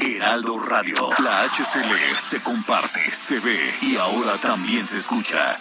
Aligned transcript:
Heraldo 0.00 0.58
Radio. 0.58 0.96
La 1.22 1.42
HCL 1.44 2.16
se 2.16 2.42
comparte, 2.42 3.10
se 3.10 3.40
ve 3.40 3.74
y 3.80 3.96
ahora 3.96 4.38
también 4.38 4.84
se 4.84 4.96
escucha. 4.96 5.56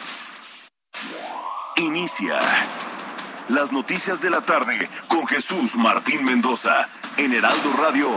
Inicia 1.78 2.40
las 3.50 3.72
noticias 3.72 4.22
de 4.22 4.30
la 4.30 4.42
tarde 4.42 4.90
con 5.08 5.28
Jesús 5.28 5.76
Martín 5.76 6.24
Mendoza 6.24 6.90
en 7.18 7.34
Heraldo 7.34 7.74
Radio. 7.74 8.10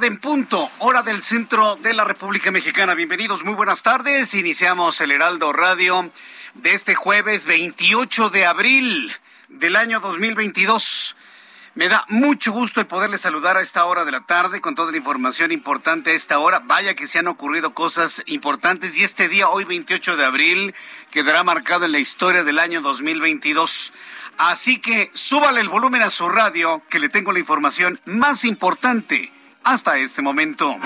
Tarde 0.00 0.14
en 0.14 0.18
punto, 0.18 0.70
hora 0.78 1.02
del 1.02 1.22
centro 1.22 1.76
de 1.76 1.92
la 1.92 2.04
República 2.04 2.50
Mexicana. 2.50 2.94
Bienvenidos, 2.94 3.44
muy 3.44 3.52
buenas 3.52 3.82
tardes. 3.82 4.32
Iniciamos 4.32 4.98
el 5.02 5.10
Heraldo 5.10 5.52
Radio 5.52 6.10
de 6.54 6.72
este 6.72 6.94
jueves 6.94 7.44
28 7.44 8.30
de 8.30 8.46
abril 8.46 9.12
del 9.48 9.76
año 9.76 10.00
2022. 10.00 11.16
Me 11.74 11.90
da 11.90 12.06
mucho 12.08 12.50
gusto 12.50 12.80
el 12.80 12.86
poderle 12.86 13.18
saludar 13.18 13.58
a 13.58 13.60
esta 13.60 13.84
hora 13.84 14.06
de 14.06 14.12
la 14.12 14.22
tarde 14.22 14.62
con 14.62 14.74
toda 14.74 14.90
la 14.90 14.96
información 14.96 15.52
importante 15.52 16.12
a 16.12 16.14
esta 16.14 16.38
hora. 16.38 16.60
Vaya 16.60 16.94
que 16.94 17.06
se 17.06 17.18
han 17.18 17.28
ocurrido 17.28 17.74
cosas 17.74 18.22
importantes 18.24 18.96
y 18.96 19.04
este 19.04 19.28
día, 19.28 19.50
hoy 19.50 19.64
28 19.64 20.16
de 20.16 20.24
abril, 20.24 20.74
quedará 21.10 21.44
marcado 21.44 21.84
en 21.84 21.92
la 21.92 21.98
historia 21.98 22.42
del 22.42 22.58
año 22.58 22.80
2022. 22.80 23.92
Así 24.38 24.78
que 24.78 25.10
súbale 25.12 25.60
el 25.60 25.68
volumen 25.68 26.00
a 26.00 26.08
su 26.08 26.26
radio, 26.30 26.82
que 26.88 27.00
le 27.00 27.10
tengo 27.10 27.32
la 27.32 27.40
información 27.40 28.00
más 28.06 28.46
importante 28.46 29.30
hasta 29.64 29.98
este 29.98 30.22
momento. 30.22 30.76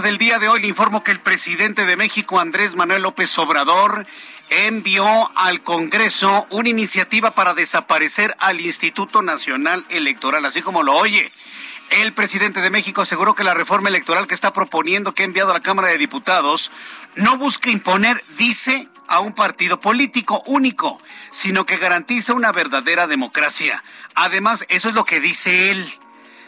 Del 0.00 0.18
día 0.18 0.38
de 0.38 0.48
hoy, 0.48 0.60
le 0.60 0.68
informo 0.68 1.02
que 1.02 1.10
el 1.10 1.20
presidente 1.20 1.86
de 1.86 1.96
México, 1.96 2.38
Andrés 2.38 2.74
Manuel 2.74 3.02
López 3.02 3.38
Obrador, 3.38 4.06
envió 4.50 5.30
al 5.34 5.62
Congreso 5.62 6.46
una 6.50 6.68
iniciativa 6.68 7.34
para 7.34 7.54
desaparecer 7.54 8.36
al 8.38 8.60
Instituto 8.60 9.22
Nacional 9.22 9.86
Electoral, 9.88 10.44
así 10.44 10.60
como 10.60 10.82
lo 10.82 10.94
oye. 10.94 11.32
El 11.90 12.12
presidente 12.12 12.60
de 12.60 12.70
México 12.70 13.02
aseguró 13.02 13.34
que 13.34 13.44
la 13.44 13.54
reforma 13.54 13.88
electoral 13.88 14.26
que 14.26 14.34
está 14.34 14.52
proponiendo, 14.52 15.14
que 15.14 15.22
ha 15.22 15.26
enviado 15.26 15.50
a 15.50 15.54
la 15.54 15.62
Cámara 15.62 15.88
de 15.88 15.98
Diputados, 15.98 16.70
no 17.14 17.38
busca 17.38 17.70
imponer, 17.70 18.22
dice, 18.36 18.88
a 19.08 19.20
un 19.20 19.34
partido 19.34 19.80
político 19.80 20.42
único, 20.46 21.00
sino 21.30 21.64
que 21.64 21.78
garantiza 21.78 22.34
una 22.34 22.52
verdadera 22.52 23.06
democracia. 23.06 23.82
Además, 24.14 24.66
eso 24.68 24.88
es 24.88 24.94
lo 24.94 25.04
que 25.04 25.20
dice 25.20 25.70
él. 25.70 25.86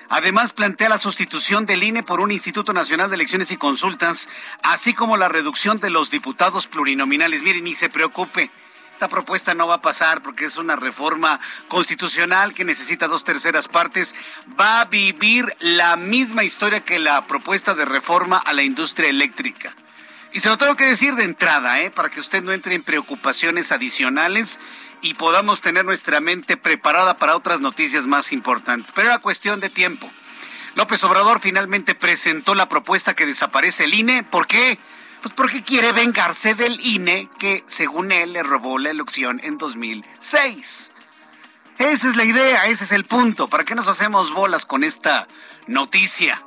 Además, 0.09 0.53
plantea 0.53 0.89
la 0.89 0.99
sustitución 0.99 1.67
del 1.67 1.83
INE 1.83 2.03
por 2.03 2.21
un 2.21 2.31
Instituto 2.31 2.73
Nacional 2.73 3.11
de 3.11 3.17
Elecciones 3.17 3.51
y 3.51 3.59
Consultas, 3.59 4.29
así 4.63 4.95
como 4.95 5.17
la 5.17 5.29
reducción 5.29 5.81
de 5.81 5.91
los 5.91 6.11
diputados 6.11 6.67
plurinominales. 6.67 7.43
Miren, 7.43 7.65
ni 7.65 7.75
se 7.75 7.91
preocupe. 7.91 8.51
Esta 8.93 9.09
propuesta 9.09 9.55
no 9.55 9.69
va 9.69 9.77
a 9.77 9.83
pasar 9.83 10.23
porque 10.23 10.47
es 10.47 10.57
una 10.57 10.75
reforma 10.75 11.39
constitucional 11.69 12.53
que 12.53 12.65
necesita 12.65 13.07
dos 13.07 13.23
terceras 13.23 13.69
partes. 13.69 14.15
Va 14.59 14.81
a 14.81 14.87
vivir 14.87 15.55
la 15.61 15.97
misma 15.97 16.43
historia 16.43 16.81
que 16.81 16.99
la 16.99 17.27
propuesta 17.27 17.75
de 17.75 17.85
reforma 17.85 18.39
a 18.39 18.53
la 18.55 18.65
industria 18.65 19.11
eléctrica. 19.11 19.75
Y 20.33 20.41
se 20.41 20.49
lo 20.49 20.59
tengo 20.59 20.75
que 20.75 20.85
decir 20.85 21.15
de 21.15 21.25
entrada, 21.25 21.81
¿eh? 21.81 21.91
para 21.91 22.11
que 22.11 22.21
usted 22.21 22.43
no 22.43 22.53
entre 22.53 22.75
en 22.75 22.83
preocupaciones 22.83 23.73
adicionales 23.73 24.59
y 25.03 25.15
podamos 25.15 25.61
tener 25.61 25.85
nuestra 25.85 26.21
mente 26.21 26.57
preparada 26.57 27.17
para 27.17 27.37
otras 27.37 27.61
noticias 27.61 28.07
más 28.07 28.33
importantes. 28.33 28.93
Pero 28.95 29.09
era 29.09 29.19
cuestión 29.19 29.61
de 29.61 29.71
tiempo. 29.71 30.11
López 30.75 31.03
Obrador 31.05 31.41
finalmente 31.41 31.95
presentó 31.95 32.55
la 32.55 32.69
propuesta 32.69 33.15
que 33.15 33.27
desaparece 33.27 33.85
el 33.85 33.95
INE. 33.95 34.23
¿Por 34.23 34.47
qué? 34.47 34.79
Pues 35.23 35.35
porque 35.35 35.63
quiere 35.63 35.93
vengarse 35.93 36.55
del 36.55 36.81
INE 36.81 37.29
que, 37.39 37.65
según 37.67 38.13
él, 38.13 38.33
le 38.33 38.43
robó 38.43 38.79
la 38.79 38.91
elección 38.91 39.41
en 39.43 39.59
2006. 39.59 40.93
Esa 41.79 42.09
es 42.09 42.17
la 42.17 42.25
idea, 42.25 42.67
ese 42.67 42.85
es 42.85 42.93
el 42.93 43.05
punto. 43.05 43.49
¿Para 43.49 43.65
qué 43.65 43.75
nos 43.75 43.89
hacemos 43.89 44.33
bolas 44.33 44.67
con 44.67 44.85
esta 44.85 45.27
noticia? 45.67 46.43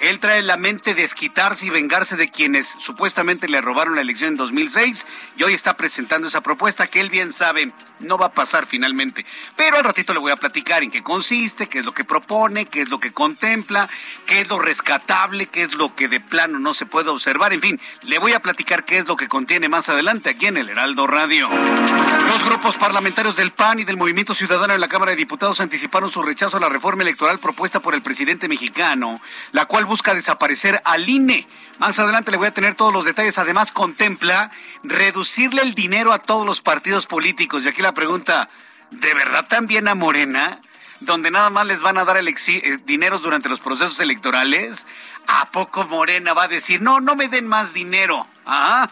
Él 0.00 0.20
trae 0.20 0.42
la 0.42 0.56
mente 0.56 0.94
desquitarse 0.94 1.66
y 1.66 1.70
vengarse 1.70 2.16
de 2.16 2.30
quienes 2.30 2.74
supuestamente 2.78 3.48
le 3.48 3.60
robaron 3.60 3.94
la 3.94 4.02
elección 4.02 4.30
en 4.30 4.36
2006 4.36 5.06
y 5.36 5.42
hoy 5.44 5.54
está 5.54 5.76
presentando 5.76 6.28
esa 6.28 6.42
propuesta 6.42 6.86
que 6.86 7.00
él 7.00 7.10
bien 7.10 7.32
sabe 7.32 7.72
no 8.00 8.18
va 8.18 8.26
a 8.26 8.32
pasar 8.32 8.66
finalmente. 8.66 9.24
Pero 9.56 9.76
al 9.76 9.84
ratito 9.84 10.12
le 10.12 10.18
voy 10.18 10.32
a 10.32 10.36
platicar 10.36 10.82
en 10.82 10.90
qué 10.90 11.02
consiste, 11.02 11.68
qué 11.68 11.78
es 11.78 11.86
lo 11.86 11.92
que 11.92 12.04
propone, 12.04 12.66
qué 12.66 12.82
es 12.82 12.90
lo 12.90 13.00
que 13.00 13.12
contempla, 13.12 13.88
qué 14.26 14.40
es 14.40 14.48
lo 14.48 14.58
rescatable, 14.58 15.46
qué 15.46 15.62
es 15.62 15.74
lo 15.74 15.94
que 15.94 16.08
de 16.08 16.20
plano 16.20 16.58
no 16.58 16.74
se 16.74 16.86
puede 16.86 17.10
observar. 17.10 17.52
En 17.52 17.60
fin, 17.60 17.80
le 18.02 18.18
voy 18.18 18.32
a 18.32 18.40
platicar 18.40 18.84
qué 18.84 18.98
es 18.98 19.06
lo 19.06 19.16
que 19.16 19.28
contiene 19.28 19.68
más 19.68 19.88
adelante 19.88 20.30
aquí 20.30 20.46
en 20.46 20.56
el 20.56 20.68
Heraldo 20.68 21.06
Radio. 21.06 21.48
Los 21.48 22.44
grupos 22.44 22.76
parlamentarios 22.76 23.36
del 23.36 23.52
PAN 23.52 23.80
y 23.80 23.84
del 23.84 23.96
Movimiento 23.96 24.34
Ciudadano 24.34 24.74
en 24.74 24.80
la 24.80 24.88
Cámara 24.88 25.12
de 25.12 25.16
Diputados 25.16 25.60
anticiparon 25.60 26.10
su 26.10 26.22
rechazo 26.22 26.56
a 26.56 26.60
la 26.60 26.68
reforma 26.68 27.02
electoral 27.02 27.38
propuesta 27.38 27.80
por 27.80 27.94
el 27.94 28.02
presidente 28.02 28.48
mexicano, 28.48 29.20
la 29.52 29.66
cual 29.66 29.83
busca 29.84 30.14
desaparecer 30.14 30.80
al 30.84 31.08
INE. 31.08 31.46
Más 31.78 31.98
adelante 31.98 32.30
le 32.30 32.36
voy 32.36 32.46
a 32.46 32.54
tener 32.54 32.74
todos 32.74 32.92
los 32.92 33.04
detalles. 33.04 33.38
Además, 33.38 33.72
contempla 33.72 34.50
reducirle 34.82 35.62
el 35.62 35.74
dinero 35.74 36.12
a 36.12 36.18
todos 36.18 36.46
los 36.46 36.60
partidos 36.60 37.06
políticos. 37.06 37.64
Y 37.64 37.68
aquí 37.68 37.82
la 37.82 37.94
pregunta, 37.94 38.48
¿de 38.90 39.14
verdad 39.14 39.46
también 39.48 39.88
a 39.88 39.94
Morena? 39.94 40.60
Donde 41.00 41.30
nada 41.30 41.50
más 41.50 41.66
les 41.66 41.82
van 41.82 41.98
a 41.98 42.04
dar 42.04 42.16
eh, 42.16 42.78
dineros 42.84 43.22
durante 43.22 43.48
los 43.48 43.60
procesos 43.60 43.98
electorales. 44.00 44.86
¿A 45.26 45.46
poco 45.50 45.84
Morena 45.84 46.32
va 46.34 46.44
a 46.44 46.48
decir, 46.48 46.80
no, 46.80 47.00
no 47.00 47.16
me 47.16 47.28
den 47.28 47.46
más 47.46 47.74
dinero? 47.74 48.26
¿Ah? 48.46 48.88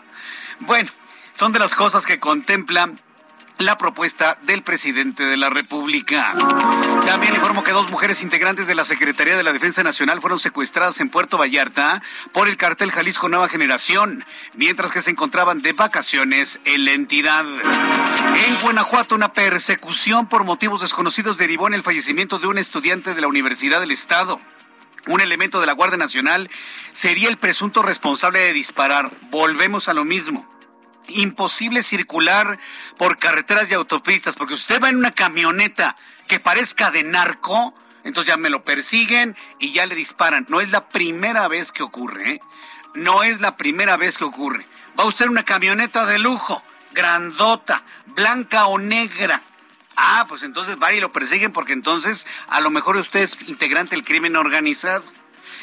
Bueno, 0.60 0.90
son 1.34 1.52
de 1.52 1.58
las 1.58 1.74
cosas 1.74 2.06
que 2.06 2.20
contemplan 2.20 3.00
la 3.58 3.78
propuesta 3.78 4.38
del 4.42 4.62
presidente 4.62 5.22
de 5.24 5.36
la 5.36 5.50
República. 5.50 6.34
También 7.06 7.34
informo 7.34 7.62
que 7.62 7.72
dos 7.72 7.90
mujeres 7.90 8.22
integrantes 8.22 8.66
de 8.66 8.74
la 8.74 8.84
Secretaría 8.84 9.36
de 9.36 9.42
la 9.42 9.52
Defensa 9.52 9.82
Nacional 9.82 10.20
fueron 10.20 10.40
secuestradas 10.40 11.00
en 11.00 11.10
Puerto 11.10 11.38
Vallarta 11.38 12.02
por 12.32 12.48
el 12.48 12.56
cartel 12.56 12.90
Jalisco 12.90 13.28
Nueva 13.28 13.48
Generación, 13.48 14.24
mientras 14.54 14.92
que 14.92 15.02
se 15.02 15.10
encontraban 15.10 15.62
de 15.62 15.72
vacaciones 15.72 16.60
en 16.64 16.84
la 16.84 16.92
entidad. 16.92 17.44
En 17.44 18.58
Guanajuato, 18.60 19.14
una 19.14 19.32
persecución 19.32 20.26
por 20.26 20.44
motivos 20.44 20.80
desconocidos 20.80 21.38
derivó 21.38 21.66
en 21.66 21.74
el 21.74 21.82
fallecimiento 21.82 22.38
de 22.38 22.46
un 22.46 22.58
estudiante 22.58 23.14
de 23.14 23.20
la 23.20 23.28
Universidad 23.28 23.80
del 23.80 23.90
Estado. 23.90 24.40
un 25.08 25.20
elemento 25.20 25.60
de 25.60 25.66
la 25.66 25.72
Guardia 25.72 25.98
Nacional 25.98 26.48
sería 26.92 27.28
el 27.28 27.36
presunto 27.36 27.82
responsable 27.82 28.38
de 28.38 28.52
disparar. 28.52 29.10
Volvemos 29.30 29.88
a 29.88 29.94
lo 29.94 30.04
mismo. 30.04 30.46
Imposible 31.08 31.82
circular 31.82 32.58
por 32.96 33.18
carreteras 33.18 33.70
y 33.70 33.74
autopistas, 33.74 34.36
porque 34.36 34.54
usted 34.54 34.80
va 34.80 34.88
en 34.88 34.96
una 34.96 35.12
camioneta 35.12 35.96
que 36.28 36.40
parezca 36.40 36.90
de 36.90 37.02
narco, 37.02 37.74
entonces 38.04 38.28
ya 38.28 38.36
me 38.36 38.50
lo 38.50 38.64
persiguen 38.64 39.36
y 39.58 39.72
ya 39.72 39.86
le 39.86 39.94
disparan. 39.94 40.46
No 40.48 40.60
es 40.60 40.70
la 40.70 40.88
primera 40.88 41.48
vez 41.48 41.72
que 41.72 41.82
ocurre, 41.82 42.32
¿eh? 42.32 42.40
No 42.94 43.22
es 43.22 43.40
la 43.40 43.56
primera 43.56 43.96
vez 43.96 44.18
que 44.18 44.24
ocurre. 44.24 44.66
Va 44.98 45.04
usted 45.04 45.24
en 45.24 45.30
una 45.30 45.44
camioneta 45.44 46.04
de 46.06 46.18
lujo, 46.18 46.62
grandota, 46.92 47.82
blanca 48.06 48.66
o 48.66 48.78
negra. 48.78 49.42
Ah, 49.96 50.26
pues 50.28 50.42
entonces 50.42 50.76
va 50.82 50.92
y 50.92 51.00
lo 51.00 51.12
persiguen 51.12 51.52
porque 51.52 51.72
entonces 51.72 52.26
a 52.48 52.60
lo 52.60 52.70
mejor 52.70 52.96
usted 52.96 53.20
es 53.20 53.38
integrante 53.48 53.96
del 53.96 54.04
crimen 54.04 54.36
organizado. 54.36 55.04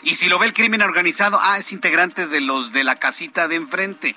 Y 0.04 0.16
si 0.16 0.30
lo 0.30 0.40
ve 0.40 0.48
el 0.48 0.54
crimen 0.54 0.82
organizado, 0.82 1.40
ah, 1.42 1.58
es 1.58 1.72
integrante 1.72 2.28
de 2.28 2.42
los 2.42 2.72
de 2.72 2.84
la 2.84 2.96
casita 2.96 3.48
de 3.48 3.56
enfrente. 3.56 4.16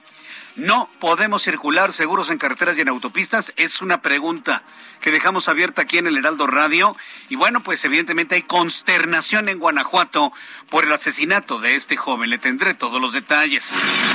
No 0.56 0.90
podemos 1.00 1.42
circular 1.42 1.94
seguros 1.94 2.28
en 2.28 2.36
carreteras 2.36 2.76
y 2.76 2.82
en 2.82 2.90
autopistas. 2.90 3.54
Es 3.56 3.80
una 3.80 4.02
pregunta 4.02 4.62
que 5.00 5.10
dejamos 5.10 5.48
abierta 5.48 5.82
aquí 5.82 5.96
en 5.96 6.06
el 6.06 6.18
Heraldo 6.18 6.46
Radio. 6.46 6.94
Y 7.30 7.36
bueno, 7.36 7.62
pues 7.62 7.82
evidentemente 7.86 8.34
hay 8.34 8.42
consternación 8.42 9.48
en 9.48 9.58
Guanajuato 9.58 10.30
por 10.68 10.84
el 10.84 10.92
asesinato 10.92 11.58
de 11.58 11.74
este 11.74 11.96
joven. 11.96 12.28
Le 12.28 12.36
tendré 12.36 12.74
todos 12.74 13.00
los 13.00 13.14
detalles. 13.14 13.72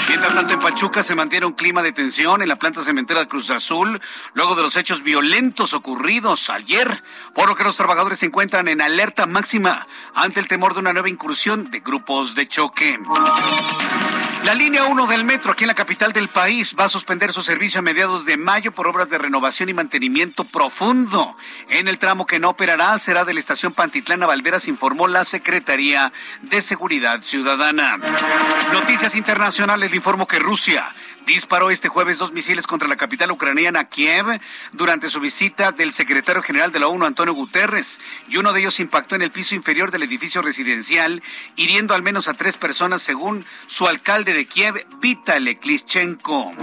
Mientras 0.10 0.36
tanto, 0.36 0.54
en 0.54 0.60
Pachuca 0.60 1.01
se 1.01 1.16
mantiene 1.16 1.48
un 1.48 1.54
clima 1.54 1.81
de 1.81 1.92
tensión 1.92 2.44
en 2.44 2.50
la 2.50 2.57
planta 2.57 2.84
cementera 2.84 3.28
Cruz 3.28 3.50
Azul, 3.50 4.00
luego 4.36 4.54
de 4.54 4.62
los 4.62 4.75
hechos 4.75 5.01
violentos 5.01 5.74
ocurridos 5.74 6.51
ayer, 6.51 7.04
por 7.34 7.50
lo 7.50 7.56
que 7.56 7.63
los 7.63 7.78
trabajadores 7.78 8.19
se 8.19 8.28
encuentran 8.28 8.68
en 8.68 8.81
alerta 8.81 9.25
máxima 9.25 9.88
ante 10.13 10.39
el 10.39 10.48
temor 10.48 10.75
de 10.75 10.81
una 10.81 10.94
nueva 10.94 11.10
incursión 11.10 11.72
de 11.72 11.80
grupos 11.80 12.36
de 12.36 12.48
choque. 12.48 13.00
La 14.44 14.54
línea 14.54 14.86
1 14.86 15.07
del 15.07 15.25
metro 15.25 15.51
aquí 15.51 15.66
en 15.66 15.68
la 15.68 15.75
capital 15.75 16.13
del 16.13 16.26
país 16.27 16.75
va 16.79 16.85
a 16.85 16.89
suspender 16.89 17.33
su 17.33 17.41
servicio 17.41 17.79
a 17.79 17.83
mediados 17.83 18.25
de 18.25 18.38
mayo 18.38 18.71
por 18.71 18.88
obras 18.88 19.09
de 19.09 19.18
renovación 19.18 19.69
y 19.69 19.74
mantenimiento 19.74 20.44
profundo. 20.44 21.35
En 21.69 21.88
el 21.88 22.00
tramo 22.00 22.25
que 22.25 22.39
no 22.39 22.50
operará 22.50 22.97
será 22.97 23.25
de 23.25 23.33
la 23.33 23.39
estación 23.39 23.74
Pantitlán 23.74 24.24
a 24.24 24.27
Valderas, 24.27 24.68
informó 24.68 25.07
la 25.07 25.25
Secretaría 25.25 26.12
de 26.41 26.62
Seguridad 26.62 27.21
Ciudadana. 27.24 27.97
Noticias 28.74 29.15
internacionales, 29.15 29.91
le 29.91 29.97
que 30.27 30.39
Rusia 30.39 30.85
disparó 31.33 31.69
este 31.69 31.89
jueves 31.89 32.18
dos 32.18 32.31
misiles 32.31 32.65
contra 32.65 32.88
la 32.88 32.95
capital 32.95 33.31
ucraniana 33.31 33.89
Kiev 33.89 34.25
durante 34.71 35.09
su 35.09 35.19
visita 35.19 35.71
del 35.71 35.94
secretario 35.94 36.41
general 36.41 36.71
de 36.71 36.79
la 36.79 36.88
ONU, 36.88 37.06
Antonio 37.06 37.33
Guterres, 37.33 38.00
y 38.29 38.38
uno 38.38 38.53
de 38.53 38.62
ellos 38.62 38.79
impactó 38.79 39.15
en 39.15 39.21
el 39.21 39.31
piso 39.31 39.53
inferior 39.53 39.91
del 39.91 40.03
edificio 40.03 40.41
residencial, 40.41 41.21
hiriendo 41.56 41.94
al 41.94 42.01
menos 42.01 42.27
a 42.27 42.33
tres 42.33 42.57
personas, 42.57 43.01
según 43.01 43.45
su 43.68 43.88
alcalde 43.88 44.33
de 44.33 44.45
Kiev, 44.45 44.85
Vitaly 45.00 45.57
Klitschenko. 45.57 46.53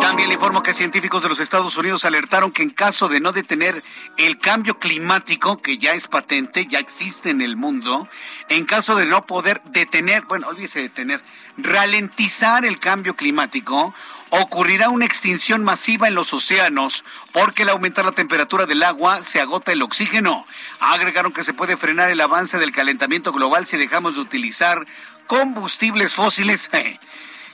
También 0.00 0.28
le 0.28 0.34
informo 0.34 0.62
que 0.62 0.74
científicos 0.74 1.22
de 1.22 1.28
los 1.28 1.40
Estados 1.40 1.76
Unidos 1.76 2.04
alertaron 2.04 2.50
que 2.50 2.62
en 2.62 2.70
caso 2.70 3.08
de 3.08 3.20
no 3.20 3.32
detener 3.32 3.82
el 4.16 4.38
cambio 4.38 4.78
climático, 4.78 5.62
que 5.62 5.78
ya 5.78 5.92
es 5.92 6.08
patente, 6.08 6.66
ya 6.66 6.78
existe 6.78 7.30
en 7.30 7.40
el 7.40 7.56
mundo, 7.56 8.08
en 8.48 8.64
caso 8.64 8.96
de 8.96 9.06
no 9.06 9.26
poder 9.26 9.62
detener, 9.66 10.24
bueno, 10.24 10.48
olvídese 10.48 10.80
detener, 10.80 11.22
ralentizar 11.56 12.64
el 12.64 12.80
cambio 12.80 13.14
climático, 13.14 13.94
ocurrirá 14.30 14.88
una 14.88 15.04
extinción 15.04 15.64
masiva 15.64 16.08
en 16.08 16.14
los 16.14 16.32
océanos 16.32 17.04
porque 17.32 17.62
al 17.62 17.70
aumentar 17.70 18.04
la 18.04 18.12
temperatura 18.12 18.66
del 18.66 18.82
agua 18.82 19.22
se 19.22 19.40
agota 19.40 19.72
el 19.72 19.82
oxígeno. 19.82 20.46
Agregaron 20.80 21.32
que 21.32 21.44
se 21.44 21.54
puede 21.54 21.76
frenar 21.76 22.10
el 22.10 22.20
avance 22.20 22.58
del 22.58 22.72
calentamiento 22.72 23.32
global 23.32 23.66
si 23.66 23.76
dejamos 23.76 24.14
de 24.14 24.20
utilizar 24.20 24.86
combustibles 25.26 26.14
fósiles. 26.14 26.70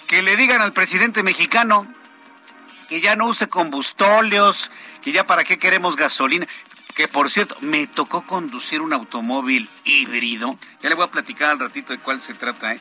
Que 0.06 0.22
le 0.22 0.37
digan 0.37 0.61
al 0.61 0.72
presidente 0.72 1.25
mexicano 1.25 1.84
que 2.88 3.00
ya 3.00 3.16
no 3.16 3.26
use 3.26 3.48
combustóleos, 3.48 4.70
que 5.02 5.12
ya 5.12 5.26
para 5.26 5.44
qué 5.44 5.58
queremos 5.58 5.96
gasolina. 5.96 6.46
Que 6.94 7.08
por 7.08 7.30
cierto, 7.30 7.56
me 7.60 7.86
tocó 7.86 8.24
conducir 8.24 8.80
un 8.80 8.92
automóvil 8.92 9.68
híbrido. 9.84 10.58
Ya 10.82 10.88
le 10.88 10.94
voy 10.94 11.04
a 11.04 11.10
platicar 11.10 11.50
al 11.50 11.58
ratito 11.58 11.92
de 11.92 11.98
cuál 11.98 12.20
se 12.20 12.32
trata, 12.32 12.74
¿eh? 12.74 12.80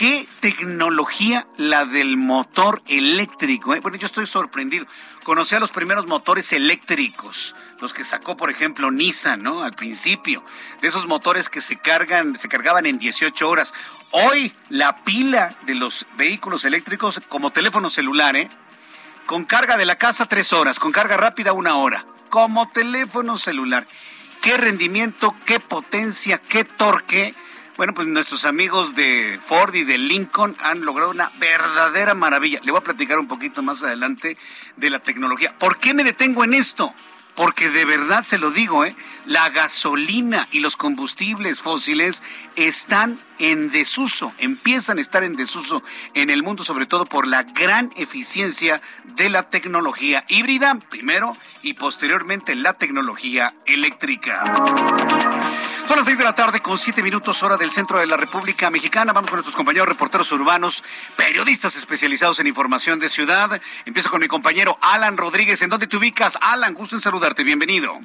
qué 0.00 0.26
tecnología 0.40 1.46
la 1.58 1.84
del 1.84 2.16
motor 2.16 2.82
eléctrico. 2.86 3.74
¿eh? 3.74 3.80
Bueno, 3.80 3.98
yo 3.98 4.06
estoy 4.06 4.24
sorprendido. 4.24 4.86
Conocí 5.24 5.54
a 5.54 5.60
los 5.60 5.72
primeros 5.72 6.06
motores 6.06 6.54
eléctricos, 6.54 7.54
los 7.82 7.92
que 7.92 8.04
sacó, 8.04 8.34
por 8.34 8.48
ejemplo, 8.48 8.90
Nissan, 8.90 9.42
¿no? 9.42 9.62
Al 9.62 9.74
principio, 9.74 10.42
de 10.80 10.88
esos 10.88 11.06
motores 11.06 11.50
que 11.50 11.60
se 11.60 11.76
cargan, 11.76 12.38
se 12.38 12.48
cargaban 12.48 12.86
en 12.86 12.98
18 12.98 13.46
horas. 13.46 13.74
Hoy 14.10 14.54
la 14.70 15.04
pila 15.04 15.54
de 15.66 15.74
los 15.74 16.06
vehículos 16.16 16.64
eléctricos 16.64 17.20
como 17.28 17.50
teléfono 17.50 17.90
celular, 17.90 18.36
¿eh? 18.36 18.48
Con 19.30 19.44
carga 19.44 19.76
de 19.76 19.86
la 19.86 19.94
casa 19.94 20.26
tres 20.26 20.52
horas, 20.52 20.80
con 20.80 20.90
carga 20.90 21.16
rápida 21.16 21.52
una 21.52 21.76
hora, 21.76 22.04
como 22.30 22.68
teléfono 22.68 23.38
celular. 23.38 23.86
¿Qué 24.42 24.56
rendimiento, 24.56 25.36
qué 25.46 25.60
potencia, 25.60 26.38
qué 26.38 26.64
torque? 26.64 27.32
Bueno, 27.76 27.94
pues 27.94 28.08
nuestros 28.08 28.44
amigos 28.44 28.96
de 28.96 29.38
Ford 29.40 29.72
y 29.76 29.84
de 29.84 29.98
Lincoln 29.98 30.56
han 30.58 30.84
logrado 30.84 31.12
una 31.12 31.30
verdadera 31.38 32.16
maravilla. 32.16 32.58
Le 32.64 32.72
voy 32.72 32.80
a 32.80 32.82
platicar 32.82 33.20
un 33.20 33.28
poquito 33.28 33.62
más 33.62 33.84
adelante 33.84 34.36
de 34.76 34.90
la 34.90 34.98
tecnología. 34.98 35.56
¿Por 35.56 35.78
qué 35.78 35.94
me 35.94 36.02
detengo 36.02 36.42
en 36.42 36.54
esto? 36.54 36.92
Porque 37.34 37.68
de 37.68 37.84
verdad 37.84 38.24
se 38.24 38.38
lo 38.38 38.50
digo, 38.50 38.84
¿eh? 38.84 38.94
la 39.24 39.48
gasolina 39.50 40.48
y 40.50 40.60
los 40.60 40.76
combustibles 40.76 41.60
fósiles 41.60 42.22
están 42.56 43.18
en 43.38 43.70
desuso, 43.70 44.32
empiezan 44.38 44.98
a 44.98 45.00
estar 45.00 45.24
en 45.24 45.36
desuso 45.36 45.82
en 46.14 46.30
el 46.30 46.42
mundo, 46.42 46.64
sobre 46.64 46.86
todo 46.86 47.06
por 47.06 47.26
la 47.26 47.44
gran 47.44 47.90
eficiencia 47.96 48.82
de 49.04 49.30
la 49.30 49.48
tecnología 49.50 50.24
híbrida, 50.28 50.78
primero, 50.90 51.36
y 51.62 51.74
posteriormente 51.74 52.54
la 52.54 52.74
tecnología 52.74 53.54
eléctrica. 53.66 54.42
Son 55.90 55.96
las 55.96 56.06
seis 56.06 56.18
de 56.18 56.22
la 56.22 56.36
tarde 56.36 56.60
con 56.60 56.78
siete 56.78 57.02
minutos 57.02 57.42
hora 57.42 57.56
del 57.56 57.72
centro 57.72 57.98
de 57.98 58.06
la 58.06 58.16
República 58.16 58.70
Mexicana. 58.70 59.12
Vamos 59.12 59.28
con 59.28 59.38
nuestros 59.38 59.56
compañeros 59.56 59.88
reporteros 59.88 60.30
urbanos, 60.30 60.84
periodistas 61.16 61.74
especializados 61.74 62.38
en 62.38 62.46
información 62.46 63.00
de 63.00 63.08
ciudad. 63.08 63.60
Empiezo 63.84 64.08
con 64.08 64.20
mi 64.20 64.28
compañero 64.28 64.78
Alan 64.82 65.16
Rodríguez. 65.16 65.60
¿En 65.62 65.68
dónde 65.68 65.88
te 65.88 65.96
ubicas? 65.96 66.38
Alan, 66.40 66.74
gusto 66.74 66.94
en 66.94 67.02
saludarte. 67.02 67.42
Bienvenido. 67.42 67.98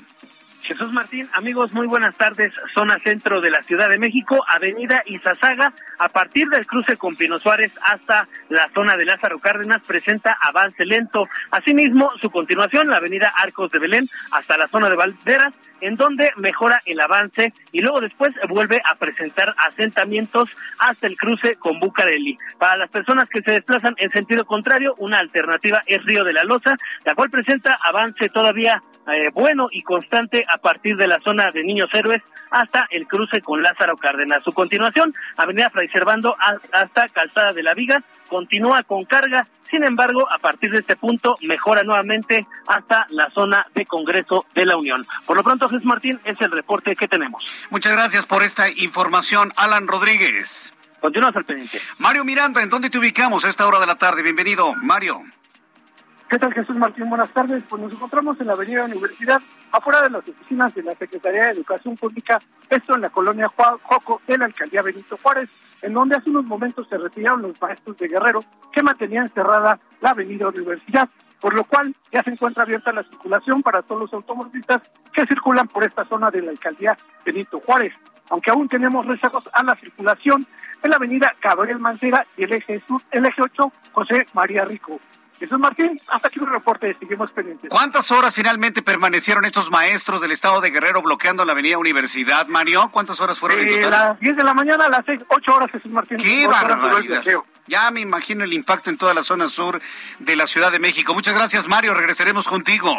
Jesús 0.66 0.92
Martín, 0.92 1.30
amigos, 1.34 1.72
muy 1.74 1.86
buenas 1.86 2.16
tardes. 2.16 2.52
Zona 2.74 2.98
centro 3.04 3.40
de 3.40 3.52
la 3.52 3.62
Ciudad 3.62 3.88
de 3.88 4.00
México, 4.00 4.44
Avenida 4.48 5.04
Izazaga, 5.06 5.72
a 6.00 6.10
partir 6.10 6.48
del 6.50 6.66
cruce 6.66 6.98
con 6.98 7.16
Pino 7.16 7.38
Suárez 7.38 7.72
hasta 7.84 8.28
la 8.50 8.68
zona 8.74 8.98
de 8.98 9.06
Lázaro 9.06 9.38
Cárdenas, 9.38 9.84
presenta 9.84 10.36
avance 10.42 10.84
lento. 10.84 11.28
Asimismo, 11.52 12.10
su 12.20 12.32
continuación, 12.32 12.88
la 12.88 12.98
Avenida 12.98 13.32
Arcos 13.38 13.72
de 13.72 13.80
Belén 13.80 14.10
hasta 14.32 14.58
la 14.58 14.68
zona 14.68 14.90
de 14.90 14.96
Valderas, 14.96 15.54
en 15.82 15.96
donde 15.96 16.32
mejora 16.38 16.82
el 16.86 17.00
avance 17.00 17.54
y 17.72 17.82
luego 17.82 18.02
después 18.02 18.34
vuelve 18.50 18.82
a 18.86 18.96
presentar 18.96 19.54
asentamientos 19.58 20.50
hasta 20.80 21.08
el 21.08 21.18
cruce 21.18 21.56
con 21.56 21.80
Bucareli. 21.80 22.38
Para 22.58 22.78
las 22.78 22.90
personas 22.90 23.30
que 23.30 23.42
se 23.42 23.52
desplazan 23.52 23.96
en 23.98 24.12
sentido 24.12 24.46
contrario, 24.46 24.96
una 24.98 25.20
alternativa 25.20 25.82
es 25.86 26.04
Río 26.04 26.24
de 26.24 26.34
la 26.34 26.44
Loza, 26.44 26.76
la 27.04 27.16
cual 27.16 27.30
presenta 27.30 27.78
avance 27.84 28.30
todavía 28.30 28.82
eh, 29.08 29.30
bueno 29.34 29.68
y 29.72 29.82
constante 29.84 30.46
a 30.48 30.58
partir 30.58 30.98
de 30.98 31.08
la 31.08 31.20
zona 31.24 31.52
de 31.54 31.64
Niños 31.64 31.90
Héroes 31.94 32.24
hasta 32.50 32.88
el 32.90 33.08
cruce 33.08 33.42
con 33.42 33.62
Lázaro 33.62 33.98
Cárdenas. 33.98 34.44
Su 34.44 34.52
continuación, 34.54 35.14
Avenida 35.38 35.70
Fray 35.70 35.88
Servando 35.90 36.36
hasta 36.72 37.08
Calzada 37.10 37.52
de 37.52 37.64
la 37.64 37.74
Viga, 37.74 38.02
continúa 38.28 38.84
con 38.84 39.06
carga, 39.06 39.48
sin 39.70 39.84
embargo, 39.84 40.28
a 40.32 40.38
partir 40.38 40.72
de 40.72 40.80
este 40.80 40.96
punto 40.96 41.38
mejora 41.42 41.84
nuevamente 41.84 42.46
hasta 42.68 43.08
la 43.10 43.30
zona 43.32 43.66
de 43.74 43.86
Congreso 43.86 44.46
de 44.54 44.66
la 44.66 44.78
Unión. 44.78 45.06
Por 45.26 45.38
lo 45.38 45.44
pronto, 45.44 45.68
Jesús 45.68 45.86
Martín, 45.86 46.20
es 46.24 46.40
el 46.40 46.52
reporte 46.52 46.96
que 46.96 47.08
tenemos. 47.08 47.44
Muchas 47.70 47.94
gracias 47.94 48.26
por 48.26 48.44
esta 48.44 48.70
información, 48.70 49.52
Alan 49.56 49.88
Rodríguez. 49.88 50.72
Continuamos 51.00 51.36
al 51.36 51.46
pendiente. 51.46 51.80
Mario 51.98 52.24
Miranda, 52.24 52.62
¿en 52.62 52.70
dónde 52.70 52.90
te 52.90 52.98
ubicamos 52.98 53.46
a 53.46 53.50
esta 53.50 53.68
hora 53.68 53.80
de 53.80 53.88
la 53.88 53.96
tarde? 53.96 54.24
Bienvenido, 54.24 54.74
Mario. 54.76 55.22
¿Qué 56.30 56.40
tal 56.40 56.54
Jesús 56.54 56.76
Martín? 56.76 57.08
Buenas 57.08 57.30
tardes. 57.32 57.62
Pues 57.70 57.82
nos 57.82 57.94
encontramos 57.94 58.40
en 58.42 58.48
la 58.48 58.54
Avenida 58.54 58.86
Universidad, 58.86 59.40
afuera 59.72 60.02
de 60.02 60.10
las 60.10 60.28
oficinas 60.28 60.74
de 60.74 60.82
la 60.82 60.96
Secretaría 60.96 61.44
de 61.44 61.52
Educación 61.52 61.96
Pública, 61.96 62.40
esto 62.70 62.96
en 62.96 63.02
la 63.02 63.10
colonia 63.12 63.48
Joco 63.48 64.22
de 64.26 64.38
la 64.38 64.46
Alcaldía 64.46 64.82
Benito 64.82 65.20
Juárez, 65.22 65.50
en 65.86 65.94
donde 65.94 66.16
hace 66.16 66.32
unos 66.32 66.46
momentos 66.46 66.88
se 66.90 66.98
retiraron 66.98 67.44
los 67.44 67.62
maestros 67.62 67.96
de 67.98 68.08
Guerrero 68.08 68.40
que 68.72 68.82
mantenían 68.82 69.30
cerrada 69.30 69.80
la 70.02 70.10
Avenida 70.10 70.48
Universidad, 70.48 71.08
por 71.40 71.54
lo 71.54 71.64
cual 71.64 71.96
ya 72.12 72.24
se 72.24 72.32
encuentra 72.32 72.64
abierta 72.64 72.92
la 72.92 73.04
circulación 73.04 73.62
para 73.62 73.84
todos 73.84 74.02
los 74.02 74.14
automovilistas 74.14 74.82
que 75.14 75.28
circulan 75.28 75.68
por 75.68 75.84
esta 75.84 76.04
zona 76.06 76.32
de 76.32 76.42
la 76.42 76.50
Alcaldía 76.50 76.98
Benito 77.24 77.60
Juárez. 77.60 77.94
Aunque 78.32 78.50
aún 78.50 78.68
tenemos 78.68 79.06
rezagos 79.06 79.48
a 79.54 79.62
la 79.62 79.76
circulación 79.76 80.48
en 80.82 80.90
la 80.90 80.96
avenida 80.96 81.36
Gabriel 81.40 81.78
Mancera 81.78 82.26
y 82.36 82.46
el 82.46 82.54
eje 82.54 82.82
sur, 82.88 83.02
el 83.12 83.26
eje 83.28 83.44
8, 83.44 83.72
José 83.92 84.26
María 84.34 84.66
Rico. 84.66 85.00
Jesús 85.40 85.60
Martín, 85.60 86.00
hasta 86.08 86.30
aquí 86.30 86.40
un 86.40 86.50
reporte, 86.50 86.96
seguimos 87.00 87.32
pendientes. 87.32 87.70
¿Cuántas 87.70 88.10
horas 88.12 88.34
finalmente 88.34 88.82
permanecieron 88.82 89.46
estos 89.46 89.70
maestros 89.70 90.22
del 90.22 90.32
estado 90.32 90.62
de 90.62 90.72
Guerrero 90.72 91.02
bloqueando 91.02 91.44
la 91.44 91.52
avenida 91.52 91.78
Universidad, 91.78 92.48
Mario? 92.48 92.90
¿Cuántas 92.92 93.20
horas 93.20 93.38
fueron 93.38 93.60
en 93.60 93.68
total? 93.68 93.92
las 93.92 94.20
10 94.20 94.38
de 94.38 94.44
la 94.44 94.54
mañana 94.54 94.86
a 94.86 94.90
las 94.90 95.06
6, 95.06 95.22
8 95.28 95.56
horas, 95.56 95.72
Jesús 95.72 95.92
Martín. 95.92 96.18
¡Qué 96.18 96.48
barbaridad! 96.48 97.24
Ya 97.68 97.90
me 97.92 98.00
imagino 98.00 98.44
el 98.44 98.54
impacto 98.54 98.90
en 98.90 98.98
toda 98.98 99.14
la 99.14 99.24
zona 99.24 99.50
sur 99.50 99.82
de 100.20 100.36
la 100.36 100.46
Ciudad 100.46 100.72
de 100.72 100.80
México. 100.80 101.14
Muchas 101.14 101.34
gracias, 101.34 101.68
Mario. 101.68 101.96
Regresaremos 101.96 102.48
contigo. 102.48 102.94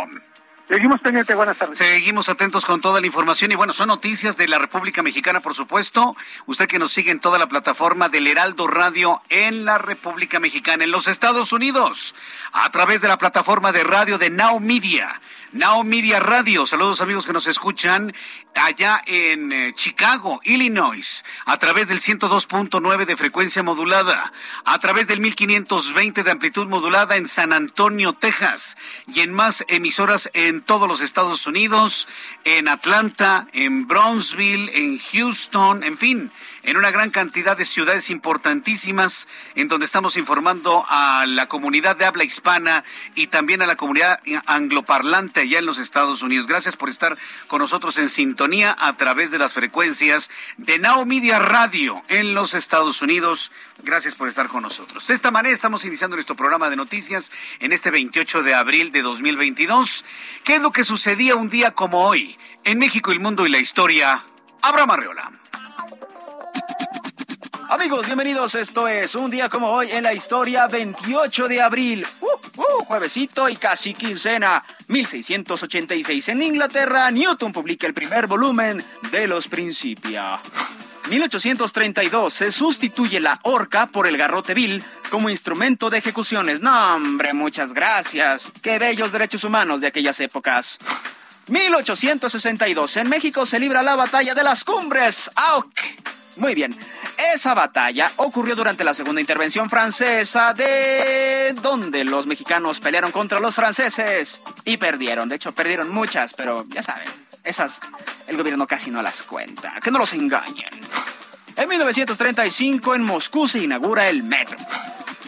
Seguimos 0.69 1.01
buenas 1.37 1.57
tardes. 1.59 1.79
Seguimos 1.79 2.29
atentos 2.29 2.67
con 2.67 2.81
toda 2.81 3.01
la 3.01 3.07
información 3.07 3.53
y 3.53 3.55
bueno, 3.55 3.73
son 3.73 3.87
noticias 3.87 4.37
de 4.37 4.49
la 4.49 4.59
República 4.59 5.01
Mexicana, 5.01 5.41
por 5.41 5.55
supuesto. 5.55 6.17
Usted 6.47 6.67
que 6.67 6.81
nos 6.81 6.93
sigue 6.93 7.13
en 7.13 7.21
toda 7.21 7.39
la 7.39 7.47
plataforma 7.47 8.09
del 8.09 8.27
Heraldo 8.27 8.67
Radio 8.67 9.23
en 9.29 9.65
la 9.65 9.79
República 9.79 10.41
Mexicana, 10.41 10.83
en 10.83 10.91
los 10.91 11.07
Estados 11.07 11.53
Unidos, 11.53 12.17
a 12.53 12.69
través 12.71 13.01
de 13.01 13.07
la 13.07 13.17
plataforma 13.17 13.71
de 13.71 13.85
radio 13.85 14.19
de 14.19 14.31
Now 14.31 14.59
Media. 14.59 15.21
Now 15.57 15.85
Media 15.85 16.21
Radio. 16.21 16.67
Saludos 16.67 17.01
amigos 17.01 17.25
que 17.25 17.33
nos 17.33 17.47
escuchan 17.47 18.13
allá 18.55 19.03
en 19.07 19.53
eh, 19.53 19.73
Chicago, 19.75 20.39
Illinois, 20.45 21.25
a 21.47 21.59
través 21.59 21.89
del 21.89 22.01
102.9 22.01 23.07
de 23.07 23.17
frecuencia 23.17 23.63
modulada, 23.63 24.33
a 24.67 24.79
través 24.81 25.09
del 25.09 25.21
1520 25.21 26.25
de 26.25 26.31
amplitud 26.31 26.67
modulada 26.69 27.17
en 27.17 27.27
San 27.27 27.55
Antonio, 27.55 28.13
Texas, 28.13 28.77
y 29.07 29.21
en 29.21 29.33
más 29.33 29.65
emisoras 29.69 30.31
en 30.35 30.61
todos 30.61 30.89
los 30.89 31.01
Estados 31.01 31.47
Unidos, 31.47 32.07
en 32.45 32.69
Atlanta, 32.69 33.47
en 33.53 33.87
Brownsville, 33.89 34.71
en 34.75 34.99
Houston, 34.99 35.85
en 35.85 35.97
fin, 35.97 36.31
en 36.65 36.77
una 36.77 36.91
gran 36.91 37.11
cantidad 37.11 37.57
de 37.57 37.65
ciudades 37.65 38.11
importantísimas 38.11 39.29
en 39.55 39.69
donde 39.69 39.87
estamos 39.87 40.17
informando 40.17 40.85
a 40.89 41.25
la 41.27 41.47
comunidad 41.49 41.97
de 41.97 42.05
habla 42.05 42.25
hispana 42.25 42.85
y 43.15 43.29
también 43.29 43.63
a 43.63 43.67
la 43.67 43.77
comunidad 43.77 44.21
angloparlante 44.47 45.46
allá 45.47 45.61
en 45.61 45.67
los 45.67 45.79
Estados 45.79 46.23
Unidos. 46.23 46.47
Gracias 46.47 46.77
por 46.77 46.89
estar 46.89 47.17
con 47.47 47.61
nosotros 47.61 47.97
en 47.99 48.09
sintonía 48.09 48.77
a 48.79 48.97
través 48.97 49.31
de 49.31 49.39
las 49.39 49.53
frecuencias 49.53 50.29
de 50.57 50.79
Now 50.79 51.07
Media 51.07 51.39
Radio 51.39 52.03
en 52.09 52.35
los 52.35 52.55
Estados 52.55 53.01
Unidos. 53.01 53.53
Gracias 53.83 54.15
por 54.15 54.29
estar 54.29 54.49
con 54.49 54.63
nosotros. 54.63 55.07
De 55.07 55.15
esta 55.15 55.31
manera 55.31 55.55
estamos 55.55 55.85
iniciando 55.85 56.17
nuestro 56.17 56.37
programa 56.37 56.69
de 56.69 56.77
noticias 56.77 57.31
en 57.61 57.73
este 57.73 57.91
28 57.91 58.43
de 58.43 58.55
abril 58.55 58.93
de 58.93 59.03
2022. 59.03 60.05
¿Qué 60.45 60.57
es 60.57 60.63
lo 60.63 60.73
que 60.73 60.85
sucedía 60.85 61.37
un 61.37 61.49
día 61.49 61.71
como 61.71 62.05
hoy 62.07 62.37
en 62.65 62.79
México, 62.79 63.13
el 63.13 63.21
mundo 63.21 63.47
y 63.47 63.51
la 63.51 63.59
historia? 63.59 64.25
Abraham 64.63 64.91
Arreola. 64.91 65.36
Amigos, 67.69 68.07
bienvenidos. 68.07 68.55
Esto 68.55 68.87
es 68.87 69.17
un 69.17 69.29
día 69.29 69.49
como 69.49 69.69
hoy 69.71 69.91
en 69.91 70.05
la 70.05 70.15
historia, 70.15 70.69
28 70.69 71.49
de 71.49 71.61
abril. 71.61 72.07
Uh, 72.21 72.27
uh, 72.61 72.85
juevesito 72.85 73.49
y 73.49 73.57
casi 73.57 73.93
quincena. 73.93 74.65
1686 74.87 76.29
en 76.29 76.43
Inglaterra, 76.43 77.11
Newton 77.11 77.53
publica 77.53 77.89
el 77.89 77.95
primer 77.95 78.29
volumen 78.29 78.85
de 79.11 79.27
Los 79.27 79.49
Principia. 79.49 80.39
1832 81.11 82.33
se 82.33 82.53
sustituye 82.53 83.19
la 83.19 83.41
horca 83.43 83.87
por 83.87 84.07
el 84.07 84.17
garrote 84.17 84.55
vil 84.55 84.83
como 85.11 85.29
instrumento 85.29 85.91
de 85.91 85.99
ejecuciones. 85.99 86.61
No, 86.61 86.95
hombre, 86.95 87.33
muchas 87.33 87.73
gracias. 87.73 88.53
Qué 88.63 88.79
bellos 88.79 89.11
derechos 89.11 89.43
humanos 89.43 89.81
de 89.81 89.89
aquellas 89.89 90.21
épocas. 90.21 90.79
1862 91.49 92.97
en 92.97 93.09
México 93.09 93.45
se 93.45 93.59
libra 93.59 93.83
la 93.83 93.97
batalla 93.97 94.35
de 94.35 94.45
las 94.45 94.63
cumbres. 94.63 95.31
¡Auch! 95.35 95.67
Muy 96.37 96.55
bien. 96.55 96.77
Esa 97.35 97.55
batalla 97.55 98.11
ocurrió 98.17 98.55
durante 98.55 98.85
la 98.85 98.95
segunda 98.95 99.21
intervención 99.21 99.71
francesa 99.71 100.53
de 100.53 101.55
donde 101.63 102.05
los 102.05 102.27
mexicanos 102.27 102.81
pelearon 102.81 103.11
contra 103.11 103.41
los 103.41 103.55
franceses 103.55 104.43
y 104.65 104.77
perdieron. 104.77 105.29
De 105.29 105.37
hecho, 105.37 105.53
perdieron 105.53 105.91
muchas, 105.91 106.35
pero 106.35 106.67
ya 106.69 106.83
saben, 106.83 107.09
esas 107.43 107.81
el 108.27 108.37
gobierno 108.37 108.67
casi 108.67 108.91
no 108.91 109.03
las 109.03 109.23
cuenta. 109.23 109.75
Que 109.83 109.91
no 109.91 109.99
los 109.99 110.13
engañen. 110.13 110.69
En 111.57 111.69
1935 111.69 112.95
en 112.95 113.03
Moscú 113.03 113.49
se 113.49 113.61
inaugura 113.61 114.09
el 114.11 114.23
metro. 114.23 114.59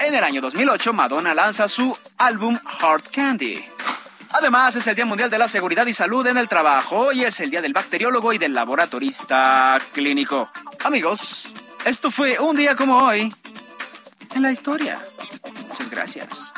En 0.00 0.14
el 0.14 0.22
año 0.22 0.40
2008 0.42 0.92
Madonna 0.92 1.34
lanza 1.34 1.68
su 1.68 1.96
álbum 2.18 2.58
Hard 2.80 3.04
Candy. 3.10 3.64
Además, 4.30 4.76
es 4.76 4.86
el 4.86 4.94
Día 4.94 5.06
Mundial 5.06 5.30
de 5.30 5.38
la 5.38 5.48
Seguridad 5.48 5.86
y 5.86 5.92
Salud 5.92 6.26
en 6.26 6.36
el 6.36 6.48
Trabajo 6.48 7.12
y 7.12 7.24
es 7.24 7.40
el 7.40 7.50
Día 7.50 7.62
del 7.62 7.72
Bacteriólogo 7.72 8.32
y 8.32 8.38
del 8.38 8.54
Laboratorista 8.54 9.78
Clínico. 9.92 10.50
Amigos, 10.84 11.48
esto 11.84 12.10
fue 12.10 12.38
un 12.38 12.56
día 12.56 12.76
como 12.76 12.98
hoy 12.98 13.32
en 14.34 14.42
la 14.42 14.52
historia. 14.52 15.00
Muchas 15.68 15.90
gracias. 15.90 16.52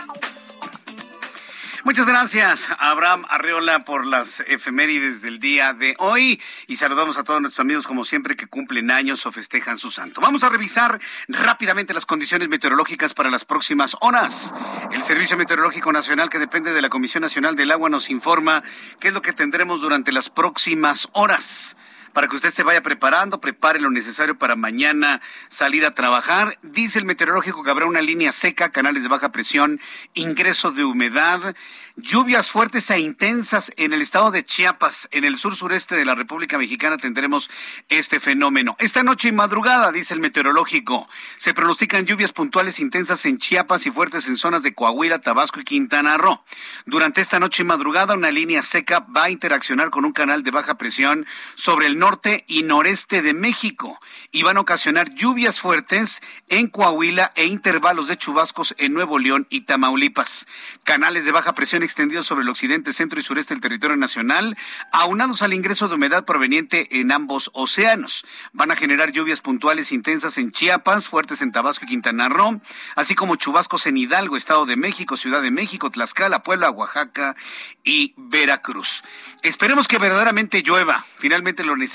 Muchas 1.83 2.07
gracias, 2.07 2.69
Abraham 2.79 3.25
Arreola, 3.31 3.87
por 3.87 4.05
las 4.05 4.41
efemérides 4.41 5.23
del 5.23 5.39
día 5.39 5.73
de 5.73 5.95
hoy. 5.99 6.39
Y 6.67 6.77
saludamos 6.77 7.17
a 7.17 7.25
todos 7.25 7.41
nuestros 7.41 7.61
amigos, 7.61 7.87
como 7.87 8.05
siempre, 8.05 8.37
que 8.37 8.47
cumplen 8.47 8.91
años 8.91 9.25
o 9.25 9.33
festejan 9.33 9.79
su 9.79 9.91
santo. 9.91 10.21
Vamos 10.21 10.45
a 10.45 10.51
revisar 10.51 11.01
rápidamente 11.29 11.95
las 11.95 12.05
condiciones 12.05 12.51
meteorológicas 12.51 13.15
para 13.15 13.31
las 13.31 13.47
próximas 13.47 13.97
horas. 14.01 14.53
El 14.93 15.03
Servicio 15.03 15.39
Meteorológico 15.39 15.91
Nacional, 15.91 16.29
que 16.29 16.39
depende 16.39 16.75
de 16.75 16.83
la 16.83 16.91
Comisión 16.91 17.23
Nacional 17.23 17.57
del 17.57 17.71
Agua, 17.71 17.89
nos 17.89 18.11
informa 18.11 18.63
qué 18.99 19.09
es 19.09 19.15
lo 19.15 19.23
que 19.23 19.33
tendremos 19.33 19.81
durante 19.81 20.13
las 20.13 20.29
próximas 20.29 21.09
horas 21.13 21.77
para 22.13 22.29
que 22.29 22.37
usted 22.37 22.51
se 22.51 22.63
vaya 22.63 22.83
preparando, 22.83 23.41
prepare 23.41 23.81
lo 23.81 23.91
necesario 23.91 24.39
para 24.39 24.57
mañana 24.57 25.21
salir 25.49 25.85
a 25.85 25.95
trabajar. 25.95 26.59
Dice 26.63 26.99
el 26.99 27.05
meteorológico 27.05 27.63
que 27.63 27.71
habrá 27.71 27.87
una 27.87 28.03
línea 28.03 28.33
seca, 28.33 28.71
canales 28.71 29.03
de 29.03 29.09
baja 29.09 29.33
presión, 29.33 29.81
ingreso 30.15 30.73
de 30.73 30.85
humedad 30.85 31.55
Lluvias 32.03 32.51
fuertes 32.51 32.89
e 32.91 32.99
intensas 32.99 33.73
en 33.77 33.93
el 33.93 34.01
estado 34.01 34.31
de 34.31 34.45
Chiapas, 34.45 35.09
en 35.11 35.25
el 35.25 35.39
sur 35.39 35.55
sureste 35.55 35.97
de 35.97 36.07
la 36.07 36.15
República 36.15 36.57
Mexicana 36.57 36.97
tendremos 36.97 37.51
este 37.91 38.21
fenómeno. 38.21 38.75
Esta 38.79 39.03
noche 39.03 39.29
y 39.29 39.33
madrugada, 39.33 39.93
dice 39.93 40.15
el 40.15 40.21
meteorológico, 40.21 41.09
se 41.37 41.53
pronostican 41.53 42.07
lluvias 42.07 42.33
puntuales 42.33 42.81
intensas 42.81 43.27
en 43.27 43.39
Chiapas 43.39 43.85
y 43.85 43.91
fuertes 43.91 44.29
en 44.29 44.37
zonas 44.37 44.63
de 44.63 44.73
Coahuila, 44.73 45.19
Tabasco 45.19 45.61
y 45.61 45.65
Quintana 45.65 46.17
Roo. 46.17 46.43
Durante 46.87 47.21
esta 47.21 47.39
noche 47.39 47.65
y 47.65 47.67
madrugada, 47.67 48.15
una 48.15 48.31
línea 48.31 48.63
seca 48.63 49.01
va 49.01 49.25
a 49.25 49.31
interaccionar 49.31 49.91
con 49.91 50.07
un 50.07 50.13
canal 50.13 50.43
de 50.43 50.53
baja 50.53 50.79
presión 50.79 51.27
sobre 51.55 51.87
el 51.87 51.99
norte 52.01 52.45
y 52.49 52.63
noreste 52.63 53.21
de 53.21 53.35
México 53.35 54.01
y 54.33 54.43
van 54.43 54.57
a 54.57 54.61
ocasionar 54.61 55.15
lluvias 55.15 55.61
fuertes 55.61 56.23
en 56.49 56.67
Coahuila 56.67 57.31
e 57.35 57.45
intervalos 57.45 58.09
de 58.09 58.17
chubascos 58.17 58.75
en 58.79 58.95
Nuevo 58.95 59.19
León 59.19 59.47
y 59.51 59.61
Tamaulipas. 59.61 60.47
Canales 60.83 61.27
de 61.27 61.33
baja 61.33 61.55
presión 61.55 61.83
extendidos 61.83 62.27
sobre 62.27 62.43
el 62.43 62.49
occidente, 62.49 62.95
centro 62.95 63.21
y 63.21 63.23
sureste 63.23 63.53
del 63.53 63.61
territorio 63.61 63.97
nacional, 63.97 64.57
aunados 64.93 65.43
al 65.43 65.53
ingreso 65.53 65.89
de 65.89 65.97
humedad 65.97 66.25
proveniente 66.25 66.99
en 66.99 67.13
ambos 67.13 67.51
océanos. 67.53 68.25
Van 68.55 68.71
a 68.71 68.77
generar 68.77 69.13
lluvias 69.13 69.43
puntuales 69.43 69.93
intensas 69.93 70.39
en 70.39 70.53
Chiapas, 70.53 71.07
fuertes 71.07 71.43
en 71.43 71.53
Tabasco 71.53 71.85
y 71.85 71.89
Quintana 71.89 72.31
Roo, 72.31 72.63
así 72.97 73.15
como 73.15 73.37
chubascos 73.37 73.87
en 73.87 73.99
Hidalgo, 73.99 74.39
Estado 74.39 74.65
de 74.65 74.77
México, 74.77 75.19
Ciudad 75.19 75.43
de 75.43 75.51
México, 75.51 75.91
Tlaxcala, 75.91 76.43
Puebla, 76.43 76.71
Oaxaca 76.71 77.37
y 77.85 78.15
Veracruz. 78.17 79.05
Esperemos 79.43 79.87
que 79.87 79.99
verdaderamente 79.99 80.63
llueva. 80.63 81.05
Finalmente 81.17 81.63
lo 81.63 81.77
necesitamos 81.77 81.90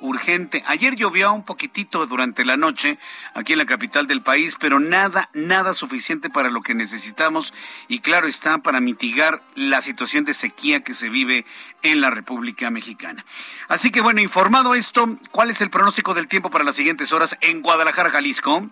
urgente. 0.00 0.62
Ayer 0.66 0.96
llovió 0.96 1.32
un 1.32 1.44
poquitito 1.44 2.06
durante 2.06 2.44
la 2.44 2.56
noche 2.56 2.98
aquí 3.34 3.52
en 3.52 3.58
la 3.58 3.66
capital 3.66 4.06
del 4.06 4.22
país, 4.22 4.56
pero 4.58 4.80
nada, 4.80 5.30
nada 5.34 5.74
suficiente 5.74 6.30
para 6.30 6.50
lo 6.50 6.62
que 6.62 6.74
necesitamos 6.74 7.52
y 7.88 8.00
claro 8.00 8.26
está 8.26 8.58
para 8.58 8.80
mitigar 8.80 9.42
la 9.54 9.80
situación 9.80 10.24
de 10.24 10.34
sequía 10.34 10.80
que 10.80 10.94
se 10.94 11.08
vive 11.08 11.44
en 11.82 12.00
la 12.00 12.10
República 12.10 12.70
Mexicana. 12.70 13.24
Así 13.68 13.90
que 13.90 14.00
bueno, 14.00 14.20
informado 14.20 14.74
esto, 14.74 15.18
¿cuál 15.30 15.50
es 15.50 15.60
el 15.60 15.70
pronóstico 15.70 16.14
del 16.14 16.28
tiempo 16.28 16.50
para 16.50 16.64
las 16.64 16.76
siguientes 16.76 17.12
horas 17.12 17.36
en 17.40 17.62
Guadalajara, 17.62 18.10
Jalisco? 18.10 18.70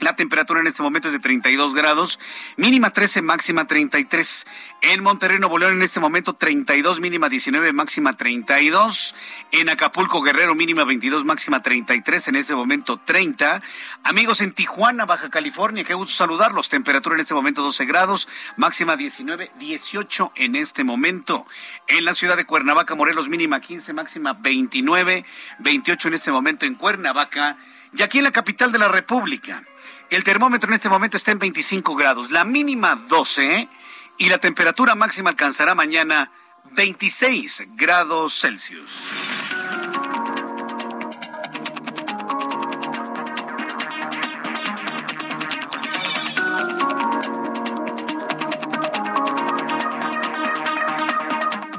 La 0.00 0.16
temperatura 0.16 0.60
en 0.60 0.66
este 0.66 0.82
momento 0.82 1.08
es 1.08 1.14
de 1.14 1.20
32 1.20 1.72
grados, 1.72 2.18
mínima 2.56 2.90
13, 2.90 3.22
máxima 3.22 3.66
33. 3.66 4.44
En 4.82 5.02
Monterrey, 5.02 5.38
Nuevo 5.38 5.56
León, 5.56 5.74
en 5.74 5.82
este 5.82 6.00
momento 6.00 6.34
32, 6.34 7.00
mínima 7.00 7.28
19, 7.28 7.72
máxima 7.72 8.16
32. 8.16 9.14
En 9.52 9.68
Acapulco, 9.68 10.20
Guerrero, 10.20 10.56
mínima 10.56 10.84
22, 10.84 11.24
máxima 11.24 11.62
33, 11.62 12.28
en 12.28 12.36
este 12.36 12.54
momento 12.56 13.00
30. 13.02 13.62
Amigos 14.02 14.40
en 14.40 14.52
Tijuana, 14.52 15.06
Baja 15.06 15.30
California, 15.30 15.84
qué 15.84 15.94
gusto 15.94 16.12
saludarlos. 16.12 16.68
Temperatura 16.68 17.14
en 17.14 17.20
este 17.20 17.34
momento 17.34 17.62
12 17.62 17.86
grados, 17.86 18.28
máxima 18.56 18.96
19, 18.96 19.52
18 19.60 20.32
en 20.34 20.56
este 20.56 20.82
momento. 20.82 21.46
En 21.86 22.04
la 22.04 22.14
ciudad 22.14 22.36
de 22.36 22.44
Cuernavaca, 22.44 22.96
Morelos, 22.96 23.28
mínima 23.28 23.60
15, 23.60 23.92
máxima 23.92 24.32
29, 24.34 25.24
28 25.60 26.08
en 26.08 26.14
este 26.14 26.32
momento 26.32 26.66
en 26.66 26.74
Cuernavaca. 26.74 27.56
Y 27.96 28.02
aquí 28.02 28.18
en 28.18 28.24
la 28.24 28.32
capital 28.32 28.72
de 28.72 28.78
la 28.78 28.88
República. 28.88 29.62
El 30.10 30.22
termómetro 30.22 30.68
en 30.68 30.74
este 30.74 30.88
momento 30.88 31.16
está 31.16 31.32
en 31.32 31.38
25 31.38 31.96
grados, 31.96 32.30
la 32.30 32.44
mínima 32.44 32.94
12 32.94 33.68
y 34.18 34.28
la 34.28 34.38
temperatura 34.38 34.94
máxima 34.94 35.30
alcanzará 35.30 35.74
mañana 35.74 36.30
26 36.72 37.64
grados 37.74 38.38
Celsius. 38.40 38.90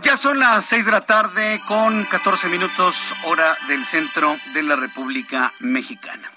Ya 0.02 0.18
son 0.18 0.40
las 0.40 0.66
6 0.66 0.86
de 0.86 0.92
la 0.92 1.02
tarde 1.02 1.62
con 1.68 2.04
14 2.06 2.50
minutos 2.50 3.14
hora 3.24 3.58
del 3.68 3.86
centro 3.86 4.38
de 4.54 4.64
la 4.64 4.76
República 4.76 5.54
Mexicana. 5.60 6.35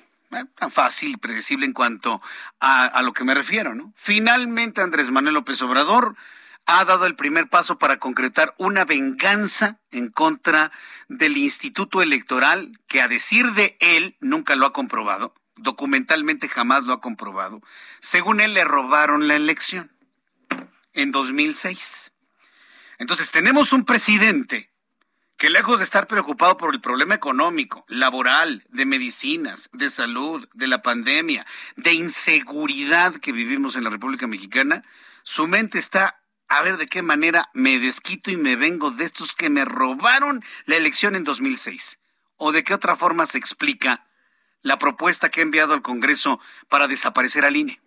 tan 0.55 0.71
fácil 0.71 1.11
y 1.11 1.17
predecible 1.17 1.65
en 1.65 1.73
cuanto 1.73 2.21
a, 2.59 3.01
lo 3.01 3.13
que 3.13 3.23
me 3.23 3.33
refiero, 3.33 3.75
¿no? 3.75 3.93
Finalmente 3.95 4.81
Andrés 4.81 5.11
Manuel 5.11 5.35
López 5.35 5.61
Obrador 5.61 6.15
ha 6.65 6.83
dado 6.85 7.05
el 7.05 7.15
primer 7.15 7.47
paso 7.47 7.77
para 7.77 7.97
concretar 7.97 8.55
una 8.57 8.85
venganza 8.85 9.79
en 9.91 10.09
contra 10.09 10.71
del 11.07 11.37
Instituto 11.37 12.01
Electoral, 12.01 12.79
que 12.87 13.01
a 13.01 13.07
decir 13.07 13.51
de 13.51 13.77
él 13.79 14.17
nunca 14.19 14.55
lo 14.55 14.65
ha 14.65 14.73
comprobado, 14.73 15.35
documentalmente 15.55 16.49
jamás 16.49 16.83
lo 16.83 16.93
ha 16.93 17.01
comprobado. 17.01 17.61
Según 17.99 18.41
él 18.41 18.53
le 18.53 18.63
robaron 18.63 19.27
la 19.27 19.35
elección 19.35 19.91
en 20.93 21.11
2006. 21.11 22.11
Entonces 22.97 23.31
tenemos 23.31 23.73
un 23.73 23.85
presidente 23.85 24.71
que 25.37 25.49
lejos 25.49 25.79
de 25.79 25.83
estar 25.83 26.07
preocupado 26.07 26.55
por 26.55 26.73
el 26.73 26.81
problema 26.81 27.15
económico, 27.15 27.85
laboral, 27.89 28.63
de 28.69 28.85
medicinas, 28.85 29.69
de 29.73 29.89
salud, 29.89 30.47
de 30.53 30.67
la 30.67 30.81
pandemia, 30.81 31.45
de 31.75 31.93
inseguridad 31.93 33.15
que 33.15 33.33
vivimos 33.33 33.75
en 33.75 33.83
la 33.83 33.89
República 33.89 34.27
Mexicana, 34.27 34.83
su 35.23 35.47
mente 35.47 35.77
está 35.77 36.21
a 36.47 36.61
ver 36.61 36.77
de 36.77 36.87
qué 36.87 37.01
manera 37.01 37.49
me 37.53 37.79
desquito 37.79 38.31
y 38.31 38.37
me 38.37 38.55
vengo 38.55 38.91
de 38.91 39.03
estos 39.03 39.35
que 39.35 39.49
me 39.49 39.65
robaron 39.65 40.43
la 40.65 40.77
elección 40.77 41.15
en 41.15 41.23
2006. 41.23 41.99
O 42.37 42.51
de 42.51 42.63
qué 42.63 42.73
otra 42.73 42.95
forma 42.95 43.25
se 43.25 43.37
explica 43.37 44.05
la 44.61 44.79
propuesta 44.79 45.29
que 45.29 45.41
ha 45.41 45.43
enviado 45.43 45.73
al 45.73 45.81
Congreso 45.81 46.39
para 46.69 46.87
desaparecer 46.87 47.45
al 47.45 47.55
INE. 47.55 47.81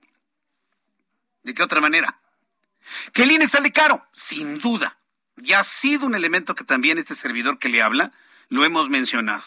¿De 1.42 1.54
qué 1.54 1.62
otra 1.62 1.80
manera? 1.80 2.20
Que 3.12 3.22
el 3.22 3.32
INE 3.32 3.46
sale 3.46 3.72
caro, 3.72 4.06
sin 4.12 4.58
duda 4.58 4.98
y 5.42 5.52
ha 5.52 5.64
sido 5.64 6.06
un 6.06 6.14
elemento 6.14 6.54
que 6.54 6.64
también 6.64 6.98
este 6.98 7.14
servidor 7.14 7.58
que 7.58 7.68
le 7.68 7.82
habla 7.82 8.12
lo 8.48 8.64
hemos 8.64 8.88
mencionado. 8.88 9.44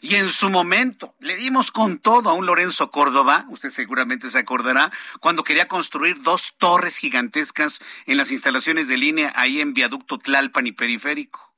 Y 0.00 0.14
en 0.14 0.28
su 0.28 0.48
momento 0.48 1.14
le 1.18 1.36
dimos 1.36 1.70
con 1.70 1.98
todo 1.98 2.30
a 2.30 2.34
un 2.34 2.46
Lorenzo 2.46 2.90
Córdoba, 2.90 3.46
usted 3.48 3.68
seguramente 3.68 4.30
se 4.30 4.38
acordará, 4.38 4.92
cuando 5.20 5.44
quería 5.44 5.68
construir 5.68 6.22
dos 6.22 6.54
torres 6.58 6.96
gigantescas 6.96 7.80
en 8.06 8.16
las 8.16 8.30
instalaciones 8.30 8.88
de 8.88 8.96
línea 8.96 9.32
ahí 9.34 9.60
en 9.60 9.74
viaducto 9.74 10.18
Tlalpan 10.18 10.66
y 10.66 10.72
Periférico. 10.72 11.52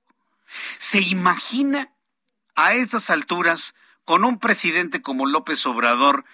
¿Se 0.78 1.00
imagina 1.00 1.90
a 2.54 2.74
estas 2.74 3.10
alturas 3.10 3.74
con 4.04 4.24
un 4.24 4.38
presidente 4.38 5.02
como 5.02 5.26
López 5.26 5.64
Obrador 5.66 6.24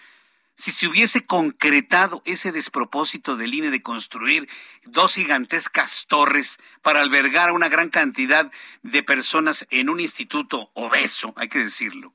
si 0.60 0.72
se 0.72 0.86
hubiese 0.86 1.24
concretado 1.24 2.20
ese 2.26 2.52
despropósito 2.52 3.36
del 3.36 3.54
INE 3.54 3.70
de 3.70 3.80
construir 3.80 4.46
dos 4.84 5.14
gigantescas 5.14 6.04
torres 6.06 6.58
para 6.82 7.00
albergar 7.00 7.48
a 7.48 7.52
una 7.54 7.70
gran 7.70 7.88
cantidad 7.88 8.50
de 8.82 9.02
personas 9.02 9.66
en 9.70 9.88
un 9.88 10.00
instituto 10.00 10.70
obeso, 10.74 11.32
hay 11.36 11.48
que 11.48 11.60
decirlo. 11.60 12.12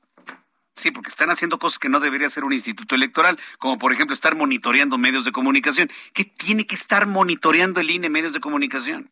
Sí, 0.76 0.92
porque 0.92 1.08
están 1.08 1.30
haciendo 1.30 1.58
cosas 1.58 1.80
que 1.80 1.88
no 1.88 1.98
debería 1.98 2.30
ser 2.30 2.44
un 2.44 2.52
instituto 2.52 2.94
electoral, 2.94 3.36
como 3.58 3.78
por 3.78 3.92
ejemplo 3.92 4.14
estar 4.14 4.36
monitoreando 4.36 4.96
medios 4.96 5.24
de 5.24 5.32
comunicación. 5.32 5.90
¿Qué 6.12 6.24
tiene 6.24 6.66
que 6.68 6.76
estar 6.76 7.08
monitoreando 7.08 7.80
el 7.80 7.90
INE 7.90 8.10
medios 8.10 8.32
de 8.32 8.40
comunicación? 8.40 9.10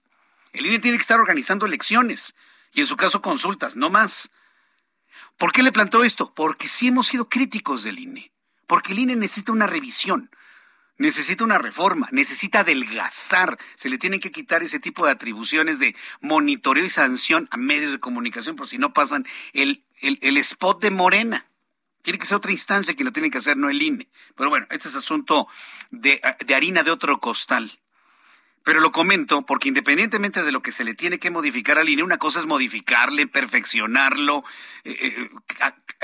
El 0.52 0.66
INE 0.66 0.78
tiene 0.78 0.96
que 0.96 1.02
estar 1.02 1.18
organizando 1.18 1.66
elecciones 1.66 2.36
y 2.72 2.82
en 2.82 2.86
su 2.86 2.96
caso 2.96 3.20
consultas, 3.20 3.74
no 3.74 3.90
más. 3.90 4.30
¿Por 5.38 5.50
qué 5.50 5.64
le 5.64 5.72
planteo 5.72 6.04
esto? 6.04 6.32
Porque 6.34 6.68
sí 6.68 6.86
hemos 6.86 7.08
sido 7.08 7.28
críticos 7.28 7.82
del 7.82 7.98
INE. 7.98 8.33
Porque 8.66 8.92
el 8.92 9.00
INE 9.00 9.16
necesita 9.16 9.52
una 9.52 9.66
revisión, 9.66 10.30
necesita 10.96 11.44
una 11.44 11.58
reforma, 11.58 12.08
necesita 12.12 12.60
adelgazar. 12.60 13.58
Se 13.74 13.88
le 13.88 13.98
tienen 13.98 14.20
que 14.20 14.30
quitar 14.30 14.62
ese 14.62 14.80
tipo 14.80 15.04
de 15.04 15.12
atribuciones 15.12 15.78
de 15.78 15.94
monitoreo 16.20 16.84
y 16.84 16.90
sanción 16.90 17.48
a 17.50 17.56
medios 17.56 17.92
de 17.92 18.00
comunicación, 18.00 18.56
por 18.56 18.68
si 18.68 18.78
no 18.78 18.92
pasan 18.92 19.26
el, 19.52 19.84
el, 20.00 20.36
spot 20.38 20.80
de 20.80 20.90
Morena. 20.90 21.46
Tiene 22.02 22.18
que 22.18 22.26
ser 22.26 22.36
otra 22.36 22.52
instancia 22.52 22.94
que 22.94 23.04
lo 23.04 23.12
tiene 23.12 23.30
que 23.30 23.38
hacer, 23.38 23.56
no 23.56 23.70
el 23.70 23.80
INE. 23.80 24.08
Pero 24.36 24.50
bueno, 24.50 24.66
este 24.70 24.88
es 24.88 24.96
asunto 24.96 25.48
de, 25.90 26.20
de 26.44 26.54
harina 26.54 26.82
de 26.82 26.90
otro 26.90 27.18
costal. 27.18 27.80
Pero 28.64 28.80
lo 28.80 28.92
comento 28.92 29.42
porque 29.42 29.68
independientemente 29.68 30.42
de 30.42 30.50
lo 30.50 30.62
que 30.62 30.72
se 30.72 30.84
le 30.84 30.94
tiene 30.94 31.18
que 31.18 31.30
modificar 31.30 31.76
al 31.76 31.88
INE, 31.88 32.02
una 32.02 32.16
cosa 32.16 32.40
es 32.40 32.46
modificarle, 32.46 33.26
perfeccionarlo, 33.26 34.42
eh, 34.84 34.96
eh, 35.00 35.30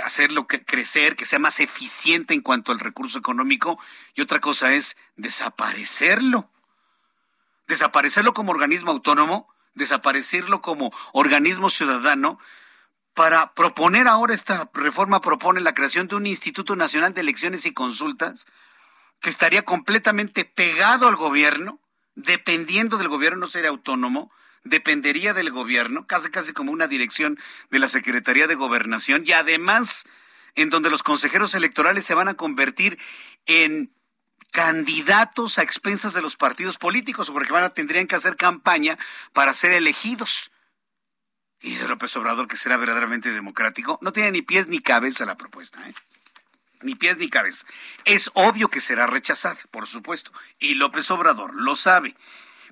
hacerlo 0.04 0.46
crecer, 0.46 1.16
que 1.16 1.24
sea 1.24 1.38
más 1.38 1.60
eficiente 1.60 2.34
en 2.34 2.40
cuanto 2.40 2.72
al 2.72 2.80
recurso 2.80 3.18
económico, 3.18 3.78
y 4.14 4.20
otra 4.20 4.40
cosa 4.40 4.72
es 4.72 4.96
desaparecerlo. 5.16 6.50
Desaparecerlo 7.68 8.34
como 8.34 8.52
organismo 8.52 8.90
autónomo, 8.90 9.48
desaparecerlo 9.74 10.60
como 10.60 10.92
organismo 11.12 11.70
ciudadano, 11.70 12.38
para 13.14 13.54
proponer 13.54 14.08
ahora 14.08 14.34
esta 14.34 14.70
reforma 14.72 15.20
propone 15.20 15.60
la 15.60 15.74
creación 15.74 16.06
de 16.08 16.16
un 16.16 16.26
Instituto 16.26 16.76
Nacional 16.76 17.12
de 17.12 17.20
Elecciones 17.20 17.66
y 17.66 17.72
Consultas 17.72 18.46
que 19.20 19.30
estaría 19.30 19.62
completamente 19.62 20.44
pegado 20.44 21.06
al 21.06 21.16
gobierno 21.16 21.80
dependiendo 22.14 22.98
del 22.98 23.08
gobierno, 23.08 23.40
no 23.40 23.48
sería 23.48 23.70
autónomo, 23.70 24.30
dependería 24.64 25.34
del 25.34 25.50
gobierno, 25.50 26.06
casi 26.06 26.30
casi 26.30 26.52
como 26.52 26.72
una 26.72 26.86
dirección 26.86 27.38
de 27.70 27.78
la 27.78 27.88
Secretaría 27.88 28.46
de 28.46 28.54
Gobernación, 28.54 29.24
y 29.26 29.32
además 29.32 30.04
en 30.54 30.70
donde 30.70 30.90
los 30.90 31.02
consejeros 31.02 31.54
electorales 31.54 32.04
se 32.04 32.14
van 32.14 32.28
a 32.28 32.34
convertir 32.34 32.98
en 33.46 33.94
candidatos 34.52 35.58
a 35.58 35.62
expensas 35.62 36.12
de 36.12 36.22
los 36.22 36.36
partidos 36.36 36.76
políticos, 36.76 37.30
porque 37.30 37.52
van 37.52 37.64
a, 37.64 37.70
tendrían 37.70 38.06
que 38.06 38.16
hacer 38.16 38.36
campaña 38.36 38.98
para 39.32 39.54
ser 39.54 39.72
elegidos. 39.72 40.50
Y 41.60 41.70
dice 41.70 41.86
López 41.86 42.16
Obrador 42.16 42.48
que 42.48 42.56
será 42.56 42.76
verdaderamente 42.76 43.30
democrático. 43.30 43.98
No 44.02 44.12
tiene 44.12 44.32
ni 44.32 44.42
pies 44.42 44.66
ni 44.66 44.80
cabeza 44.80 45.26
la 45.26 45.36
propuesta. 45.36 45.86
¿eh? 45.86 45.92
ni 46.82 46.94
pies 46.94 47.18
ni 47.18 47.28
cabeza. 47.28 47.66
Es 48.04 48.30
obvio 48.34 48.68
que 48.68 48.80
será 48.80 49.06
rechazada, 49.06 49.58
por 49.70 49.86
supuesto, 49.86 50.32
y 50.58 50.74
López 50.74 51.10
Obrador 51.10 51.54
lo 51.54 51.76
sabe. 51.76 52.16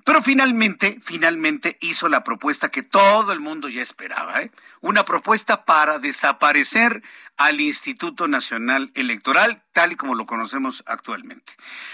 Pero 0.03 0.21
finalmente, 0.23 0.99
finalmente 1.03 1.77
hizo 1.81 2.09
la 2.09 2.23
propuesta 2.23 2.69
que 2.69 2.83
todo 2.83 3.31
el 3.31 3.39
mundo 3.39 3.69
ya 3.69 3.81
esperaba, 3.81 4.41
¿eh? 4.41 4.51
una 4.81 5.05
propuesta 5.05 5.65
para 5.65 5.99
desaparecer 5.99 7.03
al 7.37 7.61
Instituto 7.61 8.27
Nacional 8.27 8.91
Electoral, 8.95 9.61
tal 9.71 9.93
y 9.93 9.95
como 9.95 10.15
lo 10.15 10.25
conocemos 10.25 10.83
actualmente. 10.85 11.53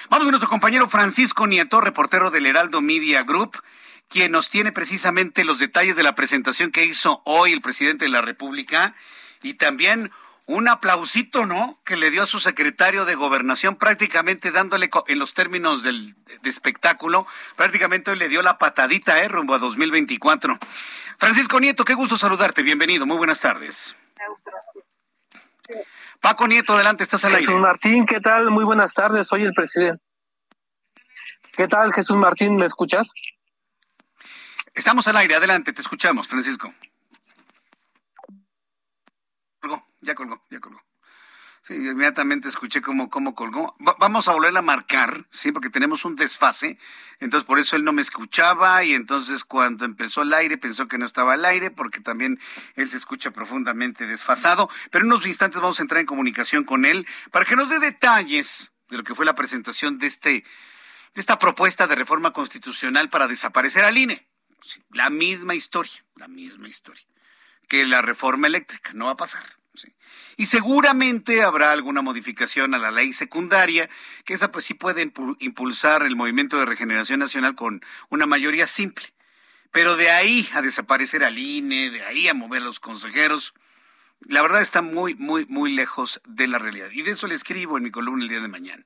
Vamos 0.10 0.26
con 0.26 0.32
nuestro 0.32 0.50
compañero 0.50 0.90
Francisco 0.90 1.46
Nieto, 1.46 1.82
reportero 1.82 2.32
del 2.32 2.48
Heraldo 2.48 2.82
Media 2.82 3.24
Group, 3.24 3.62
quien 4.08 4.32
nos 4.32 4.50
tiene 4.50 4.72
precisamente 4.72 5.44
los 5.44 5.60
detalles 5.60 5.96
de 5.96 6.04
la 6.04 6.16
presentación 6.16 6.72
que 6.72 6.86
hizo 6.86 7.22
hoy 7.26 7.54
el 7.54 7.62
presidente 7.62 8.06
de 8.06 8.12
la 8.12 8.22
República 8.22 8.96
y 9.42 9.56
también 9.56 10.12
un 10.48 10.68
aplausito, 10.68 11.46
¿no? 11.46 11.80
Que 11.84 11.96
le 11.96 12.12
dio 12.12 12.24
a 12.24 12.28
su 12.28 12.40
secretario 12.40 13.06
de 13.06 13.16
gobernación, 13.16 13.76
prácticamente 13.76 14.52
dándole 14.52 14.90
en 15.08 15.20
los 15.20 15.34
términos 15.34 15.82
del 15.82 16.16
de 16.42 16.50
espectáculo, 16.50 17.26
prácticamente 17.56 18.16
le 18.16 18.30
dio 18.30 18.42
la 18.42 18.58
patadita, 18.58 19.20
¿eh? 19.24 19.28
Rumbo 19.28 19.56
a 19.56 19.60
2024. 19.60 20.58
Francisco 21.18 21.60
Nieto, 21.60 21.84
qué 21.84 21.96
gusto 21.96 22.18
saludarte, 22.18 22.62
bienvenido, 22.62 23.06
muy 23.06 23.18
buenas 23.18 23.40
tardes. 23.40 23.96
Paco 26.22 26.48
Nieto, 26.48 26.74
adelante, 26.74 27.04
estás 27.04 27.26
al 27.26 27.34
aire. 27.34 27.48
Jesús 27.48 27.62
Martín, 27.62 28.06
¿qué 28.06 28.20
tal? 28.20 28.52
Muy 28.52 28.66
buenas 28.66 28.94
tardes, 28.94 29.28
soy 29.28 29.44
el 29.44 29.54
presidente. 29.54 30.04
¿Qué 31.56 31.68
tal, 31.68 31.94
Jesús 31.94 32.18
Martín? 32.18 32.56
¿Me 32.58 32.66
escuchas? 32.66 33.12
Estamos 34.74 35.08
al 35.08 35.18
aire, 35.18 35.36
adelante, 35.36 35.74
te 35.74 35.82
escuchamos, 35.82 36.28
Francisco. 36.28 36.74
ya 40.06 40.16
colgó, 40.16 40.42
ya 40.50 40.60
colgó. 40.60 40.82
Sí, 41.64 41.85
inmediatamente 41.96 42.50
escuché 42.50 42.82
cómo, 42.82 43.10
cómo 43.10 43.34
colgó. 43.34 43.76
vamos 44.00 44.28
a 44.28 44.34
volver 44.34 44.56
a 44.56 44.62
marcar, 44.62 45.26
sí, 45.32 45.52
porque 45.52 45.70
tenemos 45.70 46.06
un 46.06 46.16
desfase. 46.16 46.78
Entonces, 47.20 47.48
por 47.48 47.58
eso 47.58 47.76
él 47.76 47.84
no 47.84 47.94
me 47.94 48.02
escuchaba 48.02 48.84
y 48.84 48.94
entonces 48.94 49.44
cuando 49.46 49.86
empezó 49.86 50.22
el 50.22 50.34
aire 50.34 50.58
pensó 50.58 50.88
que 50.88 50.98
no 50.98 51.06
estaba 51.06 51.34
al 51.34 51.46
aire 51.46 51.72
porque 51.72 52.02
también 52.02 52.40
él 52.76 52.90
se 52.90 52.98
escucha 52.98 53.32
profundamente 53.32 54.06
desfasado. 54.06 54.70
Pero 54.92 55.06
en 55.06 55.12
unos 55.12 55.26
instantes 55.26 55.62
vamos 55.62 55.80
a 55.80 55.84
entrar 55.84 56.02
en 56.02 56.06
comunicación 56.06 56.66
con 56.66 56.86
él 56.86 57.08
para 57.32 57.46
que 57.46 57.56
nos 57.56 57.70
dé 57.70 57.80
detalles 57.80 58.74
de 58.90 58.98
lo 58.98 59.04
que 59.04 59.16
fue 59.16 59.26
la 59.26 59.36
presentación 59.36 59.98
de 59.98 60.08
este, 60.08 60.30
de 60.32 61.22
esta 61.22 61.40
propuesta 61.40 61.88
de 61.88 61.96
reforma 61.96 62.34
constitucional 62.34 63.10
para 63.10 63.28
desaparecer 63.28 63.86
al 63.86 63.98
INE. 63.98 64.28
la 64.92 65.10
misma 65.10 65.56
historia, 65.56 66.04
la 66.16 66.28
misma 66.28 66.68
historia 66.68 67.06
que 67.68 67.86
la 67.86 68.02
reforma 68.02 68.48
eléctrica. 68.48 68.92
No 68.94 69.06
va 69.06 69.12
a 69.12 69.18
pasar 69.18 69.44
Y 70.38 70.46
seguramente 70.46 71.44
habrá 71.44 71.72
alguna 71.72 72.02
modificación 72.02 72.74
a 72.74 72.78
la 72.80 72.92
ley 72.92 73.14
secundaria, 73.14 73.90
que 74.24 74.34
esa 74.34 74.52
pues 74.52 74.66
sí 74.66 74.74
puede 74.74 75.12
impulsar 75.40 76.04
el 76.04 76.16
movimiento 76.16 76.58
de 76.58 76.66
regeneración 76.66 77.20
nacional 77.20 77.56
con 77.56 77.82
una 78.10 78.26
mayoría 78.26 78.68
simple. 78.68 79.14
Pero 79.72 79.98
de 79.98 80.10
ahí 80.10 80.48
a 80.54 80.62
desaparecer 80.62 81.24
al 81.24 81.38
INE, 81.38 81.90
de 81.90 82.04
ahí 82.04 82.28
a 82.28 82.34
mover 82.34 82.62
a 82.62 82.66
los 82.66 82.80
consejeros, 82.80 83.54
la 84.22 84.42
verdad 84.42 84.62
está 84.62 84.82
muy, 84.82 85.16
muy, 85.16 85.46
muy 85.46 85.74
lejos 85.74 86.22
de 86.26 86.48
la 86.48 86.60
realidad. 86.60 86.90
Y 86.92 87.02
de 87.02 87.12
eso 87.12 87.28
le 87.28 87.36
escribo 87.36 87.78
en 87.78 87.84
mi 87.84 87.92
columna 87.92 88.24
el 88.24 88.30
día 88.30 88.42
de 88.42 88.48
mañana. 88.48 88.86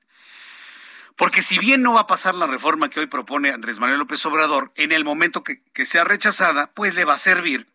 Porque 1.16 1.42
si 1.42 1.58
bien 1.58 1.82
no 1.82 1.92
va 1.92 2.00
a 2.00 2.06
pasar 2.06 2.34
la 2.34 2.46
reforma 2.46 2.88
que 2.88 3.00
hoy 3.00 3.06
propone 3.06 3.50
Andrés 3.50 3.78
Manuel 3.78 3.98
López 3.98 4.24
Obrador, 4.24 4.72
en 4.74 4.90
el 4.90 5.04
momento 5.04 5.44
que, 5.44 5.62
que 5.72 5.84
sea 5.84 6.02
rechazada, 6.02 6.72
pues 6.72 6.94
le 6.94 7.04
va 7.04 7.14
a 7.14 7.18
servir 7.18 7.66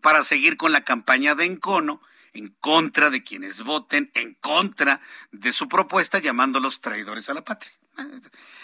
para 0.00 0.24
seguir 0.24 0.56
con 0.56 0.72
la 0.72 0.82
campaña 0.82 1.34
de 1.34 1.44
encono 1.44 2.00
en 2.32 2.48
contra 2.60 3.10
de 3.10 3.22
quienes 3.22 3.62
voten 3.62 4.10
en 4.14 4.34
contra 4.34 5.00
de 5.32 5.52
su 5.52 5.68
propuesta, 5.68 6.18
llamándolos 6.18 6.80
traidores 6.80 7.28
a 7.28 7.34
la 7.34 7.44
patria. 7.44 7.72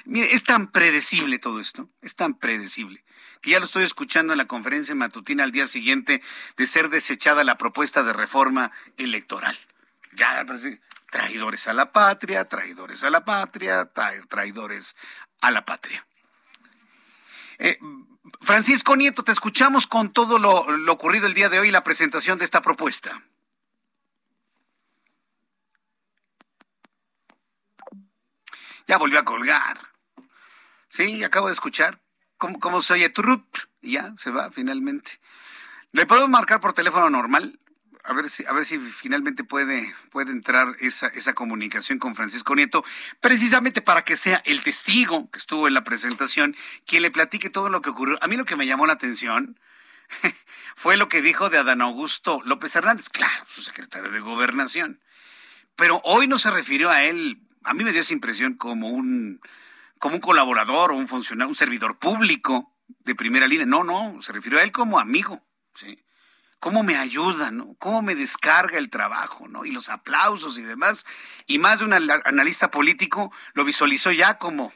Mire, 0.04 0.32
es 0.34 0.44
tan 0.44 0.70
predecible 0.70 1.38
todo 1.38 1.60
esto, 1.60 1.90
es 2.00 2.16
tan 2.16 2.34
predecible, 2.34 3.04
que 3.42 3.50
ya 3.50 3.58
lo 3.58 3.66
estoy 3.66 3.84
escuchando 3.84 4.32
en 4.32 4.38
la 4.38 4.46
conferencia 4.46 4.94
matutina 4.94 5.44
al 5.44 5.52
día 5.52 5.66
siguiente 5.66 6.22
de 6.56 6.66
ser 6.66 6.88
desechada 6.88 7.44
la 7.44 7.58
propuesta 7.58 8.02
de 8.02 8.12
reforma 8.12 8.72
electoral. 8.96 9.58
Ya, 10.14 10.44
traidores 11.10 11.68
a 11.68 11.74
la 11.74 11.92
patria, 11.92 12.44
traidores 12.44 13.04
a 13.04 13.10
la 13.10 13.24
patria, 13.24 13.90
traidores 14.28 14.96
a 15.40 15.50
la 15.50 15.64
patria. 15.64 16.06
Eh, 17.58 17.78
Francisco 18.40 18.96
Nieto, 18.96 19.22
te 19.22 19.32
escuchamos 19.32 19.86
con 19.86 20.12
todo 20.12 20.38
lo, 20.38 20.70
lo 20.70 20.92
ocurrido 20.92 21.26
el 21.26 21.34
día 21.34 21.48
de 21.48 21.58
hoy, 21.58 21.70
la 21.70 21.84
presentación 21.84 22.38
de 22.38 22.44
esta 22.44 22.62
propuesta. 22.62 23.22
Ya 28.86 28.98
volvió 28.98 29.18
a 29.18 29.24
colgar. 29.24 29.78
Sí, 30.88 31.24
acabo 31.24 31.48
de 31.48 31.52
escuchar. 31.52 32.00
¿Cómo, 32.38 32.82
se 32.82 32.94
oye? 32.94 33.08
Trup. 33.08 33.46
Y 33.80 33.92
ya, 33.92 34.14
se 34.18 34.30
va 34.30 34.50
finalmente. 34.50 35.20
¿Le 35.92 36.06
puedo 36.06 36.28
marcar 36.28 36.60
por 36.60 36.72
teléfono 36.72 37.10
normal? 37.10 37.58
A 38.04 38.12
ver 38.12 38.30
si, 38.30 38.46
a 38.46 38.52
ver 38.52 38.64
si 38.64 38.78
finalmente 38.78 39.42
puede, 39.42 39.92
puede 40.12 40.30
entrar 40.30 40.76
esa, 40.78 41.08
esa 41.08 41.34
comunicación 41.34 41.98
con 41.98 42.14
Francisco 42.14 42.54
Nieto, 42.54 42.84
precisamente 43.20 43.82
para 43.82 44.04
que 44.04 44.16
sea 44.16 44.42
el 44.44 44.62
testigo 44.62 45.28
que 45.30 45.40
estuvo 45.40 45.66
en 45.66 45.74
la 45.74 45.82
presentación, 45.82 46.56
quien 46.86 47.02
le 47.02 47.10
platique 47.10 47.50
todo 47.50 47.68
lo 47.68 47.80
que 47.80 47.90
ocurrió. 47.90 48.18
A 48.22 48.28
mí 48.28 48.36
lo 48.36 48.44
que 48.44 48.54
me 48.54 48.66
llamó 48.66 48.86
la 48.86 48.92
atención 48.92 49.58
fue 50.76 50.96
lo 50.96 51.08
que 51.08 51.20
dijo 51.20 51.50
de 51.50 51.58
Adán 51.58 51.82
Augusto 51.82 52.40
López 52.44 52.76
Hernández, 52.76 53.08
claro, 53.08 53.44
su 53.48 53.62
secretario 53.62 54.12
de 54.12 54.20
Gobernación. 54.20 55.00
Pero 55.74 56.00
hoy 56.04 56.28
no 56.28 56.38
se 56.38 56.52
refirió 56.52 56.90
a 56.90 57.02
él 57.02 57.45
a 57.66 57.74
mí 57.74 57.84
me 57.84 57.92
dio 57.92 58.00
esa 58.00 58.12
impresión 58.12 58.54
como 58.54 58.88
un, 58.88 59.40
como 59.98 60.14
un 60.14 60.20
colaborador 60.20 60.92
o 60.92 60.96
un 60.96 61.08
funcionario, 61.08 61.48
un 61.48 61.56
servidor 61.56 61.98
público 61.98 62.72
de 63.00 63.14
primera 63.14 63.48
línea. 63.48 63.66
No, 63.66 63.82
no, 63.82 64.22
se 64.22 64.32
refirió 64.32 64.60
a 64.60 64.62
él 64.62 64.70
como 64.70 65.00
amigo, 65.00 65.42
¿sí? 65.74 65.98
Cómo 66.60 66.84
me 66.84 66.96
ayuda, 66.96 67.50
¿no? 67.50 67.74
Cómo 67.78 68.02
me 68.02 68.14
descarga 68.14 68.78
el 68.78 68.88
trabajo, 68.88 69.48
¿no? 69.48 69.64
Y 69.64 69.72
los 69.72 69.88
aplausos 69.88 70.58
y 70.58 70.62
demás. 70.62 71.04
Y 71.46 71.58
más 71.58 71.80
de 71.80 71.84
un 71.84 71.92
analista 71.92 72.70
político 72.70 73.32
lo 73.52 73.64
visualizó 73.64 74.10
ya 74.12 74.38
como, 74.38 74.72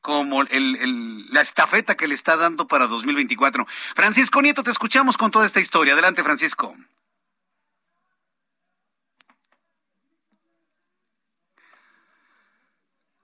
como 0.00 0.44
la 0.44 1.40
estafeta 1.40 1.96
que 1.96 2.08
le 2.08 2.14
está 2.14 2.36
dando 2.36 2.68
para 2.68 2.86
2024. 2.86 3.66
Francisco 3.94 4.40
Nieto, 4.40 4.62
te 4.62 4.70
escuchamos 4.70 5.16
con 5.16 5.30
toda 5.30 5.46
esta 5.46 5.60
historia. 5.60 5.92
Adelante, 5.92 6.22
Francisco. 6.22 6.74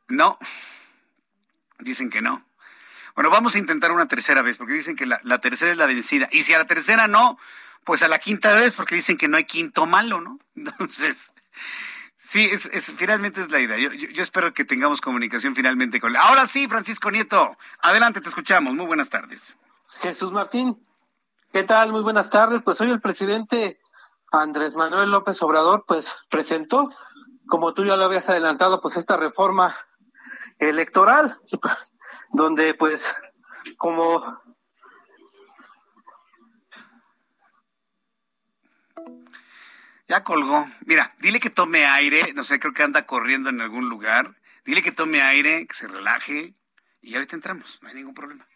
No. 0.08 0.38
Dicen 1.78 2.10
que 2.10 2.22
no. 2.22 2.44
Bueno, 3.14 3.30
vamos 3.30 3.54
a 3.54 3.58
intentar 3.58 3.92
una 3.92 4.06
tercera 4.06 4.42
vez, 4.42 4.58
porque 4.58 4.74
dicen 4.74 4.94
que 4.94 5.06
la, 5.06 5.40
tercera 5.40 5.72
es 5.72 5.78
la 5.78 5.86
vencida. 5.86 6.28
Y 6.32 6.42
si 6.42 6.52
a 6.52 6.58
la 6.58 6.66
tercera 6.66 7.08
no, 7.08 7.38
pues 7.84 8.02
a 8.02 8.08
la 8.08 8.18
quinta 8.18 8.54
vez, 8.54 8.74
porque 8.74 8.94
dicen 8.94 9.16
que 9.16 9.26
no 9.26 9.38
hay 9.38 9.44
quinto 9.44 9.86
malo, 9.86 10.20
¿no? 10.20 10.38
Entonces, 10.56 11.32
sí, 12.18 12.44
es, 12.44 12.92
finalmente 12.96 13.40
es 13.40 13.50
la 13.50 13.60
idea. 13.60 13.78
Yo, 13.78 13.90
yo, 13.90 14.22
espero 14.22 14.52
que 14.52 14.66
tengamos 14.66 15.00
comunicación 15.00 15.54
finalmente 15.54 15.98
con. 15.98 16.14
Ahora 16.14 16.46
sí, 16.46 16.68
Francisco 16.68 17.10
Nieto, 17.10 17.56
adelante, 17.80 18.20
te 18.20 18.28
escuchamos. 18.28 18.74
Muy 18.74 18.84
buenas 18.84 19.08
tardes. 19.08 19.56
Jesús 20.00 20.30
Martín, 20.30 20.78
¿qué 21.52 21.64
tal? 21.64 21.92
Muy 21.92 22.02
buenas 22.02 22.28
tardes. 22.28 22.60
Pues 22.62 22.78
hoy 22.82 22.90
el 22.90 23.00
presidente 23.00 23.80
Andrés 24.30 24.74
Manuel 24.74 25.10
López 25.10 25.40
Obrador, 25.42 25.84
pues 25.88 26.16
presentó, 26.28 26.90
como 27.48 27.72
tú 27.72 27.84
ya 27.84 27.96
lo 27.96 28.04
habías 28.04 28.28
adelantado, 28.28 28.82
pues 28.82 28.98
esta 28.98 29.16
reforma 29.16 29.74
electoral, 30.58 31.38
donde 32.32 32.74
pues 32.74 33.14
como 33.76 34.40
Ya 40.08 40.22
colgó. 40.22 40.68
Mira, 40.84 41.16
dile 41.18 41.40
que 41.40 41.50
tome 41.50 41.84
aire, 41.84 42.32
no 42.32 42.44
sé, 42.44 42.60
creo 42.60 42.72
que 42.72 42.84
anda 42.84 43.06
corriendo 43.06 43.48
en 43.48 43.60
algún 43.60 43.88
lugar. 43.88 44.36
Dile 44.64 44.82
que 44.82 44.92
tome 44.92 45.20
aire, 45.20 45.66
que 45.66 45.74
se 45.74 45.88
relaje 45.88 46.54
y 47.02 47.14
ahorita 47.14 47.36
entramos, 47.36 47.78
no 47.82 47.88
hay 47.88 47.94
ningún 47.94 48.14
problema. 48.14 48.46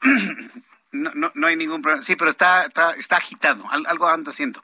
No, 0.94 1.10
no, 1.14 1.32
no 1.34 1.46
hay 1.46 1.56
ningún 1.56 1.80
problema. 1.80 2.04
Sí, 2.04 2.16
pero 2.16 2.30
está, 2.30 2.66
está, 2.66 2.90
está 2.90 3.16
agitado, 3.16 3.64
algo 3.70 4.06
anda 4.08 4.30
haciendo 4.30 4.62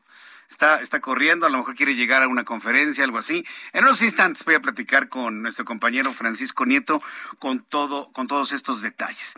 está, 0.49 0.81
está 0.81 1.01
corriendo, 1.01 1.47
a 1.47 1.51
lo 1.51 1.59
mejor 1.59 1.75
quiere 1.75 1.95
llegar 1.95 2.23
a 2.23 2.29
una 2.29 2.45
conferencia, 2.45 3.05
algo 3.05 3.19
así. 3.19 3.45
En 3.73 3.85
unos 3.85 4.03
instantes 4.03 4.45
voy 4.45 4.55
a 4.55 4.61
platicar 4.61 5.09
con 5.09 5.43
nuestro 5.43 5.65
compañero 5.65 6.13
Francisco 6.13 6.67
Nieto 6.67 7.03
con 7.39 7.63
todo, 7.65 8.11
con 8.13 8.27
todos 8.27 8.53
estos 8.53 8.81
detalles. 8.81 9.35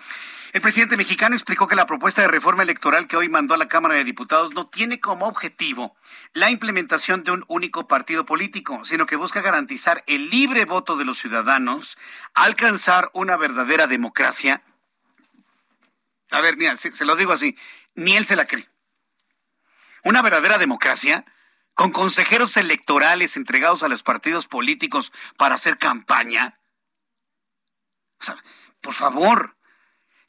El 0.52 0.60
presidente 0.60 0.96
mexicano 0.96 1.36
explicó 1.36 1.68
que 1.68 1.76
la 1.76 1.86
propuesta 1.86 2.22
de 2.22 2.28
reforma 2.28 2.62
electoral 2.62 3.06
que 3.06 3.16
hoy 3.16 3.28
mandó 3.28 3.54
a 3.54 3.58
la 3.58 3.68
Cámara 3.68 3.94
de 3.94 4.04
Diputados 4.04 4.52
no 4.54 4.66
tiene 4.68 4.98
como 4.98 5.26
objetivo 5.26 5.96
la 6.32 6.50
implementación 6.50 7.22
de 7.22 7.32
un 7.32 7.44
único 7.48 7.86
partido 7.86 8.24
político, 8.24 8.84
sino 8.84 9.06
que 9.06 9.16
busca 9.16 9.42
garantizar 9.42 10.02
el 10.06 10.30
libre 10.30 10.64
voto 10.64 10.96
de 10.96 11.04
los 11.04 11.18
ciudadanos, 11.18 11.98
alcanzar 12.34 13.10
una 13.14 13.36
verdadera 13.36 13.86
democracia. 13.86 14.62
A 16.30 16.40
ver, 16.40 16.56
mira, 16.56 16.76
se, 16.76 16.92
se 16.92 17.04
lo 17.04 17.16
digo 17.16 17.32
así, 17.32 17.56
ni 17.94 18.16
él 18.16 18.26
se 18.26 18.36
la 18.36 18.46
cree 18.46 18.68
una 20.04 20.22
verdadera 20.22 20.58
democracia 20.58 21.24
con 21.74 21.92
consejeros 21.92 22.56
electorales 22.56 23.36
entregados 23.36 23.82
a 23.82 23.88
los 23.88 24.02
partidos 24.02 24.46
políticos 24.46 25.12
para 25.36 25.54
hacer 25.54 25.78
campaña. 25.78 26.58
por 28.80 28.94
favor, 28.94 29.56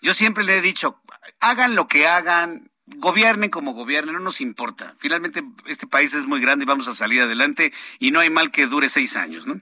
yo 0.01 0.13
siempre 0.13 0.43
le 0.43 0.57
he 0.57 0.62
dicho, 0.62 1.01
hagan 1.39 1.75
lo 1.75 1.88
que 1.88 2.07
hagan, 2.07 2.71
gobiernen 2.86 3.49
como 3.49 3.73
gobiernen, 3.73 4.13
no 4.13 4.19
nos 4.19 4.41
importa. 4.41 4.95
Finalmente, 4.97 5.43
este 5.65 5.88
país 5.88 6.13
es 6.13 6.25
muy 6.25 6.41
grande 6.41 6.63
y 6.63 6.67
vamos 6.67 6.88
a 6.88 6.95
salir 6.95 7.21
adelante 7.21 7.73
y 7.99 8.12
no 8.12 8.19
hay 8.19 8.29
mal 8.29 8.51
que 8.51 8.67
dure 8.67 8.89
seis 8.89 9.15
años, 9.15 9.45
¿no? 9.45 9.62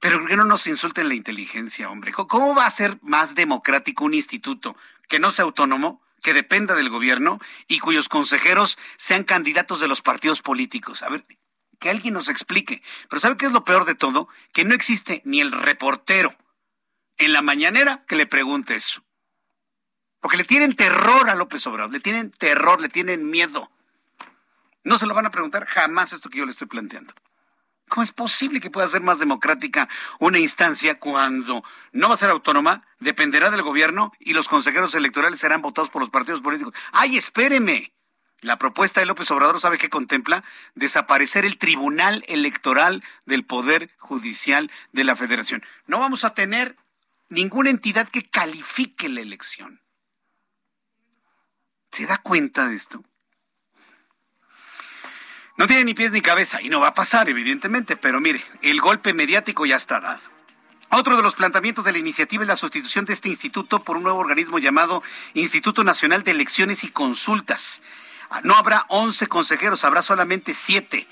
Pero 0.00 0.18
¿por 0.18 0.28
qué 0.28 0.36
no 0.36 0.44
nos 0.44 0.66
insulten 0.66 1.08
la 1.08 1.14
inteligencia, 1.14 1.88
hombre? 1.88 2.12
¿Cómo 2.12 2.54
va 2.54 2.66
a 2.66 2.70
ser 2.70 2.98
más 3.02 3.34
democrático 3.36 4.04
un 4.04 4.14
instituto 4.14 4.76
que 5.08 5.20
no 5.20 5.30
sea 5.30 5.44
autónomo 5.44 6.02
que 6.22 6.32
dependa 6.32 6.74
del 6.74 6.88
gobierno 6.88 7.40
y 7.68 7.80
cuyos 7.80 8.08
consejeros 8.08 8.78
sean 8.96 9.24
candidatos 9.24 9.80
de 9.80 9.88
los 9.88 10.00
partidos 10.00 10.40
políticos. 10.40 11.02
A 11.02 11.08
ver, 11.08 11.26
que 11.78 11.90
alguien 11.90 12.14
nos 12.14 12.28
explique. 12.28 12.82
Pero 13.10 13.20
¿sabe 13.20 13.36
qué 13.36 13.46
es 13.46 13.52
lo 13.52 13.64
peor 13.64 13.84
de 13.84 13.94
todo? 13.94 14.28
Que 14.52 14.64
no 14.64 14.74
existe 14.74 15.20
ni 15.24 15.40
el 15.40 15.52
reportero 15.52 16.34
en 17.18 17.32
la 17.32 17.42
mañanera 17.42 18.02
que 18.06 18.16
le 18.16 18.26
pregunte 18.26 18.74
eso. 18.74 19.04
Porque 20.20 20.36
le 20.36 20.44
tienen 20.44 20.76
terror 20.76 21.28
a 21.28 21.34
López 21.34 21.66
Obrador, 21.66 21.92
le 21.92 22.00
tienen 22.00 22.30
terror, 22.30 22.80
le 22.80 22.88
tienen 22.88 23.28
miedo. 23.28 23.70
No 24.84 24.96
se 24.98 25.06
lo 25.06 25.14
van 25.14 25.26
a 25.26 25.30
preguntar 25.30 25.66
jamás 25.66 26.12
esto 26.12 26.30
que 26.30 26.38
yo 26.38 26.46
le 26.46 26.52
estoy 26.52 26.68
planteando. 26.68 27.12
¿Cómo 27.92 28.04
es 28.04 28.12
posible 28.12 28.58
que 28.60 28.70
pueda 28.70 28.88
ser 28.88 29.02
más 29.02 29.18
democrática 29.18 29.86
una 30.18 30.38
instancia 30.38 30.98
cuando 30.98 31.62
no 31.92 32.08
va 32.08 32.14
a 32.14 32.16
ser 32.16 32.30
autónoma, 32.30 32.86
dependerá 33.00 33.50
del 33.50 33.60
gobierno 33.60 34.14
y 34.18 34.32
los 34.32 34.48
consejeros 34.48 34.94
electorales 34.94 35.40
serán 35.40 35.60
votados 35.60 35.90
por 35.90 36.00
los 36.00 36.08
partidos 36.08 36.40
políticos? 36.40 36.72
¡Ay, 36.92 37.18
espéreme! 37.18 37.92
La 38.40 38.56
propuesta 38.56 39.00
de 39.00 39.04
López 39.04 39.30
Obrador 39.30 39.60
sabe 39.60 39.76
qué 39.76 39.90
contempla 39.90 40.42
desaparecer 40.74 41.44
el 41.44 41.58
Tribunal 41.58 42.24
Electoral 42.28 43.04
del 43.26 43.44
Poder 43.44 43.90
Judicial 43.98 44.70
de 44.92 45.04
la 45.04 45.14
Federación. 45.14 45.62
No 45.86 45.98
vamos 45.98 46.24
a 46.24 46.32
tener 46.32 46.78
ninguna 47.28 47.68
entidad 47.68 48.08
que 48.08 48.22
califique 48.22 49.10
la 49.10 49.20
elección. 49.20 49.82
¿Se 51.90 52.06
da 52.06 52.16
cuenta 52.16 52.68
de 52.68 52.76
esto? 52.76 53.04
No 55.56 55.66
tiene 55.66 55.84
ni 55.84 55.94
pies 55.94 56.12
ni 56.12 56.20
cabeza 56.20 56.62
y 56.62 56.68
no 56.68 56.80
va 56.80 56.88
a 56.88 56.94
pasar, 56.94 57.28
evidentemente, 57.28 57.96
pero 57.96 58.20
mire, 58.20 58.42
el 58.62 58.80
golpe 58.80 59.12
mediático 59.12 59.66
ya 59.66 59.76
está 59.76 60.00
dado. 60.00 60.20
Otro 60.88 61.16
de 61.16 61.22
los 61.22 61.34
planteamientos 61.34 61.84
de 61.84 61.92
la 61.92 61.98
iniciativa 61.98 62.42
es 62.42 62.48
la 62.48 62.56
sustitución 62.56 63.04
de 63.04 63.14
este 63.14 63.28
instituto 63.28 63.82
por 63.82 63.96
un 63.96 64.02
nuevo 64.02 64.18
organismo 64.18 64.58
llamado 64.58 65.02
Instituto 65.34 65.84
Nacional 65.84 66.22
de 66.22 66.32
Elecciones 66.32 66.84
y 66.84 66.88
Consultas. 66.88 67.80
no 68.44 68.54
habrá 68.54 68.84
11 68.88 69.26
consejeros, 69.26 69.84
habrá 69.84 70.02
solamente 70.02 70.54
7 70.54 71.06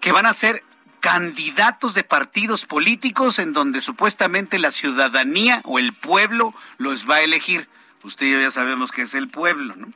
que 0.00 0.12
van 0.12 0.26
a 0.26 0.32
ser 0.32 0.62
candidatos 1.00 1.94
de 1.94 2.02
partidos 2.02 2.66
políticos 2.66 3.38
en 3.38 3.52
donde 3.52 3.80
supuestamente 3.80 4.58
la 4.58 4.70
ciudadanía 4.70 5.60
o 5.64 5.78
el 5.78 5.92
pueblo 5.92 6.54
los 6.78 7.08
va 7.08 7.16
a 7.16 7.22
elegir. 7.22 7.68
Usted 8.02 8.26
y 8.26 8.32
yo 8.32 8.40
ya 8.40 8.50
sabemos 8.50 8.90
que 8.90 9.02
es 9.02 9.14
el 9.14 9.28
pueblo, 9.28 9.76
¿no? 9.76 9.88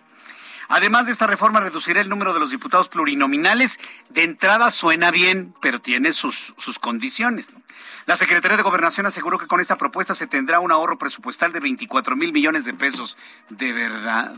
Además 0.68 1.07
de 1.07 1.12
esta 1.12 1.26
reforma 1.26 1.61
reducirá 1.61 2.00
el 2.00 2.09
número 2.09 2.35
de 2.35 2.40
los 2.40 2.50
diputados 2.50 2.88
plurinominales. 2.88 3.78
De 4.11 4.22
entrada 4.22 4.70
suena 4.70 5.11
bien, 5.11 5.54
pero 5.61 5.81
tiene 5.81 6.12
sus, 6.12 6.54
sus 6.59 6.78
condiciones. 6.78 7.48
La 8.07 8.16
Secretaría 8.16 8.57
de 8.57 8.62
Gobernación 8.62 9.07
aseguró 9.07 9.38
que 9.38 9.46
con 9.46 9.61
esta 9.61 9.76
propuesta 9.76 10.14
se 10.14 10.26
tendrá 10.26 10.61
un 10.61 10.72
ahorro 10.72 10.98
presupuestal 10.98 11.52
de 11.52 11.61
24 11.61 12.16
mil 12.16 12.33
millones 12.33 12.64
de 12.64 12.74
pesos. 12.74 13.16
¿De 13.48 13.72
verdad? 13.72 14.35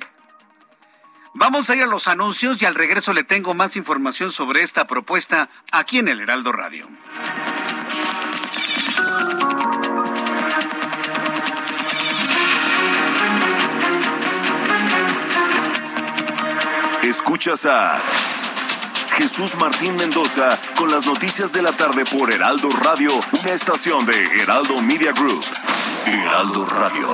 Vamos 1.35 1.71
a 1.71 1.77
ir 1.77 1.85
a 1.85 1.87
los 1.87 2.09
anuncios 2.09 2.61
y 2.61 2.66
al 2.66 2.75
regreso 2.75 3.12
le 3.12 3.23
tengo 3.23 3.55
más 3.55 3.77
información 3.77 4.33
sobre 4.33 4.62
esta 4.62 4.85
propuesta 4.85 5.49
aquí 5.71 5.99
en 5.99 6.09
el 6.09 6.21
Heraldo 6.21 6.51
Radio. 6.51 6.88
Escuchas 17.11 17.66
a 17.66 18.01
Jesús 19.16 19.57
Martín 19.57 19.96
Mendoza 19.96 20.57
con 20.77 20.92
las 20.92 21.07
noticias 21.07 21.53
de 21.53 21.61
la 21.61 21.73
tarde 21.73 22.05
por 22.05 22.33
Heraldo 22.33 22.70
Radio, 22.70 23.11
una 23.33 23.51
estación 23.51 24.07
de 24.07 24.40
Heraldo 24.40 24.81
Media 24.81 25.11
Group. 25.11 25.44
Heraldo 26.07 26.64
Radio. 26.66 27.09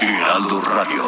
Heraldo 0.00 0.60
Radio. 0.60 1.04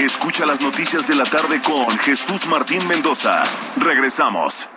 Escucha 0.00 0.44
las 0.44 0.60
noticias 0.60 1.08
de 1.08 1.14
la 1.14 1.24
tarde 1.24 1.62
con 1.62 1.88
Jesús 2.00 2.46
Martín 2.46 2.86
Mendoza. 2.86 3.42
Regresamos. 3.76 4.68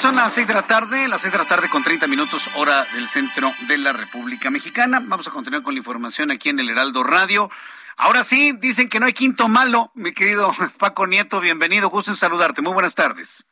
Son 0.00 0.16
las 0.16 0.32
seis 0.32 0.48
de 0.48 0.54
la 0.54 0.62
tarde, 0.62 1.08
las 1.08 1.20
seis 1.20 1.30
de 1.30 1.38
la 1.38 1.44
tarde 1.44 1.68
con 1.68 1.82
30 1.82 2.06
minutos, 2.06 2.48
hora 2.56 2.86
del 2.94 3.06
centro 3.06 3.52
de 3.68 3.76
la 3.76 3.92
República 3.92 4.48
Mexicana. 4.48 4.98
Vamos 5.04 5.28
a 5.28 5.30
continuar 5.30 5.62
con 5.62 5.74
la 5.74 5.78
información 5.78 6.30
aquí 6.30 6.48
en 6.48 6.58
el 6.58 6.70
Heraldo 6.70 7.02
Radio. 7.02 7.50
Ahora 7.98 8.22
sí, 8.22 8.52
dicen 8.58 8.88
que 8.88 8.98
no 8.98 9.04
hay 9.04 9.12
quinto 9.12 9.46
malo, 9.48 9.90
mi 9.94 10.12
querido 10.12 10.52
Paco 10.78 11.06
Nieto, 11.06 11.38
bienvenido, 11.40 11.90
gusto 11.90 12.12
en 12.12 12.14
saludarte. 12.14 12.62
Muy 12.62 12.72
buenas 12.72 12.94
tardes. 12.94 13.44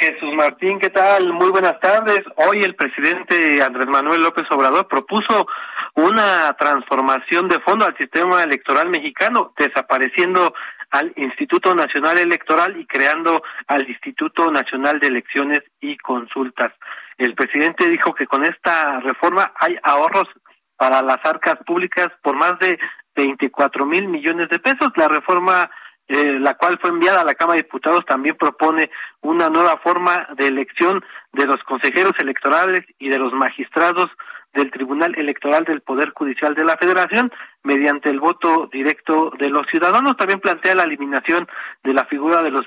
Jesús 0.00 0.32
Martín, 0.34 0.78
¿qué 0.78 0.88
tal? 0.88 1.34
Muy 1.34 1.50
buenas 1.50 1.78
tardes. 1.80 2.20
Hoy 2.36 2.60
el 2.62 2.74
presidente 2.76 3.62
Andrés 3.62 3.86
Manuel 3.86 4.22
López 4.22 4.46
Obrador 4.50 4.88
propuso 4.88 5.46
una 5.96 6.54
transformación 6.58 7.46
de 7.48 7.60
fondo 7.60 7.84
al 7.84 7.96
sistema 7.98 8.42
electoral 8.42 8.88
mexicano, 8.88 9.52
desapareciendo 9.58 10.54
al 10.90 11.12
Instituto 11.16 11.74
Nacional 11.74 12.18
Electoral 12.18 12.78
y 12.78 12.86
creando 12.86 13.42
al 13.66 13.88
Instituto 13.88 14.50
Nacional 14.50 15.00
de 15.00 15.08
Elecciones 15.08 15.62
y 15.80 15.96
Consultas. 15.98 16.72
El 17.18 17.34
presidente 17.34 17.88
dijo 17.88 18.14
que 18.14 18.26
con 18.26 18.44
esta 18.44 19.00
reforma 19.00 19.52
hay 19.56 19.76
ahorros 19.82 20.28
para 20.76 21.02
las 21.02 21.18
arcas 21.24 21.56
públicas 21.66 22.08
por 22.22 22.36
más 22.36 22.58
de 22.58 22.78
24 23.14 23.86
mil 23.86 24.08
millones 24.08 24.48
de 24.48 24.58
pesos. 24.58 24.88
La 24.96 25.08
reforma, 25.08 25.70
eh, 26.08 26.38
la 26.40 26.54
cual 26.54 26.78
fue 26.80 26.90
enviada 26.90 27.20
a 27.20 27.24
la 27.24 27.34
Cámara 27.34 27.56
de 27.56 27.62
Diputados, 27.62 28.04
también 28.06 28.36
propone 28.36 28.90
una 29.20 29.48
nueva 29.48 29.78
forma 29.78 30.26
de 30.36 30.48
elección 30.48 31.04
de 31.32 31.46
los 31.46 31.62
consejeros 31.64 32.12
electorales 32.18 32.84
y 32.98 33.08
de 33.08 33.18
los 33.18 33.32
magistrados 33.32 34.10
del 34.54 34.70
Tribunal 34.70 35.14
Electoral 35.16 35.64
del 35.64 35.80
Poder 35.80 36.10
Judicial 36.10 36.54
de 36.54 36.64
la 36.64 36.76
Federación 36.76 37.32
mediante 37.62 38.10
el 38.10 38.20
voto 38.20 38.68
directo 38.72 39.32
de 39.38 39.50
los 39.50 39.66
ciudadanos. 39.66 40.16
También 40.16 40.40
plantea 40.40 40.74
la 40.74 40.84
eliminación 40.84 41.46
de 41.82 41.94
la 41.94 42.04
figura 42.04 42.42
de 42.42 42.50
los 42.50 42.66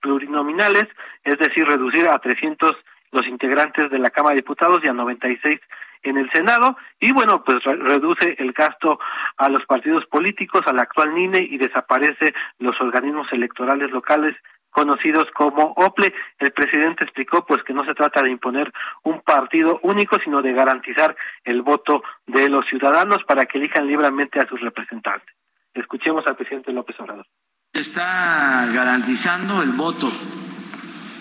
plurinominales, 0.00 0.86
es 1.24 1.38
decir, 1.38 1.66
reducir 1.66 2.08
a 2.08 2.18
300 2.18 2.76
los 3.10 3.26
integrantes 3.26 3.90
de 3.90 3.98
la 3.98 4.10
Cámara 4.10 4.34
de 4.34 4.42
Diputados 4.42 4.80
y 4.84 4.88
a 4.88 4.92
96 4.92 5.60
en 6.02 6.16
el 6.16 6.30
Senado 6.30 6.76
y 7.00 7.12
bueno, 7.12 7.42
pues 7.44 7.62
reduce 7.64 8.36
el 8.38 8.52
gasto 8.52 9.00
a 9.36 9.48
los 9.48 9.64
partidos 9.66 10.06
políticos, 10.06 10.62
al 10.66 10.78
actual 10.78 11.14
NINE 11.14 11.40
y 11.40 11.58
desaparece 11.58 12.34
los 12.58 12.80
organismos 12.80 13.32
electorales 13.32 13.90
locales 13.90 14.36
conocidos 14.70 15.28
como 15.34 15.72
OPLE. 15.76 16.14
El 16.38 16.52
presidente 16.52 17.04
explicó 17.04 17.44
pues 17.44 17.62
que 17.62 17.72
no 17.72 17.84
se 17.84 17.94
trata 17.94 18.22
de 18.22 18.30
imponer 18.30 18.72
un 19.02 19.20
partido 19.20 19.80
único, 19.82 20.18
sino 20.22 20.42
de 20.42 20.52
garantizar 20.52 21.16
el 21.44 21.62
voto 21.62 22.02
de 22.26 22.48
los 22.48 22.66
ciudadanos 22.66 23.24
para 23.26 23.46
que 23.46 23.58
elijan 23.58 23.86
libremente 23.86 24.40
a 24.40 24.48
sus 24.48 24.60
representantes. 24.60 25.34
Escuchemos 25.74 26.26
al 26.26 26.36
presidente 26.36 26.72
López 26.72 26.98
Obrador. 27.00 27.26
Está 27.72 28.66
garantizando 28.72 29.62
el 29.62 29.72
voto 29.72 30.10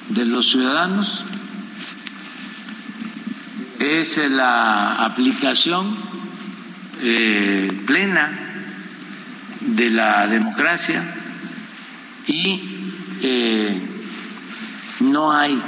de 0.09 0.25
los 0.25 0.49
ciudadanos. 0.49 1.25
Es 3.79 4.17
la 4.29 5.05
aplicación 5.05 5.95
eh, 7.01 7.69
plena 7.85 8.31
de 9.61 9.89
la 9.89 10.27
democracia 10.27 11.13
y 12.25 12.76
eh, 13.21 13.81
no 15.01 15.31
hay 15.31 15.61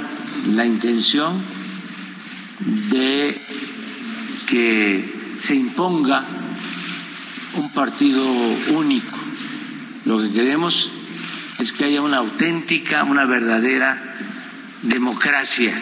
la 0.54 0.66
intención 0.66 1.42
de 2.90 3.36
que 4.48 5.36
se 5.40 5.54
imponga 5.54 6.24
un 7.56 7.72
partido 7.72 8.22
único. 8.72 9.16
Lo 10.04 10.18
que 10.18 10.32
queremos 10.32 10.92
es 11.58 11.72
que 11.72 11.84
haya 11.84 12.02
una 12.02 12.18
auténtica, 12.18 13.04
una 13.04 13.26
verdadera 13.26 13.98
democracia. 14.82 15.80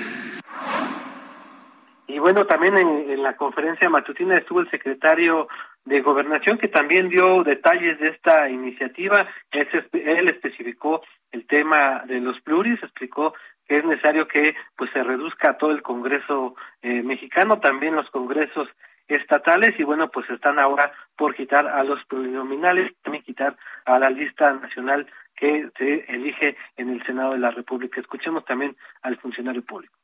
Y 2.07 2.19
bueno, 2.19 2.47
también 2.47 2.77
en, 2.77 3.11
en, 3.11 3.23
la 3.23 3.37
conferencia 3.37 3.89
matutina 3.89 4.37
estuvo 4.37 4.61
el 4.61 4.71
secretario 4.71 5.49
de 5.89 6.03
Gobernación 6.03 6.59
que 6.59 6.69
también 6.69 7.09
dio 7.09 7.43
detalles 7.43 7.99
de 7.99 8.09
esta 8.09 8.49
iniciativa. 8.51 9.27
Él, 9.51 10.29
especificó 10.29 11.03
el 11.33 11.47
tema 11.47 12.05
de 12.07 12.21
los 12.21 12.39
pluris, 12.43 12.83
explicó 12.83 13.33
que 13.67 13.79
es 13.79 13.85
necesario 13.85 14.29
que 14.29 14.55
pues 14.77 14.91
se 14.93 15.03
reduzca 15.03 15.57
todo 15.57 15.71
el 15.71 15.83
Congreso 15.83 16.55
eh, 16.83 17.03
mexicano, 17.03 17.59
también 17.61 17.97
los 17.97 18.09
congresos 18.11 18.69
estatales 19.09 19.79
y 19.81 19.83
bueno, 19.83 20.11
pues 20.11 20.29
están 20.29 20.59
ahora 20.59 20.93
por 21.17 21.35
quitar 21.35 21.67
a 21.67 21.83
los 21.85 22.05
plurinominales, 22.05 22.93
también 23.03 23.25
quitar 23.25 23.57
a 23.87 23.99
la 23.99 24.11
lista 24.11 24.53
nacional 24.53 25.07
que 25.37 25.71
se 25.79 26.05
elige 26.09 26.57
en 26.77 26.91
el 26.91 27.03
Senado 27.07 27.33
de 27.33 27.39
la 27.39 27.51
República. 27.51 28.01
Escuchemos 28.01 28.45
también 28.45 28.77
al 29.01 29.17
funcionario 29.17 29.63
público. 29.63 29.97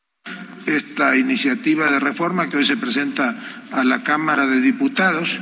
Esta 0.67 1.15
iniciativa 1.17 1.91
de 1.91 2.01
reforma 2.01 2.49
que 2.49 2.57
hoy 2.57 2.65
se 2.65 2.79
presenta 2.79 3.37
a 3.71 3.85
la 3.85 4.03
Cámara 4.03 4.47
de 4.47 4.63
Diputados 4.63 5.39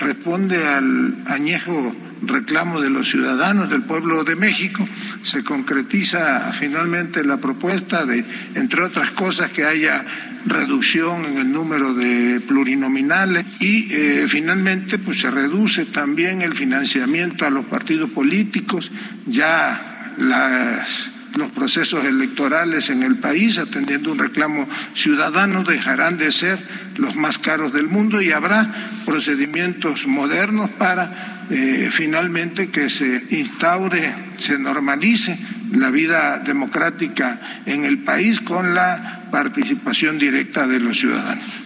responde 0.00 0.66
al 0.66 1.22
añejo 1.26 1.94
reclamo 2.22 2.80
de 2.80 2.90
los 2.90 3.08
ciudadanos 3.08 3.70
del 3.70 3.82
pueblo 3.82 4.24
de 4.24 4.34
México. 4.34 4.88
Se 5.22 5.44
concretiza 5.44 6.50
finalmente 6.52 7.22
la 7.22 7.36
propuesta 7.36 8.04
de, 8.04 8.24
entre 8.56 8.82
otras 8.82 9.10
cosas, 9.10 9.52
que 9.52 9.64
haya 9.64 10.04
reducción 10.44 11.24
en 11.24 11.38
el 11.38 11.52
número 11.52 11.94
de 11.94 12.40
plurinominales 12.40 13.46
y 13.60 13.92
eh, 13.92 14.24
finalmente 14.26 14.98
pues 14.98 15.20
se 15.20 15.30
reduce 15.30 15.84
también 15.84 16.42
el 16.42 16.54
financiamiento 16.54 17.46
a 17.46 17.50
los 17.50 17.66
partidos 17.66 18.10
políticos, 18.10 18.90
ya 19.26 20.14
las 20.18 21.13
los 21.36 21.50
procesos 21.50 22.04
electorales 22.04 22.90
en 22.90 23.02
el 23.02 23.18
país, 23.18 23.58
atendiendo 23.58 24.12
un 24.12 24.18
reclamo 24.18 24.68
ciudadano, 24.94 25.64
dejarán 25.64 26.16
de 26.16 26.30
ser 26.30 26.58
los 26.96 27.16
más 27.16 27.38
caros 27.38 27.72
del 27.72 27.88
mundo 27.88 28.20
y 28.20 28.32
habrá 28.32 28.72
procedimientos 29.04 30.06
modernos 30.06 30.70
para 30.70 31.46
eh, 31.50 31.88
finalmente 31.90 32.70
que 32.70 32.88
se 32.88 33.24
instaure, 33.30 34.14
se 34.38 34.58
normalice 34.58 35.36
la 35.72 35.90
vida 35.90 36.38
democrática 36.38 37.40
en 37.66 37.84
el 37.84 38.04
país 38.04 38.40
con 38.40 38.74
la 38.74 39.24
participación 39.30 40.18
directa 40.18 40.66
de 40.66 40.80
los 40.80 40.98
ciudadanos. 40.98 41.64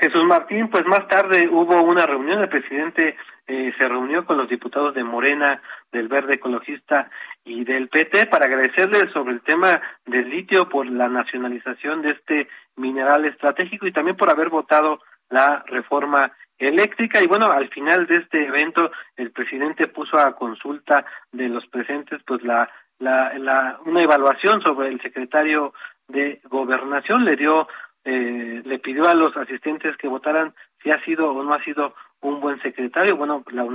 Jesús 0.00 0.24
Martín, 0.24 0.68
pues 0.68 0.84
más 0.86 1.08
tarde 1.08 1.48
hubo 1.50 1.80
una 1.82 2.04
reunión, 2.04 2.42
el 2.42 2.48
presidente 2.48 3.16
eh, 3.46 3.72
se 3.78 3.88
reunió 3.88 4.24
con 4.24 4.36
los 4.36 4.48
diputados 4.48 4.94
de 4.94 5.02
Morena, 5.02 5.62
del 5.92 6.08
Verde 6.08 6.34
Ecologista 6.34 7.10
y 7.44 7.64
del 7.64 7.88
PT 7.88 8.26
para 8.26 8.46
agradecerles 8.46 9.12
sobre 9.12 9.34
el 9.34 9.42
tema 9.42 9.80
del 10.06 10.30
litio 10.30 10.68
por 10.68 10.86
la 10.86 11.08
nacionalización 11.08 12.02
de 12.02 12.12
este 12.12 12.48
mineral 12.76 13.24
estratégico 13.26 13.86
y 13.86 13.92
también 13.92 14.16
por 14.16 14.30
haber 14.30 14.48
votado 14.48 15.00
la 15.28 15.62
reforma 15.66 16.32
eléctrica. 16.58 17.22
Y 17.22 17.26
bueno 17.26 17.50
al 17.52 17.68
final 17.68 18.06
de 18.06 18.16
este 18.16 18.46
evento 18.46 18.90
el 19.16 19.30
presidente 19.30 19.88
puso 19.88 20.18
a 20.18 20.34
consulta 20.34 21.04
de 21.32 21.48
los 21.48 21.66
presentes 21.66 22.22
pues 22.26 22.42
la 22.42 22.70
la, 22.98 23.78
una 23.84 24.02
evaluación 24.02 24.62
sobre 24.62 24.88
el 24.88 25.00
secretario 25.02 25.74
de 26.08 26.40
gobernación. 26.48 27.24
Le 27.24 27.36
dio 27.36 27.68
eh, 28.04 28.62
le 28.64 28.78
pidió 28.78 29.08
a 29.08 29.14
los 29.14 29.36
asistentes 29.36 29.96
que 29.96 30.08
votaran 30.08 30.54
si 30.82 30.90
ha 30.90 31.02
sido 31.04 31.32
o 31.32 31.42
no 31.42 31.52
ha 31.52 31.62
sido 31.62 31.94
un 32.20 32.40
buen 32.40 32.60
secretario. 32.62 33.16
Bueno 33.16 33.44
la 33.50 33.66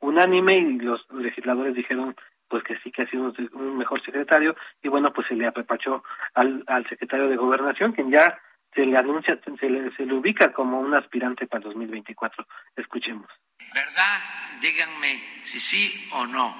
unánime 0.00 0.58
y 0.58 0.78
los 0.78 1.06
legisladores 1.12 1.74
dijeron 1.74 2.16
pues 2.52 2.62
que 2.64 2.76
sí 2.80 2.92
que 2.92 3.00
ha 3.00 3.06
sido 3.06 3.32
un 3.54 3.78
mejor 3.78 4.04
secretario 4.04 4.54
y 4.82 4.88
bueno 4.88 5.10
pues 5.10 5.26
se 5.26 5.34
le 5.34 5.46
apepachó 5.46 6.04
al, 6.34 6.62
al 6.66 6.86
secretario 6.86 7.26
de 7.28 7.36
gobernación 7.36 7.92
quien 7.92 8.10
ya 8.10 8.38
se 8.74 8.84
le 8.84 8.96
anuncia, 8.98 9.38
se 9.58 9.70
le, 9.70 9.90
se 9.96 10.04
le 10.04 10.12
ubica 10.12 10.52
como 10.52 10.78
un 10.80 10.94
aspirante 10.94 11.46
para 11.46 11.64
2024. 11.64 12.46
Escuchemos. 12.76 13.26
¿Verdad? 13.74 14.18
Díganme 14.60 15.22
si 15.42 15.60
sí 15.60 16.08
o 16.12 16.26
no. 16.26 16.56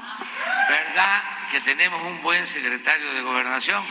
¿Verdad 0.69 1.23
que 1.51 1.61
tenemos 1.61 2.03
un 2.03 2.23
buen 2.23 2.47
secretario 2.47 3.13
de 3.15 3.23
gobernación? 3.23 3.83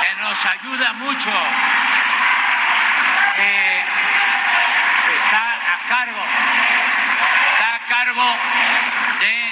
Que 0.00 0.22
nos 0.22 0.46
ayuda 0.46 0.92
mucho. 0.94 1.30
Que 3.36 3.80
está 5.14 5.74
a 5.74 5.88
cargo. 5.88 6.24
Está 7.52 7.74
a 7.74 7.78
cargo 7.86 8.97
de. 9.20 9.48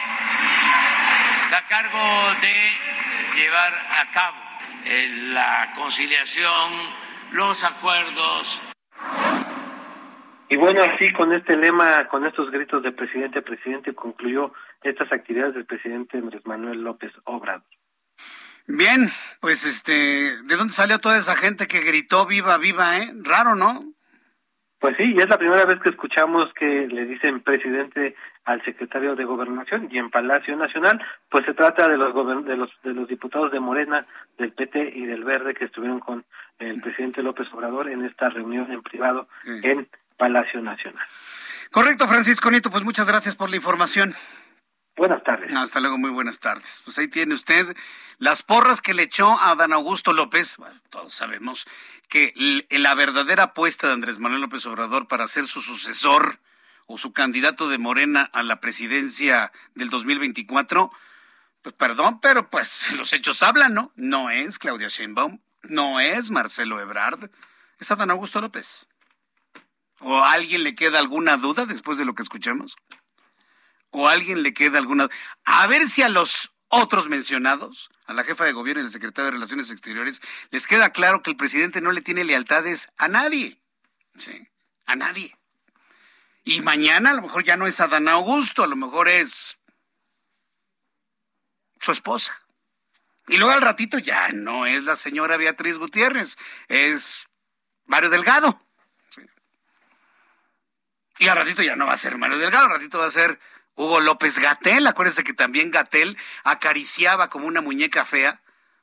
Está 1.44 1.58
a 1.58 1.66
cargo 1.68 1.98
de 2.40 3.40
llevar 3.40 3.72
a 3.74 4.10
cabo 4.10 4.46
la 5.32 5.72
conciliación, 5.74 6.72
los 7.32 7.64
acuerdos. 7.64 8.62
Y 10.48 10.56
bueno, 10.56 10.82
así 10.82 11.12
con 11.12 11.32
este 11.32 11.56
lema, 11.56 12.06
con 12.08 12.24
estos 12.24 12.50
gritos 12.50 12.82
de 12.82 12.92
presidente, 12.92 13.42
presidente, 13.42 13.94
concluyó 13.94 14.52
estas 14.82 15.10
actividades 15.12 15.54
del 15.54 15.66
presidente 15.66 16.18
Andrés 16.18 16.46
Manuel 16.46 16.82
López 16.82 17.12
Obrador. 17.24 17.64
Bien, 18.68 19.08
pues 19.40 19.64
este, 19.64 19.92
¿de 19.92 20.56
dónde 20.56 20.72
salió 20.72 20.98
toda 20.98 21.18
esa 21.18 21.36
gente 21.36 21.66
que 21.66 21.80
gritó 21.80 22.26
viva, 22.26 22.58
viva, 22.58 22.98
eh? 22.98 23.12
Raro, 23.22 23.54
¿no? 23.54 23.84
Pues 24.78 24.96
sí, 24.96 25.04
y 25.16 25.20
es 25.20 25.28
la 25.28 25.38
primera 25.38 25.64
vez 25.64 25.80
que 25.80 25.90
escuchamos 25.90 26.52
que 26.54 26.86
le 26.86 27.06
dicen 27.06 27.42
presidente 27.42 28.14
al 28.46 28.64
secretario 28.64 29.16
de 29.16 29.24
Gobernación 29.24 29.88
y 29.90 29.98
en 29.98 30.08
Palacio 30.08 30.56
Nacional, 30.56 31.04
pues 31.28 31.44
se 31.44 31.52
trata 31.52 31.88
de 31.88 31.98
los 31.98 32.14
de 32.44 32.56
los 32.56 32.70
de 32.82 32.94
los 32.94 33.08
diputados 33.08 33.50
de 33.50 33.60
Morena, 33.60 34.06
del 34.38 34.52
PT 34.52 34.92
y 34.94 35.04
del 35.04 35.24
Verde 35.24 35.52
que 35.52 35.64
estuvieron 35.66 35.98
con 36.00 36.24
el 36.58 36.80
presidente 36.80 37.22
López 37.22 37.48
Obrador 37.52 37.90
en 37.90 38.04
esta 38.04 38.28
reunión 38.30 38.70
en 38.70 38.82
privado 38.82 39.28
en 39.44 39.88
Palacio 40.16 40.62
Nacional. 40.62 41.04
Correcto, 41.72 42.06
Francisco 42.06 42.50
Nieto, 42.50 42.70
pues 42.70 42.84
muchas 42.84 43.06
gracias 43.06 43.34
por 43.34 43.50
la 43.50 43.56
información. 43.56 44.14
Buenas 44.96 45.22
tardes. 45.24 45.52
hasta 45.52 45.80
luego, 45.80 45.98
muy 45.98 46.10
buenas 46.10 46.40
tardes. 46.40 46.80
Pues 46.84 46.96
ahí 46.98 47.08
tiene 47.08 47.34
usted 47.34 47.76
las 48.18 48.42
porras 48.42 48.80
que 48.80 48.94
le 48.94 49.02
echó 49.02 49.38
a 49.42 49.54
Dan 49.56 49.74
Augusto 49.74 50.12
López. 50.12 50.56
todos 50.88 51.12
sabemos 51.12 51.66
que 52.08 52.32
la 52.70 52.94
verdadera 52.94 53.42
apuesta 53.42 53.88
de 53.88 53.92
Andrés 53.92 54.20
Manuel 54.20 54.42
López 54.42 54.64
Obrador 54.66 55.08
para 55.08 55.26
ser 55.26 55.46
su 55.46 55.60
sucesor 55.60 56.38
o 56.86 56.98
su 56.98 57.12
candidato 57.12 57.68
de 57.68 57.78
Morena 57.78 58.22
a 58.32 58.42
la 58.42 58.60
presidencia 58.60 59.52
del 59.74 59.90
2024, 59.90 60.90
pues 61.62 61.74
perdón, 61.74 62.20
pero 62.20 62.48
pues 62.48 62.92
los 62.96 63.12
hechos 63.12 63.42
hablan, 63.42 63.74
¿no? 63.74 63.92
No 63.96 64.30
es 64.30 64.58
Claudia 64.58 64.88
Sheinbaum, 64.88 65.40
no 65.64 66.00
es 66.00 66.30
Marcelo 66.30 66.80
Ebrard, 66.80 67.30
es 67.78 67.90
Adán 67.90 68.10
Augusto 68.10 68.40
López. 68.40 68.86
¿O 70.00 70.18
a 70.18 70.32
alguien 70.32 70.62
le 70.62 70.74
queda 70.74 70.98
alguna 70.98 71.36
duda 71.36 71.66
después 71.66 71.98
de 71.98 72.04
lo 72.04 72.14
que 72.14 72.22
escuchamos? 72.22 72.76
¿O 73.90 74.08
a 74.08 74.12
alguien 74.12 74.42
le 74.42 74.52
queda 74.52 74.78
alguna 74.78 75.08
A 75.44 75.66
ver 75.66 75.88
si 75.88 76.02
a 76.02 76.08
los 76.08 76.52
otros 76.68 77.08
mencionados, 77.08 77.90
a 78.06 78.12
la 78.12 78.24
jefa 78.24 78.44
de 78.44 78.52
gobierno 78.52 78.82
y 78.82 78.86
al 78.86 78.92
secretario 78.92 79.26
de 79.26 79.30
Relaciones 79.32 79.70
Exteriores, 79.70 80.20
les 80.50 80.66
queda 80.66 80.90
claro 80.90 81.22
que 81.22 81.30
el 81.30 81.36
presidente 81.36 81.80
no 81.80 81.92
le 81.92 82.02
tiene 82.02 82.24
lealtades 82.24 82.90
a 82.98 83.08
nadie. 83.08 83.58
Sí, 84.18 84.48
a 84.84 84.96
nadie. 84.96 85.36
Y 86.48 86.60
mañana 86.60 87.10
a 87.10 87.14
lo 87.14 87.22
mejor 87.22 87.42
ya 87.42 87.56
no 87.56 87.66
es 87.66 87.80
Adán 87.80 88.06
Augusto, 88.06 88.62
a 88.62 88.68
lo 88.68 88.76
mejor 88.76 89.08
es 89.08 89.58
su 91.80 91.90
esposa. 91.90 92.40
Y 93.26 93.36
luego 93.36 93.52
al 93.52 93.62
ratito 93.62 93.98
ya 93.98 94.28
no 94.28 94.64
es 94.64 94.84
la 94.84 94.94
señora 94.94 95.36
Beatriz 95.36 95.76
Gutiérrez, 95.76 96.38
es 96.68 97.26
Mario 97.84 98.10
Delgado. 98.10 98.60
Y 101.18 101.26
al 101.26 101.36
ratito 101.36 101.64
ya 101.64 101.74
no 101.74 101.86
va 101.86 101.94
a 101.94 101.96
ser 101.96 102.16
Mario 102.16 102.38
Delgado, 102.38 102.66
al 102.66 102.74
ratito 102.74 103.00
va 103.00 103.06
a 103.06 103.10
ser 103.10 103.40
Hugo 103.74 103.98
López 103.98 104.38
Gatel. 104.38 104.86
Acuérdense 104.86 105.24
que 105.24 105.34
también 105.34 105.72
Gatel 105.72 106.16
acariciaba 106.44 107.28
como 107.28 107.48
una 107.48 107.60
muñeca 107.60 108.04
fea 108.04 108.40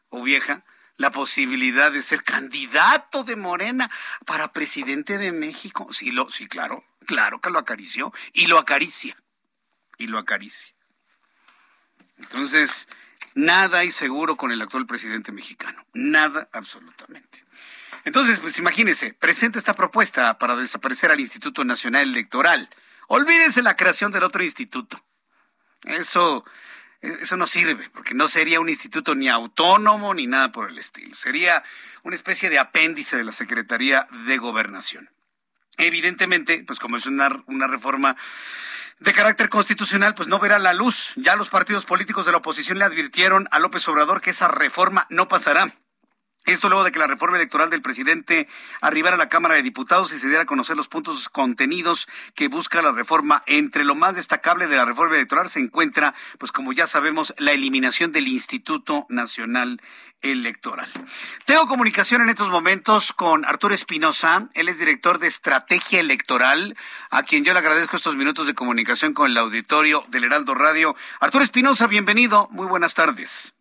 o 0.10 0.21
vieja 0.21 0.65
la 1.04 1.12
posibilidad 1.12 1.92
de 1.92 2.02
ser 2.02 2.24
candidato 2.24 3.26
de 3.26 3.36
Morena 3.36 3.92
para 4.26 4.54
presidente 4.54 5.18
de 5.18 5.34
México. 5.34 5.89
Sí, 5.92 6.12
lo, 6.12 6.30
sí, 6.32 6.48
claro. 6.48 6.84
Claro 7.06 7.42
que 7.42 7.50
lo 7.50 7.60
acarició 7.60 8.13
y 8.32 8.48
lo 8.48 8.58
acaricia. 8.58 9.22
Y 9.98 10.08
lo 10.08 10.18
acaricia. 10.18 10.74
Entonces, 12.18 12.88
nada 13.36 13.80
hay 13.80 13.92
seguro 13.92 14.38
con 14.38 14.54
el 14.54 14.62
actual 14.62 14.86
presidente 14.86 15.34
mexicano. 15.34 15.86
Nada 15.94 16.48
absolutamente. 16.54 17.44
Entonces, 18.06 18.39
pues 18.39 18.58
imagínese, 18.58 19.13
presenta 19.13 19.60
esta 19.60 19.74
propuesta 19.74 20.38
para 20.38 20.56
desaparecer 20.56 21.12
al 21.12 21.20
Instituto 21.20 21.66
Nacional 21.66 22.04
Electoral. 22.04 22.70
Olvídense 23.10 23.62
la 23.62 23.76
creación 23.76 24.13
del 24.13 24.24
otro 24.24 24.42
instituto. 24.42 25.04
Eso, 25.84 26.46
eso 27.04 27.36
no 27.36 27.48
sirve, 27.48 27.89
porque 27.94 28.13
no 28.13 28.30
sería 28.30 28.62
un 28.62 28.70
instituto 28.70 29.13
ni 29.13 29.28
autónomo 29.28 30.13
ni 30.13 30.26
nada 30.26 30.52
por 30.54 30.70
el 30.70 30.80
estilo. 30.80 31.16
Sería 31.16 31.63
una 32.04 32.16
especie 32.16 32.50
de 32.50 32.60
apéndice 32.60 33.18
de 33.18 33.26
la 33.26 33.34
Secretaría 33.34 34.08
de 34.26 34.38
Gobernación. 34.38 35.10
Evidentemente, 35.78 36.63
pues 36.66 36.80
como 36.80 36.96
es 36.96 37.06
una, 37.06 37.44
una 37.48 37.68
reforma 37.68 38.16
de 39.00 39.12
carácter 39.12 39.50
constitucional, 39.50 40.16
pues 40.16 40.30
no 40.30 40.39
verá 40.39 40.60
la 40.60 40.74
luz. 40.74 41.12
Ya 41.18 41.36
los 41.36 41.50
partidos 41.50 41.86
políticos 41.86 42.26
de 42.26 42.32
la 42.32 42.38
oposición 42.38 42.80
le 42.80 42.86
advirtieron 42.86 43.50
a 43.52 43.60
López 43.60 43.86
Obrador 43.89 44.22
que 44.22 44.30
esa 44.30 44.48
reforma 44.48 45.06
no 45.10 45.28
pasará. 45.28 45.76
Esto 46.46 46.68
luego 46.68 46.84
de 46.84 46.92
que 46.92 47.00
la 47.00 47.08
reforma 47.08 47.38
electoral 47.38 47.70
del 47.70 47.82
presidente 47.82 48.50
arribara 48.82 49.16
a 49.16 49.18
la 49.18 49.30
Cámara 49.30 49.56
de 49.56 49.62
Diputados 49.62 50.12
y 50.12 50.18
se 50.18 50.28
diera 50.28 50.44
a 50.44 50.46
conocer 50.46 50.76
los 50.76 50.90
puntos 50.90 51.30
contenidos 51.30 52.08
que 52.36 52.50
busca 52.50 52.82
la 52.82 52.92
reforma. 52.92 53.44
Entre 53.46 53.86
lo 53.86 53.96
más 53.96 54.18
destacable 54.18 54.68
de 54.68 54.76
la 54.76 54.84
reforma 54.84 55.16
electoral 55.16 55.48
se 55.48 55.60
encuentra, 55.60 56.14
pues 56.40 56.52
como 56.52 56.74
ya 56.74 56.86
sabemos, 56.86 57.34
la 57.38 57.54
eliminación 57.54 58.12
del 58.12 58.28
Instituto 58.28 59.06
Nacional 59.08 59.82
Electoral. 60.22 60.90
Tengo 61.46 61.68
comunicación 61.68 62.22
en 62.22 62.30
estos 62.30 62.50
momentos 62.50 63.14
con 63.14 63.46
Arturo 63.46 63.74
Espinosa, 63.74 64.50
él 64.54 64.68
es 64.68 64.80
director 64.80 65.20
de 65.20 65.28
Estrategia 65.28 66.02
Electoral, 66.02 66.76
a 67.10 67.24
quien 67.24 67.46
yo 67.46 67.54
le 67.54 67.60
agradezco 67.60 67.96
estos 67.96 68.18
minutos 68.18 68.48
de 68.48 68.54
comunicación 68.54 69.14
con 69.14 69.32
el 69.32 69.38
auditorio 69.38 70.04
del 70.10 70.26
Heraldo 70.26 70.56
Radio. 70.56 70.96
Arturo 71.22 71.44
Espinosa, 71.44 71.88
bienvenido, 71.88 72.50
muy 72.52 72.68
buenas 72.68 72.96
tardes. 72.96 73.54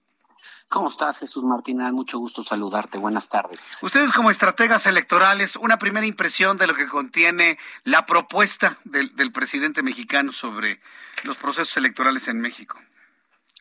¿Cómo 0.73 0.89
estás, 0.89 1.19
Jesús 1.19 1.45
Martínez? 1.45 1.93
Mucho 1.93 2.19
gusto 2.19 2.43
saludarte. 2.43 2.99
Buenas 2.99 3.29
tardes. 3.29 3.79
Ustedes 3.83 4.11
como 4.11 4.31
estrategas 4.31 4.87
electorales, 4.87 5.57
una 5.57 5.79
primera 5.79 6.07
impresión 6.07 6.57
de 6.57 6.67
lo 6.67 6.75
que 6.75 6.89
contiene 6.89 7.59
la 7.85 8.07
propuesta 8.07 8.79
del, 8.85 9.11
presidente 9.33 9.83
mexicano 9.83 10.33
sobre 10.33 10.81
los 11.25 11.37
procesos 11.37 11.77
electorales 11.77 12.27
en 12.29 12.41
México. 12.41 12.79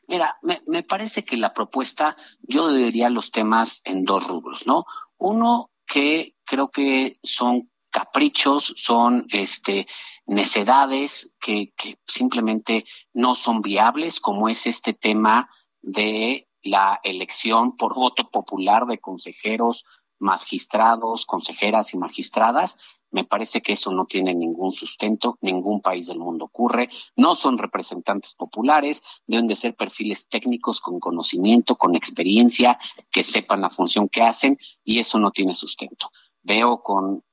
Mira, 0.08 0.38
me, 0.42 0.62
me, 0.68 0.84
parece 0.84 1.26
que 1.26 1.36
la 1.36 1.54
propuesta, 1.54 2.16
yo 2.44 2.72
diría 2.72 3.10
los 3.10 3.32
temas 3.32 3.82
en 3.84 4.06
dos 4.06 4.26
rubros, 4.26 4.66
¿no? 4.66 4.86
Uno 5.18 5.70
que 5.86 6.36
creo 6.46 6.72
que 6.72 7.20
son 7.24 7.70
caprichos, 7.90 8.74
son 8.78 9.26
este 9.32 9.86
necedades 10.28 11.36
que, 11.42 11.74
que 11.76 12.00
simplemente 12.08 12.86
no 13.14 13.36
son 13.36 13.62
viables, 13.62 14.22
como 14.22 14.48
es 14.48 14.66
este 14.66 14.94
tema 14.94 15.50
de 15.82 16.48
la 16.64 17.00
elección 17.04 17.76
por 17.78 17.96
voto 17.96 18.30
popular 18.30 18.86
de 18.86 19.00
consejeros, 19.00 19.86
magistrados, 20.20 21.26
consejeras 21.26 21.94
y 21.94 21.98
magistradas. 21.98 22.78
Me 23.10 23.26
parece 23.26 23.62
que 23.62 23.74
eso 23.74 23.92
no 23.92 24.06
tiene 24.06 24.34
ningún 24.34 24.72
sustento, 24.72 25.38
ningún 25.42 25.82
país 25.82 26.08
del 26.08 26.20
mundo 26.20 26.46
ocurre, 26.46 26.90
no 27.18 27.36
son 27.36 27.58
representantes 27.58 28.34
populares, 28.34 29.04
deben 29.28 29.48
de 29.48 29.58
ser 29.58 29.76
perfiles 29.76 30.30
técnicos 30.30 30.80
con 30.80 31.00
conocimiento, 31.00 31.76
con 31.76 31.96
experiencia, 31.96 32.80
que 33.12 33.24
sepan 33.24 33.62
la 33.62 33.70
función 33.70 34.08
que 34.08 34.22
hacen 34.22 34.58
y 34.84 35.00
eso 35.00 35.20
no 35.20 35.32
tiene 35.32 35.54
sustento. 35.54 36.10
Veo 36.42 36.82
con 36.82 37.24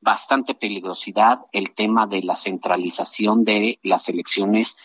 bastante 0.00 0.54
peligrosidad 0.54 1.46
el 1.52 1.74
tema 1.74 2.06
de 2.06 2.22
la 2.22 2.36
centralización 2.36 3.42
de 3.44 3.78
las 3.82 4.08
elecciones 4.08 4.76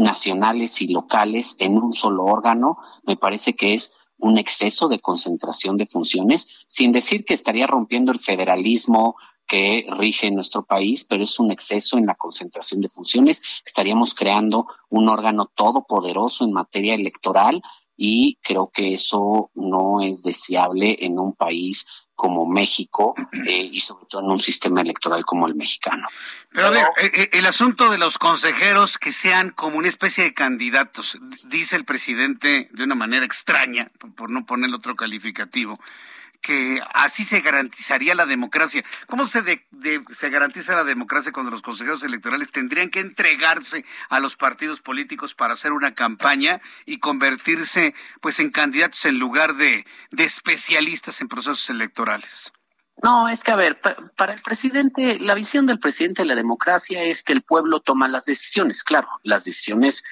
nacionales 0.00 0.80
y 0.82 0.88
locales 0.88 1.56
en 1.58 1.76
un 1.76 1.92
solo 1.92 2.24
órgano, 2.24 2.78
me 3.04 3.16
parece 3.16 3.54
que 3.54 3.74
es 3.74 3.94
un 4.18 4.38
exceso 4.38 4.88
de 4.88 5.00
concentración 5.00 5.76
de 5.76 5.86
funciones, 5.86 6.64
sin 6.68 6.92
decir 6.92 7.24
que 7.24 7.34
estaría 7.34 7.66
rompiendo 7.66 8.12
el 8.12 8.18
federalismo 8.18 9.16
que 9.46 9.86
rige 9.88 10.28
en 10.28 10.36
nuestro 10.36 10.64
país, 10.64 11.04
pero 11.04 11.24
es 11.24 11.40
un 11.40 11.50
exceso 11.50 11.98
en 11.98 12.06
la 12.06 12.14
concentración 12.14 12.80
de 12.80 12.88
funciones. 12.88 13.62
Estaríamos 13.64 14.14
creando 14.14 14.66
un 14.88 15.08
órgano 15.08 15.46
todopoderoso 15.46 16.44
en 16.44 16.52
materia 16.52 16.94
electoral 16.94 17.62
y 18.02 18.38
creo 18.42 18.70
que 18.72 18.94
eso 18.94 19.50
no 19.54 20.00
es 20.00 20.22
deseable 20.22 20.96
en 21.00 21.18
un 21.18 21.34
país 21.34 21.86
como 22.14 22.46
México 22.46 23.14
eh, 23.46 23.68
y 23.70 23.78
sobre 23.80 24.06
todo 24.06 24.22
en 24.22 24.30
un 24.30 24.40
sistema 24.40 24.80
electoral 24.80 25.26
como 25.26 25.46
el 25.46 25.54
mexicano. 25.54 26.08
Pero 26.50 26.68
a 26.68 26.70
ver, 26.70 26.86
eh, 26.96 27.10
eh, 27.12 27.28
el 27.32 27.44
asunto 27.44 27.90
de 27.90 27.98
los 27.98 28.16
consejeros 28.16 28.96
que 28.96 29.12
sean 29.12 29.50
como 29.50 29.76
una 29.76 29.88
especie 29.88 30.24
de 30.24 30.32
candidatos, 30.32 31.18
dice 31.44 31.76
el 31.76 31.84
presidente 31.84 32.70
de 32.72 32.84
una 32.84 32.94
manera 32.94 33.26
extraña, 33.26 33.90
por 34.16 34.30
no 34.30 34.46
poner 34.46 34.72
otro 34.72 34.96
calificativo, 34.96 35.78
que 36.40 36.80
así 36.94 37.24
se 37.24 37.40
garantizaría 37.40 38.14
la 38.14 38.26
democracia. 38.26 38.84
¿Cómo 39.06 39.26
se, 39.26 39.66
se 40.10 40.30
garantiza 40.30 40.74
la 40.74 40.84
democracia 40.84 41.32
cuando 41.32 41.50
los 41.50 41.62
consejeros 41.62 42.02
electorales 42.02 42.50
tendrían 42.50 42.90
que 42.90 43.00
entregarse 43.00 43.84
a 44.08 44.20
los 44.20 44.36
partidos 44.36 44.80
políticos 44.80 45.34
para 45.34 45.52
hacer 45.52 45.72
una 45.72 45.94
campaña 45.94 46.60
y 46.86 46.98
convertirse 46.98 47.94
pues 48.20 48.40
en 48.40 48.50
candidatos 48.50 49.04
en 49.04 49.18
lugar 49.18 49.54
de, 49.54 49.86
de 50.10 50.24
especialistas 50.24 51.20
en 51.20 51.28
procesos 51.28 51.68
electorales? 51.70 52.52
No, 53.02 53.28
es 53.28 53.42
que 53.42 53.50
a 53.50 53.56
ver, 53.56 53.80
para 54.16 54.34
el 54.34 54.42
presidente, 54.42 55.18
la 55.18 55.34
visión 55.34 55.64
del 55.64 55.78
presidente 55.78 56.22
de 56.22 56.28
la 56.28 56.34
democracia 56.34 57.02
es 57.02 57.22
que 57.22 57.32
el 57.32 57.42
pueblo 57.42 57.80
toma 57.80 58.08
las 58.08 58.26
decisiones. 58.26 58.84
Claro, 58.84 59.08
las 59.22 59.44
decisiones 59.44 60.04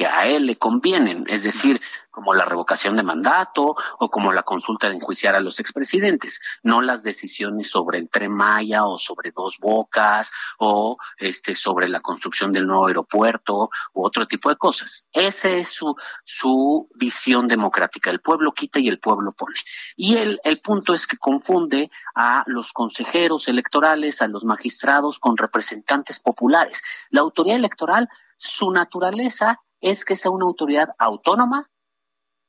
que 0.00 0.06
a 0.06 0.26
él 0.26 0.46
le 0.46 0.56
convienen, 0.56 1.26
es 1.28 1.42
decir, 1.42 1.78
como 2.10 2.32
la 2.32 2.46
revocación 2.46 2.96
de 2.96 3.02
mandato 3.02 3.76
o 3.98 4.08
como 4.08 4.32
la 4.32 4.44
consulta 4.44 4.88
de 4.88 4.94
enjuiciar 4.94 5.36
a 5.36 5.40
los 5.40 5.60
expresidentes, 5.60 6.40
no 6.62 6.80
las 6.80 7.02
decisiones 7.02 7.70
sobre 7.70 7.98
el 7.98 8.08
tren 8.08 8.32
Maya 8.32 8.86
o 8.86 8.96
sobre 8.96 9.30
dos 9.30 9.58
bocas 9.58 10.32
o 10.58 10.96
este 11.18 11.54
sobre 11.54 11.86
la 11.86 12.00
construcción 12.00 12.50
del 12.50 12.66
nuevo 12.66 12.86
aeropuerto 12.86 13.68
u 13.92 14.02
otro 14.02 14.26
tipo 14.26 14.48
de 14.48 14.56
cosas. 14.56 15.06
Esa 15.12 15.50
es 15.50 15.68
su, 15.68 15.94
su 16.24 16.88
visión 16.94 17.46
democrática. 17.46 18.08
El 18.08 18.22
pueblo 18.22 18.52
quita 18.52 18.80
y 18.80 18.88
el 18.88 19.00
pueblo 19.00 19.32
pone. 19.32 19.60
Y 19.96 20.16
el, 20.16 20.40
el 20.44 20.62
punto 20.62 20.94
es 20.94 21.06
que 21.06 21.18
confunde 21.18 21.90
a 22.14 22.42
los 22.46 22.72
consejeros 22.72 23.48
electorales, 23.48 24.22
a 24.22 24.28
los 24.28 24.46
magistrados 24.46 25.18
con 25.18 25.36
representantes 25.36 26.20
populares. 26.20 26.82
La 27.10 27.20
autoridad 27.20 27.58
electoral, 27.58 28.08
su 28.38 28.70
naturaleza 28.70 29.60
es 29.80 30.04
que 30.04 30.16
sea 30.16 30.30
una 30.30 30.46
autoridad 30.46 30.90
autónoma, 30.98 31.70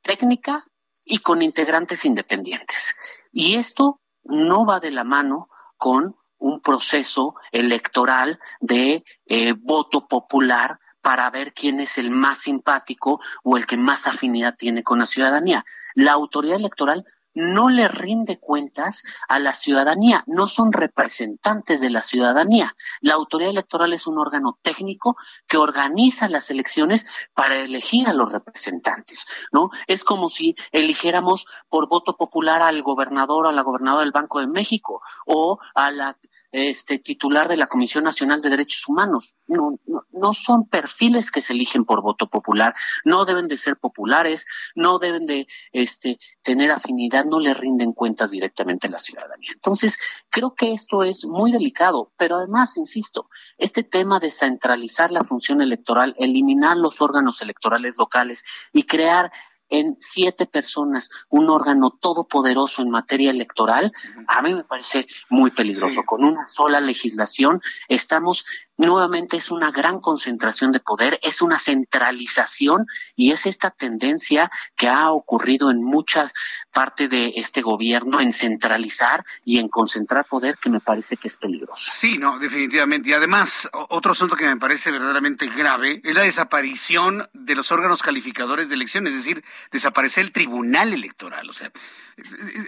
técnica 0.01 0.65
y 1.05 1.19
con 1.19 1.41
integrantes 1.41 2.05
independientes. 2.05 2.95
Y 3.31 3.55
esto 3.55 3.99
no 4.23 4.65
va 4.65 4.79
de 4.79 4.91
la 4.91 5.03
mano 5.03 5.49
con 5.77 6.15
un 6.37 6.61
proceso 6.61 7.35
electoral 7.51 8.39
de 8.59 9.03
eh, 9.25 9.53
voto 9.53 10.07
popular 10.07 10.79
para 11.01 11.29
ver 11.29 11.53
quién 11.53 11.79
es 11.79 11.97
el 11.97 12.11
más 12.11 12.39
simpático 12.39 13.19
o 13.43 13.57
el 13.57 13.65
que 13.65 13.77
más 13.77 14.07
afinidad 14.07 14.55
tiene 14.55 14.83
con 14.83 14.99
la 14.99 15.05
ciudadanía. 15.05 15.65
La 15.95 16.13
autoridad 16.13 16.57
electoral 16.57 17.05
no 17.33 17.69
le 17.69 17.87
rinde 17.87 18.39
cuentas 18.39 19.03
a 19.27 19.39
la 19.39 19.53
ciudadanía, 19.53 20.23
no 20.27 20.47
son 20.47 20.71
representantes 20.71 21.81
de 21.81 21.89
la 21.89 22.01
ciudadanía. 22.01 22.75
La 23.01 23.13
autoridad 23.13 23.51
electoral 23.51 23.93
es 23.93 24.07
un 24.07 24.17
órgano 24.17 24.57
técnico 24.61 25.17
que 25.47 25.57
organiza 25.57 26.27
las 26.27 26.49
elecciones 26.49 27.07
para 27.33 27.57
elegir 27.57 28.07
a 28.07 28.13
los 28.13 28.31
representantes, 28.31 29.25
¿no? 29.51 29.69
Es 29.87 30.03
como 30.03 30.29
si 30.29 30.55
eligiéramos 30.71 31.45
por 31.69 31.87
voto 31.87 32.17
popular 32.17 32.61
al 32.61 32.81
gobernador 32.83 33.45
o 33.45 33.49
a 33.49 33.53
la 33.53 33.61
gobernadora 33.61 34.03
del 34.03 34.11
Banco 34.11 34.39
de 34.39 34.47
México 34.47 35.01
o 35.25 35.59
a 35.75 35.91
la 35.91 36.17
este 36.51 36.99
titular 36.99 37.47
de 37.47 37.57
la 37.57 37.67
Comisión 37.67 38.03
Nacional 38.03 38.41
de 38.41 38.49
Derechos 38.49 38.87
Humanos. 38.87 39.35
No, 39.47 39.79
no, 39.85 40.05
no, 40.11 40.33
son 40.33 40.67
perfiles 40.67 41.31
que 41.31 41.41
se 41.41 41.53
eligen 41.53 41.85
por 41.85 42.01
voto 42.01 42.27
popular, 42.27 42.75
no 43.05 43.25
deben 43.25 43.47
de 43.47 43.57
ser 43.57 43.77
populares, 43.77 44.45
no 44.75 44.99
deben 44.99 45.25
de 45.25 45.47
este 45.71 46.19
tener 46.41 46.71
afinidad, 46.71 47.25
no 47.25 47.39
le 47.39 47.53
rinden 47.53 47.93
cuentas 47.93 48.31
directamente 48.31 48.87
a 48.87 48.91
la 48.91 48.97
ciudadanía. 48.97 49.51
Entonces, 49.53 49.97
creo 50.29 50.53
que 50.55 50.73
esto 50.73 51.03
es 51.03 51.25
muy 51.25 51.51
delicado, 51.51 52.11
pero 52.17 52.35
además, 52.35 52.77
insisto, 52.77 53.29
este 53.57 53.83
tema 53.83 54.19
de 54.19 54.31
centralizar 54.31 55.11
la 55.11 55.23
función 55.23 55.61
electoral, 55.61 56.15
eliminar 56.17 56.77
los 56.77 57.01
órganos 57.01 57.41
electorales 57.41 57.97
locales 57.97 58.43
y 58.73 58.83
crear 58.83 59.31
en 59.71 59.95
siete 59.99 60.45
personas 60.45 61.09
un 61.29 61.49
órgano 61.49 61.89
todopoderoso 61.89 62.83
en 62.83 62.91
materia 62.91 63.31
electoral, 63.31 63.91
a 64.27 64.41
mí 64.43 64.53
me 64.53 64.63
parece 64.63 65.07
muy 65.29 65.49
peligroso. 65.49 66.03
Con 66.03 66.23
una 66.23 66.45
sola 66.45 66.79
legislación 66.79 67.61
estamos 67.87 68.45
nuevamente 68.81 69.37
es 69.37 69.51
una 69.51 69.71
gran 69.71 69.99
concentración 69.99 70.71
de 70.71 70.79
poder, 70.79 71.19
es 71.21 71.41
una 71.41 71.59
centralización 71.59 72.87
y 73.15 73.31
es 73.31 73.45
esta 73.45 73.69
tendencia 73.69 74.51
que 74.75 74.87
ha 74.87 75.11
ocurrido 75.11 75.69
en 75.69 75.83
muchas 75.83 76.33
partes 76.73 77.09
de 77.09 77.33
este 77.35 77.61
gobierno 77.61 78.19
en 78.19 78.33
centralizar 78.33 79.23
y 79.45 79.59
en 79.59 79.69
concentrar 79.69 80.25
poder 80.25 80.57
que 80.61 80.69
me 80.69 80.79
parece 80.79 81.17
que 81.17 81.27
es 81.27 81.37
peligroso. 81.37 81.91
Sí, 81.93 82.17
no, 82.17 82.39
definitivamente. 82.39 83.09
Y 83.09 83.13
además, 83.13 83.69
otro 83.89 84.13
asunto 84.13 84.35
que 84.35 84.45
me 84.45 84.57
parece 84.57 84.89
verdaderamente 84.89 85.47
grave 85.47 86.01
es 86.03 86.15
la 86.15 86.21
desaparición 86.21 87.29
de 87.33 87.55
los 87.55 87.71
órganos 87.71 88.01
calificadores 88.01 88.69
de 88.69 88.75
elecciones, 88.75 89.13
es 89.13 89.25
decir, 89.25 89.43
desaparecer 89.71 90.25
el 90.25 90.31
tribunal 90.31 90.93
electoral. 90.93 91.49
O 91.49 91.53
sea, 91.53 91.71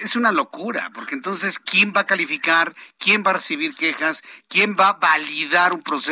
es 0.02 0.16
una 0.16 0.32
locura, 0.32 0.92
porque 0.94 1.16
entonces, 1.16 1.60
¿quién 1.60 1.94
va 1.96 2.02
a 2.02 2.08
calificar? 2.08 2.76
¿Quién 2.98 3.24
va 3.26 3.32
a 3.32 3.36
recibir 3.36 3.76
quejas? 3.76 4.22
¿Quién 4.48 4.76
va 4.80 4.90
a 4.90 4.94
validar 4.94 5.74
un 5.74 5.82
proceso 5.82 6.03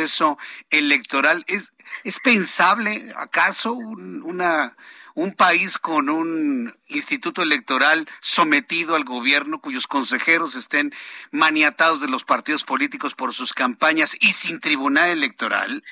electoral? 0.70 1.44
¿Es, 1.46 1.72
es 2.04 2.18
pensable 2.20 3.12
acaso 3.16 3.72
un, 3.72 4.22
una, 4.22 4.76
un 5.14 5.32
país 5.32 5.78
con 5.78 6.08
un 6.08 6.74
instituto 6.88 7.42
electoral 7.42 8.08
sometido 8.20 8.94
al 8.94 9.04
gobierno 9.04 9.60
cuyos 9.60 9.86
consejeros 9.86 10.54
estén 10.56 10.92
maniatados 11.30 12.00
de 12.00 12.08
los 12.08 12.24
partidos 12.24 12.64
políticos 12.64 13.14
por 13.14 13.34
sus 13.34 13.52
campañas 13.52 14.16
y 14.20 14.32
sin 14.32 14.60
tribunal 14.60 15.10
electoral? 15.10 15.82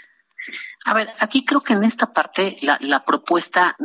A 0.86 0.94
ver, 0.94 1.12
aquí 1.18 1.44
creo 1.44 1.60
que 1.60 1.74
en 1.74 1.84
esta 1.84 2.10
parte 2.10 2.56
la, 2.62 3.04
propuesta 3.04 3.76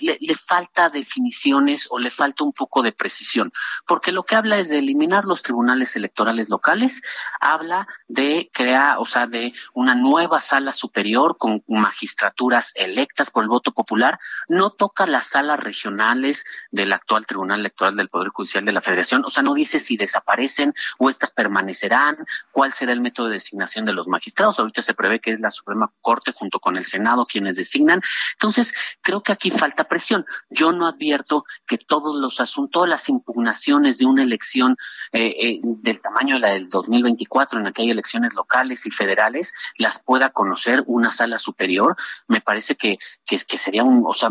le, 0.00 0.16
le, 0.20 0.34
falta 0.36 0.90
definiciones 0.90 1.88
o 1.90 1.98
le 1.98 2.08
falta 2.08 2.44
un 2.44 2.52
poco 2.52 2.82
de 2.82 2.92
precisión, 2.92 3.52
porque 3.84 4.12
lo 4.12 4.22
que 4.22 4.36
habla 4.36 4.56
es 4.58 4.68
de 4.68 4.78
eliminar 4.78 5.24
los 5.24 5.42
tribunales 5.42 5.96
electorales 5.96 6.48
locales, 6.48 7.02
habla 7.40 7.88
de 8.06 8.48
crear, 8.52 8.98
o 8.98 9.06
sea, 9.06 9.26
de 9.26 9.54
una 9.74 9.96
nueva 9.96 10.40
sala 10.40 10.72
superior 10.72 11.36
con 11.36 11.64
magistraturas 11.66 12.72
electas 12.76 13.32
por 13.32 13.42
el 13.42 13.48
voto 13.48 13.72
popular, 13.72 14.20
no 14.48 14.70
toca 14.70 15.04
las 15.04 15.26
salas 15.26 15.58
regionales 15.58 16.44
del 16.70 16.92
actual 16.92 17.26
Tribunal 17.26 17.58
Electoral 17.58 17.96
del 17.96 18.08
Poder 18.08 18.28
Judicial 18.28 18.64
de 18.64 18.72
la 18.72 18.80
Federación, 18.80 19.24
o 19.24 19.30
sea, 19.30 19.42
no 19.42 19.52
dice 19.52 19.80
si 19.80 19.96
desaparecen 19.96 20.74
o 20.98 21.10
estas 21.10 21.32
permanecerán, 21.32 22.18
cuál 22.52 22.72
será 22.72 22.92
el 22.92 23.00
método 23.00 23.26
de 23.26 23.34
designación 23.34 23.84
de 23.84 23.92
los 23.92 24.06
magistrados, 24.06 24.60
ahorita 24.60 24.80
se 24.80 24.94
prevé 24.94 25.18
que 25.18 25.32
es 25.32 25.40
la 25.40 25.50
Suprema 25.50 25.90
Corte 26.00 26.35
junto 26.36 26.60
con 26.60 26.76
el 26.76 26.84
Senado 26.84 27.26
quienes 27.26 27.56
designan. 27.56 28.00
Entonces, 28.32 28.74
creo 29.00 29.22
que 29.22 29.32
aquí 29.32 29.50
falta 29.50 29.84
presión. 29.84 30.24
Yo 30.50 30.72
no 30.72 30.86
advierto 30.86 31.44
que 31.66 31.78
todos 31.78 32.16
los 32.16 32.40
asuntos, 32.40 32.70
todas 32.72 32.90
las 32.90 33.08
impugnaciones 33.08 33.98
de 33.98 34.06
una 34.06 34.22
elección 34.22 34.76
eh, 35.12 35.34
eh, 35.40 35.60
del 35.62 36.00
tamaño 36.00 36.34
de 36.34 36.40
la 36.40 36.50
del 36.50 36.68
2024, 36.68 37.58
en 37.58 37.64
la 37.64 37.72
que 37.72 37.82
hay 37.82 37.90
elecciones 37.90 38.34
locales 38.34 38.86
y 38.86 38.90
federales, 38.90 39.54
las 39.78 40.02
pueda 40.02 40.30
conocer 40.30 40.84
una 40.86 41.10
sala 41.10 41.38
superior. 41.38 41.96
Me 42.28 42.40
parece 42.40 42.76
que, 42.76 42.98
que, 43.24 43.38
que 43.38 43.58
sería 43.58 43.84
un, 43.84 44.04
o 44.06 44.12
sea, 44.12 44.30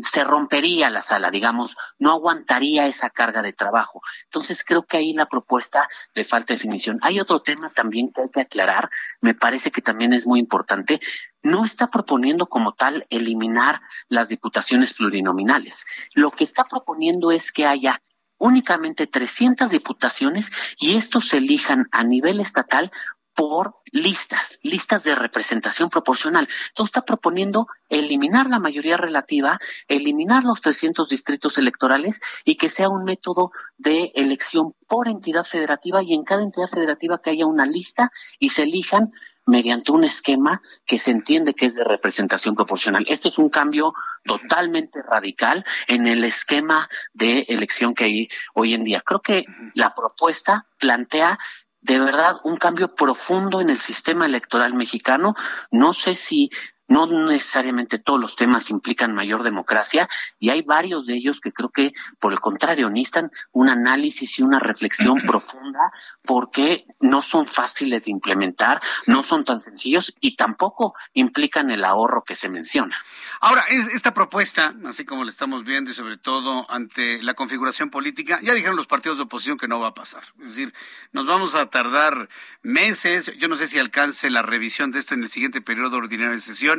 se 0.00 0.24
rompería 0.24 0.88
la 0.90 1.00
sala, 1.00 1.30
digamos, 1.30 1.76
no 1.98 2.12
aguantaría 2.12 2.86
esa 2.86 3.10
carga 3.10 3.42
de 3.42 3.52
trabajo. 3.52 4.00
Entonces 4.24 4.64
creo 4.64 4.84
que 4.84 4.96
ahí 4.98 5.12
la 5.12 5.26
propuesta 5.26 5.88
le 6.14 6.24
falta 6.24 6.54
definición. 6.54 6.98
Hay 7.02 7.20
otro 7.20 7.42
tema 7.42 7.70
también 7.72 8.12
que 8.12 8.22
hay 8.22 8.30
que 8.30 8.40
aclarar, 8.42 8.90
me 9.20 9.34
parece 9.34 9.70
que 9.70 9.82
también 9.82 10.12
es 10.12 10.26
muy 10.26 10.38
importante. 10.38 11.00
No 11.42 11.64
está 11.64 11.88
proponiendo 11.88 12.46
como 12.46 12.72
tal 12.72 13.06
eliminar 13.10 13.80
las 14.08 14.28
diputaciones 14.28 14.94
plurinominales. 14.94 15.86
Lo 16.14 16.30
que 16.30 16.44
está 16.44 16.64
proponiendo 16.64 17.30
es 17.30 17.52
que 17.52 17.66
haya 17.66 18.00
únicamente 18.38 19.06
300 19.06 19.70
diputaciones 19.70 20.52
y 20.78 20.96
estos 20.96 21.28
se 21.28 21.38
elijan 21.38 21.88
a 21.90 22.04
nivel 22.04 22.40
estatal 22.40 22.90
por 23.36 23.76
listas, 23.92 24.58
listas 24.62 25.04
de 25.04 25.14
representación 25.14 25.90
proporcional. 25.90 26.48
Entonces 26.68 26.88
está 26.88 27.04
proponiendo 27.04 27.68
eliminar 27.88 28.48
la 28.48 28.58
mayoría 28.58 28.96
relativa, 28.96 29.60
eliminar 29.86 30.42
los 30.42 30.60
300 30.62 31.08
distritos 31.08 31.58
electorales 31.58 32.20
y 32.44 32.56
que 32.56 32.70
sea 32.70 32.88
un 32.88 33.04
método 33.04 33.52
de 33.76 34.10
elección 34.14 34.74
por 34.88 35.06
entidad 35.06 35.44
federativa 35.44 36.02
y 36.02 36.14
en 36.14 36.24
cada 36.24 36.42
entidad 36.42 36.66
federativa 36.66 37.20
que 37.20 37.30
haya 37.30 37.46
una 37.46 37.66
lista 37.66 38.10
y 38.40 38.48
se 38.48 38.62
elijan 38.62 39.12
mediante 39.46 39.92
un 39.92 40.02
esquema 40.02 40.60
que 40.84 40.98
se 40.98 41.12
entiende 41.12 41.54
que 41.54 41.66
es 41.66 41.74
de 41.74 41.84
representación 41.84 42.56
proporcional. 42.56 43.04
Esto 43.08 43.28
es 43.28 43.38
un 43.38 43.48
cambio 43.48 43.94
totalmente 44.24 45.00
radical 45.02 45.64
en 45.86 46.06
el 46.06 46.24
esquema 46.24 46.88
de 47.12 47.46
elección 47.48 47.94
que 47.94 48.04
hay 48.04 48.28
hoy 48.54 48.74
en 48.74 48.82
día. 48.82 49.02
Creo 49.02 49.20
que 49.20 49.44
la 49.74 49.94
propuesta 49.94 50.66
plantea 50.78 51.38
de 51.86 52.00
verdad 52.00 52.40
un 52.42 52.56
cambio 52.56 52.94
profundo 52.94 53.60
en 53.60 53.70
el 53.70 53.78
sistema 53.78 54.26
electoral 54.26 54.74
mexicano. 54.74 55.36
No 55.70 55.92
sé 55.92 56.16
si 56.16 56.50
no 56.88 57.06
necesariamente 57.06 57.98
todos 57.98 58.20
los 58.20 58.36
temas 58.36 58.70
implican 58.70 59.14
mayor 59.14 59.42
democracia 59.42 60.08
y 60.38 60.50
hay 60.50 60.62
varios 60.62 61.06
de 61.06 61.14
ellos 61.14 61.40
que 61.40 61.52
creo 61.52 61.70
que, 61.70 61.92
por 62.20 62.32
el 62.32 62.40
contrario, 62.40 62.90
necesitan 62.90 63.30
un 63.52 63.68
análisis 63.68 64.38
y 64.38 64.42
una 64.42 64.58
reflexión 64.58 65.16
profunda 65.26 65.92
porque 66.22 66.86
no 67.00 67.22
son 67.22 67.46
fáciles 67.46 68.04
de 68.04 68.12
implementar, 68.12 68.80
no 69.06 69.22
son 69.22 69.44
tan 69.44 69.60
sencillos 69.60 70.14
y 70.20 70.36
tampoco 70.36 70.94
implican 71.12 71.70
el 71.70 71.84
ahorro 71.84 72.22
que 72.24 72.34
se 72.34 72.48
menciona. 72.48 72.96
Ahora, 73.40 73.64
esta 73.68 74.14
propuesta, 74.14 74.74
así 74.86 75.04
como 75.04 75.24
la 75.24 75.30
estamos 75.30 75.64
viendo 75.64 75.90
y 75.90 75.94
sobre 75.94 76.16
todo 76.16 76.70
ante 76.70 77.22
la 77.22 77.34
configuración 77.34 77.90
política, 77.90 78.38
ya 78.42 78.54
dijeron 78.54 78.76
los 78.76 78.86
partidos 78.86 79.18
de 79.18 79.24
oposición 79.24 79.58
que 79.58 79.68
no 79.68 79.80
va 79.80 79.88
a 79.88 79.94
pasar. 79.94 80.22
Es 80.38 80.46
decir, 80.46 80.74
nos 81.12 81.26
vamos 81.26 81.54
a 81.54 81.66
tardar 81.66 82.28
meses, 82.62 83.32
yo 83.38 83.48
no 83.48 83.56
sé 83.56 83.66
si 83.66 83.78
alcance 83.78 84.30
la 84.30 84.42
revisión 84.42 84.92
de 84.92 84.98
esto 84.98 85.14
en 85.14 85.22
el 85.22 85.28
siguiente 85.28 85.60
periodo 85.60 85.96
ordinario 85.96 86.34
de 86.34 86.40
sesión 86.40 86.75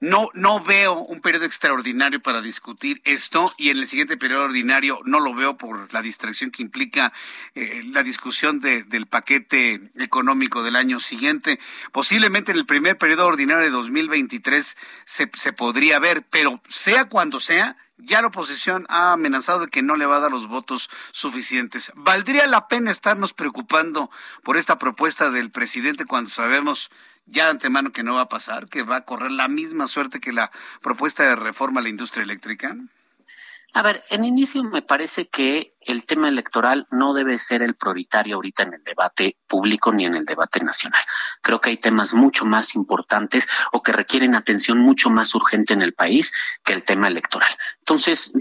no, 0.00 0.30
no 0.34 0.62
veo 0.62 0.94
un 0.94 1.20
periodo 1.20 1.44
extraordinario 1.44 2.20
para 2.20 2.42
discutir 2.42 3.00
esto 3.04 3.52
y 3.56 3.70
en 3.70 3.78
el 3.78 3.88
siguiente 3.88 4.16
periodo 4.16 4.44
ordinario 4.44 5.00
no 5.04 5.20
lo 5.20 5.34
veo 5.34 5.56
por 5.56 5.92
la 5.92 6.02
distracción 6.02 6.50
que 6.50 6.62
implica 6.62 7.12
eh, 7.54 7.82
la 7.86 8.02
discusión 8.02 8.60
del 8.60 9.06
paquete 9.06 9.90
económico 9.98 10.62
del 10.62 10.76
año 10.76 11.00
siguiente. 11.00 11.58
Posiblemente 11.92 12.52
en 12.52 12.58
el 12.58 12.66
primer 12.66 12.98
periodo 12.98 13.26
ordinario 13.26 13.62
de 13.62 13.70
2023 13.70 14.76
se, 15.04 15.30
se 15.36 15.52
podría 15.52 15.98
ver, 15.98 16.24
pero 16.30 16.60
sea 16.68 17.06
cuando 17.06 17.40
sea, 17.40 17.76
ya 18.04 18.20
la 18.20 18.28
oposición 18.28 18.86
ha 18.88 19.12
amenazado 19.12 19.60
de 19.60 19.68
que 19.68 19.82
no 19.82 19.96
le 19.96 20.06
va 20.06 20.16
a 20.16 20.20
dar 20.20 20.30
los 20.30 20.48
votos 20.48 20.90
suficientes. 21.12 21.92
¿Valdría 21.94 22.46
la 22.46 22.68
pena 22.68 22.90
estarnos 22.90 23.32
preocupando 23.32 24.10
por 24.42 24.56
esta 24.56 24.78
propuesta 24.78 25.30
del 25.30 25.50
presidente 25.50 26.04
cuando 26.04 26.30
sabemos 26.30 26.90
ya 27.26 27.44
de 27.44 27.50
antemano 27.52 27.92
que 27.92 28.02
no 28.02 28.14
va 28.14 28.22
a 28.22 28.28
pasar, 28.28 28.68
que 28.68 28.82
va 28.82 28.96
a 28.96 29.04
correr 29.04 29.30
la 29.30 29.48
misma 29.48 29.86
suerte 29.86 30.20
que 30.20 30.32
la 30.32 30.50
propuesta 30.80 31.22
de 31.22 31.36
reforma 31.36 31.80
a 31.80 31.82
la 31.84 31.88
industria 31.88 32.24
eléctrica? 32.24 32.76
A 33.74 33.80
ver, 33.80 34.04
en 34.10 34.24
inicio 34.24 34.62
me 34.64 34.82
parece 34.82 35.28
que 35.28 35.74
el 35.80 36.04
tema 36.04 36.28
electoral 36.28 36.86
no 36.90 37.14
debe 37.14 37.38
ser 37.38 37.62
el 37.62 37.74
prioritario 37.74 38.36
ahorita 38.36 38.64
en 38.64 38.74
el 38.74 38.84
debate 38.84 39.38
público 39.46 39.92
ni 39.92 40.04
en 40.04 40.14
el 40.14 40.26
debate 40.26 40.60
nacional. 40.60 41.00
Creo 41.40 41.60
que 41.60 41.70
hay 41.70 41.78
temas 41.78 42.12
mucho 42.12 42.44
más 42.44 42.74
importantes 42.74 43.48
o 43.72 43.82
que 43.82 43.92
requieren 43.92 44.34
atención 44.34 44.78
mucho 44.78 45.08
más 45.08 45.34
urgente 45.34 45.72
en 45.72 45.80
el 45.80 45.94
país 45.94 46.34
que 46.62 46.74
el 46.74 46.84
tema 46.84 47.08
electoral. 47.08 47.50
Entonces, 47.82 48.32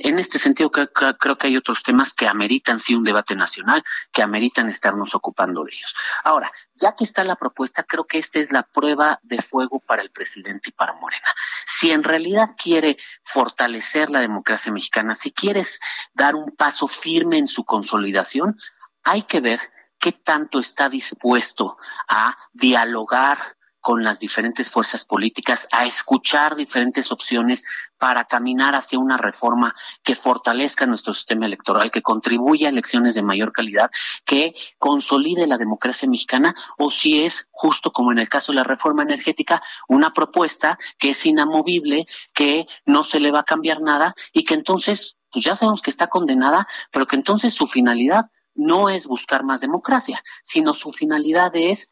en 0.00 0.18
este 0.18 0.38
sentido, 0.38 0.70
creo 0.70 1.38
que 1.38 1.46
hay 1.46 1.56
otros 1.56 1.82
temas 1.82 2.12
que 2.12 2.28
ameritan 2.28 2.78
sí 2.78 2.94
un 2.94 3.02
debate 3.02 3.34
nacional, 3.34 3.82
que 4.12 4.22
ameritan 4.22 4.68
estarnos 4.68 5.14
ocupando 5.14 5.64
de 5.64 5.70
ellos. 5.72 5.94
Ahora, 6.22 6.52
ya 6.74 6.94
que 6.94 7.04
está 7.04 7.24
la 7.24 7.36
propuesta, 7.36 7.84
creo 7.84 8.04
que 8.04 8.18
esta 8.18 8.40
es 8.40 8.52
la 8.52 8.62
prueba 8.62 9.20
de 9.22 9.40
fuego 9.40 9.80
para 9.80 10.02
el 10.02 10.10
presidente 10.10 10.68
y 10.68 10.72
para 10.72 10.92
Morena. 10.92 11.26
Si 11.64 11.92
en 11.92 12.02
realidad 12.02 12.50
quiere 12.62 12.98
fortalecer 13.22 14.10
la 14.10 14.20
democracia 14.20 14.70
mexicana, 14.70 15.14
si 15.14 15.32
quieres 15.32 15.80
dar 16.12 16.34
un 16.34 16.54
paso 16.54 16.86
firme 16.86 17.38
en 17.38 17.46
su 17.46 17.64
consolidación, 17.64 18.58
hay 19.02 19.22
que 19.22 19.40
ver 19.40 19.60
qué 19.98 20.12
tanto 20.12 20.58
está 20.58 20.90
dispuesto 20.90 21.78
a 22.06 22.36
dialogar 22.52 23.38
con 23.84 24.02
las 24.02 24.18
diferentes 24.18 24.70
fuerzas 24.70 25.04
políticas, 25.04 25.68
a 25.70 25.84
escuchar 25.84 26.56
diferentes 26.56 27.12
opciones 27.12 27.66
para 27.98 28.24
caminar 28.24 28.74
hacia 28.74 28.98
una 28.98 29.18
reforma 29.18 29.74
que 30.02 30.14
fortalezca 30.14 30.86
nuestro 30.86 31.12
sistema 31.12 31.44
electoral, 31.44 31.90
que 31.90 32.00
contribuya 32.00 32.68
a 32.68 32.70
elecciones 32.70 33.14
de 33.14 33.22
mayor 33.22 33.52
calidad, 33.52 33.90
que 34.24 34.54
consolide 34.78 35.46
la 35.46 35.58
democracia 35.58 36.08
mexicana, 36.08 36.54
o 36.78 36.90
si 36.90 37.20
es, 37.20 37.50
justo 37.52 37.92
como 37.92 38.10
en 38.10 38.20
el 38.20 38.30
caso 38.30 38.52
de 38.52 38.56
la 38.56 38.64
reforma 38.64 39.02
energética, 39.02 39.62
una 39.86 40.14
propuesta 40.14 40.78
que 40.96 41.10
es 41.10 41.26
inamovible, 41.26 42.06
que 42.32 42.66
no 42.86 43.04
se 43.04 43.20
le 43.20 43.32
va 43.32 43.40
a 43.40 43.44
cambiar 43.44 43.82
nada 43.82 44.14
y 44.32 44.44
que 44.44 44.54
entonces 44.54 45.18
pues 45.30 45.44
ya 45.44 45.54
sabemos 45.54 45.82
que 45.82 45.90
está 45.90 46.06
condenada, 46.06 46.66
pero 46.90 47.06
que 47.06 47.16
entonces 47.16 47.52
su 47.52 47.66
finalidad 47.66 48.30
no 48.54 48.88
es 48.88 49.06
buscar 49.06 49.44
más 49.44 49.60
democracia, 49.60 50.22
sino 50.42 50.72
su 50.72 50.90
finalidad 50.90 51.54
es 51.54 51.90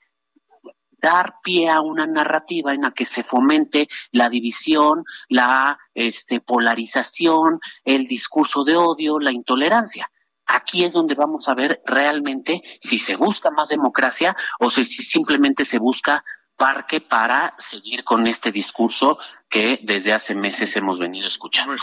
dar 1.02 1.34
pie 1.42 1.68
a 1.68 1.80
una 1.80 2.06
narrativa 2.06 2.72
en 2.72 2.82
la 2.82 2.92
que 2.92 3.04
se 3.04 3.24
fomente 3.24 3.88
la 4.12 4.30
división, 4.30 5.04
la 5.28 5.78
este, 5.94 6.40
polarización, 6.40 7.60
el 7.84 8.06
discurso 8.06 8.64
de 8.64 8.76
odio, 8.76 9.18
la 9.18 9.32
intolerancia. 9.32 10.10
Aquí 10.46 10.84
es 10.84 10.92
donde 10.92 11.14
vamos 11.14 11.48
a 11.48 11.54
ver 11.54 11.82
realmente 11.84 12.60
si 12.80 12.98
se 12.98 13.16
busca 13.16 13.50
más 13.50 13.68
democracia 13.68 14.36
o 14.60 14.70
si 14.70 14.84
simplemente 14.84 15.64
se 15.64 15.78
busca 15.78 16.24
parque 16.56 17.00
para 17.00 17.54
seguir 17.58 18.04
con 18.04 18.26
este 18.26 18.52
discurso 18.52 19.18
que 19.48 19.80
desde 19.82 20.12
hace 20.12 20.34
meses 20.34 20.76
hemos 20.76 20.98
venido 20.98 21.26
escuchando. 21.26 21.74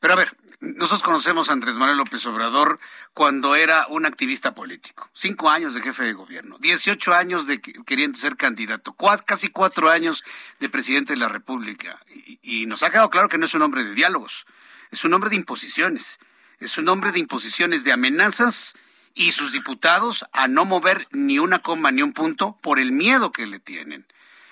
Pero 0.00 0.12
a 0.12 0.16
ver, 0.16 0.36
nosotros 0.60 1.02
conocemos 1.02 1.48
a 1.48 1.52
Andrés 1.52 1.76
Manuel 1.76 1.98
López 1.98 2.24
Obrador 2.26 2.78
cuando 3.14 3.54
era 3.54 3.86
un 3.88 4.06
activista 4.06 4.54
político. 4.54 5.08
Cinco 5.12 5.50
años 5.50 5.74
de 5.74 5.82
jefe 5.82 6.04
de 6.04 6.12
gobierno, 6.12 6.58
dieciocho 6.58 7.14
años 7.14 7.46
de 7.46 7.60
queriendo 7.60 8.18
ser 8.18 8.36
candidato, 8.36 8.96
casi 9.24 9.48
cuatro 9.48 9.90
años 9.90 10.24
de 10.60 10.68
presidente 10.68 11.12
de 11.12 11.18
la 11.18 11.28
República. 11.28 12.00
Y, 12.14 12.62
y 12.62 12.66
nos 12.66 12.82
ha 12.82 12.90
quedado 12.90 13.10
claro 13.10 13.28
que 13.28 13.38
no 13.38 13.46
es 13.46 13.54
un 13.54 13.62
hombre 13.62 13.84
de 13.84 13.94
diálogos, 13.94 14.46
es 14.90 15.04
un 15.04 15.14
hombre 15.14 15.30
de 15.30 15.36
imposiciones. 15.36 16.18
Es 16.58 16.78
un 16.78 16.88
hombre 16.88 17.12
de 17.12 17.18
imposiciones, 17.18 17.84
de 17.84 17.92
amenazas 17.92 18.74
y 19.14 19.32
sus 19.32 19.52
diputados 19.52 20.24
a 20.32 20.48
no 20.48 20.64
mover 20.64 21.06
ni 21.10 21.38
una 21.38 21.58
coma 21.58 21.90
ni 21.90 22.02
un 22.02 22.12
punto 22.12 22.56
por 22.62 22.78
el 22.78 22.92
miedo 22.92 23.30
que 23.30 23.46
le 23.46 23.58
tienen. 23.58 24.06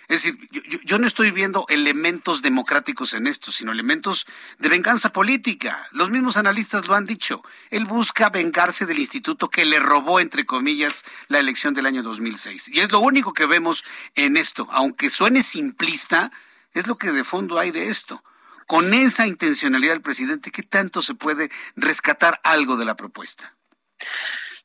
Es 0.09 0.22
decir, 0.22 0.38
yo, 0.84 0.98
no 0.98 1.07
estoy 1.07 1.30
viendo 1.30 1.64
elementos 1.68 2.42
democráticos 2.42 3.14
en 3.14 3.26
esto, 3.26 3.52
sino 3.52 3.72
elementos 3.72 4.26
de 4.59 4.68
venganza 4.68 5.12
política. 5.12 5.86
Los 5.92 6.11
mismos 6.11 6.36
analistas 6.36 6.86
lo 6.86 6.94
han 6.94 7.07
dicho. 7.07 7.42
Él 7.70 7.86
busca 7.86 8.28
vengarse 8.28 8.86
del 8.86 8.98
instituto 8.98 9.48
que 9.48 9.64
le 9.64 9.78
robó, 9.78 10.20
entre 10.20 10.44
comillas, 10.44 11.05
la 11.28 11.38
elección 11.38 11.72
del 11.74 11.86
año 11.86 12.02
2006. 12.02 12.68
Y 12.68 12.80
es 12.80 12.92
lo 12.92 13.00
único 13.00 13.32
que 13.32 13.46
vemos 13.46 13.84
en 14.14 14.36
esto. 14.36 14.68
Aunque 14.70 15.09
suene 15.09 15.42
simplista, 15.42 16.30
es 16.72 16.86
lo 16.86 16.96
que 16.96 17.12
de 17.12 17.24
fondo 17.24 17.59
hay 17.59 17.70
de 17.70 17.88
esto. 17.88 18.22
Con 18.66 18.94
esa 18.94 19.26
intencionalidad 19.26 19.92
del 19.92 20.02
presidente, 20.02 20.50
¿qué 20.50 20.62
tanto 20.62 21.02
se 21.02 21.14
puede 21.14 21.50
rescatar 21.76 22.40
algo 22.44 22.76
de 22.76 22.84
la 22.84 22.96
propuesta? 22.96 23.52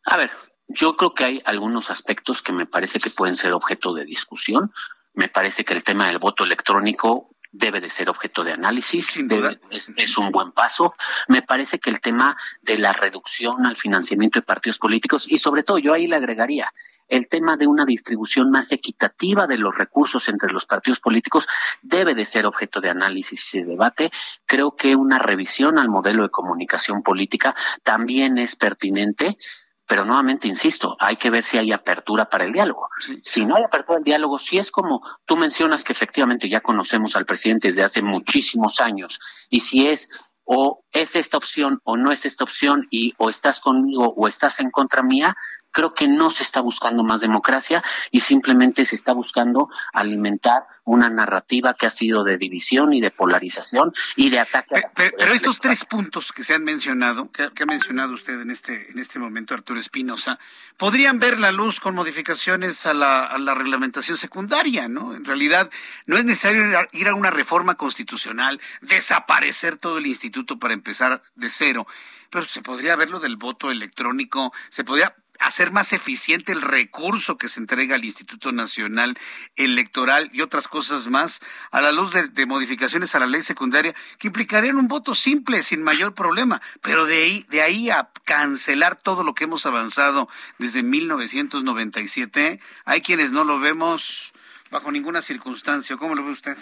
A 0.05 0.17
ver, 0.17 0.31
yo 0.67 0.95
creo 0.95 1.13
que 1.13 1.25
hay 1.25 1.41
algunos 1.45 1.89
aspectos 1.89 2.41
que 2.41 2.53
me 2.53 2.65
parece 2.65 2.99
que 2.99 3.09
pueden 3.09 3.35
ser 3.35 3.53
objeto 3.53 3.93
de 3.93 4.05
discusión. 4.05 4.71
Me 5.14 5.30
parece 5.30 5.66
que 5.66 5.74
el 5.74 5.84
tema 5.84 6.07
del 6.07 6.20
voto 6.20 6.43
electrónico 6.43 7.30
debe 7.51 7.82
de 7.82 7.89
ser 7.89 8.10
objeto 8.10 8.43
de 8.43 8.53
análisis, 8.53 9.18
es, 9.97 10.18
un 10.18 10.32
buen 10.32 10.51
paso. 10.51 10.93
Me 11.28 11.41
parece 11.41 11.80
que 11.80 11.89
el 11.89 11.99
tema 11.99 12.38
de 12.62 12.78
la 12.78 12.93
reducción 12.93 13.66
al 13.66 13.76
financiamiento 13.76 14.39
de 14.39 14.45
partidos 14.45 14.78
políticos 14.78 15.26
y 15.28 15.39
sobre 15.39 15.64
todo 15.64 15.80
yo 15.80 15.93
ahí 15.93 16.07
le 16.07 16.16
agregaría 16.16 16.72
el 17.10 17.28
tema 17.28 17.57
de 17.57 17.68
una 17.68 17.86
distribución 17.86 18.51
más 18.51 18.72
equitativa 18.72 19.47
de 19.47 19.57
los 19.57 19.76
recursos 19.76 20.30
entre 20.30 20.51
los 20.51 20.66
partidos 20.66 20.99
políticos 20.99 21.47
debe 21.82 22.14
de 22.14 22.24
ser 22.24 22.45
objeto 22.45 22.80
de 22.80 22.91
análisis 22.91 23.53
y 23.55 23.64
de 23.64 23.72
debate. 23.72 24.12
Creo 24.45 24.76
que 24.76 24.95
una 24.95 25.18
revisión 25.18 25.80
al 25.80 25.89
modelo 25.89 26.24
de 26.24 26.30
comunicación 26.30 27.01
política 27.01 27.55
también 27.84 28.38
es 28.38 28.55
pertinente 28.55 29.38
pero 29.89 30.05
nuevamente 30.05 30.47
insisto, 30.47 30.95
hay 30.99 31.15
que 31.15 31.31
ver 31.31 31.43
si 31.43 31.57
hay 31.57 31.71
apertura 31.71 32.29
para 32.29 32.43
el 32.43 32.53
diálogo. 32.53 32.89
Si 33.23 33.43
no 33.43 33.55
hay 33.55 33.63
apertura 33.63 33.97
al 33.97 34.03
diálogo, 34.03 34.37
si 34.37 34.59
es 34.59 34.69
como 34.69 35.01
tú 35.25 35.35
mencionas 35.35 35.83
que 35.83 35.93
efectivamente 35.93 36.47
ya 36.47 36.61
conocemos 36.61 37.15
al 37.15 37.25
presidente 37.25 37.69
desde 37.69 37.83
hace 37.83 38.03
muchísimos 38.03 38.81
años, 38.81 39.19
y 39.49 39.61
si 39.61 39.87
es 39.87 40.07
o 40.43 40.83
es 40.91 41.15
esta 41.15 41.37
opción 41.37 41.79
o 41.83 41.97
no 41.97 42.11
es 42.11 42.27
esta 42.27 42.43
opción 42.43 42.85
y 42.91 43.15
o 43.17 43.31
estás 43.31 43.59
conmigo 43.59 44.13
o 44.15 44.27
estás 44.27 44.59
en 44.59 44.69
contra 44.69 45.01
mía, 45.01 45.35
creo 45.72 45.93
que 45.93 46.07
no 46.07 46.32
se 46.32 46.43
está 46.43 46.61
buscando 46.61 47.03
más 47.03 47.22
democracia 47.22 47.84
y 48.11 48.22
simplemente 48.22 48.86
se 48.86 48.95
está 48.95 49.13
buscando 49.13 49.70
alimentar 49.93 50.63
una 50.84 51.09
narrativa 51.09 51.76
que 51.76 51.86
ha 51.86 51.89
sido 51.89 52.24
de 52.24 52.38
división 52.38 52.93
y 52.93 53.01
de 53.01 53.11
polarización 53.11 53.93
y 54.15 54.30
de 54.30 54.39
ataque. 54.39 54.82
Pero, 54.95 55.34
estos 55.34 55.59
tres 55.59 55.86
puntos 55.86 56.32
que 56.32 56.43
se 56.43 56.55
han 56.55 56.63
mencionado, 56.63 57.32
que, 57.32 57.43
ha 57.43 57.65
mencionado 57.65 58.13
usted 58.13 58.41
en 58.41 58.49
este, 58.49 58.89
en 58.89 58.97
este 58.97 59.20
momento, 59.20 59.53
Arturo 59.53 59.80
Espinosa, 59.80 60.39
podrían 60.78 61.20
ver 61.20 61.39
la 61.39 61.51
luz 61.51 61.80
con 61.80 61.93
modificaciones 61.93 62.86
a 62.86 62.93
la, 62.93 63.24
a 63.26 63.38
la 63.38 63.53
reglamentación 63.53 64.17
secundaria, 64.17 64.88
¿no? 64.88 65.13
En 65.13 65.26
realidad, 65.26 65.70
no 66.07 66.17
es 66.17 66.26
necesario 66.26 66.63
ir 66.93 67.07
a 67.07 67.13
una 67.13 67.30
reforma 67.30 67.76
constitucional, 67.76 68.59
desaparecer 68.82 69.78
todo 69.78 69.99
el 69.99 70.07
instituto 70.07 70.57
para 70.57 70.74
empezar 70.74 71.22
de 71.36 71.49
cero 71.49 71.86
pero 72.30 72.45
se 72.45 72.61
podría 72.61 72.95
ver 72.95 73.09
lo 73.09 73.20
del 73.20 73.38
voto 73.38 73.72
electrónico, 73.72 74.53
se 74.70 74.84
podría 74.84 75.15
hacer 75.39 75.71
más 75.71 75.93
eficiente 75.93 76.51
el 76.51 76.61
recurso 76.61 77.37
que 77.37 77.47
se 77.47 77.59
entrega 77.59 77.95
al 77.95 78.05
Instituto 78.05 78.51
Nacional 78.51 79.17
Electoral 79.55 80.29
y 80.33 80.41
otras 80.41 80.67
cosas 80.67 81.07
más 81.07 81.39
a 81.71 81.81
la 81.81 81.91
luz 81.91 82.11
de, 82.13 82.45
modificaciones 82.45 83.15
a 83.15 83.19
la 83.19 83.27
ley 83.27 83.41
secundaria 83.41 83.95
que 84.17 84.27
implicarían 84.27 84.75
un 84.75 84.87
voto 84.87 85.15
simple 85.15 85.63
sin 85.63 85.81
mayor 85.81 86.13
problema, 86.13 86.61
pero 86.81 87.05
de 87.05 87.23
ahí, 87.23 87.45
de 87.49 87.61
ahí 87.61 87.89
a 87.89 88.09
cancelar 88.25 88.95
todo 88.97 89.23
lo 89.23 89.33
que 89.33 89.45
hemos 89.45 89.65
avanzado 89.65 90.27
desde 90.57 90.83
1997, 90.83 92.59
hay 92.85 93.01
quienes 93.01 93.31
no 93.31 93.43
lo 93.43 93.59
vemos 93.59 94.33
bajo 94.71 94.91
ninguna 94.91 95.21
circunstancia. 95.21 95.97
¿Cómo 95.97 96.15
lo 96.15 96.23
ve 96.23 96.31
usted? 96.31 96.57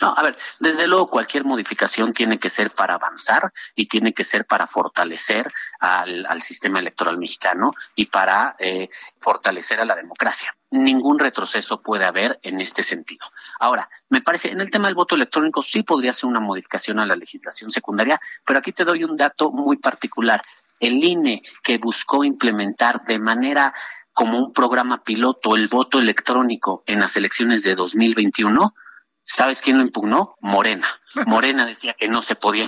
No, 0.00 0.14
a 0.16 0.22
ver, 0.22 0.36
desde 0.58 0.86
luego 0.86 1.08
cualquier 1.08 1.44
modificación 1.44 2.12
tiene 2.12 2.38
que 2.38 2.50
ser 2.50 2.70
para 2.70 2.94
avanzar 2.94 3.52
y 3.74 3.86
tiene 3.86 4.12
que 4.12 4.24
ser 4.24 4.46
para 4.46 4.66
fortalecer 4.66 5.52
al, 5.78 6.40
sistema 6.40 6.78
electoral 6.78 7.18
mexicano 7.18 7.72
y 7.94 8.06
para 8.06 8.56
eh, 8.58 8.88
fortalecer 9.20 9.80
a 9.80 9.84
la 9.84 9.94
democracia. 9.94 10.54
Ningún 10.70 11.18
retroceso 11.18 11.82
puede 11.82 12.04
haber 12.04 12.38
en 12.42 12.60
este 12.60 12.82
sentido. 12.82 13.26
Ahora, 13.58 13.88
me 14.08 14.22
parece, 14.22 14.50
en 14.50 14.60
el 14.60 14.70
tema 14.70 14.88
del 14.88 14.94
voto 14.94 15.14
electrónico 15.14 15.62
sí 15.62 15.82
podría 15.82 16.12
ser 16.12 16.28
una 16.28 16.40
modificación 16.40 16.98
a 16.98 17.06
la 17.06 17.16
legislación 17.16 17.70
secundaria, 17.70 18.20
pero 18.46 18.58
aquí 18.58 18.72
te 18.72 18.84
doy 18.84 19.04
un 19.04 19.16
dato 19.16 19.50
muy 19.50 19.76
particular. 19.76 20.40
El 20.78 21.04
INE 21.04 21.42
que 21.62 21.76
buscó 21.76 22.24
implementar 22.24 23.04
de 23.04 23.18
manera 23.18 23.74
como 24.12 24.38
un 24.38 24.52
programa 24.52 25.02
piloto 25.02 25.56
el 25.56 25.68
voto 25.68 25.98
electrónico 25.98 26.82
en 26.86 27.00
las 27.00 27.16
elecciones 27.16 27.62
de 27.62 27.74
2021, 27.74 28.74
¿Sabes 29.32 29.62
quién 29.62 29.78
lo 29.78 29.84
impugnó? 29.84 30.34
Morena. 30.40 30.88
Morena 31.26 31.64
decía 31.64 31.94
que 31.94 32.08
no 32.08 32.20
se 32.20 32.34
podía 32.34 32.66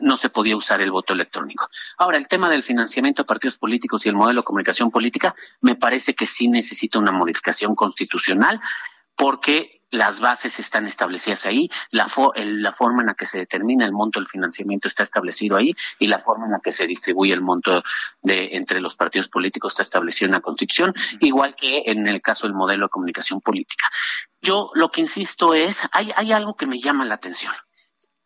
no 0.00 0.16
se 0.16 0.28
podía 0.28 0.56
usar 0.56 0.80
el 0.80 0.90
voto 0.90 1.12
electrónico. 1.12 1.68
Ahora, 1.98 2.18
el 2.18 2.26
tema 2.26 2.50
del 2.50 2.64
financiamiento 2.64 3.22
de 3.22 3.26
partidos 3.26 3.58
políticos 3.58 4.04
y 4.04 4.08
el 4.08 4.16
modelo 4.16 4.40
de 4.40 4.44
comunicación 4.44 4.90
política 4.90 5.36
me 5.60 5.76
parece 5.76 6.14
que 6.14 6.26
sí 6.26 6.48
necesita 6.48 6.98
una 6.98 7.12
modificación 7.12 7.76
constitucional 7.76 8.60
porque 9.14 9.77
las 9.90 10.20
bases 10.20 10.58
están 10.58 10.86
establecidas 10.86 11.46
ahí, 11.46 11.70
la, 11.90 12.08
la 12.36 12.72
forma 12.72 13.00
en 13.00 13.06
la 13.06 13.14
que 13.14 13.26
se 13.26 13.38
determina 13.38 13.84
el 13.84 13.92
monto 13.92 14.20
del 14.20 14.28
financiamiento 14.28 14.88
está 14.88 15.02
establecido 15.02 15.56
ahí 15.56 15.74
y 15.98 16.06
la 16.06 16.18
forma 16.18 16.46
en 16.46 16.52
la 16.52 16.60
que 16.60 16.72
se 16.72 16.86
distribuye 16.86 17.32
el 17.32 17.40
monto 17.40 17.82
de 18.22 18.56
entre 18.56 18.80
los 18.80 18.96
partidos 18.96 19.28
políticos 19.28 19.72
está 19.72 19.82
establecido 19.82 20.26
en 20.26 20.32
la 20.32 20.40
Constitución, 20.40 20.94
igual 21.20 21.54
que 21.56 21.82
en 21.86 22.06
el 22.06 22.20
caso 22.20 22.46
del 22.46 22.54
modelo 22.54 22.86
de 22.86 22.90
comunicación 22.90 23.40
política. 23.40 23.88
Yo 24.40 24.70
lo 24.74 24.90
que 24.90 25.00
insisto 25.00 25.54
es, 25.54 25.82
hay, 25.92 26.12
hay 26.14 26.32
algo 26.32 26.54
que 26.54 26.66
me 26.66 26.78
llama 26.78 27.04
la 27.04 27.14
atención. 27.14 27.52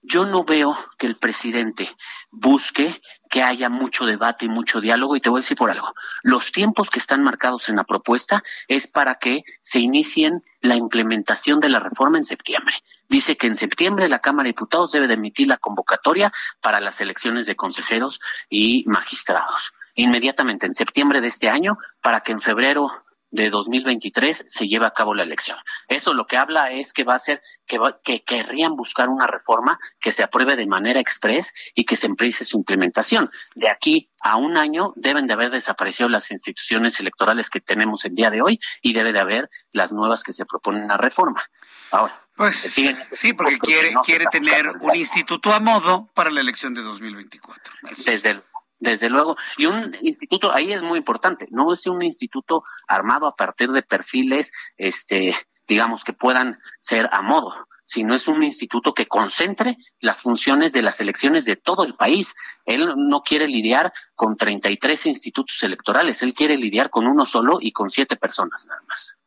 Yo 0.02 0.26
no 0.26 0.42
veo 0.42 0.76
que 0.98 1.06
el 1.06 1.16
presidente 1.16 1.88
busque 2.30 3.00
que 3.30 3.42
haya 3.42 3.68
mucho 3.68 4.04
debate 4.04 4.46
y 4.46 4.48
mucho 4.48 4.80
diálogo 4.80 5.14
y 5.14 5.20
te 5.20 5.30
voy 5.30 5.38
a 5.38 5.42
decir 5.42 5.56
por 5.56 5.70
algo. 5.70 5.94
Los 6.22 6.50
tiempos 6.50 6.90
que 6.90 6.98
están 6.98 7.22
marcados 7.22 7.68
en 7.68 7.76
la 7.76 7.84
propuesta 7.84 8.42
es 8.66 8.88
para 8.88 9.14
que 9.14 9.44
se 9.60 9.78
inicien 9.78 10.42
la 10.60 10.74
implementación 10.74 11.60
de 11.60 11.68
la 11.68 11.78
reforma 11.78 12.18
en 12.18 12.24
septiembre. 12.24 12.74
Dice 13.08 13.36
que 13.36 13.46
en 13.46 13.54
septiembre 13.54 14.08
la 14.08 14.18
Cámara 14.18 14.44
de 14.44 14.50
Diputados 14.50 14.90
debe 14.90 15.06
de 15.06 15.14
emitir 15.14 15.46
la 15.46 15.56
convocatoria 15.58 16.32
para 16.60 16.80
las 16.80 17.00
elecciones 17.00 17.46
de 17.46 17.54
consejeros 17.54 18.20
y 18.50 18.84
magistrados. 18.88 19.72
Inmediatamente 19.94 20.66
en 20.66 20.74
septiembre 20.74 21.20
de 21.20 21.28
este 21.28 21.48
año 21.48 21.78
para 22.00 22.22
que 22.22 22.32
en 22.32 22.40
febrero 22.40 23.04
de 23.32 23.48
2023 23.50 24.44
se 24.48 24.68
lleve 24.68 24.86
a 24.86 24.92
cabo 24.92 25.14
la 25.14 25.24
elección. 25.24 25.58
Eso 25.88 26.12
lo 26.12 26.26
que 26.26 26.36
habla 26.36 26.70
es 26.70 26.92
que 26.92 27.02
va 27.02 27.14
a 27.14 27.18
ser 27.18 27.42
que, 27.66 27.80
que 28.04 28.22
querrían 28.22 28.76
buscar 28.76 29.08
una 29.08 29.26
reforma 29.26 29.80
que 30.00 30.12
se 30.12 30.22
apruebe 30.22 30.54
de 30.54 30.66
manera 30.66 31.00
express 31.00 31.52
y 31.74 31.84
que 31.84 31.96
se 31.96 32.06
empiece 32.06 32.44
su 32.44 32.58
implementación. 32.58 33.30
De 33.54 33.68
aquí 33.68 34.10
a 34.20 34.36
un 34.36 34.56
año 34.56 34.92
deben 34.96 35.26
de 35.26 35.32
haber 35.32 35.50
desaparecido 35.50 36.08
las 36.08 36.30
instituciones 36.30 37.00
electorales 37.00 37.50
que 37.50 37.60
tenemos 37.60 38.04
el 38.04 38.14
día 38.14 38.30
de 38.30 38.42
hoy 38.42 38.60
y 38.82 38.92
debe 38.92 39.12
de 39.12 39.20
haber 39.20 39.50
las 39.72 39.92
nuevas 39.92 40.22
que 40.22 40.34
se 40.34 40.44
proponen 40.44 40.90
a 40.90 40.98
reforma. 40.98 41.42
Ahora, 41.90 42.22
pues 42.36 42.56
sí, 42.56 43.32
porque 43.34 43.58
quiere, 43.58 43.94
quiere 44.04 44.26
tener 44.30 44.68
un 44.68 44.94
instituto 44.94 45.52
a 45.52 45.60
modo 45.60 46.08
para 46.14 46.30
la 46.30 46.40
elección 46.40 46.74
de 46.74 46.82
2024. 46.82 47.74
Desde 48.06 48.30
el 48.30 48.42
desde 48.82 49.08
luego. 49.08 49.36
Y 49.56 49.66
un 49.66 49.96
instituto, 50.02 50.52
ahí 50.52 50.72
es 50.72 50.82
muy 50.82 50.98
importante, 50.98 51.46
no 51.50 51.72
es 51.72 51.86
un 51.86 52.02
instituto 52.02 52.64
armado 52.86 53.26
a 53.26 53.36
partir 53.36 53.70
de 53.70 53.82
perfiles, 53.82 54.52
este, 54.76 55.34
digamos, 55.66 56.04
que 56.04 56.12
puedan 56.12 56.58
ser 56.80 57.08
a 57.12 57.22
modo, 57.22 57.68
sino 57.84 58.14
es 58.14 58.28
un 58.28 58.42
instituto 58.42 58.92
que 58.92 59.06
concentre 59.06 59.78
las 60.00 60.20
funciones 60.20 60.72
de 60.72 60.82
las 60.82 61.00
elecciones 61.00 61.44
de 61.44 61.56
todo 61.56 61.84
el 61.84 61.94
país. 61.94 62.34
Él 62.64 62.92
no 62.96 63.22
quiere 63.22 63.46
lidiar 63.46 63.92
con 64.14 64.36
33 64.36 65.06
institutos 65.06 65.62
electorales, 65.62 66.22
él 66.22 66.34
quiere 66.34 66.56
lidiar 66.56 66.90
con 66.90 67.06
uno 67.06 67.24
solo 67.24 67.58
y 67.60 67.72
con 67.72 67.88
siete 67.88 68.16
personas 68.16 68.66
nada 68.66 68.82
más. 68.88 69.18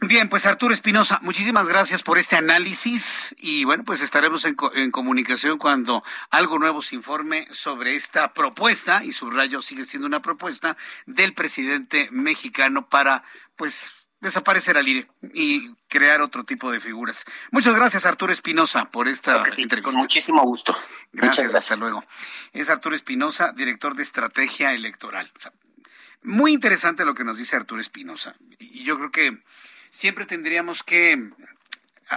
Bien, 0.00 0.28
pues 0.28 0.46
Arturo 0.46 0.72
Espinosa, 0.72 1.18
muchísimas 1.22 1.68
gracias 1.68 2.04
por 2.04 2.18
este 2.18 2.36
análisis 2.36 3.34
y 3.36 3.64
bueno, 3.64 3.82
pues 3.82 4.00
estaremos 4.00 4.44
en, 4.44 4.56
en, 4.76 4.92
comunicación 4.92 5.58
cuando 5.58 6.04
algo 6.30 6.60
nuevo 6.60 6.82
se 6.82 6.94
informe 6.94 7.48
sobre 7.50 7.96
esta 7.96 8.32
propuesta, 8.32 9.02
y 9.02 9.10
subrayo 9.12 9.60
sigue 9.60 9.84
siendo 9.84 10.06
una 10.06 10.22
propuesta 10.22 10.76
del 11.06 11.34
presidente 11.34 12.08
mexicano 12.12 12.88
para 12.88 13.24
pues 13.56 14.08
desaparecer 14.20 14.76
al 14.76 14.86
IRE 14.86 15.08
y 15.34 15.74
crear 15.88 16.20
otro 16.20 16.44
tipo 16.44 16.70
de 16.70 16.78
figuras. 16.78 17.24
Muchas 17.50 17.74
gracias 17.74 18.06
Arturo 18.06 18.32
Espinosa 18.32 18.84
por 18.92 19.08
esta 19.08 19.42
entrevista. 19.56 19.82
Con 19.82 19.94
muchísimo 19.96 20.42
gusto. 20.44 20.76
Gracias, 21.12 21.52
hasta 21.56 21.74
luego. 21.74 22.04
Es 22.52 22.70
Arturo 22.70 22.94
Espinosa, 22.94 23.52
director 23.52 23.96
de 23.96 24.04
estrategia 24.04 24.72
electoral. 24.74 25.32
muy 26.22 26.52
interesante 26.52 27.04
lo 27.04 27.14
que 27.14 27.24
nos 27.24 27.36
dice 27.36 27.56
Arturo 27.56 27.80
Espinosa 27.80 28.36
y 28.60 28.84
yo 28.84 28.96
creo 28.96 29.10
que 29.10 29.42
siempre 29.90 30.26
tendríamos 30.26 30.82
que 30.82 31.30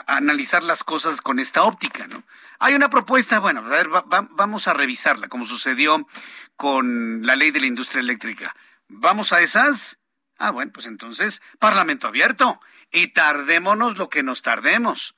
analizar 0.08 0.64
las 0.64 0.84
cosas 0.84 1.22
con 1.22 1.40
esta 1.40 1.64
óptica, 1.64 2.08
¿no? 2.08 2.24
Hay 2.60 2.76
una 2.76 2.90
propuesta, 2.90 3.40
bueno, 3.40 3.62
a 3.62 3.70
ver, 3.70 3.90
vamos 3.90 4.68
a 4.68 4.74
revisarla, 4.74 5.28
como 5.28 5.46
sucedió 5.46 6.08
con 6.56 7.26
la 7.26 7.36
ley 7.36 7.52
de 7.52 7.60
la 7.60 7.66
industria 7.66 8.02
eléctrica. 8.02 8.56
¿Vamos 8.88 9.34
a 9.34 9.42
esas? 9.42 10.00
Ah, 10.38 10.52
bueno, 10.52 10.72
pues 10.72 10.86
entonces, 10.86 11.42
Parlamento 11.60 12.08
abierto. 12.08 12.62
Y 12.92 13.08
tardémonos 13.08 13.98
lo 13.98 14.10
que 14.10 14.22
nos 14.22 14.42
tardemos. 14.42 15.16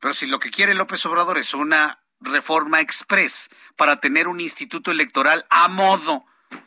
Pero 0.00 0.14
si 0.14 0.26
lo 0.26 0.38
que 0.38 0.50
quiere 0.50 0.74
López 0.74 1.04
Obrador 1.06 1.38
es 1.38 1.52
una 1.54 2.00
reforma 2.20 2.80
express 2.80 3.50
para 3.76 3.96
tener 3.96 4.28
un 4.28 4.40
instituto 4.40 4.90
electoral 4.90 5.46
a 5.50 5.68
modo 5.68 6.24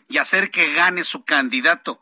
y 0.08 0.18
hacer 0.18 0.52
que 0.52 0.74
gane 0.74 1.04
su 1.04 1.24
candidato 1.26 2.02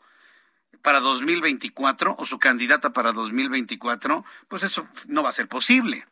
para 0.82 1.00
2024 1.00 2.16
o 2.18 2.26
su 2.26 2.38
candidata 2.38 2.92
para 2.92 3.12
2024, 3.12 4.24
pues 4.48 4.62
eso 4.62 4.86
no 5.06 5.22
va 5.22 5.30
a 5.30 5.34
ser 5.34 5.48
posible. 5.48 6.06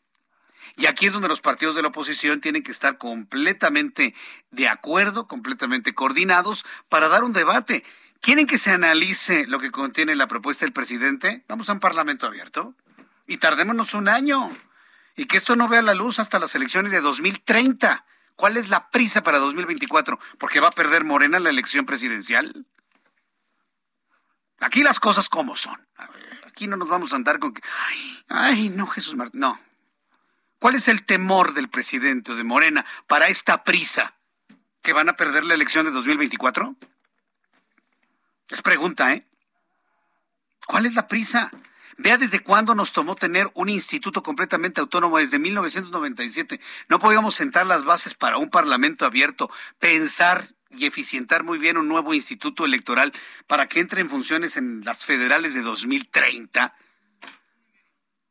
Y 0.77 0.87
aquí 0.87 1.07
es 1.07 1.13
donde 1.13 1.29
los 1.29 1.41
partidos 1.41 1.75
de 1.75 1.83
la 1.83 1.89
oposición 1.89 2.41
tienen 2.41 2.63
que 2.63 2.71
estar 2.71 2.99
completamente 2.99 4.15
de 4.51 4.69
acuerdo, 4.69 5.27
completamente 5.27 5.95
coordinados 5.95 6.65
para 6.89 7.09
dar 7.09 7.25
un 7.25 7.33
debate. 7.33 7.85
¿Quieren 8.21 8.47
que 8.47 8.59
se 8.59 8.71
analice 8.71 9.47
lo 9.47 9.59
que 9.59 9.71
contiene 9.71 10.15
la 10.15 10.29
propuesta 10.29 10.65
del 10.65 10.73
presidente? 10.73 11.45
Vamos 11.49 11.69
a 11.69 11.73
un 11.73 11.81
parlamento 11.81 12.27
abierto 12.27 12.75
y 13.27 13.39
tardémonos 13.39 13.95
un 13.95 14.09
año 14.09 14.51
y 15.17 15.27
que 15.27 15.37
esto 15.37 15.57
no 15.57 15.69
vea 15.69 15.83
la 15.83 15.95
luz 15.95 16.19
hasta 16.19 16.39
las 16.39 16.55
elecciones 16.55 16.93
de 16.93 17.01
2030. 17.01 18.05
¿Cuál 18.37 18.57
es 18.57 18.69
la 18.69 18.91
prisa 18.91 19.25
para 19.25 19.39
2024? 19.39 20.19
¿Porque 20.39 20.61
va 20.61 20.69
a 20.69 20.73
perder 20.73 21.03
Morena 21.03 21.41
la 21.41 21.51
elección 21.51 21.87
presidencial? 21.87 22.67
Aquí 24.61 24.83
las 24.83 25.01
cosas 25.01 25.29
como 25.29 25.57
son. 25.57 25.87
Aquí 26.47 26.67
no 26.67 26.77
nos 26.77 26.89
vamos 26.89 27.13
a 27.13 27.17
andar 27.17 27.39
con 27.39 27.55
que, 27.55 27.63
ay, 28.29 28.69
no, 28.71 28.87
Jesús 28.87 29.15
Martín, 29.15 29.41
no. 29.41 29.61
¿Cuál 30.59 30.75
es 30.75 30.89
el 30.89 31.05
temor 31.05 31.55
del 31.55 31.69
presidente 31.69 32.35
de 32.35 32.43
Morena 32.43 32.85
para 33.07 33.29
esta 33.29 33.63
prisa? 33.63 34.15
¿Que 34.83 34.93
van 34.93 35.09
a 35.09 35.17
perder 35.17 35.45
la 35.45 35.55
elección 35.55 35.85
de 35.85 35.93
2024? 35.93 36.75
Es 38.49 38.63
pregunta, 38.63 39.13
¿eh? 39.13 39.25
¿Cuál 40.67 40.87
es 40.87 40.95
la 40.95 41.07
prisa? 41.07 41.51
Vea 41.97 42.17
desde 42.17 42.41
cuándo 42.41 42.75
nos 42.75 42.93
tomó 42.93 43.15
tener 43.15 43.51
un 43.55 43.69
instituto 43.69 44.23
completamente 44.23 44.81
autónomo 44.81 45.19
desde 45.19 45.39
1997. 45.39 46.61
No 46.89 46.99
podíamos 46.99 47.35
sentar 47.35 47.67
las 47.67 47.85
bases 47.85 48.15
para 48.15 48.39
un 48.39 48.51
parlamento 48.51 49.05
abierto, 49.05 49.51
pensar 49.79 50.49
y 50.71 50.87
eficientar 50.87 51.45
muy 51.45 51.59
bien 51.59 51.77
un 51.77 51.89
nuevo 51.89 52.15
instituto 52.15 52.65
electoral 52.65 53.13
para 53.47 53.67
que 53.69 53.81
entre 53.81 54.01
en 54.01 54.11
funciones 54.11 54.57
en 54.57 54.83
las 54.85 55.05
federales 55.05 55.55
de 55.55 55.63
2030. 55.63 56.75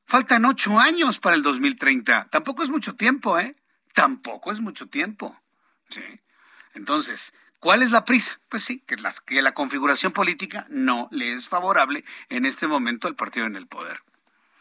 Faltan 0.05 0.45
ocho 0.45 0.79
años 0.79 1.19
para 1.19 1.35
el 1.35 1.43
2030. 1.43 2.27
Tampoco 2.29 2.63
es 2.63 2.69
mucho 2.69 2.95
tiempo, 2.95 3.39
¿eh? 3.39 3.55
Tampoco 3.93 4.51
es 4.51 4.61
mucho 4.61 4.87
tiempo. 4.87 5.39
Sí. 5.89 6.03
Entonces, 6.73 7.33
¿cuál 7.59 7.81
es 7.81 7.91
la 7.91 8.05
prisa? 8.05 8.39
Pues 8.49 8.63
sí, 8.63 8.83
que, 8.85 8.95
que 9.25 9.41
la 9.41 9.53
configuración 9.53 10.13
política 10.13 10.67
no 10.69 11.09
le 11.11 11.33
es 11.33 11.49
favorable 11.49 12.05
en 12.29 12.45
este 12.45 12.67
momento 12.67 13.07
al 13.07 13.15
partido 13.15 13.47
en 13.47 13.55
el 13.55 13.67
poder. 13.67 14.01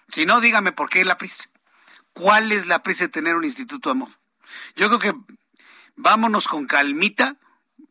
Si 0.08 0.24
no, 0.26 0.40
dígame 0.40 0.72
por 0.72 0.88
qué 0.88 1.04
la 1.04 1.18
prisa. 1.18 1.48
¿Cuál 2.12 2.50
es 2.50 2.66
la 2.66 2.82
prisa 2.82 3.04
de 3.04 3.10
tener 3.10 3.36
un 3.36 3.44
instituto 3.44 3.90
a 3.90 3.94
modo? 3.94 4.12
Yo 4.74 4.88
creo 4.88 4.98
que 4.98 5.14
vámonos 5.96 6.48
con 6.48 6.66
calmita, 6.66 7.36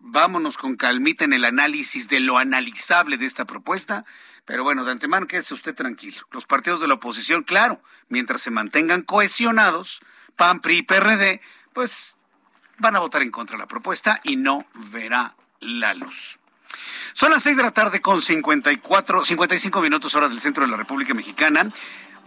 vámonos 0.05 0.57
con 0.57 0.75
calmita 0.75 1.25
en 1.25 1.33
el 1.33 1.45
análisis 1.45 2.07
de 2.07 2.19
lo 2.19 2.37
analizable 2.37 3.17
de 3.17 3.25
esta 3.25 3.45
propuesta. 3.45 4.05
Pero 4.45 4.63
bueno, 4.63 4.85
de 4.85 4.91
antemano 4.91 5.27
quédese 5.27 5.53
usted 5.53 5.73
tranquilo. 5.73 6.21
Los 6.31 6.45
partidos 6.45 6.79
de 6.79 6.87
la 6.87 6.93
oposición, 6.93 7.43
claro, 7.43 7.81
mientras 8.07 8.41
se 8.41 8.51
mantengan 8.51 9.01
cohesionados, 9.01 9.99
PAN, 10.35 10.61
PRI 10.61 10.77
y 10.77 10.81
PRD, 10.83 11.41
pues 11.73 12.15
van 12.77 12.95
a 12.95 12.99
votar 12.99 13.23
en 13.23 13.31
contra 13.31 13.57
de 13.57 13.63
la 13.63 13.67
propuesta 13.67 14.21
y 14.23 14.35
no 14.35 14.65
verá 14.91 15.35
la 15.59 15.93
luz. 15.95 16.39
Son 17.13 17.31
las 17.31 17.41
seis 17.41 17.57
de 17.57 17.63
la 17.63 17.71
tarde 17.71 18.01
con 18.01 18.21
54, 18.21 19.23
55 19.23 19.81
minutos 19.81 20.13
hora 20.13 20.29
del 20.29 20.39
centro 20.39 20.65
de 20.65 20.71
la 20.71 20.77
República 20.77 21.13
Mexicana. 21.13 21.69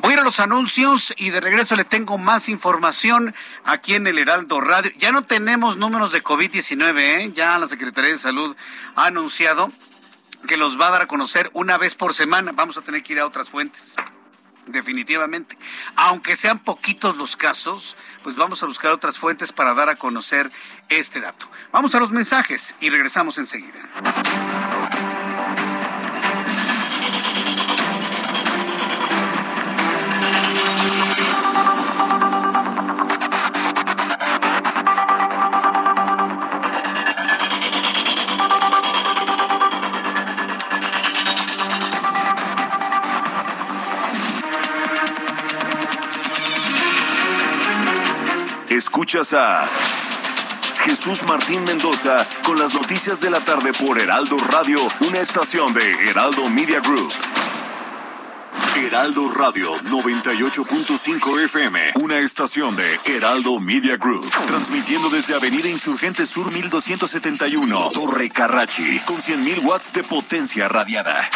Voy 0.01 0.11
a 0.11 0.15
ir 0.15 0.21
a 0.21 0.25
los 0.25 0.39
anuncios 0.39 1.13
y 1.17 1.31
de 1.31 1.41
regreso 1.41 1.75
le 1.75 1.85
tengo 1.85 2.19
más 2.19 2.49
información 2.49 3.35
aquí 3.65 3.95
en 3.95 4.07
el 4.07 4.19
Heraldo 4.19 4.61
Radio. 4.61 4.93
Ya 4.97 5.11
no 5.11 5.23
tenemos 5.23 5.77
números 5.77 6.13
de 6.13 6.23
COVID-19, 6.23 6.99
¿eh? 6.99 7.33
ya 7.35 7.59
la 7.59 7.67
Secretaría 7.67 8.13
de 8.13 8.19
Salud 8.19 8.57
ha 8.95 9.07
anunciado 9.07 9.73
que 10.47 10.57
los 10.57 10.81
va 10.81 10.87
a 10.87 10.91
dar 10.91 11.03
a 11.03 11.07
conocer 11.07 11.51
una 11.53 11.79
vez 11.79 11.97
por 11.97 12.15
semana. 12.15 12.53
Vamos 12.55 12.79
a 12.79 12.83
tener 12.83 13.03
que 13.03 13.15
ir 13.15 13.21
a 13.21 13.27
otras 13.27 13.51
fuentes 13.51 13.97
definitivamente. 14.67 15.59
Aunque 15.97 16.37
sean 16.37 16.61
poquitos 16.61 17.17
los 17.17 17.37
casos, 17.37 17.97
pues 18.23 18.37
vamos 18.37 18.63
a 18.63 18.67
buscar 18.67 18.93
otras 18.93 19.19
fuentes 19.19 19.53
para 19.53 19.75
dar 19.75 19.89
a 19.89 19.97
conocer 19.97 20.51
este 20.89 21.21
dato. 21.21 21.51
Vamos 21.73 21.95
a 21.95 22.01
los 22.01 22.11
mensajes 22.11 22.75
y 22.81 22.91
regresamos 22.91 23.39
enseguida. 23.39 24.78
Escuchas 49.09 49.33
a 49.33 49.67
Jesús 50.81 51.23
Martín 51.23 51.65
Mendoza 51.65 52.29
con 52.45 52.59
las 52.59 52.75
noticias 52.75 53.19
de 53.23 53.31
la 53.31 53.41
tarde 53.41 53.73
por 53.73 53.99
Heraldo 53.99 54.37
Radio, 54.37 54.81
una 55.01 55.21
estación 55.21 55.73
de 55.73 56.11
Heraldo 56.11 56.51
Media 56.51 56.81
Group. 56.81 57.11
Heraldo 58.77 59.31
Radio 59.31 59.75
98.5 59.85 61.43
FM, 61.43 61.93
una 62.03 62.19
estación 62.19 62.77
de 62.77 63.01
Heraldo 63.07 63.59
Media 63.61 63.97
Group, 63.97 64.29
transmitiendo 64.47 65.09
desde 65.09 65.35
Avenida 65.35 65.71
Insurgente 65.71 66.27
Sur 66.27 66.53
1271, 66.53 67.91
Torre 67.95 68.29
Carrachi, 68.29 69.01
con 69.07 69.23
100.000 69.23 69.65
watts 69.65 69.91
de 69.95 70.05
potencia 70.05 70.69
radiada. 70.69 71.31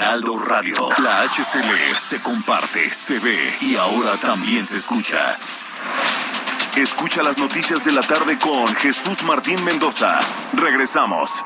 Heraldo 0.00 0.38
Radio. 0.38 0.88
La 1.02 1.24
HCL 1.24 1.94
se 1.94 2.22
comparte, 2.22 2.88
se 2.88 3.18
ve 3.18 3.58
y 3.60 3.76
ahora 3.76 4.16
también 4.18 4.64
se 4.64 4.78
escucha. 4.78 5.36
Escucha 6.74 7.22
las 7.22 7.36
noticias 7.36 7.84
de 7.84 7.92
la 7.92 8.00
tarde 8.00 8.38
con 8.38 8.66
Jesús 8.76 9.22
Martín 9.24 9.62
Mendoza. 9.62 10.18
Regresamos. 10.54 11.44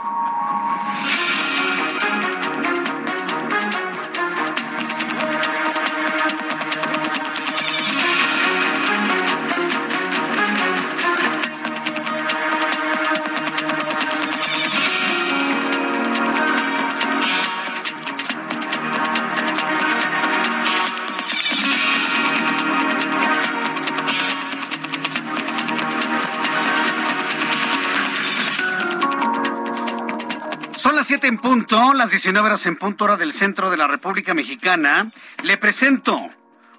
En 31.10 31.38
punto, 31.38 31.92
las 31.92 32.10
19 32.10 32.46
horas 32.46 32.64
en 32.64 32.76
punto 32.76 33.04
hora 33.04 33.16
del 33.18 33.34
centro 33.34 33.68
de 33.68 33.76
la 33.76 33.86
República 33.86 34.32
Mexicana, 34.32 35.10
le 35.42 35.58
presento 35.58 36.30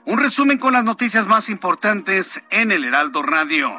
un 0.05 0.17
resumen 0.17 0.57
con 0.57 0.73
las 0.73 0.83
noticias 0.83 1.27
más 1.27 1.47
importantes 1.47 2.41
en 2.49 2.71
el 2.71 2.85
Heraldo 2.85 3.21
Radio. 3.21 3.77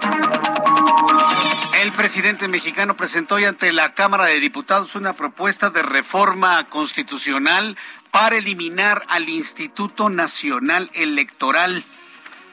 El 1.83 1.91
presidente 1.93 2.47
mexicano 2.47 2.97
presentó 2.97 3.35
hoy 3.35 3.45
ante 3.45 3.73
la 3.73 3.95
Cámara 3.95 4.27
de 4.27 4.39
Diputados 4.39 4.95
una 4.95 5.15
propuesta 5.15 5.71
de 5.71 5.83
reforma 5.83 6.65
constitucional 6.69 7.77
para 8.13 8.37
eliminar 8.37 9.03
al 9.09 9.29
Instituto 9.29 10.11
Nacional 10.11 10.91
Electoral 10.95 11.83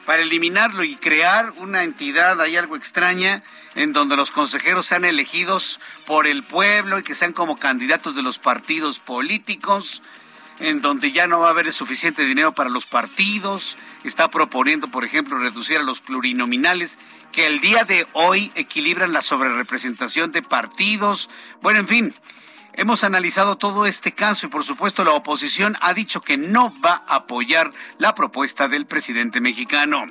para 0.04 0.22
eliminarlo 0.22 0.84
y 0.84 0.96
crear 0.96 1.52
una 1.56 1.82
entidad, 1.82 2.40
hay 2.40 2.56
algo 2.56 2.76
extraña, 2.76 3.42
en 3.74 3.92
donde 3.92 4.16
los 4.16 4.30
consejeros 4.30 4.86
sean 4.86 5.04
elegidos 5.04 5.80
por 6.06 6.26
el 6.26 6.42
pueblo 6.42 6.98
y 6.98 7.02
que 7.02 7.14
sean 7.14 7.32
como 7.32 7.56
candidatos 7.56 8.14
de 8.14 8.22
los 8.22 8.38
partidos 8.38 9.00
políticos, 9.00 10.02
en 10.60 10.80
donde 10.80 11.10
ya 11.10 11.26
no 11.26 11.40
va 11.40 11.48
a 11.48 11.50
haber 11.50 11.72
suficiente 11.72 12.24
dinero 12.24 12.54
para 12.54 12.70
los 12.70 12.86
partidos. 12.86 13.76
Está 14.04 14.30
proponiendo, 14.30 14.88
por 14.88 15.04
ejemplo, 15.04 15.38
reducir 15.38 15.78
a 15.78 15.82
los 15.82 16.00
plurinominales, 16.00 16.98
que 17.32 17.46
el 17.46 17.60
día 17.60 17.84
de 17.84 18.06
hoy 18.12 18.52
equilibran 18.54 19.12
la 19.12 19.22
sobrerepresentación 19.22 20.30
de 20.30 20.42
partidos. 20.42 21.28
Bueno, 21.60 21.80
en 21.80 21.88
fin, 21.88 22.14
Hemos 22.76 23.04
analizado 23.04 23.56
todo 23.56 23.86
este 23.86 24.12
caso 24.12 24.46
y 24.46 24.48
por 24.48 24.64
supuesto 24.64 25.04
la 25.04 25.12
oposición 25.12 25.76
ha 25.80 25.94
dicho 25.94 26.20
que 26.20 26.36
no 26.36 26.74
va 26.84 27.04
a 27.06 27.16
apoyar 27.16 27.70
la 27.98 28.16
propuesta 28.16 28.66
del 28.66 28.86
presidente 28.86 29.40
mexicano. 29.40 30.06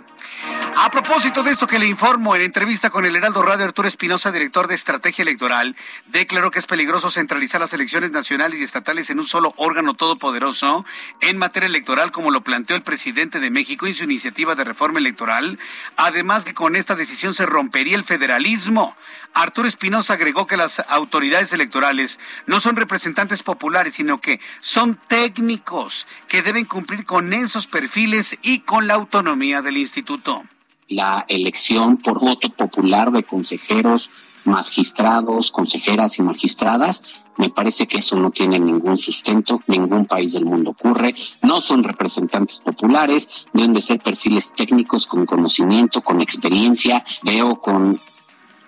A 0.76 0.90
propósito 0.90 1.44
de 1.44 1.52
esto 1.52 1.68
que 1.68 1.78
le 1.78 1.88
informo, 1.88 2.36
en 2.36 2.42
entrevista 2.42 2.90
con 2.90 3.06
el 3.06 3.16
Heraldo 3.16 3.44
Radio, 3.44 3.66
Arturo 3.66 3.88
Espinosa, 3.88 4.32
director 4.32 4.68
de 4.68 4.76
Estrategia 4.76 5.22
Electoral, 5.22 5.76
declaró 6.08 6.52
que 6.52 6.60
es 6.60 6.66
peligroso 6.66 7.12
centralizar 7.12 7.62
las 7.62 7.74
elecciones 7.74 8.12
nacionales 8.12 8.60
y 8.60 8.64
estatales 8.64 9.10
en 9.10 9.20
un 9.20 9.28
solo 9.28 9.54
órgano 9.58 9.94
todopoderoso 9.94 10.86
en 11.20 11.38
materia 11.38 11.68
electoral, 11.68 12.12
como 12.12 12.32
lo 12.32 12.44
planteó 12.44 12.76
el 12.76 12.82
presidente 12.82 13.40
de 13.40 13.52
México 13.52 13.86
en 13.86 13.94
su 13.94 14.06
iniciativa 14.06 14.56
de 14.56 14.64
reforma 14.64 15.00
electoral. 15.00 15.60
Además 15.98 16.46
que 16.46 16.54
con 16.54 16.76
esta 16.76 16.96
decisión 16.96 17.34
se 17.34 17.46
rompería 17.46 17.96
el 17.96 18.04
federalismo. 18.04 18.96
Arturo 19.34 19.68
Espinosa 19.68 20.14
agregó 20.14 20.46
que 20.46 20.58
las 20.58 20.80
autoridades 20.90 21.54
electorales 21.54 22.20
no 22.46 22.60
son 22.60 22.76
representantes 22.76 23.42
populares, 23.42 23.96
sino 23.96 24.20
que 24.20 24.40
son 24.60 25.00
técnicos 25.08 26.08
que 26.28 26.44
deben 26.44 26.66
cumplir 26.66 27.06
con 27.06 27.34
esos 27.34 27.68
perfiles 27.68 28.38
y 28.44 28.60
con 28.60 28.88
la 28.88 28.94
autonomía 28.94 29.62
del 29.62 29.78
instituto. 29.78 30.44
La 30.88 31.26
elección 31.28 31.98
por 31.98 32.20
voto 32.20 32.50
popular 32.50 33.12
de 33.12 33.24
consejeros, 33.24 34.12
magistrados, 34.46 35.50
consejeras 35.52 36.20
y 36.20 36.22
magistradas, 36.22 37.24
me 37.38 37.50
parece 37.50 37.88
que 37.88 37.98
eso 37.98 38.16
no 38.16 38.30
tiene 38.30 38.60
ningún 38.60 39.00
sustento, 39.00 39.62
ningún 39.66 40.06
país 40.06 40.34
del 40.34 40.46
mundo 40.46 40.72
ocurre, 40.72 41.16
no 41.42 41.62
son 41.62 41.84
representantes 41.84 42.60
populares, 42.60 43.48
deben 43.54 43.74
de 43.74 43.82
ser 43.82 44.00
perfiles 44.00 44.54
técnicos 44.54 45.08
con 45.08 45.26
conocimiento, 45.26 46.02
con 46.02 46.22
experiencia, 46.22 47.04
veo 47.24 47.60
con 47.60 48.00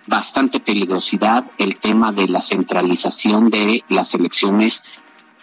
bastante 0.07 0.59
peligrosidad 0.59 1.45
el 1.57 1.79
tema 1.79 2.11
de 2.11 2.27
la 2.27 2.41
centralización 2.41 3.49
de 3.49 3.83
las 3.89 4.13
elecciones 4.13 4.83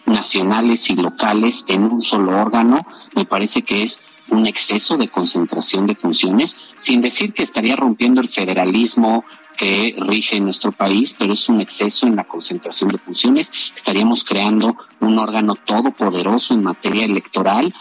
nacionales 0.06 0.90
y 0.90 0.96
locales 0.96 1.64
en 1.68 1.84
un 1.84 2.00
solo 2.00 2.40
órgano. 2.40 2.78
Me 3.14 3.24
parece 3.24 3.62
que 3.62 3.82
es 3.82 4.00
un 4.28 4.46
exceso 4.46 4.96
de 4.96 5.08
concentración 5.08 5.86
de 5.86 5.94
funciones, 5.94 6.74
sin 6.76 7.00
decir 7.00 7.32
que 7.32 7.42
estaría 7.42 7.76
rompiendo 7.76 8.20
el 8.20 8.28
federalismo 8.28 9.24
que 9.56 9.94
rige 9.98 10.36
en 10.36 10.44
nuestro 10.44 10.72
país, 10.72 11.14
pero 11.18 11.34
es 11.34 11.48
un 11.48 11.60
exceso 11.60 12.06
en 12.06 12.16
la 12.16 12.24
concentración 12.24 12.88
de 12.90 12.98
funciones. 12.98 13.52
Estaríamos 13.76 14.24
creando 14.24 14.76
un 15.00 15.18
órgano 15.18 15.54
todopoderoso 15.54 16.54
en 16.54 16.62
materia 16.62 17.04
electoral 17.04 17.74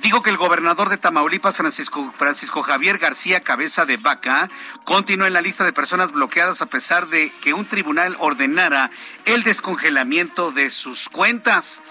dijo 0.02 0.20
que 0.20 0.30
el 0.30 0.36
gobernador 0.36 0.88
de 0.88 0.96
Tamaulipas, 0.98 1.56
Francisco, 1.56 2.62
Javier 2.62 2.98
García 2.98 3.40
Cabeza 3.40 3.84
de 3.84 3.98
Vaca, 3.98 4.48
continuó 4.84 5.26
en 5.26 5.32
la 5.32 5.40
lista 5.40 5.64
de 5.64 5.72
personas 5.72 6.10
bloqueadas 6.10 6.60
a 6.60 6.66
pesar 6.66 7.06
de 7.06 7.30
que 7.40 7.54
un 7.54 7.66
tribunal 7.66 8.16
ordenara 8.18 8.90
el 9.24 9.44
descongelamiento 9.44 10.50
de 10.50 10.70
sus 10.70 11.08
cuentas. 11.08 11.82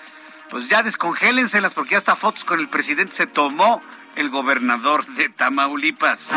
Pues 0.50 0.68
ya 0.68 0.84
descongélenselas 0.84 1.74
porque 1.74 1.96
hasta 1.96 2.18
fotos 2.18 2.44
con 2.44 2.60
el 2.60 2.68
presidente 2.68 3.16
se 3.16 3.28
tomó 3.28 3.82
el 4.16 4.30
gobernador 4.30 5.06
de 5.06 5.30
Tamaulipas. 5.30 6.32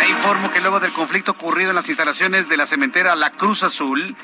Le 0.00 0.08
informo 0.08 0.50
que 0.50 0.60
luego 0.60 0.80
del 0.80 0.92
conflicto 0.92 1.30
ocurrido 1.30 1.70
en 1.70 1.76
las 1.76 1.88
instalaciones 1.88 2.48
de 2.48 2.56
la 2.56 2.66
cementera 2.66 3.14
La 3.14 3.30
Cruz 3.30 3.62
Azul, 3.62 4.16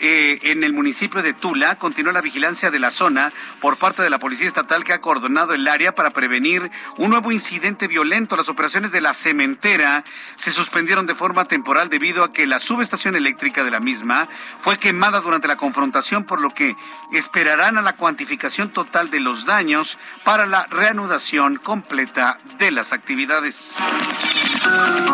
eh, 0.00 0.38
en 0.42 0.64
el 0.64 0.72
municipio 0.72 1.22
de 1.22 1.32
Tula 1.32 1.76
continúa 1.78 2.12
la 2.12 2.20
vigilancia 2.20 2.70
de 2.70 2.78
la 2.78 2.90
zona 2.90 3.32
por 3.60 3.76
parte 3.76 4.02
de 4.02 4.10
la 4.10 4.18
Policía 4.18 4.46
Estatal 4.46 4.84
que 4.84 4.92
ha 4.92 5.00
coordonado 5.00 5.54
el 5.54 5.66
área 5.68 5.94
para 5.94 6.10
prevenir 6.10 6.70
un 6.96 7.10
nuevo 7.10 7.32
incidente 7.32 7.88
violento. 7.88 8.36
Las 8.36 8.48
operaciones 8.48 8.92
de 8.92 9.00
la 9.00 9.14
cementera 9.14 10.04
se 10.36 10.52
suspendieron 10.52 11.06
de 11.06 11.14
forma 11.14 11.46
temporal 11.46 11.88
debido 11.88 12.24
a 12.24 12.32
que 12.32 12.46
la 12.46 12.58
subestación 12.58 13.16
eléctrica 13.16 13.64
de 13.64 13.70
la 13.70 13.80
misma 13.80 14.28
fue 14.58 14.76
quemada 14.76 15.20
durante 15.20 15.48
la 15.48 15.56
confrontación, 15.56 16.24
por 16.24 16.40
lo 16.40 16.50
que 16.50 16.76
esperarán 17.12 17.78
a 17.78 17.82
la 17.82 17.96
cuantificación 17.96 18.70
total 18.70 19.10
de 19.10 19.20
los 19.20 19.44
daños 19.44 19.98
para 20.24 20.46
la 20.46 20.66
reanudación 20.66 21.56
completa 21.56 22.38
de 22.58 22.70
las 22.70 22.92
actividades. 22.92 23.76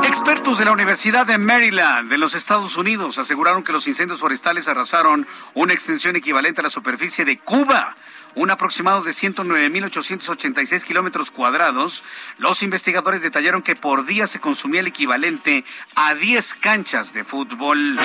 Expertos 0.05 0.59
de 0.59 0.65
la 0.65 0.73
Universidad 0.73 1.27
de 1.27 1.39
Maryland 1.39 2.11
de 2.11 2.19
los 2.19 2.35
Estados 2.35 2.77
Unidos 2.77 3.19
aseguraron 3.19 3.63
que 3.63 3.73
los 3.73 3.87
incendios 3.87 4.21
forestales 4.21 4.69
arrasaron 4.69 5.27
una 5.55 5.73
extensión 5.73 6.17
equivalente 6.17 6.61
a 6.61 6.65
la 6.65 6.71
superficie 6.71 7.25
de 7.25 7.39
Cuba 7.39 7.97
un 8.35 8.51
aproximado 8.51 9.03
de 9.03 9.11
109.886 9.11 10.85
kilómetros 10.85 11.31
cuadrados, 11.31 12.05
los 12.39 12.63
investigadores 12.63 13.23
detallaron 13.23 13.63
que 13.63 13.77
por 13.77 14.07
día 14.07 14.27
se 14.27 14.41
consumía 14.41 14.81
el 14.81 14.87
equivalente 14.87 15.65
a 15.97 16.15
10 16.15 16.55
canchas 16.55 17.13
de 17.13 17.25
fútbol. 17.25 17.99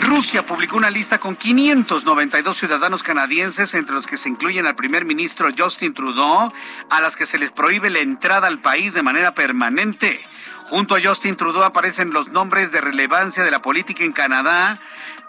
Rusia 0.00 0.46
publicó 0.46 0.78
una 0.78 0.90
lista 0.90 1.18
con 1.18 1.36
592 1.36 2.56
ciudadanos 2.56 3.02
canadienses, 3.02 3.74
entre 3.74 3.94
los 3.94 4.06
que 4.06 4.16
se 4.16 4.30
incluyen 4.30 4.66
al 4.66 4.74
primer 4.74 5.04
ministro 5.04 5.50
Justin 5.56 5.92
Trudeau, 5.92 6.52
a 6.88 7.00
las 7.00 7.16
que 7.16 7.26
se 7.26 7.38
les 7.38 7.50
prohíbe 7.50 7.90
la 7.90 7.98
entrada 7.98 8.48
al 8.48 8.60
país 8.60 8.94
de 8.94 9.02
manera 9.02 9.34
permanente. 9.34 10.20
Junto 10.70 10.94
a 10.94 11.00
Justin 11.04 11.36
Trudeau 11.36 11.64
aparecen 11.64 12.12
los 12.12 12.28
nombres 12.28 12.72
de 12.72 12.80
relevancia 12.80 13.44
de 13.44 13.50
la 13.50 13.60
política 13.60 14.02
en 14.02 14.12
Canadá, 14.12 14.78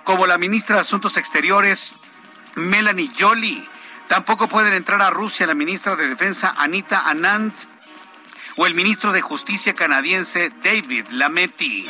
como 0.05 0.25
la 0.25 0.37
ministra 0.37 0.75
de 0.75 0.81
Asuntos 0.83 1.17
Exteriores, 1.17 1.95
Melanie 2.55 3.11
Jolie. 3.17 3.67
Tampoco 4.07 4.47
pueden 4.47 4.73
entrar 4.73 5.01
a 5.01 5.09
Rusia 5.09 5.47
la 5.47 5.53
ministra 5.53 5.95
de 5.95 6.07
Defensa, 6.07 6.55
Anita 6.57 7.09
Anand, 7.09 7.53
o 8.55 8.65
el 8.65 8.73
ministro 8.73 9.11
de 9.11 9.21
Justicia 9.21 9.73
canadiense, 9.73 10.51
David 10.63 11.07
Lametti. 11.11 11.87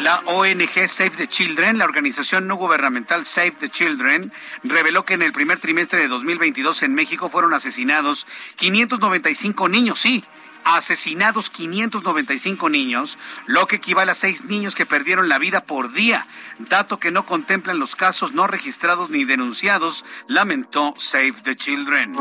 La, 0.00 0.20
ONG 0.26 0.88
Save 0.88 1.10
the 1.10 1.28
Children, 1.28 1.78
la 1.78 1.84
organización 1.84 2.46
no 2.46 2.56
gubernamental 2.56 3.24
Save 3.24 3.52
the 3.52 3.68
Children, 3.68 4.32
reveló 4.62 5.04
que 5.04 5.14
en 5.14 5.22
el 5.22 5.32
primer 5.32 5.58
trimestre 5.58 6.00
de 6.00 6.08
2022 6.08 6.82
en 6.82 6.94
México 6.94 7.28
fueron 7.30 7.54
asesinados 7.54 8.26
595 8.56 9.68
niños, 9.68 10.00
sí, 10.00 10.24
asesinados 10.64 11.50
595 11.50 12.68
niños, 12.68 13.18
lo 13.46 13.66
que 13.66 13.76
equivale 13.76 14.10
a 14.10 14.14
seis 14.14 14.44
niños 14.44 14.74
que 14.74 14.86
perdieron 14.86 15.28
la 15.28 15.38
vida 15.38 15.64
por 15.64 15.92
día, 15.92 16.26
dato 16.58 16.98
que 16.98 17.12
no 17.12 17.24
contemplan 17.24 17.78
los 17.78 17.96
casos 17.96 18.32
no 18.32 18.46
registrados 18.46 19.10
ni 19.10 19.24
denunciados, 19.24 20.04
lamentó 20.26 20.94
Save 20.98 21.34
the 21.42 21.56
Children. 21.56 22.16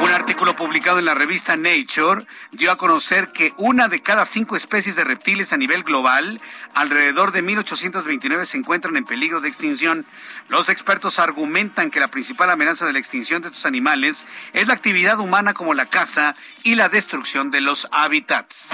Un 0.00 0.10
artículo 0.12 0.56
publicado 0.56 0.98
en 0.98 1.04
la 1.04 1.14
revista 1.14 1.56
Nature 1.56 2.24
dio 2.52 2.72
a 2.72 2.76
conocer 2.76 3.32
que 3.32 3.52
una 3.58 3.88
de 3.88 4.00
cada 4.00 4.24
cinco 4.24 4.56
especies 4.56 4.96
de 4.96 5.04
reptiles 5.04 5.52
a 5.52 5.58
nivel 5.58 5.82
global, 5.82 6.40
alrededor 6.74 7.32
de 7.32 7.42
1829, 7.42 8.46
se 8.46 8.56
encuentran 8.56 8.96
en 8.96 9.04
peligro 9.04 9.42
de 9.42 9.48
extinción. 9.48 10.06
Los 10.48 10.70
expertos 10.70 11.18
argumentan 11.18 11.90
que 11.90 12.00
la 12.00 12.08
principal 12.08 12.50
amenaza 12.50 12.86
de 12.86 12.94
la 12.94 12.98
extinción 12.98 13.42
de 13.42 13.48
estos 13.48 13.66
animales 13.66 14.26
es 14.54 14.66
la 14.66 14.74
actividad 14.74 15.20
humana 15.20 15.52
como 15.52 15.74
la 15.74 15.86
caza 15.86 16.34
y 16.62 16.76
la 16.76 16.88
destrucción 16.88 17.50
de 17.50 17.60
los 17.60 17.86
hábitats. 17.92 18.70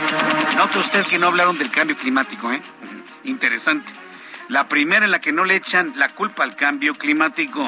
Note 0.56 0.78
usted 0.78 1.06
que 1.06 1.18
no 1.18 1.26
hablaron 1.26 1.58
del 1.58 1.70
cambio 1.70 1.96
climático, 1.96 2.52
¿eh? 2.52 2.62
Interesante. 3.24 4.05
La 4.48 4.68
primera 4.68 5.04
en 5.04 5.10
la 5.10 5.20
que 5.20 5.32
no 5.32 5.44
le 5.44 5.56
echan 5.56 5.92
la 5.96 6.08
culpa 6.08 6.44
al 6.44 6.54
cambio 6.54 6.94
climático. 6.94 7.66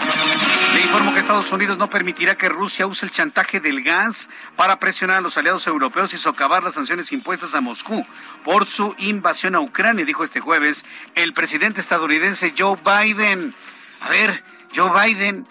Le 0.74 0.80
informo 0.80 1.12
que 1.12 1.20
Estados 1.20 1.50
Unidos 1.50 1.76
no 1.76 1.90
permitirá 1.90 2.36
que 2.36 2.48
Rusia 2.48 2.86
use 2.86 3.04
el 3.04 3.10
chantaje 3.10 3.58
del 3.58 3.82
gas 3.82 4.30
para 4.54 4.78
presionar 4.78 5.16
a 5.16 5.20
los 5.20 5.36
aliados 5.36 5.66
europeos 5.66 6.14
y 6.14 6.18
socavar 6.18 6.62
las 6.62 6.74
sanciones 6.74 7.10
impuestas 7.10 7.56
a 7.56 7.60
Moscú 7.60 8.06
por 8.44 8.66
su 8.66 8.94
invasión 8.98 9.56
a 9.56 9.60
Ucrania, 9.60 10.04
dijo 10.04 10.22
este 10.22 10.38
jueves 10.38 10.84
el 11.16 11.34
presidente 11.34 11.80
estadounidense 11.80 12.54
Joe 12.56 12.78
Biden. 12.84 13.54
A 14.00 14.08
ver, 14.08 14.44
Joe 14.74 14.92
Biden 15.04 15.48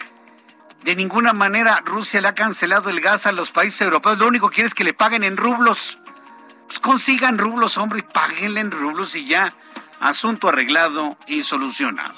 de 0.84 0.96
ninguna 0.96 1.34
manera 1.34 1.82
Rusia 1.84 2.22
le 2.22 2.28
ha 2.28 2.34
cancelado 2.34 2.88
el 2.88 3.02
gas 3.02 3.26
a 3.26 3.32
los 3.32 3.50
países 3.50 3.82
europeos. 3.82 4.18
Lo 4.18 4.28
único 4.28 4.48
que 4.48 4.56
quiere 4.56 4.68
es 4.68 4.74
que 4.74 4.84
le 4.84 4.94
paguen 4.94 5.24
en 5.24 5.36
rublos. 5.36 5.98
Pues 6.66 6.80
consigan 6.80 7.36
rublos, 7.36 7.76
hombre, 7.76 7.98
y 7.98 8.02
páguenle 8.02 8.60
en 8.60 8.70
rublos 8.70 9.14
y 9.14 9.26
ya. 9.26 9.52
Asunto 10.00 10.48
arreglado 10.48 11.16
y 11.26 11.42
solucionado. 11.42 12.14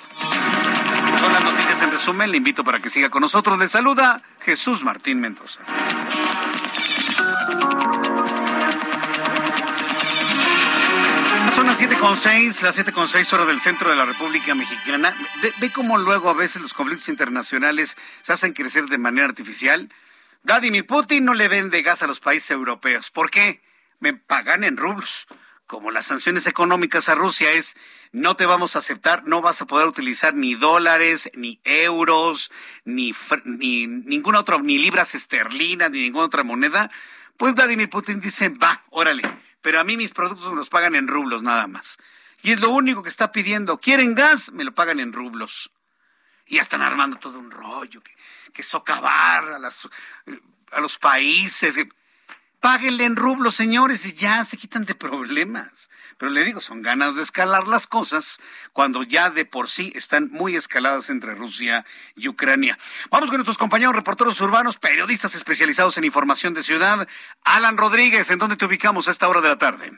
Son 1.18 1.32
las 1.32 1.44
noticias 1.44 1.80
en 1.82 1.90
resumen. 1.90 2.30
Le 2.30 2.36
invito 2.36 2.64
para 2.64 2.78
que 2.78 2.90
siga 2.90 3.08
con 3.08 3.22
nosotros. 3.22 3.58
Le 3.58 3.68
saluda 3.68 4.22
Jesús 4.40 4.82
Martín 4.82 5.20
Mendoza. 5.20 5.60
Son 11.54 11.66
las 11.66 11.80
7.6, 11.80 12.62
las 12.62 12.78
7.6 12.78 13.32
horas 13.32 13.46
del 13.46 13.60
centro 13.60 13.90
de 13.90 13.96
la 13.96 14.04
República 14.04 14.54
Mexicana. 14.54 15.14
Ve, 15.42 15.52
ve 15.58 15.70
cómo 15.70 15.98
luego 15.98 16.30
a 16.30 16.34
veces 16.34 16.62
los 16.62 16.74
conflictos 16.74 17.08
internacionales 17.08 17.96
se 18.20 18.32
hacen 18.32 18.52
crecer 18.52 18.86
de 18.86 18.98
manera 18.98 19.26
artificial. 19.26 19.92
Vladimir 20.42 20.86
Putin 20.86 21.24
no 21.24 21.34
le 21.34 21.48
vende 21.48 21.82
gas 21.82 22.02
a 22.02 22.06
los 22.06 22.20
países 22.20 22.50
europeos. 22.50 23.10
¿Por 23.10 23.30
qué? 23.30 23.62
Me 23.98 24.14
pagan 24.14 24.64
en 24.64 24.76
rublos. 24.76 25.26
Como 25.70 25.92
las 25.92 26.06
sanciones 26.06 26.48
económicas 26.48 27.08
a 27.08 27.14
Rusia 27.14 27.52
es, 27.52 27.76
no 28.10 28.34
te 28.34 28.44
vamos 28.44 28.74
a 28.74 28.80
aceptar, 28.80 29.22
no 29.28 29.40
vas 29.40 29.62
a 29.62 29.66
poder 29.66 29.86
utilizar 29.86 30.34
ni 30.34 30.56
dólares, 30.56 31.30
ni 31.34 31.60
euros, 31.62 32.50
ni, 32.84 33.14
ni 33.44 33.86
ninguna 33.86 34.40
otra, 34.40 34.58
ni 34.58 34.78
libras 34.78 35.14
esterlinas, 35.14 35.92
ni 35.92 36.02
ninguna 36.02 36.24
otra 36.24 36.42
moneda. 36.42 36.90
Pues 37.36 37.54
Vladimir 37.54 37.88
Putin 37.88 38.18
dice, 38.18 38.48
va, 38.48 38.82
órale 38.90 39.22
pero 39.62 39.78
a 39.78 39.84
mí 39.84 39.96
mis 39.96 40.12
productos 40.12 40.50
me 40.50 40.56
los 40.56 40.70
pagan 40.70 40.96
en 40.96 41.06
rublos 41.06 41.40
nada 41.40 41.68
más. 41.68 41.98
Y 42.42 42.50
es 42.50 42.60
lo 42.60 42.70
único 42.70 43.04
que 43.04 43.08
está 43.08 43.30
pidiendo. 43.30 43.78
¿Quieren 43.78 44.14
gas? 44.14 44.50
Me 44.50 44.64
lo 44.64 44.72
pagan 44.72 44.98
en 44.98 45.12
rublos. 45.12 45.70
Y 46.46 46.56
ya 46.56 46.62
están 46.62 46.82
armando 46.82 47.18
todo 47.18 47.38
un 47.38 47.52
rollo, 47.52 48.02
que, 48.02 48.10
que 48.52 48.64
socavar 48.64 49.44
a, 49.52 49.58
las, 49.60 49.88
a 50.72 50.80
los 50.80 50.98
países. 50.98 51.76
Páguenle 52.60 53.06
en 53.06 53.16
rublos, 53.16 53.54
señores, 53.54 54.04
y 54.04 54.12
ya 54.12 54.44
se 54.44 54.58
quitan 54.58 54.84
de 54.84 54.94
problemas. 54.94 55.88
Pero 56.18 56.30
le 56.30 56.44
digo, 56.44 56.60
son 56.60 56.82
ganas 56.82 57.16
de 57.16 57.22
escalar 57.22 57.66
las 57.66 57.86
cosas 57.86 58.38
cuando 58.74 59.02
ya 59.02 59.30
de 59.30 59.46
por 59.46 59.70
sí 59.70 59.92
están 59.96 60.28
muy 60.30 60.56
escaladas 60.56 61.08
entre 61.08 61.34
Rusia 61.34 61.86
y 62.16 62.28
Ucrania. 62.28 62.78
Vamos 63.10 63.30
con 63.30 63.38
nuestros 63.38 63.56
compañeros 63.56 63.96
reporteros 63.96 64.38
urbanos, 64.42 64.76
periodistas 64.76 65.34
especializados 65.34 65.96
en 65.96 66.04
información 66.04 66.52
de 66.52 66.62
ciudad. 66.62 67.08
Alan 67.44 67.78
Rodríguez, 67.78 68.30
¿en 68.30 68.38
dónde 68.38 68.56
te 68.56 68.66
ubicamos 68.66 69.08
a 69.08 69.12
esta 69.12 69.26
hora 69.26 69.40
de 69.40 69.48
la 69.48 69.56
tarde? 69.56 69.92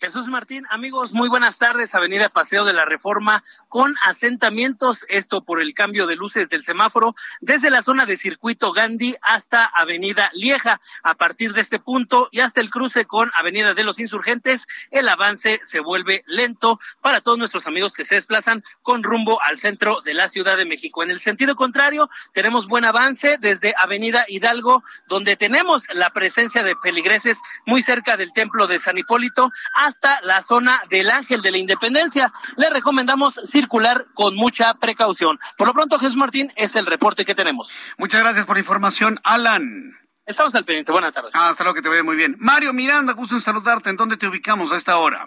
Jesús 0.00 0.28
Martín, 0.28 0.64
amigos, 0.70 1.12
muy 1.12 1.28
buenas 1.28 1.58
tardes. 1.58 1.92
Avenida 1.92 2.28
Paseo 2.28 2.64
de 2.64 2.72
la 2.72 2.84
Reforma 2.84 3.42
con 3.68 3.96
asentamientos, 4.06 5.04
esto 5.08 5.42
por 5.42 5.60
el 5.60 5.74
cambio 5.74 6.06
de 6.06 6.14
luces 6.14 6.48
del 6.48 6.62
semáforo, 6.62 7.16
desde 7.40 7.68
la 7.68 7.82
zona 7.82 8.06
de 8.06 8.16
Circuito 8.16 8.72
Gandhi 8.72 9.16
hasta 9.22 9.64
Avenida 9.64 10.30
Lieja. 10.34 10.80
A 11.02 11.16
partir 11.16 11.52
de 11.52 11.62
este 11.62 11.80
punto 11.80 12.28
y 12.30 12.38
hasta 12.38 12.60
el 12.60 12.70
cruce 12.70 13.06
con 13.06 13.32
Avenida 13.34 13.74
de 13.74 13.82
los 13.82 13.98
Insurgentes, 13.98 14.68
el 14.92 15.08
avance 15.08 15.60
se 15.64 15.80
vuelve 15.80 16.22
lento 16.28 16.78
para 17.00 17.20
todos 17.20 17.36
nuestros 17.36 17.66
amigos 17.66 17.92
que 17.92 18.04
se 18.04 18.14
desplazan 18.14 18.62
con 18.82 19.02
rumbo 19.02 19.42
al 19.42 19.58
centro 19.58 20.00
de 20.02 20.14
la 20.14 20.28
Ciudad 20.28 20.56
de 20.56 20.64
México. 20.64 21.02
En 21.02 21.10
el 21.10 21.18
sentido 21.18 21.56
contrario, 21.56 22.08
tenemos 22.34 22.68
buen 22.68 22.84
avance 22.84 23.36
desde 23.40 23.74
Avenida 23.76 24.24
Hidalgo, 24.28 24.84
donde 25.08 25.34
tenemos 25.34 25.82
la 25.92 26.10
presencia 26.10 26.62
de 26.62 26.76
peligreses 26.76 27.36
muy 27.66 27.82
cerca 27.82 28.16
del 28.16 28.32
Templo 28.32 28.68
de 28.68 28.78
San 28.78 28.96
Hipólito 28.96 29.50
hasta 29.88 30.20
la 30.22 30.42
zona 30.42 30.82
del 30.90 31.10
Ángel 31.10 31.42
de 31.42 31.50
la 31.50 31.58
Independencia. 31.58 32.32
Le 32.56 32.70
recomendamos 32.70 33.34
circular 33.50 34.06
con 34.14 34.36
mucha 34.36 34.74
precaución. 34.74 35.38
Por 35.56 35.66
lo 35.66 35.74
pronto, 35.74 35.98
Jesús 35.98 36.16
Martín, 36.16 36.52
es 36.56 36.74
el 36.76 36.86
reporte 36.86 37.24
que 37.24 37.34
tenemos. 37.34 37.70
Muchas 37.96 38.20
gracias 38.20 38.46
por 38.46 38.56
la 38.56 38.60
información, 38.60 39.18
Alan. 39.24 39.98
Estamos 40.26 40.54
al 40.54 40.64
pendiente. 40.64 40.92
Buenas 40.92 41.14
tardes. 41.14 41.30
Hasta 41.32 41.64
luego, 41.64 41.74
que 41.74 41.82
te 41.82 41.88
vaya 41.88 42.02
muy 42.02 42.14
bien. 42.14 42.36
Mario 42.38 42.72
Miranda, 42.74 43.14
gusto 43.14 43.34
en 43.34 43.40
saludarte. 43.40 43.90
¿En 43.90 43.96
dónde 43.96 44.18
te 44.18 44.28
ubicamos 44.28 44.72
a 44.72 44.76
esta 44.76 44.98
hora? 44.98 45.24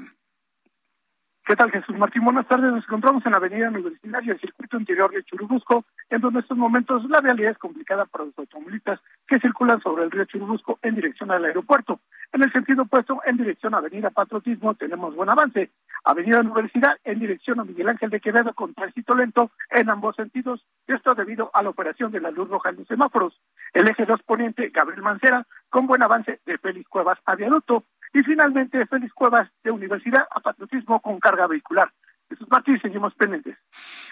¿Qué 1.51 1.57
tal, 1.57 1.69
Jesús 1.69 1.97
Martín? 1.97 2.23
Buenas 2.23 2.47
tardes. 2.47 2.71
Nos 2.71 2.85
encontramos 2.85 3.25
en 3.25 3.33
la 3.33 3.37
avenida 3.37 3.67
Universitaria, 3.67 4.31
el 4.31 4.39
circuito 4.39 4.77
interior 4.77 5.11
de 5.11 5.21
Churubusco, 5.25 5.83
en 6.09 6.21
donde 6.21 6.39
en 6.39 6.43
estos 6.43 6.57
momentos 6.57 7.03
la 7.09 7.19
realidad 7.19 7.51
es 7.51 7.57
complicada 7.57 8.05
para 8.05 8.23
los 8.23 8.39
automovilistas 8.39 9.01
que 9.27 9.37
circulan 9.37 9.81
sobre 9.81 10.05
el 10.05 10.11
río 10.11 10.23
Churubusco 10.23 10.79
en 10.81 10.95
dirección 10.95 11.29
al 11.29 11.43
aeropuerto. 11.43 11.99
En 12.31 12.41
el 12.43 12.53
sentido 12.53 12.83
opuesto, 12.83 13.19
en 13.25 13.35
dirección 13.35 13.73
a 13.73 13.79
Avenida 13.79 14.11
Patriotismo, 14.11 14.75
tenemos 14.75 15.13
buen 15.13 15.27
avance. 15.27 15.71
Avenida 16.05 16.39
Universidad, 16.39 16.97
en 17.03 17.19
dirección 17.19 17.59
a 17.59 17.65
Miguel 17.65 17.89
Ángel 17.89 18.11
de 18.11 18.21
Quevedo, 18.21 18.53
con 18.53 18.73
tránsito 18.73 19.13
lento 19.13 19.51
en 19.71 19.89
ambos 19.89 20.15
sentidos. 20.15 20.65
Esto 20.87 21.15
debido 21.15 21.51
a 21.53 21.63
la 21.63 21.69
operación 21.71 22.13
de 22.13 22.21
la 22.21 22.31
luz 22.31 22.47
roja 22.47 22.69
en 22.69 22.77
los 22.77 22.87
semáforos. 22.87 23.37
El 23.73 23.89
eje 23.89 24.05
2 24.05 24.23
poniente, 24.23 24.69
Gabriel 24.69 25.01
Mancera, 25.01 25.45
con 25.69 25.85
buen 25.85 26.01
avance 26.01 26.39
de 26.45 26.57
Félix 26.59 26.87
Cuevas 26.87 27.19
a 27.25 27.35
Viaducto. 27.35 27.83
Y 28.13 28.23
finalmente, 28.23 28.85
Félix 28.87 29.13
Cuevas 29.13 29.49
de 29.63 29.71
Universidad 29.71 30.27
a 30.29 30.39
Patriotismo 30.39 30.99
con 31.01 31.19
carga 31.19 31.47
vehicular. 31.47 31.91
Jesús 32.29 32.47
Martín, 32.49 32.79
seguimos 32.81 33.13
pendientes. 33.15 33.57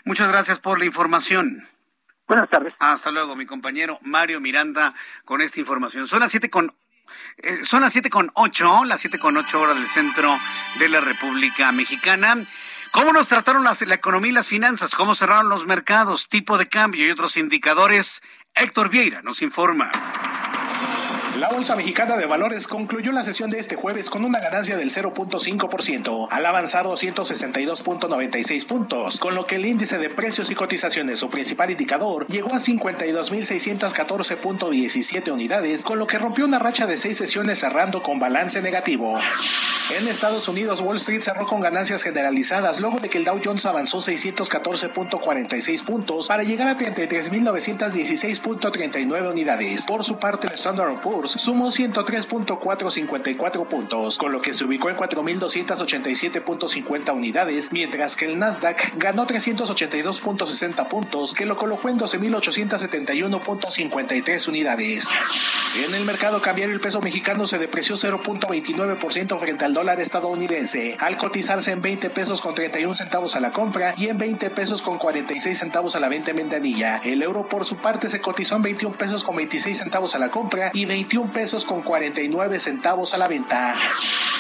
Muchas 0.06 0.30
gracias 0.30 0.60
por 0.60 0.80
la 0.80 0.86
información. 0.86 1.68
Buenas 2.28 2.50
tardes. 2.50 2.74
Hasta 2.80 3.12
luego, 3.12 3.36
mi 3.36 3.46
compañero 3.46 3.98
Mario 4.02 4.40
Miranda, 4.40 4.94
con 5.26 5.42
esta 5.42 5.60
información. 5.60 6.08
Son 6.08 6.20
las 6.20 6.32
siete 6.32 6.50
con 6.50 6.72
eh, 7.38 7.64
son 7.64 7.82
las 7.82 7.92
siete 7.92 8.10
con 8.10 8.32
ocho, 8.36 8.86
las 8.86 9.02
siete 9.02 9.18
con 9.18 9.36
ocho 9.36 9.62
horas 9.62 9.76
del 9.76 9.88
centro 9.88 10.38
de 10.78 10.90
la 10.90 11.00
República 11.00 11.72
Mexicana. 11.72 12.38
¿Cómo 12.92 13.14
nos 13.14 13.28
trataron 13.28 13.64
la 13.64 13.74
economía 13.94 14.32
y 14.32 14.34
las 14.34 14.48
finanzas? 14.48 14.96
¿Cómo 14.96 15.16
cerraron 15.16 15.50
los 15.50 15.66
mercados? 15.66 16.28
Tipo 16.28 16.58
de 16.58 16.68
cambio 16.68 17.06
y 17.06 17.12
otros 17.12 17.38
indicadores. 17.38 18.22
Héctor 18.56 18.90
Vieira 18.90 19.22
nos 19.22 19.42
informa. 19.42 19.92
La 21.40 21.48
Bolsa 21.48 21.78
Mexicana 21.78 22.18
de 22.18 22.26
Valores 22.26 22.68
concluyó 22.68 23.14
la 23.14 23.24
sesión 23.24 23.50
de 23.50 23.60
este 23.60 23.78
jueves 23.78 24.10
con 24.10 24.26
una 24.26 24.42
ganancia 24.42 24.76
del 24.76 24.90
0.5%, 24.90 26.28
al 26.30 26.46
avanzar 26.46 26.86
262.96 26.86 28.68
puntos, 28.68 29.20
con 29.20 29.36
lo 29.36 29.48
que 29.48 29.56
el 29.56 29.66
índice 29.66 29.98
de 29.98 30.10
precios 30.10 30.52
y 30.52 30.56
cotizaciones, 30.56 31.18
su 31.18 31.30
principal 31.30 31.72
indicador, 31.72 32.28
llegó 32.28 32.54
a 32.54 32.60
52.614.17 32.60 35.32
unidades, 35.32 35.86
con 35.86 35.98
lo 35.98 36.08
que 36.08 36.20
rompió 36.20 36.44
una 36.44 36.60
racha 36.60 36.88
de 36.88 36.98
seis 36.98 37.16
sesiones 37.16 37.60
cerrando 37.60 38.04
con 38.04 38.20
balance 38.20 38.62
negativo. 38.62 39.18
En 39.98 40.08
Estados 40.08 40.48
Unidos, 40.48 40.82
Wall 40.82 40.98
Street 40.98 41.22
cerró 41.22 41.48
con 41.48 41.62
ganancias 41.62 42.04
generalizadas 42.04 42.80
luego 42.80 43.00
de 43.00 43.10
que 43.10 43.18
el 43.18 43.24
Dow 43.24 43.42
Jones 43.44 43.66
avanzó 43.66 43.98
614.46 43.98 45.84
puntos 45.84 46.28
para 46.28 46.44
llegar 46.44 46.68
a 46.68 46.78
33.916.39 46.78 49.32
unidades. 49.32 49.88
Por 49.88 50.06
su 50.06 50.20
parte, 50.20 50.46
el 50.46 50.54
Standard 50.54 51.02
Poor's 51.02 51.29
sumó 51.30 51.68
103.454 51.68 53.68
puntos, 53.68 54.18
con 54.18 54.32
lo 54.32 54.42
que 54.42 54.54
se 54.54 54.66
ubicó 54.66 54.90
en 54.90 54.96
4.287.50 54.96 57.14
unidades, 57.14 57.72
mientras 57.72 58.16
que 58.16 58.26
el 58.26 58.40
Nasdaq 58.40 58.98
ganó 58.98 59.28
382.60 59.28 60.88
puntos, 60.88 61.34
que 61.34 61.46
lo 61.46 61.56
colocó 61.56 61.90
en 61.90 62.00
12.871.53 62.00 64.48
unidades. 64.48 65.10
En 65.78 65.94
el 65.94 66.04
mercado 66.04 66.42
cambiario 66.42 66.74
el 66.74 66.82
peso 66.82 67.00
mexicano 67.00 67.46
se 67.46 67.60
depreció 67.60 67.96
0.29% 67.96 69.40
frente 69.40 69.66
al 69.66 69.74
dólar 69.74 70.00
estadounidense, 70.00 70.98
al 71.00 71.16
cotizarse 71.16 71.72
en 71.72 71.82
20 71.82 72.10
pesos 72.10 72.42
con 72.42 72.56
31 72.56 72.96
centavos 72.96 73.36
a 73.36 73.40
la 73.40 73.52
compra 73.52 73.94
y 73.96 74.08
en 74.08 74.18
20 74.18 74.50
pesos 74.50 74.82
con 74.82 74.98
46 74.98 75.58
centavos 75.58 75.96
a 75.96 76.00
la 76.00 76.10
venta 76.10 76.32
en 76.32 76.38
ventanilla. 76.38 76.98
El 77.04 77.22
euro 77.22 77.48
por 77.48 77.66
su 77.66 77.78
parte 77.78 78.10
se 78.10 78.20
cotizó 78.20 78.56
en 78.56 78.64
21 78.64 78.98
pesos 78.98 79.24
con 79.24 79.36
26 79.36 79.78
centavos 79.78 80.16
a 80.16 80.20
la 80.20 80.32
compra 80.32 80.72
y 80.74 80.86
21 80.86 81.32
pesos 81.32 81.66
con 81.66 81.82
49 81.82 82.60
centavos 82.60 83.14
a 83.14 83.20
la 83.20 83.28
venta. 83.28 83.76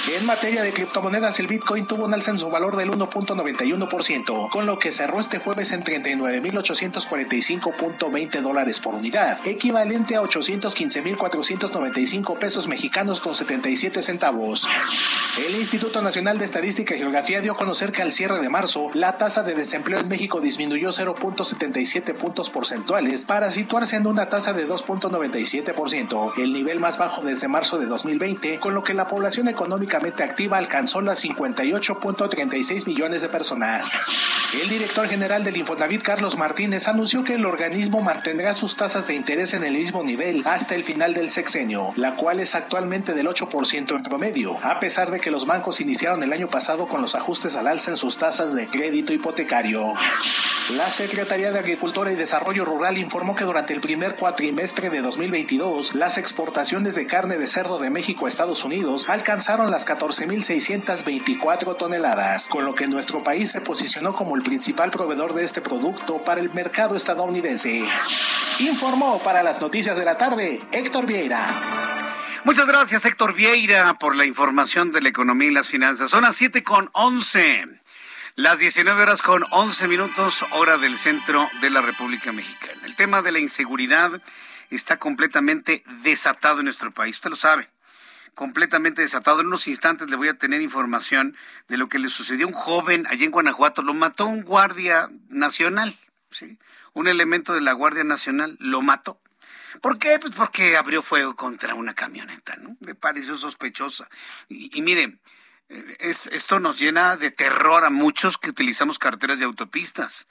En 0.07 0.25
materia 0.25 0.63
de 0.63 0.71
criptomonedas, 0.71 1.37
el 1.39 1.47
Bitcoin 1.47 1.85
tuvo 1.85 2.05
un 2.05 2.13
alza 2.13 2.31
en 2.31 2.39
su 2.39 2.49
valor 2.49 2.77
del 2.77 2.89
1.91%, 2.89 4.49
con 4.49 4.65
lo 4.65 4.79
que 4.79 4.91
cerró 4.91 5.19
este 5.19 5.39
jueves 5.39 5.73
en 5.73 5.83
39.845.20 5.83 8.41
dólares 8.41 8.79
por 8.79 8.95
unidad, 8.95 9.45
equivalente 9.45 10.15
a 10.15 10.21
815.495 10.21 12.39
pesos 12.39 12.67
mexicanos 12.67 13.19
con 13.19 13.35
77 13.35 14.01
centavos. 14.01 14.67
El 15.37 15.55
Instituto 15.55 16.01
Nacional 16.01 16.39
de 16.39 16.45
Estadística 16.45 16.95
y 16.95 16.97
Geografía 16.97 17.39
dio 17.39 17.53
a 17.53 17.55
conocer 17.55 17.91
que 17.91 18.01
al 18.01 18.11
cierre 18.11 18.39
de 18.39 18.49
marzo, 18.49 18.89
la 18.93 19.17
tasa 19.17 19.43
de 19.43 19.53
desempleo 19.53 19.99
en 19.99 20.07
México 20.07 20.41
disminuyó 20.41 20.89
0.77 20.89 22.15
puntos 22.15 22.49
porcentuales 22.49 23.25
para 23.25 23.49
situarse 23.49 23.95
en 23.95 24.07
una 24.07 24.27
tasa 24.27 24.53
de 24.53 24.67
2.97%, 24.67 26.33
el 26.39 26.51
nivel 26.51 26.79
más 26.79 26.97
bajo 26.97 27.21
desde 27.21 27.47
marzo 27.47 27.77
de 27.77 27.85
2020, 27.85 28.59
con 28.59 28.73
lo 28.73 28.83
que 28.83 28.93
la 28.93 29.07
población 29.07 29.47
activa 29.97 30.57
alcanzó 30.57 31.01
las 31.01 31.23
58.36 31.23 32.87
millones 32.87 33.21
de 33.21 33.29
personas. 33.29 33.91
El 34.61 34.67
director 34.67 35.07
general 35.07 35.43
del 35.43 35.57
Infonavit, 35.57 36.01
Carlos 36.01 36.35
Martínez, 36.35 36.87
anunció 36.87 37.23
que 37.23 37.35
el 37.35 37.45
organismo 37.45 38.01
mantendrá 38.01 38.53
sus 38.55 38.75
tasas 38.75 39.05
de 39.05 39.13
interés 39.13 39.53
en 39.53 39.63
el 39.63 39.75
mismo 39.75 40.03
nivel 40.03 40.41
hasta 40.45 40.73
el 40.73 40.83
final 40.83 41.13
del 41.13 41.29
sexenio, 41.29 41.93
la 41.95 42.15
cual 42.15 42.39
es 42.39 42.55
actualmente 42.55 43.13
del 43.13 43.27
8% 43.27 43.95
en 43.95 44.03
promedio, 44.03 44.57
a 44.63 44.79
pesar 44.79 45.11
de 45.11 45.19
que 45.19 45.29
los 45.29 45.45
bancos 45.45 45.81
iniciaron 45.81 46.23
el 46.23 46.33
año 46.33 46.49
pasado 46.49 46.87
con 46.87 47.01
los 47.01 47.13
ajustes 47.13 47.55
al 47.55 47.67
alza 47.67 47.91
en 47.91 47.97
sus 47.97 48.17
tasas 48.17 48.55
de 48.55 48.67
crédito 48.67 49.13
hipotecario. 49.13 49.93
La 50.75 50.89
Secretaría 50.91 51.51
de 51.51 51.57
Agricultura 51.57 52.11
y 52.11 52.15
Desarrollo 52.15 52.63
Rural 52.63 52.99
informó 52.99 53.35
que 53.35 53.43
durante 53.43 53.73
el 53.73 53.81
primer 53.81 54.15
cuatrimestre 54.15 54.91
de 54.91 55.01
2022, 55.01 55.95
las 55.95 56.19
exportaciones 56.19 56.93
de 56.93 57.07
carne 57.07 57.39
de 57.39 57.47
cerdo 57.47 57.79
de 57.79 57.89
México 57.89 58.27
a 58.27 58.29
Estados 58.29 58.63
Unidos 58.63 59.09
alcanzaron 59.09 59.71
las 59.71 59.87
14.624 59.87 61.75
toneladas, 61.75 62.47
con 62.47 62.65
lo 62.65 62.75
que 62.75 62.87
nuestro 62.87 63.23
país 63.23 63.51
se 63.51 63.61
posicionó 63.61 64.13
como 64.13 64.35
el 64.35 64.43
principal 64.43 64.91
proveedor 64.91 65.33
de 65.33 65.43
este 65.43 65.61
producto 65.61 66.23
para 66.23 66.39
el 66.39 66.53
mercado 66.53 66.95
estadounidense. 66.95 67.83
Informó 68.59 69.17
para 69.23 69.41
las 69.41 69.59
noticias 69.61 69.97
de 69.97 70.05
la 70.05 70.17
tarde 70.17 70.61
Héctor 70.71 71.07
Vieira. 71.07 71.47
Muchas 72.43 72.67
gracias, 72.67 73.05
Héctor 73.05 73.33
Vieira, 73.33 73.97
por 73.97 74.15
la 74.15 74.25
información 74.25 74.91
de 74.91 75.01
la 75.01 75.09
economía 75.09 75.47
y 75.47 75.53
las 75.53 75.67
finanzas. 75.67 76.11
Son 76.11 76.21
las 76.21 76.35
7 76.35 76.61
con 76.61 76.91
11. 76.93 77.79
Las 78.35 78.59
19 78.59 79.01
horas 79.01 79.21
con 79.21 79.43
11 79.51 79.87
minutos, 79.87 80.45
hora 80.51 80.77
del 80.77 80.97
centro 80.97 81.49
de 81.61 81.69
la 81.69 81.81
República 81.81 82.31
Mexicana. 82.31 82.81
El 82.85 82.95
tema 82.95 83.21
de 83.21 83.31
la 83.31 83.39
inseguridad 83.39 84.21
está 84.69 84.97
completamente 84.97 85.83
desatado 86.03 86.59
en 86.59 86.65
nuestro 86.65 86.91
país. 86.91 87.15
Usted 87.15 87.31
lo 87.31 87.35
sabe 87.35 87.69
completamente 88.35 89.01
desatado. 89.01 89.41
En 89.41 89.47
unos 89.47 89.67
instantes 89.67 90.09
le 90.09 90.15
voy 90.15 90.29
a 90.29 90.37
tener 90.37 90.61
información 90.61 91.35
de 91.67 91.77
lo 91.77 91.89
que 91.89 91.99
le 91.99 92.09
sucedió 92.09 92.45
a 92.45 92.49
un 92.49 92.55
joven 92.55 93.05
allá 93.07 93.25
en 93.25 93.31
Guanajuato. 93.31 93.81
Lo 93.81 93.93
mató 93.93 94.27
un 94.27 94.43
guardia 94.43 95.09
nacional, 95.27 95.97
¿sí? 96.31 96.57
un 96.93 97.07
elemento 97.07 97.53
de 97.53 97.61
la 97.61 97.73
Guardia 97.73 98.03
Nacional 98.03 98.55
lo 98.59 98.81
mató. 98.81 99.19
¿Por 99.81 99.99
qué? 99.99 100.19
Pues 100.19 100.33
porque 100.35 100.77
abrió 100.77 101.01
fuego 101.01 101.35
contra 101.35 101.75
una 101.75 101.93
camioneta, 101.93 102.55
¿no? 102.55 102.77
Me 102.79 102.95
pareció 102.95 103.35
sospechosa. 103.35 104.09
Y, 104.47 104.77
y 104.77 104.81
esto 105.69 106.59
nos 106.59 106.79
llena 106.79 107.15
de 107.15 107.31
terror 107.31 107.85
a 107.85 107.89
muchos 107.89 108.37
que 108.37 108.49
utilizamos 108.49 108.99
carreteras 108.99 109.39
y 109.39 109.43
autopistas. 109.43 110.27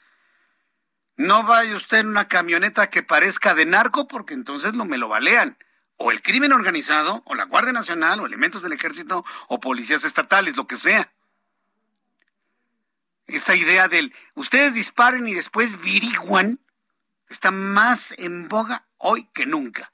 No 1.16 1.44
vaya 1.44 1.74
usted 1.74 1.98
en 1.98 2.08
una 2.08 2.28
camioneta 2.28 2.90
que 2.90 3.02
parezca 3.02 3.54
de 3.54 3.64
narco 3.64 4.08
porque 4.08 4.34
entonces 4.34 4.74
no 4.74 4.84
me 4.84 4.98
lo 4.98 5.08
balean 5.08 5.56
o 5.98 6.12
el 6.12 6.22
crimen 6.22 6.52
organizado, 6.52 7.22
o 7.26 7.34
la 7.34 7.44
Guardia 7.44 7.72
Nacional, 7.72 8.20
o 8.20 8.26
elementos 8.26 8.62
del 8.62 8.72
ejército, 8.72 9.24
o 9.48 9.60
policías 9.60 10.04
estatales, 10.04 10.56
lo 10.56 10.66
que 10.66 10.76
sea. 10.76 11.12
Esa 13.26 13.56
idea 13.56 13.88
del 13.88 14.14
ustedes 14.34 14.74
disparen 14.74 15.28
y 15.28 15.34
después 15.34 15.80
viriguan 15.80 16.60
está 17.28 17.50
más 17.50 18.14
en 18.16 18.48
boga 18.48 18.86
hoy 18.96 19.28
que 19.34 19.44
nunca. 19.44 19.92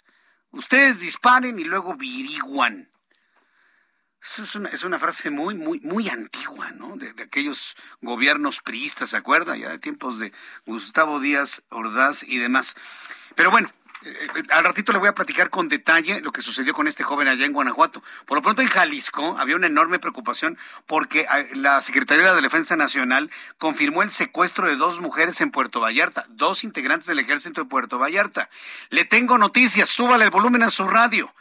Ustedes 0.50 1.00
disparen 1.00 1.58
y 1.58 1.64
luego 1.64 1.94
viriguan. 1.94 2.90
Es 4.24 4.84
una, 4.84 4.98
frase 4.98 5.30
muy, 5.30 5.54
muy, 5.54 5.80
muy 5.80 6.08
antigua, 6.08 6.70
¿no? 6.70 6.96
De, 6.96 7.10
aquellos 7.22 7.76
gobiernos 8.00 8.60
priistas, 8.62 9.10
¿se 9.10 9.18
acuerda? 9.18 9.54
Ya 9.54 9.68
de 9.68 9.78
tiempos 9.78 10.18
de 10.18 10.32
Gustavo 10.64 11.20
Díaz 11.20 11.62
Ordaz 11.68 12.22
y 12.22 12.38
demás. 12.38 12.74
Pero 13.34 13.50
bueno, 13.50 13.70
al 14.48 14.64
ratito 14.64 14.92
le 14.92 14.98
voy 14.98 15.08
a 15.08 15.14
platicar 15.14 15.50
con 15.50 15.68
detalle 15.68 16.22
lo 16.22 16.32
que 16.32 16.40
sucedió 16.40 16.72
con 16.72 16.88
este 16.88 17.04
joven 17.04 17.28
allá 17.28 17.44
en 17.44 17.52
Guanajuato. 17.52 18.02
Por 18.24 18.38
lo 18.38 18.42
pronto 18.42 18.62
en 18.62 18.68
Jalisco 18.68 19.36
había 19.38 19.56
una 19.56 19.66
enorme 19.66 19.98
preocupación 19.98 20.56
porque 20.86 21.26
ah, 21.28 21.44
la 21.52 21.82
Secretaría 21.82 22.34
de 22.34 22.40
Defensa 22.40 22.76
Nacional 22.76 23.30
confirmó 23.58 24.02
el 24.02 24.10
secuestro 24.10 24.66
de 24.66 24.76
dos 24.76 25.00
mujeres 25.00 25.42
en 25.42 25.50
Puerto 25.50 25.80
Vallarta, 25.80 26.24
dos 26.30 26.64
integrantes 26.64 27.06
del 27.06 27.18
ejército 27.18 27.62
de 27.62 27.68
Puerto 27.68 27.98
Vallarta. 27.98 28.48
Le 28.88 29.04
tengo 29.04 29.36
noticias, 29.36 29.90
súbale 29.90 30.24
el 30.24 30.30
volumen 30.30 30.62
a 30.62 30.70
su 30.70 30.88
radio. 30.88 31.32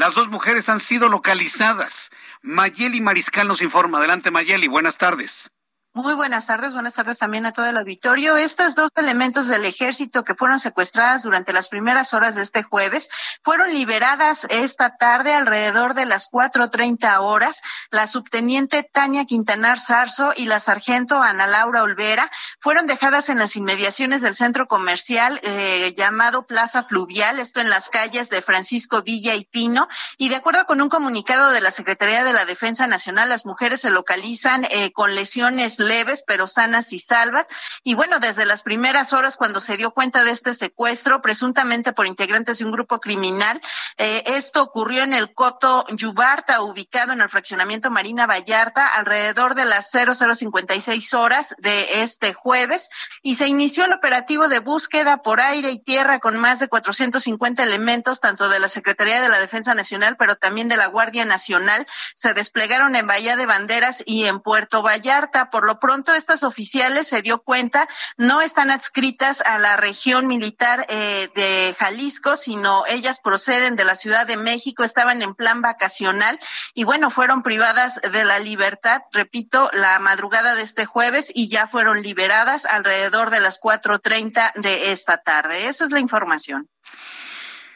Las 0.00 0.14
dos 0.14 0.30
mujeres 0.30 0.70
han 0.70 0.80
sido 0.80 1.10
localizadas. 1.10 2.10
Mayeli 2.40 3.02
Mariscal 3.02 3.46
nos 3.46 3.60
informa. 3.60 3.98
Adelante, 3.98 4.30
Mayeli. 4.30 4.66
Buenas 4.66 4.96
tardes. 4.96 5.52
Muy 5.92 6.14
buenas 6.14 6.46
tardes, 6.46 6.72
buenas 6.72 6.94
tardes 6.94 7.18
también 7.18 7.46
a 7.46 7.52
todo 7.52 7.66
el 7.66 7.76
auditorio. 7.76 8.36
Estos 8.36 8.76
dos 8.76 8.92
elementos 8.94 9.48
del 9.48 9.64
ejército 9.64 10.22
que 10.22 10.36
fueron 10.36 10.60
secuestradas 10.60 11.24
durante 11.24 11.52
las 11.52 11.68
primeras 11.68 12.14
horas 12.14 12.36
de 12.36 12.42
este 12.42 12.62
jueves 12.62 13.10
fueron 13.42 13.72
liberadas 13.72 14.46
esta 14.50 14.96
tarde 14.98 15.34
alrededor 15.34 15.94
de 15.94 16.06
las 16.06 16.30
4.30 16.30 17.18
horas. 17.22 17.62
La 17.90 18.06
subteniente 18.06 18.84
Tania 18.84 19.24
Quintanar 19.24 19.80
Zarzo 19.80 20.32
y 20.36 20.44
la 20.44 20.60
sargento 20.60 21.20
Ana 21.20 21.48
Laura 21.48 21.82
Olvera 21.82 22.30
fueron 22.60 22.86
dejadas 22.86 23.28
en 23.28 23.40
las 23.40 23.56
inmediaciones 23.56 24.22
del 24.22 24.36
centro 24.36 24.68
comercial 24.68 25.40
eh, 25.42 25.92
llamado 25.96 26.46
Plaza 26.46 26.84
Fluvial, 26.84 27.40
esto 27.40 27.60
en 27.60 27.68
las 27.68 27.90
calles 27.90 28.30
de 28.30 28.42
Francisco 28.42 29.02
Villa 29.02 29.34
y 29.34 29.44
Pino. 29.44 29.88
Y 30.18 30.28
de 30.28 30.36
acuerdo 30.36 30.66
con 30.66 30.80
un 30.80 30.88
comunicado 30.88 31.50
de 31.50 31.60
la 31.60 31.72
Secretaría 31.72 32.22
de 32.22 32.32
la 32.32 32.44
Defensa 32.44 32.86
Nacional, 32.86 33.28
las 33.28 33.44
mujeres 33.44 33.80
se 33.80 33.90
localizan 33.90 34.64
eh, 34.70 34.92
con 34.92 35.16
lesiones 35.16 35.79
leves, 35.80 36.22
pero 36.26 36.46
sanas 36.46 36.92
y 36.92 36.98
salvas. 36.98 37.46
Y 37.82 37.94
bueno, 37.94 38.20
desde 38.20 38.46
las 38.46 38.62
primeras 38.62 39.12
horas 39.12 39.36
cuando 39.36 39.58
se 39.58 39.76
dio 39.76 39.90
cuenta 39.90 40.22
de 40.22 40.30
este 40.30 40.54
secuestro, 40.54 41.22
presuntamente 41.22 41.92
por 41.92 42.06
integrantes 42.06 42.58
de 42.58 42.66
un 42.66 42.72
grupo 42.72 43.00
criminal, 43.00 43.60
eh, 43.96 44.22
esto 44.26 44.62
ocurrió 44.62 45.02
en 45.02 45.14
el 45.14 45.34
Coto 45.34 45.86
Yubarta, 45.88 46.62
ubicado 46.62 47.12
en 47.12 47.20
el 47.20 47.28
fraccionamiento 47.28 47.90
Marina 47.90 48.26
Vallarta, 48.26 48.86
alrededor 48.86 49.54
de 49.54 49.64
las 49.64 49.90
0056 49.90 51.14
horas 51.14 51.54
de 51.58 52.02
este 52.02 52.34
jueves, 52.34 52.88
y 53.22 53.34
se 53.34 53.48
inició 53.48 53.84
el 53.86 53.92
operativo 53.92 54.48
de 54.48 54.58
búsqueda 54.60 55.22
por 55.22 55.40
aire 55.40 55.70
y 55.70 55.82
tierra 55.82 56.18
con 56.18 56.36
más 56.38 56.60
de 56.60 56.68
450 56.68 57.62
elementos, 57.62 58.20
tanto 58.20 58.48
de 58.48 58.60
la 58.60 58.68
Secretaría 58.68 59.20
de 59.20 59.28
la 59.28 59.40
Defensa 59.40 59.74
Nacional, 59.74 60.16
pero 60.18 60.36
también 60.36 60.68
de 60.68 60.76
la 60.76 60.86
Guardia 60.86 61.24
Nacional. 61.24 61.86
Se 62.14 62.34
desplegaron 62.34 62.96
en 62.96 63.06
Bahía 63.06 63.36
de 63.36 63.46
Banderas 63.46 64.02
y 64.06 64.26
en 64.26 64.40
Puerto 64.40 64.82
Vallarta. 64.82 65.50
Por 65.50 65.64
lo 65.70 65.78
pronto, 65.78 66.12
estas 66.12 66.42
oficiales 66.42 67.06
se 67.06 67.22
dio 67.22 67.42
cuenta, 67.42 67.88
no 68.16 68.40
están 68.40 68.72
adscritas 68.72 69.40
a 69.40 69.56
la 69.60 69.76
región 69.76 70.26
militar 70.26 70.84
eh, 70.88 71.30
de 71.36 71.76
Jalisco, 71.78 72.36
sino 72.36 72.84
ellas 72.88 73.20
proceden 73.20 73.76
de 73.76 73.84
la 73.84 73.94
Ciudad 73.94 74.26
de 74.26 74.36
México, 74.36 74.82
estaban 74.82 75.22
en 75.22 75.36
plan 75.36 75.62
vacacional 75.62 76.40
y 76.74 76.82
bueno, 76.82 77.08
fueron 77.08 77.44
privadas 77.44 78.00
de 78.00 78.24
la 78.24 78.40
libertad, 78.40 79.02
repito, 79.12 79.70
la 79.72 80.00
madrugada 80.00 80.56
de 80.56 80.62
este 80.62 80.86
jueves 80.86 81.30
y 81.32 81.48
ya 81.48 81.68
fueron 81.68 82.02
liberadas 82.02 82.64
alrededor 82.64 83.30
de 83.30 83.38
las 83.38 83.60
4.30 83.60 84.54
de 84.56 84.90
esta 84.90 85.18
tarde. 85.18 85.68
Esa 85.68 85.84
es 85.84 85.92
la 85.92 86.00
información. 86.00 86.68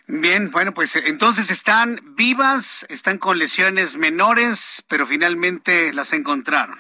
Bien, 0.09 0.51
bueno, 0.51 0.75
pues 0.75 0.97
entonces 0.97 1.49
están 1.53 2.01
vivas, 2.17 2.85
están 2.89 3.19
con 3.19 3.39
lesiones 3.39 3.97
menores, 3.97 4.85
pero 4.89 5.07
finalmente 5.07 5.93
las 5.93 6.13
encontraron. 6.13 6.77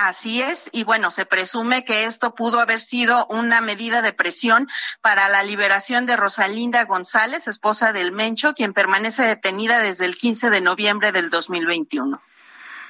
Así 0.00 0.40
es, 0.40 0.70
y 0.70 0.84
bueno, 0.84 1.10
se 1.10 1.26
presume 1.26 1.84
que 1.84 2.04
esto 2.04 2.32
pudo 2.32 2.60
haber 2.60 2.78
sido 2.78 3.26
una 3.26 3.60
medida 3.60 4.00
de 4.00 4.12
presión 4.12 4.68
para 5.00 5.28
la 5.28 5.42
liberación 5.42 6.06
de 6.06 6.16
Rosalinda 6.16 6.84
González, 6.84 7.48
esposa 7.48 7.92
del 7.92 8.12
Mencho, 8.12 8.54
quien 8.54 8.74
permanece 8.74 9.24
detenida 9.24 9.80
desde 9.80 10.04
el 10.04 10.16
15 10.16 10.50
de 10.50 10.60
noviembre 10.60 11.10
del 11.10 11.30
2021. 11.30 12.22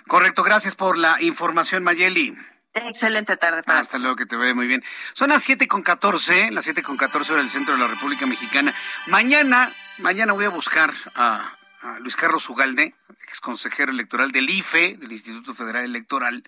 Correcto, 0.06 0.42
gracias 0.42 0.74
por 0.74 0.98
la 0.98 1.16
información, 1.22 1.82
Mayeli. 1.82 2.36
Excelente 2.74 3.38
tarde. 3.38 3.62
Para 3.62 3.78
Hasta 3.78 3.96
luego, 3.96 4.14
que 4.14 4.26
te 4.26 4.36
vea 4.36 4.54
muy 4.54 4.66
bien. 4.66 4.84
Son 5.14 5.30
las 5.30 5.42
siete 5.42 5.66
con 5.66 5.82
catorce, 5.82 6.50
las 6.50 6.64
siete 6.64 6.82
con 6.82 6.98
catorce 6.98 7.34
del 7.34 7.48
centro 7.48 7.72
de 7.72 7.80
la 7.80 7.86
República 7.86 8.26
Mexicana. 8.26 8.74
Mañana, 9.06 9.72
mañana 9.96 10.34
voy 10.34 10.44
a 10.44 10.50
buscar 10.50 10.92
a, 11.14 11.56
a 11.80 12.00
Luis 12.00 12.16
Carlos 12.16 12.46
Ugalde, 12.50 12.94
ex 13.22 13.40
consejero 13.40 13.92
electoral 13.92 14.30
del 14.30 14.50
IFE, 14.50 14.98
del 14.98 15.12
Instituto 15.12 15.54
Federal 15.54 15.86
Electoral 15.86 16.44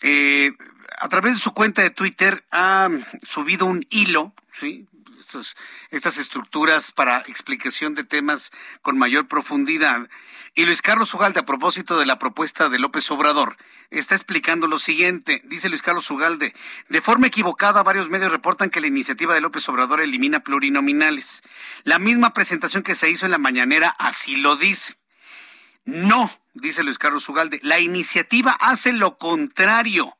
eh, 0.00 0.52
a 0.98 1.08
través 1.08 1.34
de 1.34 1.40
su 1.40 1.52
cuenta 1.52 1.82
de 1.82 1.90
Twitter 1.90 2.44
ha 2.50 2.88
subido 3.22 3.66
un 3.66 3.86
hilo, 3.90 4.34
¿sí? 4.52 4.86
estas 5.90 6.18
estructuras 6.18 6.92
para 6.92 7.18
explicación 7.26 7.94
de 7.94 8.04
temas 8.04 8.52
con 8.82 8.96
mayor 8.96 9.26
profundidad. 9.26 10.08
Y 10.54 10.64
Luis 10.64 10.80
Carlos 10.80 11.12
Ugalde, 11.12 11.40
a 11.40 11.44
propósito 11.44 11.98
de 11.98 12.06
la 12.06 12.18
propuesta 12.18 12.68
de 12.68 12.78
López 12.78 13.10
Obrador, 13.10 13.56
está 13.90 14.14
explicando 14.14 14.68
lo 14.68 14.78
siguiente. 14.78 15.42
Dice 15.44 15.68
Luis 15.68 15.82
Carlos 15.82 16.10
Ugalde, 16.10 16.54
de 16.88 17.00
forma 17.00 17.26
equivocada 17.26 17.82
varios 17.82 18.08
medios 18.08 18.32
reportan 18.32 18.70
que 18.70 18.80
la 18.80 18.86
iniciativa 18.86 19.34
de 19.34 19.40
López 19.40 19.68
Obrador 19.68 20.00
elimina 20.00 20.40
plurinominales. 20.40 21.42
La 21.84 21.98
misma 21.98 22.32
presentación 22.32 22.82
que 22.82 22.94
se 22.94 23.10
hizo 23.10 23.26
en 23.26 23.32
la 23.32 23.38
mañanera 23.38 23.94
así 23.98 24.36
lo 24.36 24.56
dice. 24.56 24.96
No, 25.84 26.30
dice 26.56 26.82
Luis 26.84 26.98
Carlos 26.98 27.28
Ugalde, 27.28 27.60
la 27.62 27.80
iniciativa 27.80 28.52
hace 28.52 28.92
lo 28.92 29.18
contrario. 29.18 30.16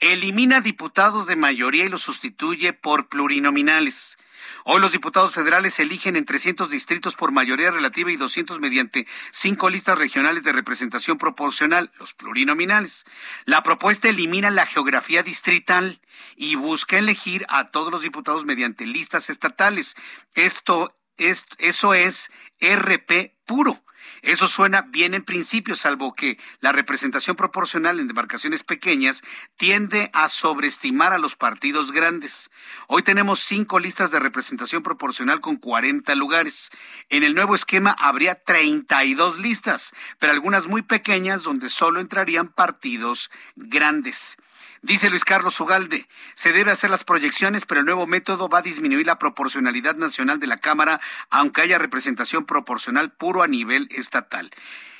Elimina 0.00 0.60
diputados 0.60 1.26
de 1.26 1.36
mayoría 1.36 1.84
y 1.84 1.88
los 1.88 2.02
sustituye 2.02 2.72
por 2.72 3.08
plurinominales. 3.08 4.18
Hoy 4.64 4.80
los 4.80 4.92
diputados 4.92 5.34
federales 5.34 5.78
eligen 5.78 6.16
en 6.16 6.24
300 6.24 6.70
distritos 6.70 7.16
por 7.16 7.32
mayoría 7.32 7.70
relativa 7.70 8.10
y 8.10 8.16
200 8.16 8.60
mediante 8.60 9.06
cinco 9.30 9.70
listas 9.70 9.98
regionales 9.98 10.42
de 10.44 10.52
representación 10.52 11.18
proporcional, 11.18 11.92
los 11.98 12.14
plurinominales. 12.14 13.04
La 13.44 13.62
propuesta 13.62 14.08
elimina 14.08 14.50
la 14.50 14.66
geografía 14.66 15.22
distrital 15.22 16.00
y 16.36 16.54
busca 16.56 16.98
elegir 16.98 17.46
a 17.48 17.70
todos 17.70 17.90
los 17.90 18.02
diputados 18.02 18.44
mediante 18.44 18.86
listas 18.86 19.30
estatales. 19.30 19.96
Esto 20.34 20.94
es, 21.16 21.46
eso 21.58 21.94
es 21.94 22.30
RP 22.60 23.34
puro. 23.44 23.83
Eso 24.24 24.48
suena 24.48 24.80
bien 24.80 25.12
en 25.12 25.22
principio, 25.22 25.76
salvo 25.76 26.14
que 26.14 26.38
la 26.60 26.72
representación 26.72 27.36
proporcional 27.36 28.00
en 28.00 28.08
demarcaciones 28.08 28.62
pequeñas 28.62 29.22
tiende 29.58 30.10
a 30.14 30.30
sobreestimar 30.30 31.12
a 31.12 31.18
los 31.18 31.36
partidos 31.36 31.92
grandes. 31.92 32.50
Hoy 32.88 33.02
tenemos 33.02 33.40
cinco 33.40 33.78
listas 33.78 34.10
de 34.10 34.20
representación 34.20 34.82
proporcional 34.82 35.42
con 35.42 35.56
40 35.56 36.14
lugares. 36.14 36.70
En 37.10 37.22
el 37.22 37.34
nuevo 37.34 37.54
esquema 37.54 37.94
habría 38.00 38.34
32 38.34 39.40
listas, 39.40 39.92
pero 40.18 40.32
algunas 40.32 40.68
muy 40.68 40.80
pequeñas 40.80 41.42
donde 41.42 41.68
solo 41.68 42.00
entrarían 42.00 42.48
partidos 42.48 43.30
grandes. 43.56 44.38
Dice 44.84 45.08
Luis 45.08 45.24
Carlos 45.24 45.58
Ugalde, 45.60 46.06
se 46.34 46.52
debe 46.52 46.70
hacer 46.70 46.90
las 46.90 47.04
proyecciones, 47.04 47.64
pero 47.64 47.80
el 47.80 47.86
nuevo 47.86 48.06
método 48.06 48.50
va 48.50 48.58
a 48.58 48.62
disminuir 48.62 49.06
la 49.06 49.18
proporcionalidad 49.18 49.96
nacional 49.96 50.38
de 50.40 50.46
la 50.46 50.58
Cámara, 50.58 51.00
aunque 51.30 51.62
haya 51.62 51.78
representación 51.78 52.44
proporcional 52.44 53.10
puro 53.10 53.42
a 53.42 53.48
nivel 53.48 53.88
estatal. 53.92 54.50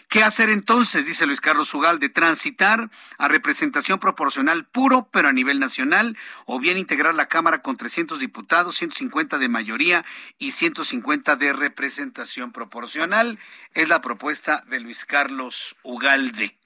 ¿Qué 0.08 0.22
hacer 0.22 0.48
entonces? 0.48 1.04
Dice 1.04 1.26
Luis 1.26 1.42
Carlos 1.42 1.74
Ugalde, 1.74 2.08
transitar 2.08 2.90
a 3.18 3.28
representación 3.28 3.98
proporcional 3.98 4.64
puro, 4.64 5.10
pero 5.12 5.28
a 5.28 5.34
nivel 5.34 5.60
nacional, 5.60 6.16
o 6.46 6.58
bien 6.58 6.78
integrar 6.78 7.14
la 7.14 7.28
Cámara 7.28 7.60
con 7.60 7.76
300 7.76 8.18
diputados, 8.20 8.76
150 8.76 9.36
de 9.36 9.50
mayoría 9.50 10.02
y 10.38 10.52
150 10.52 11.36
de 11.36 11.52
representación 11.52 12.52
proporcional. 12.52 13.38
Es 13.74 13.90
la 13.90 14.00
propuesta 14.00 14.64
de 14.66 14.80
Luis 14.80 15.04
Carlos 15.04 15.76
Ugalde. 15.82 16.56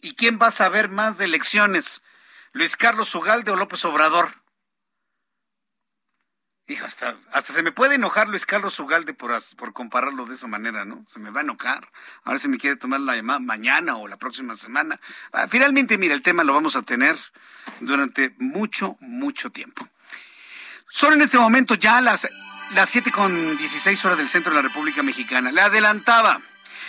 ¿Y 0.00 0.14
quién 0.14 0.38
va 0.40 0.48
a 0.48 0.52
saber 0.52 0.88
más 0.88 1.18
de 1.18 1.24
elecciones? 1.24 2.02
¿Luis 2.52 2.76
Carlos 2.76 3.14
Ugalde 3.14 3.50
o 3.50 3.56
López 3.56 3.84
Obrador? 3.84 4.42
Hijo, 6.68 6.84
hasta, 6.84 7.16
hasta 7.32 7.52
se 7.52 7.62
me 7.62 7.70
puede 7.70 7.94
enojar 7.94 8.28
Luis 8.28 8.44
Carlos 8.44 8.78
Ugalde 8.80 9.14
por, 9.14 9.30
por 9.56 9.72
compararlo 9.72 10.26
de 10.26 10.34
esa 10.34 10.48
manera, 10.48 10.84
¿no? 10.84 11.06
Se 11.08 11.20
me 11.20 11.30
va 11.30 11.40
a 11.40 11.44
enojar. 11.44 11.92
A 12.24 12.30
ver 12.30 12.40
si 12.40 12.48
me 12.48 12.58
quiere 12.58 12.74
tomar 12.76 12.98
la 13.00 13.14
llamada 13.14 13.38
mañana 13.38 13.96
o 13.96 14.08
la 14.08 14.16
próxima 14.16 14.56
semana. 14.56 15.00
Ah, 15.32 15.46
finalmente, 15.48 15.96
mira, 15.96 16.12
el 16.12 16.22
tema 16.22 16.42
lo 16.42 16.54
vamos 16.54 16.74
a 16.74 16.82
tener 16.82 17.16
durante 17.80 18.34
mucho, 18.38 18.96
mucho 18.98 19.50
tiempo. 19.50 19.88
Son 20.88 21.12
en 21.12 21.22
este 21.22 21.38
momento 21.38 21.76
ya 21.76 22.00
las, 22.00 22.28
las 22.74 22.90
7 22.90 23.12
con 23.12 23.56
16 23.56 24.04
horas 24.04 24.18
del 24.18 24.28
centro 24.28 24.50
de 24.52 24.56
la 24.56 24.68
República 24.68 25.04
Mexicana. 25.04 25.52
Le 25.52 25.60
adelantaba. 25.60 26.40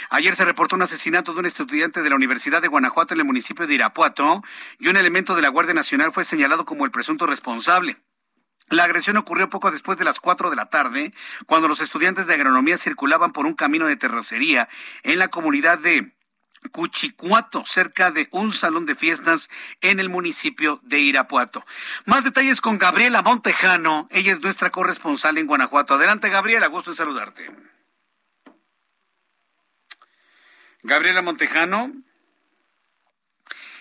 Ayer 0.09 0.35
se 0.35 0.45
reportó 0.45 0.75
un 0.75 0.81
asesinato 0.81 1.33
de 1.33 1.39
un 1.39 1.45
estudiante 1.45 2.01
de 2.01 2.09
la 2.09 2.15
Universidad 2.15 2.61
de 2.61 2.67
Guanajuato 2.67 3.13
en 3.13 3.19
el 3.19 3.25
municipio 3.25 3.67
de 3.67 3.73
Irapuato 3.73 4.41
y 4.79 4.87
un 4.87 4.97
elemento 4.97 5.35
de 5.35 5.41
la 5.41 5.49
Guardia 5.49 5.73
Nacional 5.73 6.11
fue 6.13 6.23
señalado 6.23 6.65
como 6.65 6.85
el 6.85 6.91
presunto 6.91 7.25
responsable. 7.25 7.97
La 8.69 8.83
agresión 8.83 9.15
ocurrió 9.15 9.49
poco 9.49 9.71
después 9.71 9.97
de 9.97 10.03
las 10.03 10.19
4 10.19 10.49
de 10.49 10.55
la 10.57 10.69
tarde, 10.69 11.13
cuando 11.45 11.69
los 11.69 11.79
estudiantes 11.79 12.27
de 12.27 12.33
agronomía 12.33 12.77
circulaban 12.77 13.31
por 13.31 13.45
un 13.45 13.53
camino 13.53 13.85
de 13.87 13.95
terracería 13.95 14.67
en 15.03 15.19
la 15.19 15.29
comunidad 15.29 15.79
de 15.79 16.13
Cuchicuato, 16.71 17.63
cerca 17.65 18.11
de 18.11 18.27
un 18.31 18.51
salón 18.51 18.85
de 18.85 18.95
fiestas 18.95 19.49
en 19.79 19.99
el 19.99 20.09
municipio 20.09 20.81
de 20.83 20.99
Irapuato. 20.99 21.65
Más 22.05 22.25
detalles 22.25 22.59
con 22.59 22.77
Gabriela 22.77 23.21
Montejano. 23.21 24.07
Ella 24.11 24.33
es 24.33 24.41
nuestra 24.41 24.69
corresponsal 24.69 25.37
en 25.37 25.47
Guanajuato. 25.47 25.93
Adelante, 25.93 26.29
Gabriela, 26.29 26.67
gusto 26.67 26.91
de 26.91 26.97
saludarte. 26.97 27.49
Gabriela 30.83 31.21
Montejano. 31.21 31.91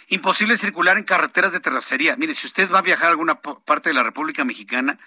Imposible 0.08 0.56
circular 0.56 0.98
en 0.98 1.04
carreteras 1.04 1.52
de 1.52 1.60
terracería. 1.60 2.16
Mire, 2.16 2.34
si 2.34 2.46
usted 2.46 2.70
va 2.70 2.78
a 2.78 2.82
viajar 2.82 3.06
a 3.06 3.10
alguna 3.10 3.40
parte 3.40 3.90
de 3.90 3.94
la 3.94 4.04
República 4.04 4.44
Mexicana, 4.44 5.00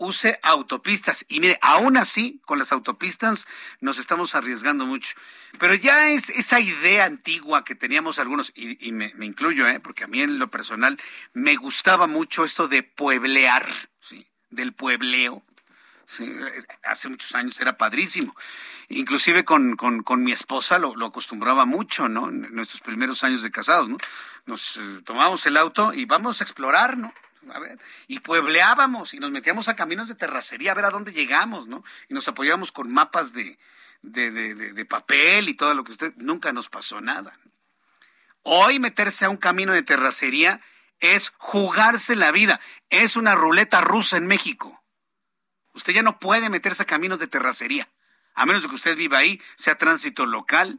use 0.00 0.40
autopistas. 0.42 1.24
Y 1.28 1.38
mire, 1.40 1.58
aún 1.62 1.96
así, 1.96 2.40
con 2.46 2.58
las 2.58 2.72
autopistas 2.72 3.46
nos 3.80 3.98
estamos 3.98 4.34
arriesgando 4.34 4.86
mucho. 4.86 5.14
Pero 5.58 5.74
ya 5.74 6.10
es 6.10 6.30
esa 6.30 6.58
idea 6.58 7.04
antigua 7.04 7.64
que 7.64 7.74
teníamos 7.74 8.18
algunos, 8.18 8.50
y, 8.56 8.90
me, 8.92 9.12
incluyo, 9.20 9.68
¿eh? 9.68 9.78
porque 9.78 10.04
a 10.04 10.08
mí 10.08 10.22
en 10.22 10.38
lo 10.38 10.50
personal 10.50 10.98
me 11.32 11.54
gustaba 11.56 12.06
mucho 12.06 12.44
esto 12.44 12.66
de 12.66 12.82
pueblear, 12.82 13.66
¿sí? 14.00 14.26
del 14.48 14.72
puebleo. 14.72 15.44
Hace 16.82 17.08
muchos 17.08 17.34
años 17.34 17.60
era 17.60 17.76
padrísimo. 17.76 18.34
Inclusive 18.88 19.44
con, 19.44 19.76
con, 19.76 20.22
mi 20.22 20.32
esposa 20.32 20.78
lo, 20.78 21.06
acostumbraba 21.06 21.64
mucho, 21.64 22.08
¿no? 22.08 22.28
En 22.28 22.54
nuestros 22.54 22.80
primeros 22.80 23.22
años 23.24 23.42
de 23.42 23.50
casados, 23.50 23.88
¿no? 23.88 23.96
Nos 24.46 24.76
eh, 24.76 25.02
tomábamos 25.04 25.46
el 25.46 25.56
auto 25.56 25.92
y 25.92 26.04
vamos 26.04 26.40
a 26.40 26.44
explorar, 26.44 26.96
¿no? 26.96 27.12
a 27.54 27.58
ver, 27.58 27.78
y 28.06 28.20
puebleábamos 28.20 29.14
y 29.14 29.18
nos 29.18 29.30
metíamos 29.30 29.68
a 29.68 29.74
caminos 29.74 30.08
de 30.08 30.14
terracería 30.14 30.72
a 30.72 30.74
ver 30.74 30.84
a 30.84 30.90
dónde 30.90 31.12
llegamos, 31.12 31.66
¿no? 31.66 31.82
Y 32.08 32.14
nos 32.14 32.28
apoyábamos 32.28 32.70
con 32.70 32.92
mapas 32.92 33.32
de, 33.32 33.58
de, 34.02 34.30
de, 34.30 34.84
papel 34.84 35.48
y 35.48 35.54
todo 35.54 35.74
lo 35.74 35.84
que 35.84 35.92
usted, 35.92 36.12
nunca 36.16 36.52
nos 36.52 36.68
pasó 36.68 37.00
nada. 37.00 37.32
Hoy 38.42 38.78
meterse 38.78 39.24
a 39.24 39.30
un 39.30 39.36
camino 39.36 39.72
de 39.72 39.82
terracería 39.82 40.60
es 41.00 41.32
jugarse 41.38 42.16
la 42.16 42.30
vida, 42.30 42.60
es 42.90 43.16
una 43.16 43.34
ruleta 43.34 43.80
rusa 43.80 44.16
en 44.16 44.26
México. 44.26 44.79
Usted 45.80 45.94
ya 45.94 46.02
no 46.02 46.18
puede 46.18 46.50
meterse 46.50 46.82
a 46.82 46.86
caminos 46.86 47.20
de 47.20 47.26
terracería, 47.26 47.88
a 48.34 48.44
menos 48.44 48.62
de 48.62 48.68
que 48.68 48.74
usted 48.74 48.96
viva 48.96 49.16
ahí, 49.16 49.40
sea 49.54 49.78
tránsito 49.78 50.26
local. 50.26 50.78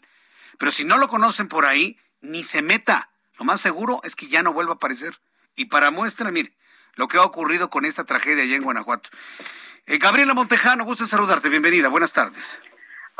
Pero 0.60 0.72
si 0.72 0.86
no 0.86 1.00
lo 1.00 1.08
conocen 1.08 1.48
por 1.48 1.66
ahí, 1.66 1.98
ni 2.22 2.44
se 2.44 2.62
meta. 2.62 3.10
Lo 3.40 3.44
más 3.44 3.62
seguro 3.62 4.02
es 4.04 4.16
que 4.16 4.28
ya 4.28 4.44
no 4.44 4.54
vuelva 4.54 4.74
a 4.74 4.76
aparecer. 4.76 5.16
Y 5.56 5.66
para 5.66 5.90
muestra, 5.90 6.30
mire, 6.30 6.54
lo 6.94 7.08
que 7.08 7.18
ha 7.18 7.24
ocurrido 7.24 7.72
con 7.72 7.84
esta 7.86 8.04
tragedia 8.06 8.44
allá 8.44 8.56
en 8.56 8.62
Guanajuato. 8.62 9.10
Eh, 9.88 9.98
Gabriela 9.98 10.36
Montejano, 10.36 10.84
gusto 10.84 11.08
saludarte. 11.08 11.50
Bienvenida. 11.50 11.90
Buenas 11.90 12.14
tardes. 12.14 12.62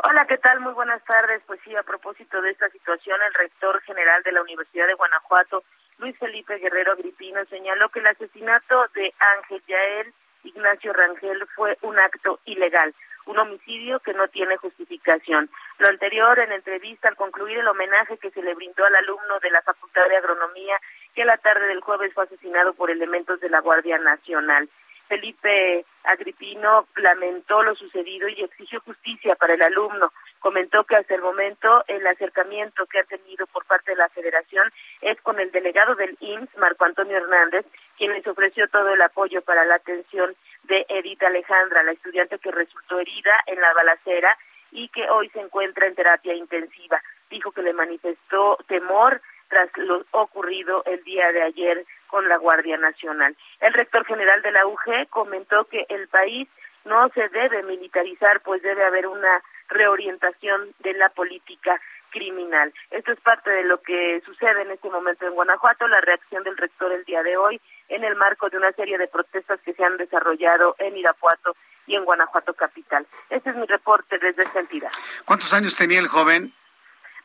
Hola, 0.04 0.24
¿qué 0.28 0.38
tal? 0.38 0.60
Muy 0.60 0.74
buenas 0.74 1.02
tardes. 1.04 1.42
Pues 1.48 1.58
sí, 1.64 1.74
a 1.74 1.82
propósito 1.82 2.40
de 2.42 2.52
esta 2.52 2.70
situación, 2.70 3.20
el 3.26 3.34
rector 3.34 3.82
general 3.82 4.22
de 4.22 4.30
la 4.30 4.42
Universidad 4.42 4.86
de 4.86 4.94
Guanajuato, 4.94 5.64
Luis 5.98 6.16
Felipe 6.16 6.58
Guerrero 6.58 6.92
Agripino, 6.92 7.44
señaló 7.46 7.88
que 7.88 7.98
el 7.98 8.06
asesinato 8.06 8.86
de 8.94 9.12
Ángel 9.18 9.60
Yael 9.66 10.14
Ignacio 10.44 10.92
Rangel 10.92 11.46
fue 11.54 11.78
un 11.82 11.98
acto 11.98 12.40
ilegal, 12.44 12.94
un 13.26 13.38
homicidio 13.38 14.00
que 14.00 14.14
no 14.14 14.28
tiene 14.28 14.56
justificación. 14.56 15.48
Lo 15.78 15.88
anterior 15.88 16.38
en 16.38 16.52
entrevista 16.52 17.08
al 17.08 17.16
concluir 17.16 17.58
el 17.58 17.68
homenaje 17.68 18.18
que 18.18 18.30
se 18.30 18.42
le 18.42 18.54
brindó 18.54 18.84
al 18.84 18.96
alumno 18.96 19.38
de 19.40 19.50
la 19.50 19.62
Facultad 19.62 20.08
de 20.08 20.16
Agronomía 20.16 20.76
que 21.14 21.24
la 21.24 21.36
tarde 21.38 21.66
del 21.66 21.80
jueves 21.80 22.12
fue 22.14 22.24
asesinado 22.24 22.74
por 22.74 22.90
elementos 22.90 23.40
de 23.40 23.50
la 23.50 23.60
Guardia 23.60 23.98
Nacional. 23.98 24.68
Felipe 25.08 25.84
Agripino 26.04 26.86
lamentó 26.96 27.62
lo 27.62 27.74
sucedido 27.74 28.28
y 28.28 28.42
exigió 28.42 28.80
justicia 28.80 29.34
para 29.36 29.52
el 29.52 29.62
alumno. 29.62 30.10
Comentó 30.40 30.84
que 30.84 30.96
hasta 30.96 31.14
el 31.14 31.20
momento 31.20 31.84
el 31.86 32.06
acercamiento 32.06 32.86
que 32.86 32.98
ha 32.98 33.04
tenido 33.04 33.46
por 33.48 33.66
parte 33.66 33.90
de 33.90 33.98
la 33.98 34.08
federación 34.08 34.72
es 35.02 35.20
con 35.20 35.38
el 35.38 35.52
delegado 35.52 35.94
del 35.96 36.16
IMSS, 36.18 36.56
Marco 36.56 36.86
Antonio 36.86 37.18
Hernández, 37.18 37.66
quien 38.02 38.14
les 38.14 38.26
ofreció 38.26 38.66
todo 38.66 38.94
el 38.94 39.00
apoyo 39.00 39.42
para 39.42 39.64
la 39.64 39.76
atención 39.76 40.34
de 40.64 40.84
Edith 40.88 41.22
Alejandra, 41.22 41.84
la 41.84 41.92
estudiante 41.92 42.36
que 42.40 42.50
resultó 42.50 42.98
herida 42.98 43.30
en 43.46 43.60
la 43.60 43.72
balacera 43.74 44.36
y 44.72 44.88
que 44.88 45.08
hoy 45.08 45.28
se 45.28 45.38
encuentra 45.38 45.86
en 45.86 45.94
terapia 45.94 46.34
intensiva. 46.34 47.00
Dijo 47.30 47.52
que 47.52 47.62
le 47.62 47.72
manifestó 47.72 48.58
temor 48.66 49.22
tras 49.46 49.68
lo 49.76 50.04
ocurrido 50.10 50.82
el 50.84 51.04
día 51.04 51.30
de 51.30 51.42
ayer 51.42 51.86
con 52.08 52.28
la 52.28 52.38
Guardia 52.38 52.76
Nacional. 52.76 53.36
El 53.60 53.72
rector 53.72 54.04
general 54.04 54.42
de 54.42 54.50
la 54.50 54.66
UG 54.66 55.08
comentó 55.08 55.66
que 55.66 55.86
el 55.88 56.08
país 56.08 56.48
no 56.84 57.08
se 57.10 57.28
debe 57.28 57.62
militarizar, 57.62 58.40
pues 58.40 58.62
debe 58.62 58.84
haber 58.84 59.06
una 59.06 59.40
reorientación 59.68 60.74
de 60.80 60.94
la 60.94 61.08
política 61.10 61.80
criminal. 62.12 62.72
Esto 62.90 63.12
es 63.12 63.20
parte 63.20 63.50
de 63.50 63.64
lo 63.64 63.82
que 63.82 64.22
sucede 64.24 64.62
en 64.62 64.70
este 64.70 64.88
momento 64.88 65.26
en 65.26 65.34
Guanajuato, 65.34 65.88
la 65.88 66.00
reacción 66.00 66.44
del 66.44 66.56
rector 66.56 66.92
el 66.92 67.04
día 67.04 67.22
de 67.22 67.36
hoy 67.36 67.60
en 67.88 68.04
el 68.04 68.14
marco 68.14 68.48
de 68.48 68.58
una 68.58 68.72
serie 68.72 68.98
de 68.98 69.08
protestas 69.08 69.60
que 69.64 69.74
se 69.74 69.84
han 69.84 69.96
desarrollado 69.96 70.76
en 70.78 70.96
Irapuato 70.96 71.56
y 71.86 71.96
en 71.96 72.04
Guanajuato 72.04 72.54
capital. 72.54 73.06
Este 73.28 73.50
es 73.50 73.56
mi 73.56 73.66
reporte 73.66 74.18
desde 74.18 74.44
esta 74.44 74.60
entidad. 74.60 74.92
¿Cuántos 75.24 75.52
años 75.52 75.74
tenía 75.74 75.98
el 75.98 76.08
joven? 76.08 76.52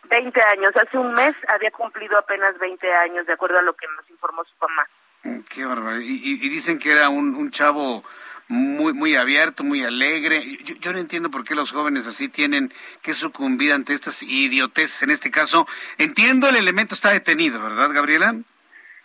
20 0.09 0.41
años. 0.41 0.72
Hace 0.76 0.97
un 0.97 1.14
mes 1.14 1.35
había 1.47 1.72
cumplido 1.72 2.18
apenas 2.18 2.57
20 2.57 2.93
años, 2.93 3.26
de 3.26 3.34
acuerdo 3.34 3.59
a 3.59 3.61
lo 3.61 3.73
que 3.73 3.88
nos 3.95 4.09
informó 4.09 4.43
su 4.45 4.53
mamá. 4.59 4.88
Mm, 5.23 5.41
qué 5.49 5.65
barbaridad. 5.65 6.01
Y, 6.01 6.49
dicen 6.49 6.80
que 6.80 6.91
era 6.91 7.09
un, 7.09 7.35
un, 7.35 7.51
chavo 7.51 8.03
muy 8.48 8.94
muy 8.94 9.15
abierto, 9.15 9.64
muy 9.64 9.84
alegre. 9.84 10.41
Yo, 10.80 10.94
no 10.94 10.99
entiendo 10.99 11.30
por 11.30 11.44
qué 11.44 11.56
los 11.56 11.72
jóvenes 11.72 12.07
así 12.07 12.30
tienen 12.30 12.74
que 13.02 13.14
sucumbir 13.14 13.74
ante 13.74 13.94
estas 13.94 14.24
idioteces. 14.24 15.03
En 15.03 15.11
este 15.11 15.32
caso, 15.32 15.68
entiendo 15.98 16.49
el 16.49 16.56
elemento 16.56 16.95
está 16.95 17.11
detenido, 17.11 17.61
¿verdad, 17.61 17.90
Gabriela? 17.91 18.36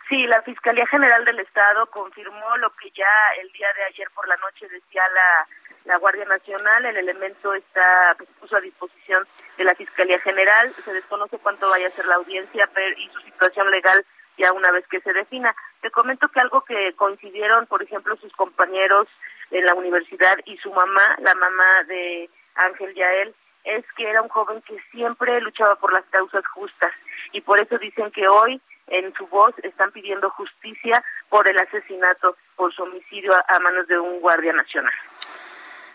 Sí, 0.09 0.27
la 0.27 0.41
Fiscalía 0.43 0.85
General 0.87 1.23
del 1.25 1.39
Estado 1.39 1.85
confirmó 1.87 2.57
lo 2.57 2.69
que 2.75 2.91
ya 2.91 3.05
el 3.41 3.51
día 3.51 3.67
de 3.75 3.83
ayer 3.85 4.09
por 4.13 4.27
la 4.27 4.37
noche 4.37 4.67
decía 4.69 5.01
la 5.13 5.47
la 5.85 5.97
Guardia 5.97 6.25
Nacional, 6.25 6.85
el 6.85 6.97
elemento 6.97 7.53
está 7.53 8.15
pues, 8.17 8.29
puso 8.39 8.55
a 8.55 8.61
disposición 8.61 9.25
de 9.57 9.63
la 9.63 9.75
Fiscalía 9.75 10.19
General, 10.19 10.73
se 10.83 10.93
desconoce 10.93 11.37
cuánto 11.39 11.69
vaya 11.69 11.87
a 11.87 11.91
ser 11.91 12.05
la 12.05 12.15
audiencia 12.15 12.69
pero, 12.73 12.97
y 12.97 13.09
su 13.09 13.19
situación 13.21 13.69
legal 13.71 14.05
ya 14.37 14.51
una 14.51 14.71
vez 14.71 14.87
que 14.87 15.01
se 15.01 15.13
defina. 15.13 15.55
Te 15.81 15.91
comento 15.91 16.27
que 16.29 16.39
algo 16.39 16.63
que 16.63 16.93
coincidieron, 16.95 17.67
por 17.67 17.83
ejemplo, 17.83 18.15
sus 18.17 18.33
compañeros 18.33 19.07
en 19.53 19.65
la 19.65 19.75
universidad 19.75 20.37
y 20.45 20.57
su 20.57 20.71
mamá, 20.71 21.15
la 21.19 21.35
mamá 21.35 21.83
de 21.87 22.29
Ángel 22.55 22.93
Yael, 22.93 23.35
es 23.63 23.85
que 23.95 24.09
era 24.09 24.21
un 24.21 24.29
joven 24.29 24.61
que 24.63 24.77
siempre 24.91 25.39
luchaba 25.41 25.75
por 25.75 25.93
las 25.93 26.03
causas 26.09 26.45
justas 26.47 26.91
y 27.31 27.41
por 27.41 27.59
eso 27.59 27.77
dicen 27.77 28.11
que 28.11 28.27
hoy 28.27 28.61
en 28.87 29.13
su 29.13 29.25
voz 29.27 29.53
están 29.63 29.91
pidiendo 29.91 30.29
justicia 30.31 31.03
por 31.29 31.47
el 31.47 31.57
asesinato, 31.57 32.35
por 32.55 32.73
su 32.73 32.83
homicidio 32.83 33.33
a 33.33 33.59
manos 33.59 33.87
de 33.87 33.97
un 33.97 34.19
guardia 34.19 34.53
nacional. 34.53 34.93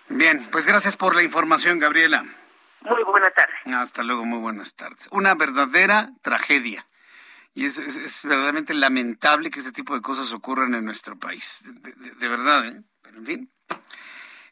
Bien, 0.08 0.48
pues 0.50 0.66
gracias 0.66 0.96
por 0.96 1.14
la 1.14 1.22
información, 1.22 1.78
Gabriela. 1.78 2.24
Muy 2.80 3.02
buenas 3.02 3.34
tardes. 3.34 3.56
Hasta 3.66 4.02
luego, 4.02 4.24
muy 4.24 4.38
buenas 4.38 4.74
tardes. 4.74 5.08
Una 5.10 5.34
verdadera 5.34 6.10
tragedia. 6.22 6.86
Y 7.54 7.66
es, 7.66 7.76
es, 7.78 8.24
verdaderamente 8.24 8.72
lamentable 8.72 9.50
que 9.50 9.58
este 9.58 9.72
tipo 9.72 9.94
de 9.94 10.00
cosas 10.00 10.32
ocurran 10.32 10.74
en 10.74 10.84
nuestro 10.84 11.18
país. 11.18 11.60
De, 11.64 12.28
verdad, 12.28 12.66
¿eh? 12.66 12.82
En 13.18 13.26
fin. 13.26 13.52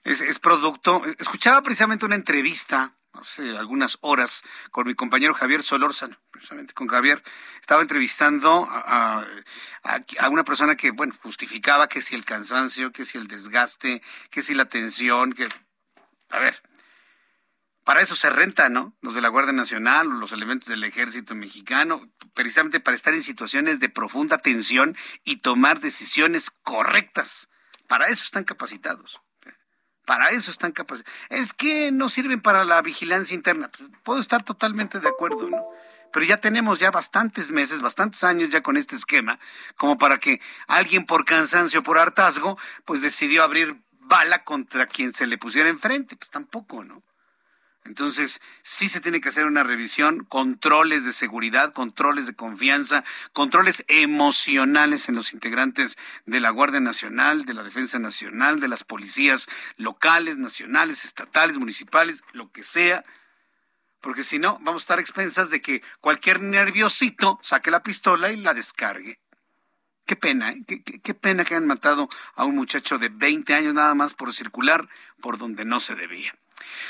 Es, 0.02 0.38
producto. 0.38 1.02
Escuchaba 1.18 1.62
precisamente 1.62 2.04
una 2.04 2.14
entrevista 2.14 2.96
hace 3.12 3.56
algunas 3.56 3.96
horas 4.02 4.42
con 4.70 4.86
mi 4.86 4.94
compañero 4.94 5.34
Javier 5.34 5.62
Solórzano, 5.62 6.16
precisamente 6.30 6.74
con 6.74 6.86
Javier, 6.86 7.22
estaba 7.60 7.80
entrevistando 7.80 8.68
a, 8.70 9.24
una 10.30 10.44
persona 10.44 10.76
que, 10.76 10.90
bueno, 10.90 11.14
justificaba 11.22 11.88
que 11.88 12.02
si 12.02 12.14
el 12.14 12.24
cansancio, 12.24 12.92
que 12.92 13.06
si 13.06 13.16
el 13.16 13.26
desgaste, 13.26 14.02
que 14.30 14.42
si 14.42 14.54
la 14.54 14.66
tensión, 14.66 15.32
que, 15.32 15.48
a 16.28 16.38
ver, 16.38 16.62
para 17.84 18.02
eso 18.02 18.14
se 18.14 18.28
renta, 18.28 18.68
¿no? 18.68 18.94
Los 19.00 19.14
de 19.14 19.22
la 19.22 19.28
Guardia 19.28 19.52
Nacional 19.52 20.08
los 20.08 20.32
elementos 20.32 20.68
del 20.68 20.84
Ejército 20.84 21.34
Mexicano, 21.34 22.10
precisamente 22.34 22.80
para 22.80 22.96
estar 22.96 23.14
en 23.14 23.22
situaciones 23.22 23.80
de 23.80 23.88
profunda 23.88 24.38
tensión 24.38 24.96
y 25.24 25.36
tomar 25.36 25.80
decisiones 25.80 26.50
correctas. 26.50 27.48
Para 27.86 28.06
eso 28.06 28.24
están 28.24 28.44
capacitados. 28.44 29.20
Para 30.04 30.30
eso 30.30 30.50
están 30.50 30.72
capacitados. 30.72 31.18
Es 31.30 31.52
que 31.52 31.90
no 31.92 32.08
sirven 32.08 32.40
para 32.40 32.64
la 32.64 32.80
vigilancia 32.82 33.34
interna. 33.34 33.70
Pues, 33.70 33.90
puedo 34.04 34.20
estar 34.20 34.44
totalmente 34.44 35.00
de 35.00 35.08
acuerdo, 35.08 35.48
¿no? 35.50 35.64
Pero 36.12 36.24
ya 36.24 36.40
tenemos 36.40 36.78
ya 36.78 36.90
bastantes 36.90 37.50
meses, 37.50 37.82
bastantes 37.82 38.24
años 38.24 38.50
ya 38.50 38.62
con 38.62 38.76
este 38.76 38.96
esquema, 38.96 39.38
como 39.76 39.98
para 39.98 40.18
que 40.18 40.40
alguien 40.66 41.04
por 41.04 41.24
cansancio, 41.24 41.82
por 41.82 41.98
hartazgo, 41.98 42.56
pues 42.84 43.02
decidió 43.02 43.42
abrir 43.42 43.82
bala 44.00 44.44
contra 44.44 44.86
quien 44.86 45.12
se 45.12 45.26
le 45.26 45.36
pusiera 45.36 45.68
enfrente. 45.68 46.16
Pues 46.16 46.30
tampoco, 46.30 46.84
¿no? 46.84 47.02
Entonces, 47.86 48.40
sí 48.62 48.88
se 48.88 49.00
tiene 49.00 49.20
que 49.20 49.28
hacer 49.28 49.46
una 49.46 49.62
revisión, 49.62 50.24
controles 50.24 51.04
de 51.04 51.12
seguridad, 51.12 51.72
controles 51.72 52.26
de 52.26 52.34
confianza, 52.34 53.04
controles 53.32 53.84
emocionales 53.88 55.08
en 55.08 55.14
los 55.14 55.32
integrantes 55.32 55.96
de 56.26 56.40
la 56.40 56.50
Guardia 56.50 56.80
Nacional, 56.80 57.44
de 57.44 57.54
la 57.54 57.62
Defensa 57.62 57.98
Nacional, 57.98 58.60
de 58.60 58.68
las 58.68 58.84
policías 58.84 59.48
locales, 59.76 60.36
nacionales, 60.36 61.04
estatales, 61.04 61.58
municipales, 61.58 62.22
lo 62.32 62.50
que 62.50 62.64
sea, 62.64 63.04
porque 64.00 64.22
si 64.22 64.38
no, 64.38 64.58
vamos 64.60 64.82
a 64.82 64.84
estar 64.84 65.00
expensas 65.00 65.50
de 65.50 65.60
que 65.60 65.82
cualquier 66.00 66.40
nerviosito 66.40 67.38
saque 67.42 67.70
la 67.70 67.82
pistola 67.82 68.30
y 68.30 68.36
la 68.36 68.54
descargue. 68.54 69.18
Qué 70.06 70.14
pena, 70.14 70.52
¿eh? 70.52 70.62
qué, 70.66 70.82
qué, 70.82 71.14
pena 71.14 71.44
que 71.44 71.56
han 71.56 71.66
matado 71.66 72.08
a 72.36 72.44
un 72.44 72.54
muchacho 72.54 72.98
de 72.98 73.08
20 73.08 73.52
años 73.54 73.74
nada 73.74 73.94
más 73.94 74.14
por 74.14 74.32
circular 74.32 74.88
por 75.20 75.38
donde 75.38 75.64
no 75.64 75.80
se 75.80 75.96
debía. 75.96 76.32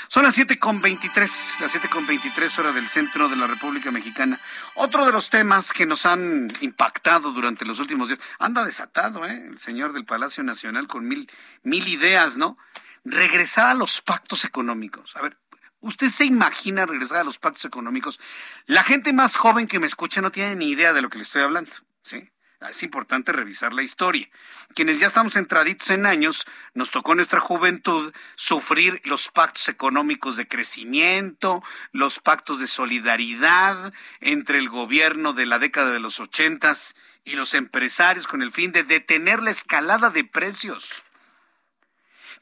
Son 0.08 0.22
las 0.22 0.34
siete 0.34 0.58
con 0.58 0.80
veintitrés, 0.80 1.54
las 1.60 1.70
siete 1.70 1.88
con 1.88 2.06
veintitrés 2.06 2.58
hora 2.58 2.72
del 2.72 2.88
centro 2.88 3.28
de 3.28 3.36
la 3.36 3.46
República 3.46 3.90
Mexicana. 3.90 4.40
Otro 4.74 5.04
de 5.04 5.12
los 5.12 5.30
temas 5.30 5.72
que 5.72 5.86
nos 5.86 6.06
han 6.06 6.48
impactado 6.60 7.32
durante 7.32 7.64
los 7.64 7.80
últimos 7.80 8.08
días, 8.08 8.20
anda 8.38 8.64
desatado, 8.64 9.26
¿eh? 9.26 9.46
El 9.48 9.58
señor 9.58 9.92
del 9.92 10.04
Palacio 10.04 10.42
Nacional 10.44 10.86
con 10.86 11.06
mil, 11.06 11.30
mil 11.62 11.88
ideas, 11.88 12.36
¿no? 12.36 12.56
Regresar 13.04 13.66
a 13.66 13.74
los 13.74 14.00
pactos 14.00 14.44
económicos. 14.44 15.14
A 15.16 15.22
ver, 15.22 15.38
¿usted 15.80 16.08
se 16.08 16.24
imagina 16.24 16.86
regresar 16.86 17.18
a 17.18 17.24
los 17.24 17.38
pactos 17.38 17.64
económicos? 17.64 18.20
La 18.66 18.84
gente 18.84 19.12
más 19.12 19.36
joven 19.36 19.66
que 19.66 19.80
me 19.80 19.86
escucha 19.86 20.20
no 20.20 20.30
tiene 20.30 20.56
ni 20.56 20.70
idea 20.70 20.92
de 20.92 21.02
lo 21.02 21.08
que 21.08 21.18
le 21.18 21.24
estoy 21.24 21.42
hablando, 21.42 21.70
¿sí? 22.02 22.30
Es 22.60 22.82
importante 22.82 23.32
revisar 23.32 23.74
la 23.74 23.82
historia. 23.82 24.28
Quienes 24.74 24.98
ya 24.98 25.08
estamos 25.08 25.36
entraditos 25.36 25.90
en 25.90 26.06
años, 26.06 26.46
nos 26.72 26.90
tocó 26.90 27.12
en 27.12 27.18
nuestra 27.18 27.38
juventud 27.38 28.14
sufrir 28.34 29.02
los 29.04 29.28
pactos 29.28 29.68
económicos 29.68 30.36
de 30.36 30.48
crecimiento, 30.48 31.62
los 31.92 32.18
pactos 32.18 32.58
de 32.58 32.66
solidaridad 32.66 33.92
entre 34.20 34.58
el 34.58 34.70
gobierno 34.70 35.34
de 35.34 35.44
la 35.44 35.58
década 35.58 35.92
de 35.92 36.00
los 36.00 36.18
ochentas 36.18 36.96
y 37.24 37.32
los 37.32 37.52
empresarios 37.52 38.26
con 38.26 38.40
el 38.40 38.52
fin 38.52 38.72
de 38.72 38.84
detener 38.84 39.42
la 39.42 39.50
escalada 39.50 40.08
de 40.08 40.24
precios. 40.24 41.04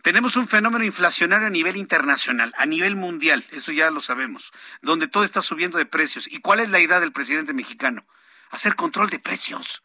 Tenemos 0.02 0.36
un 0.36 0.46
fenómeno 0.46 0.84
inflacionario 0.84 1.48
a 1.48 1.50
nivel 1.50 1.76
internacional, 1.76 2.52
a 2.56 2.66
nivel 2.66 2.94
mundial, 2.94 3.44
eso 3.50 3.72
ya 3.72 3.90
lo 3.90 4.00
sabemos, 4.00 4.52
donde 4.80 5.08
todo 5.08 5.24
está 5.24 5.42
subiendo 5.42 5.78
de 5.78 5.86
precios. 5.86 6.28
¿Y 6.30 6.40
cuál 6.40 6.60
es 6.60 6.70
la 6.70 6.78
idea 6.78 7.00
del 7.00 7.12
presidente 7.12 7.52
mexicano? 7.52 8.06
Hacer 8.50 8.76
control 8.76 9.08
de 9.08 9.18
precios. 9.18 9.82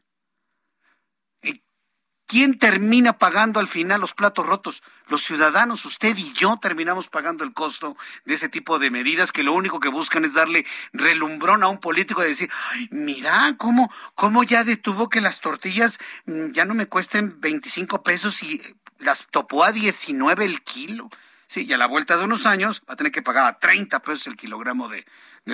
¿Quién 2.29 2.59
termina 2.59 3.17
pagando 3.17 3.59
al 3.59 3.67
final 3.67 4.01
los 4.01 4.13
platos 4.13 4.45
rotos? 4.45 4.83
Los 5.07 5.23
ciudadanos, 5.23 5.83
usted 5.85 6.15
y 6.15 6.31
yo 6.33 6.59
terminamos 6.61 7.09
pagando 7.09 7.43
el 7.43 7.53
costo 7.53 7.97
de 8.23 8.35
ese 8.35 8.49
tipo 8.49 8.77
de 8.77 8.91
medidas 8.91 9.31
que 9.31 9.41
lo 9.41 9.53
único 9.53 9.79
que 9.79 9.89
buscan 9.89 10.25
es 10.25 10.35
darle 10.35 10.63
relumbrón 10.93 11.63
a 11.63 11.69
un 11.69 11.79
político 11.79 12.21
de 12.21 12.27
decir, 12.27 12.51
Ay, 12.69 12.87
mira 12.91 13.55
cómo, 13.57 13.91
cómo 14.13 14.43
ya 14.43 14.63
detuvo 14.63 15.09
que 15.09 15.21
las 15.21 15.41
tortillas 15.41 15.97
mm, 16.27 16.51
ya 16.51 16.65
no 16.65 16.75
me 16.75 16.85
cuesten 16.85 17.41
25 17.41 18.03
pesos 18.03 18.43
y 18.43 18.61
las 18.99 19.25
topó 19.31 19.63
a 19.63 19.71
19 19.71 20.45
el 20.45 20.61
kilo. 20.61 21.09
Sí, 21.47 21.65
y 21.65 21.73
a 21.73 21.79
la 21.79 21.87
vuelta 21.87 22.15
de 22.15 22.25
unos 22.25 22.45
años 22.45 22.83
va 22.87 22.93
a 22.93 22.95
tener 22.95 23.11
que 23.11 23.23
pagar 23.23 23.47
a 23.47 23.57
30 23.57 24.01
pesos 24.01 24.27
el 24.27 24.37
kilogramo 24.37 24.87
de, 24.87 25.03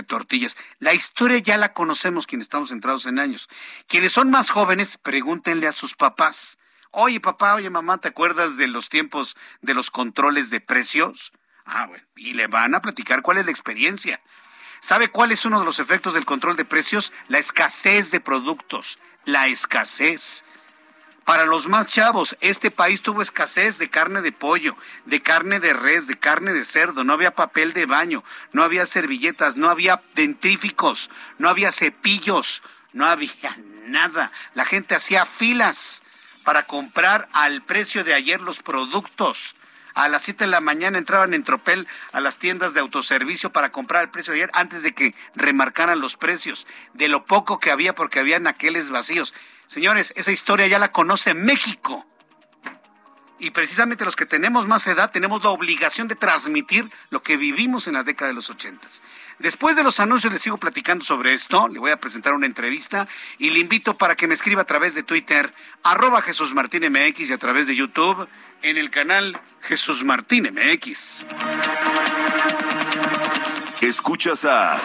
tortillas. 0.08 0.58
La 0.80 0.94
historia 0.94 1.38
ya 1.38 1.56
la 1.56 1.72
conocemos 1.72 2.28
quienes 2.28 2.48
estamos 2.48 2.68
centrados 2.68 3.06
en 3.06 3.18
años. 3.18 3.48
Quienes 3.88 4.12
son 4.12 4.30
más 4.30 4.50
jóvenes, 4.50 4.98
pregúntenle 4.98 5.70
a 5.70 5.72
sus 5.72 5.96
papás 5.96 6.58
Oye, 6.98 7.20
papá, 7.20 7.56
oye, 7.56 7.70
mamá, 7.70 7.98
¿te 7.98 8.08
acuerdas 8.08 8.56
de 8.56 8.68
los 8.68 8.88
tiempos 8.88 9.36
de 9.62 9.74
los 9.74 9.92
controles 9.92 10.50
de 10.50 10.62
precios? 10.62 11.34
Ah, 11.66 11.88
bueno, 11.88 12.06
y 12.16 12.36
le 12.36 12.48
van 12.48 12.74
a 12.74 12.82
platicar 12.82 13.22
cuál 13.22 13.38
es 13.38 13.44
la 13.44 13.52
experiencia. 13.52 14.22
¿Sabe 14.80 15.10
cuál 15.10 15.34
es 15.34 15.44
uno 15.44 15.60
de 15.60 15.66
los 15.66 15.80
efectos 15.80 16.14
del 16.14 16.24
control 16.24 16.56
de 16.56 16.64
precios? 16.64 17.12
La 17.28 17.38
escasez 17.38 18.12
de 18.12 18.22
productos, 18.22 18.98
la 19.26 19.48
escasez. 19.48 20.46
Para 21.26 21.46
los 21.46 21.68
más 21.68 21.88
chavos, 21.88 22.38
este 22.40 22.72
país 22.72 23.02
tuvo 23.02 23.22
escasez 23.22 23.78
de 23.78 23.90
carne 23.90 24.22
de 24.22 24.32
pollo, 24.32 24.78
de 25.04 25.22
carne 25.22 25.60
de 25.60 25.74
res, 25.74 26.08
de 26.08 26.18
carne 26.18 26.54
de 26.54 26.64
cerdo, 26.64 27.04
no 27.04 27.12
había 27.12 27.36
papel 27.36 27.74
de 27.74 27.88
baño, 27.88 28.24
no 28.54 28.64
había 28.64 28.86
servilletas, 28.86 29.58
no 29.58 29.70
había 29.70 30.02
dentríficos, 30.14 31.10
no 31.40 31.50
había 31.50 31.74
cepillos, 31.74 32.64
no 32.94 33.06
había 33.06 33.58
nada. 33.86 34.32
La 34.54 34.64
gente 34.64 34.96
hacía 34.96 35.26
filas 35.26 36.02
para 36.46 36.66
comprar 36.66 37.28
al 37.34 37.62
precio 37.64 38.06
de 38.06 38.14
ayer 38.14 38.40
los 38.40 38.62
productos. 38.62 39.56
A 39.94 40.08
las 40.08 40.22
7 40.22 40.46
de 40.46 40.52
la 40.52 40.62
mañana 40.62 40.98
entraban 40.98 41.34
en 41.34 41.44
tropel 41.44 41.88
a 42.14 42.22
las 42.22 42.38
tiendas 42.38 42.74
de 42.74 42.80
autoservicio 42.80 43.52
para 43.52 43.72
comprar 43.72 44.04
el 44.04 44.10
precio 44.10 44.32
de 44.32 44.40
ayer 44.40 44.52
antes 44.54 44.84
de 44.84 44.94
que 44.94 45.16
remarcaran 45.36 46.00
los 46.00 46.16
precios 46.16 46.68
de 46.94 47.10
lo 47.10 47.26
poco 47.26 47.60
que 47.60 47.72
había 47.72 47.96
porque 47.96 48.20
habían 48.20 48.48
aqueles 48.48 48.92
vacíos. 48.92 49.34
Señores, 49.68 50.14
esa 50.16 50.32
historia 50.32 50.68
ya 50.68 50.80
la 50.80 50.92
conoce 50.92 51.34
México 51.34 52.06
y 53.38 53.52
precisamente 53.52 54.06
los 54.06 54.16
que 54.16 54.26
tenemos 54.26 54.68
más 54.68 54.88
edad 54.88 55.12
tenemos 55.12 55.44
la 55.44 55.50
obligación 55.50 56.08
de 56.08 56.16
transmitir 56.16 56.90
lo 57.10 57.22
que 57.22 57.38
vivimos 57.38 57.88
en 57.88 57.96
la 57.96 58.04
década 58.04 58.30
de 58.30 58.36
los 58.36 58.50
ochentas. 58.50 59.02
Después 59.40 59.76
de 59.76 59.84
los 59.84 60.00
anuncios 60.00 60.32
les 60.32 60.42
sigo 60.42 60.58
platicando 60.58 61.04
sobre 61.04 61.34
esto, 61.34 61.68
le 61.68 61.80
voy 61.80 61.92
a 61.92 62.00
presentar 62.00 62.34
una 62.34 62.46
entrevista 62.46 63.08
y 63.38 63.50
le 63.50 63.60
invito 63.60 63.96
para 63.96 64.16
que 64.16 64.28
me 64.28 64.34
escriba 64.34 64.62
a 64.62 64.66
través 64.66 64.96
de 64.96 65.04
Twitter, 65.04 65.54
arroba 65.84 66.22
Jesús 66.22 66.54
Martín 66.54 66.84
MX 66.90 67.30
y 67.30 67.34
a 67.34 67.38
través 67.38 67.68
de 67.68 67.76
YouTube 67.76 68.28
en 68.62 68.78
el 68.78 68.90
canal 68.90 69.38
Jesús 69.62 70.04
Martín 70.04 70.50
MX. 70.54 71.26
Escuchas 73.82 74.46
a 74.46 74.82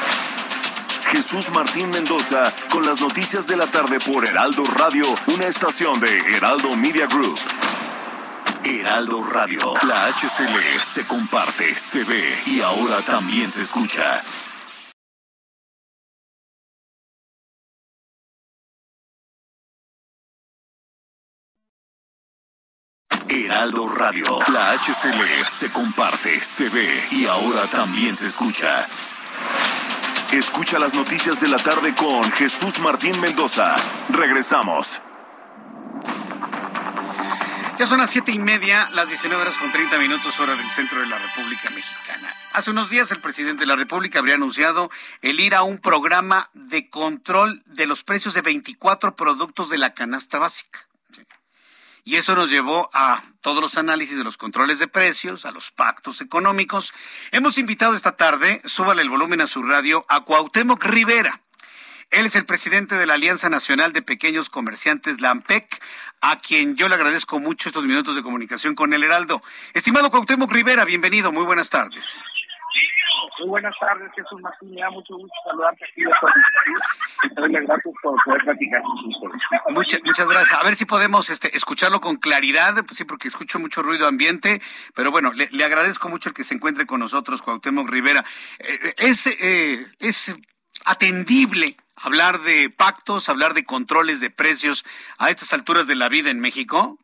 Jesús 1.11 1.51
Martín 1.51 1.91
Mendoza 1.91 2.53
con 2.71 2.85
las 2.85 3.01
noticias 3.01 3.47
de 3.47 3.57
la 3.57 3.67
tarde 3.67 3.99
por 4.01 4.27
Heraldo 4.27 4.65
Radio, 4.65 5.07
una 5.27 5.47
estación 5.47 5.99
de 6.01 6.19
Heraldo 6.37 6.77
Media 6.77 7.07
Group. 7.07 7.39
Heraldo 8.65 9.23
Radio. 9.33 9.75
La 9.87 10.07
HCL 10.09 10.79
se 10.81 11.07
comparte, 11.07 11.75
se 11.75 12.05
ve 12.05 12.43
y 12.47 12.61
ahora 12.61 13.03
también 13.03 13.51
se 13.51 13.63
escucha. 13.63 14.23
Heraldo 23.29 23.89
Radio. 23.97 24.39
La 24.53 24.73
HCL 24.73 25.45
se 25.47 25.73
comparte, 25.73 26.41
se 26.41 26.69
ve 26.69 27.09
y 27.11 27.27
ahora 27.27 27.69
también 27.69 28.15
se 28.15 28.27
escucha. 28.27 28.87
Escucha 30.33 30.79
las 30.79 30.95
noticias 30.95 31.41
de 31.41 31.49
la 31.49 31.59
tarde 31.59 31.95
con 31.95 32.23
Jesús 32.33 32.79
Martín 32.81 33.19
Mendoza. 33.21 33.75
Regresamos. 34.11 35.01
Ya 37.81 37.87
son 37.87 37.97
las 37.97 38.11
siete 38.11 38.31
y 38.31 38.39
media, 38.39 38.91
las 38.93 39.09
19 39.09 39.41
horas 39.41 39.57
con 39.57 39.73
30 39.73 39.99
minutos 39.99 40.39
hora 40.39 40.55
del 40.55 40.71
centro 40.71 41.01
de 41.01 41.07
la 41.07 41.19
República 41.19 41.71
Mexicana. 41.71 42.37
Hace 42.53 42.73
unos 42.73 42.91
días 42.91 43.11
el 43.11 43.23
presidente 43.23 43.61
de 43.61 43.67
la 43.67 43.75
República 43.75 44.19
habría 44.19 44.35
anunciado 44.35 44.91
el 45.23 45.41
ir 45.41 45.55
a 45.55 45.63
un 45.63 45.79
programa 45.79 46.51
de 46.53 46.91
control 46.91 47.63
de 47.65 47.87
los 47.87 48.05
precios 48.05 48.35
de 48.35 48.43
24 48.43 49.17
productos 49.17 49.71
de 49.71 49.79
la 49.79 49.95
canasta 49.95 50.39
básica. 50.39 50.91
Y 52.05 52.17
eso 52.17 52.35
nos 52.35 52.51
llevó 52.51 52.91
a 52.93 53.25
todos 53.41 53.63
los 53.63 53.79
análisis 53.79 54.19
de 54.19 54.25
los 54.25 54.37
controles 54.37 54.79
de 54.79 54.87
precios, 54.87 55.47
a 55.47 55.51
los 55.51 55.71
pactos 55.71 56.21
económicos. 56.21 56.93
Hemos 57.31 57.57
invitado 57.57 57.95
esta 57.95 58.15
tarde, 58.15 58.61
súbale 58.67 59.01
el 59.01 59.09
volumen 59.09 59.41
a 59.41 59.47
su 59.47 59.63
radio, 59.63 60.05
a 60.11 60.21
Cuauhtémoc 60.21 60.85
Rivera. 60.85 61.41
Él 62.11 62.27
es 62.27 62.35
el 62.35 62.45
presidente 62.45 62.97
de 62.97 63.07
la 63.07 63.15
Alianza 63.15 63.49
Nacional 63.49 63.93
de 63.93 64.03
Pequeños 64.03 64.51
Comerciantes, 64.51 65.21
la 65.21 65.31
AMPEC, 65.31 65.81
a 66.21 66.41
quien 66.41 66.75
yo 66.75 66.89
le 66.89 66.97
agradezco 66.97 67.39
mucho 67.39 67.69
estos 67.69 67.85
minutos 67.85 68.17
de 68.17 68.23
comunicación 68.23 68.75
con 68.75 68.93
el 68.93 69.05
Heraldo. 69.05 69.43
Estimado 69.75 70.11
Cuauhtémoc 70.11 70.51
Rivera, 70.51 70.85
bienvenido, 70.85 71.31
muy 71.31 71.45
buenas 71.45 71.71
tardes. 71.71 72.25
Muy 73.39 73.49
buenas 73.49 73.75
tardes, 73.79 74.11
Jesús 74.15 74.41
Martín. 74.41 74.75
Me 74.75 74.81
da 74.81 74.91
mucho 74.91 75.17
gusto 75.17 75.35
saludarte 75.45 75.85
aquí 75.85 76.03
doy 77.37 77.53
las 77.53 77.63
gracias 77.63 77.95
por 78.03 78.23
poder 78.25 78.43
platicar 78.43 78.83
con 78.83 79.09
ustedes. 79.09 79.43
Muchas, 79.69 80.01
muchas 80.05 80.29
gracias. 80.29 80.59
A 80.59 80.65
ver 80.65 80.75
si 80.75 80.87
podemos 80.87 81.31
este, 81.31 81.57
escucharlo 81.57 82.01
con 82.01 82.17
claridad, 82.17 82.75
pues 82.85 82.99
sí, 82.99 83.05
porque 83.05 83.29
escucho 83.29 83.61
mucho 83.61 83.83
ruido 83.83 84.09
ambiente, 84.09 84.61
pero 84.95 85.13
bueno, 85.13 85.33
le, 85.33 85.49
le 85.53 85.65
agradezco 85.65 86.09
mucho 86.09 86.31
el 86.31 86.35
que 86.35 86.43
se 86.45 86.55
encuentre 86.55 86.87
con 86.87 86.99
nosotros, 86.99 87.41
Cuauhtémoc 87.41 87.89
Rivera. 87.89 88.25
Eh, 88.59 88.95
es, 88.99 89.27
eh, 89.27 89.87
es 90.01 90.37
atendible 90.85 91.77
hablar 92.03 92.41
de 92.41 92.71
pactos, 92.71 93.29
hablar 93.29 93.55
de 93.55 93.65
controles 93.65 94.21
de 94.21 94.31
precios 94.31 94.85
a 95.19 95.31
estas 95.31 95.53
alturas 95.53 95.87
de 95.87 95.97
la 95.97 96.09
vida 96.09 96.31
en 96.31 96.41
México? 96.41 96.99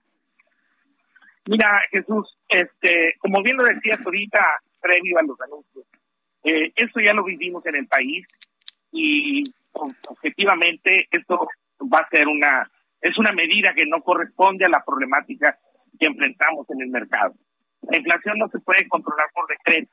Mira, 1.46 1.80
Jesús, 1.90 2.36
este, 2.48 3.14
como 3.18 3.42
bien 3.42 3.56
lo 3.56 3.64
decías 3.64 4.04
ahorita, 4.04 4.44
previo 4.80 5.18
a 5.18 5.22
los 5.22 5.40
anuncios, 5.40 5.84
eh, 6.44 6.72
esto 6.74 7.00
ya 7.00 7.12
lo 7.12 7.24
vivimos 7.24 7.64
en 7.66 7.76
el 7.76 7.86
país 7.86 8.26
y 8.92 9.44
objetivamente 9.72 11.06
esto 11.10 11.48
va 11.92 11.98
a 11.98 12.08
ser 12.08 12.26
una, 12.28 12.70
es 13.00 13.16
una 13.18 13.32
medida 13.32 13.74
que 13.74 13.84
no 13.86 14.00
corresponde 14.02 14.64
a 14.64 14.70
la 14.70 14.82
problemática 14.84 15.58
que 15.98 16.06
enfrentamos 16.06 16.68
en 16.70 16.80
el 16.82 16.88
mercado. 16.88 17.34
La 17.82 17.98
inflación 17.98 18.38
no 18.38 18.48
se 18.48 18.58
puede 18.60 18.88
controlar 18.88 19.26
por 19.34 19.46
decreto, 19.46 19.92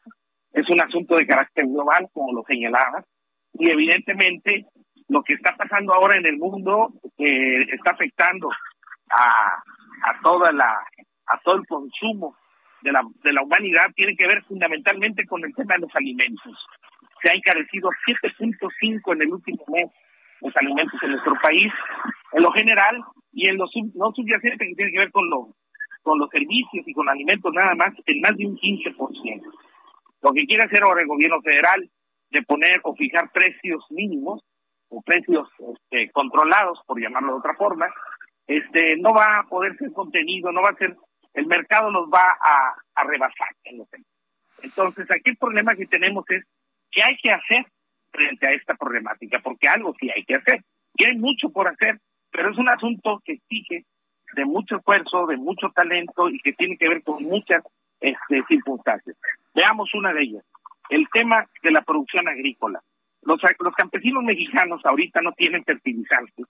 es 0.53 0.69
un 0.69 0.81
asunto 0.81 1.17
de 1.17 1.27
carácter 1.27 1.65
global, 1.65 2.09
como 2.13 2.34
lo 2.34 2.43
señalabas, 2.47 3.05
y 3.53 3.69
evidentemente 3.69 4.65
lo 5.14 5.23
que 5.23 5.34
está 5.34 5.56
pasando 5.56 5.94
ahora 5.94 6.18
en 6.18 6.26
el 6.26 6.38
mundo 6.38 6.91
eh, 7.19 7.61
está 7.72 7.91
afectando 7.91 8.49
a, 9.11 9.64
a 10.10 10.22
toda 10.23 10.52
la 10.52 10.81
a 11.27 11.40
todo 11.44 11.57
el 11.57 11.68
consumo 11.68 12.35
de 12.81 12.91
la, 12.91 13.02
de 13.23 13.31
la 13.31 13.44
humanidad 13.44 13.94
tiene 13.95 14.15
que 14.15 14.27
ver 14.27 14.44
fundamentalmente 14.44 15.26
con 15.26 15.44
el 15.45 15.53
tema 15.56 15.76
de 15.76 15.81
los 15.81 15.95
alimentos. 15.95 16.57
Se 17.22 17.30
ha 17.30 17.34
encarecido 17.34 17.90
7.5 18.06 19.14
en 19.14 19.22
el 19.22 19.31
último 19.31 19.64
mes 19.69 19.90
los 20.41 20.57
alimentos 20.57 21.02
en 21.02 21.11
nuestro 21.11 21.35
país, 21.41 21.72
en 22.34 22.44
lo 22.44 22.52
general, 22.52 23.02
y 23.31 23.48
en 23.48 23.56
lo 23.56 23.65
no 23.95 24.11
subyacente 24.11 24.65
que 24.68 24.76
tiene 24.76 24.91
que 24.91 24.99
ver 24.99 25.11
con, 25.11 25.30
lo, 25.30 25.56
con 26.02 26.19
los 26.19 26.30
servicios 26.30 26.85
y 26.85 26.94
con 26.94 27.07
alimentos 27.07 27.53
nada 27.53 27.73
más, 27.76 27.94
en 28.06 28.19
más 28.19 28.35
de 28.35 28.48
un 28.48 28.57
15%. 28.57 29.41
Lo 30.22 30.34
que 30.34 30.45
quiere 30.45 30.64
hacer 30.64 30.84
ahora 30.84 31.02
el 31.02 31.07
gobierno 31.07 31.41
federal 31.41 31.90
de 32.31 32.41
poner 32.44 32.81
o 32.84 32.94
fijar 32.95 33.31
precios 33.31 33.85
mínimos 33.90 34.44
o 34.94 35.02
precios 35.02 35.49
este, 35.74 36.11
controlados, 36.11 36.80
por 36.86 37.02
llamarlo 37.02 37.34
de 37.34 37.40
otra 37.40 37.56
forma, 37.56 37.88
este, 38.48 38.98
no 38.98 39.14
va 39.14 39.40
a 39.40 39.44
poder 39.44 39.76
ser 39.78 39.91
contenido, 39.91 40.52
no 40.52 40.61
va 40.61 40.70
a 40.70 40.76
ser, 40.76 40.95
el 41.34 41.48
mercado 41.48 41.90
nos 41.91 42.07
va 42.10 42.38
a, 42.40 42.76
a 42.95 43.03
rebasar. 43.03 43.48
Entonces, 44.61 45.10
aquí 45.10 45.32
el 45.32 45.38
problema 45.38 45.76
que 45.76 45.88
tenemos 45.88 46.26
es 46.30 46.44
qué 46.91 47.03
hay 47.03 47.18
que 47.18 47.32
hacer 47.32 47.65
frente 48.11 48.48
a 48.48 48.52
esta 48.52 48.76
problemática, 48.76 49.40
porque 49.40 49.68
algo 49.68 49.95
sí 49.99 50.10
hay 50.15 50.24
que 50.24 50.36
hacer, 50.36 50.61
y 50.95 51.07
hay 51.07 51.18
mucho 51.18 51.49
por 51.49 51.68
hacer, 51.68 51.99
pero 52.32 52.52
es 52.52 52.57
un 52.57 52.70
asunto 52.70 53.22
que 53.26 53.34
exige 53.34 53.86
de 54.36 54.45
mucho 54.45 54.78
esfuerzo, 54.78 55.26
de 55.28 55.38
mucho 55.38 55.70
talento 55.70 56.30
y 56.30 56.40
que 56.40 56.53
tiene 56.53 56.78
que 56.78 56.90
ver 56.90 57.03
con 57.03 57.24
muchas 57.24 57.64
este, 57.99 58.44
circunstancias. 58.48 59.15
Veamos 59.53 59.94
una 59.94 60.14
de 60.14 60.24
ellas, 60.24 60.44
el 60.90 61.07
tema 61.11 61.48
de 61.61 61.72
la 61.72 61.82
producción 61.82 62.28
agrícola. 62.28 62.82
Los, 63.26 63.40
los 63.60 63.74
campesinos 63.76 64.24
mexicanos 64.24 64.82
ahorita 64.86 65.22
no 65.22 65.32
tienen 65.34 65.64
fertilizantes 65.64 66.45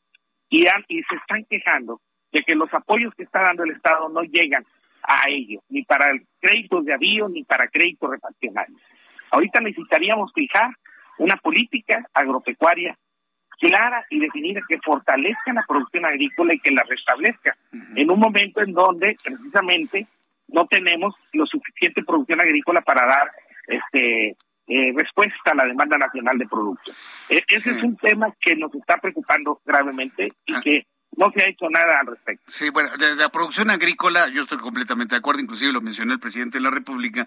y, 0.50 0.66
y 0.88 1.04
se 1.04 1.16
están 1.16 1.45
quejando 1.50 2.02
de 2.32 2.41
que 2.41 2.56
los 2.56 2.74
apoyos 2.74 3.14
que 3.16 3.24
está 3.24 3.41
dando 3.41 3.64
el 3.64 3.72
Estado 3.72 4.10
no 4.10 4.24
llegan 4.24 4.66
a 5.04 5.30
ellos, 5.30 5.62
ni 5.70 5.84
para 5.84 6.08
créditos 6.40 6.86
de 6.86 6.94
avío, 6.94 7.30
ni 7.30 7.44
para 7.44 7.68
créditos 7.68 8.10
refaccionarios. 8.10 8.80
Ahorita 9.32 9.60
necesitaríamos 9.60 10.32
fijar 10.34 10.70
una 11.18 11.36
política 11.38 12.06
agropecuaria 12.14 12.98
clara 13.60 14.06
y 14.10 14.20
definida 14.20 14.62
que 14.68 14.80
fortalezca 14.80 15.54
la 15.54 15.64
producción 15.68 16.06
agrícola 16.06 16.54
y 16.54 16.60
que 16.60 16.72
la 16.72 16.84
restablezca 16.84 17.56
en 17.95 18.10
un 18.10 18.20
momento 18.20 18.62
en 18.62 18.74
donde 18.74 19.16
precisamente 19.24 20.08
no 20.48 20.66
tenemos 20.66 21.16
lo 21.34 21.45
suficiente 21.45 22.04
producción 22.04 22.41
agrícola 22.41 22.82
para 22.82 23.06
dar 23.06 23.32
este 23.68 24.36
eh, 24.68 24.94
respuesta 24.95 25.52
a 25.52 25.56
la 25.56 25.65
demanda 25.65 25.98
nacional 25.98 26.38
de 26.38 26.48
productos. 26.48 26.95
E, 27.30 27.44
ese 27.48 27.72
es 27.72 27.84
un 27.84 27.98
tema 27.98 28.34
que 28.40 28.56
nos 28.56 28.73
está 28.76 28.98
preocupando 28.98 29.61
gravemente 29.65 30.31
y 30.45 30.53
ah. 30.53 30.61
que 30.64 30.88
no 31.18 31.31
se 31.31 31.44
ha 31.44 31.48
hecho 31.48 31.69
nada 31.69 31.99
al 31.99 32.07
respecto. 32.07 32.44
Sí, 32.52 32.69
bueno, 32.69 32.90
de 32.98 33.15
la 33.15 33.30
producción 33.30 33.69
agrícola 33.69 34.27
yo 34.30 34.41
estoy 34.41 34.57
completamente 34.57 35.15
de 35.15 35.19
acuerdo, 35.19 35.41
inclusive 35.41 35.72
lo 35.72 35.81
mencionó 35.81 36.14
el 36.14 36.19
presidente 36.19 36.57
de 36.57 36.64
la 36.64 36.72
República, 36.72 37.26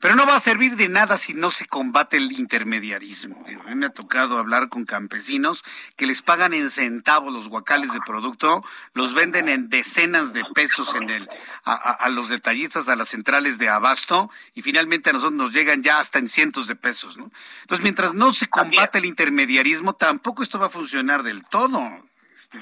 pero 0.00 0.16
no 0.16 0.26
va 0.26 0.36
a 0.36 0.40
servir 0.40 0.76
de 0.76 0.88
nada 0.88 1.16
si 1.16 1.34
no 1.34 1.50
se 1.50 1.66
combate 1.66 2.16
el 2.16 2.32
intermediarismo. 2.32 3.44
A 3.64 3.68
mí 3.68 3.74
me 3.74 3.86
ha 3.86 3.90
tocado 3.90 4.38
hablar 4.38 4.68
con 4.68 4.84
campesinos 4.84 5.64
que 5.96 6.06
les 6.06 6.22
pagan 6.22 6.54
en 6.54 6.70
centavos 6.70 7.32
los 7.32 7.48
guacales 7.48 7.92
de 7.92 8.00
producto, 8.00 8.64
los 8.94 9.14
venden 9.14 9.48
en 9.48 9.68
decenas 9.68 10.32
de 10.32 10.44
pesos 10.54 10.94
en 10.94 11.10
el 11.10 11.28
a, 11.64 11.74
a 11.74 12.08
los 12.08 12.28
detallistas, 12.28 12.88
a 12.88 12.96
las 12.96 13.08
centrales 13.08 13.58
de 13.58 13.68
abasto 13.68 14.30
y 14.54 14.62
finalmente 14.62 15.10
a 15.10 15.12
nosotros 15.12 15.36
nos 15.36 15.52
llegan 15.52 15.82
ya 15.82 16.00
hasta 16.00 16.18
en 16.18 16.28
cientos 16.28 16.66
de 16.66 16.76
pesos, 16.76 17.16
¿no? 17.16 17.30
Entonces, 17.62 17.82
mientras 17.82 18.14
no 18.14 18.32
se 18.32 18.48
combate 18.48 18.98
el 18.98 19.04
intermediarismo, 19.04 19.94
tampoco 19.94 20.42
esto 20.42 20.58
va 20.58 20.66
a 20.66 20.70
funcionar 20.70 21.22
del 21.22 21.44
todo. 21.44 22.07
Este, 22.38 22.58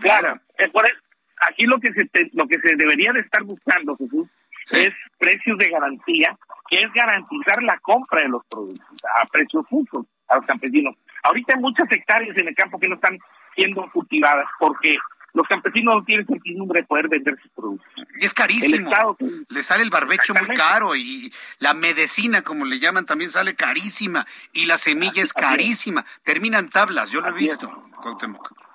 claro, 0.00 0.40
eh, 0.58 0.70
aquí 1.48 1.64
lo 1.64 1.78
que 1.78 1.92
se 1.92 2.08
lo 2.32 2.48
que 2.48 2.58
se 2.58 2.74
debería 2.76 3.12
de 3.12 3.20
estar 3.20 3.44
buscando, 3.44 3.96
Jesús, 3.96 4.28
es 4.72 4.92
precios 5.18 5.58
de 5.58 5.70
garantía, 5.70 6.36
que 6.68 6.80
es 6.80 6.92
garantizar 6.92 7.62
la 7.62 7.78
compra 7.78 8.22
de 8.22 8.28
los 8.28 8.42
productos 8.46 9.04
a 9.16 9.26
precios 9.26 9.64
justos 9.68 10.06
a 10.28 10.36
los 10.36 10.46
campesinos. 10.46 10.96
Ahorita 11.22 11.54
hay 11.54 11.60
muchas 11.60 11.90
hectáreas 11.90 12.36
en 12.36 12.48
el 12.48 12.54
campo 12.54 12.78
que 12.78 12.88
no 12.88 12.96
están 12.96 13.18
siendo 13.54 13.88
cultivadas 13.92 14.46
porque 14.58 14.96
los 15.34 15.46
campesinos 15.46 15.96
no 15.96 16.04
tienen 16.04 16.26
certidumbre 16.26 16.80
de 16.80 16.86
poder 16.86 17.08
vender 17.08 17.38
sus 17.40 17.50
productos. 17.52 17.90
Y 18.18 18.24
es 18.24 18.34
carísimo. 18.34 18.90
le 19.48 19.62
sale 19.62 19.82
el 19.82 19.90
barbecho 19.90 20.34
muy 20.34 20.54
caro 20.54 20.94
y 20.94 21.32
la 21.58 21.74
medicina, 21.74 22.42
como 22.42 22.64
le 22.64 22.78
llaman, 22.78 23.06
también 23.06 23.30
sale 23.30 23.54
carísima 23.54 24.26
y 24.52 24.66
la 24.66 24.78
semilla 24.78 25.22
es 25.22 25.32
carísima. 25.32 26.04
Terminan 26.22 26.68
tablas, 26.68 27.10
yo 27.10 27.20
lo 27.20 27.28
he 27.28 27.32
visto. 27.32 27.88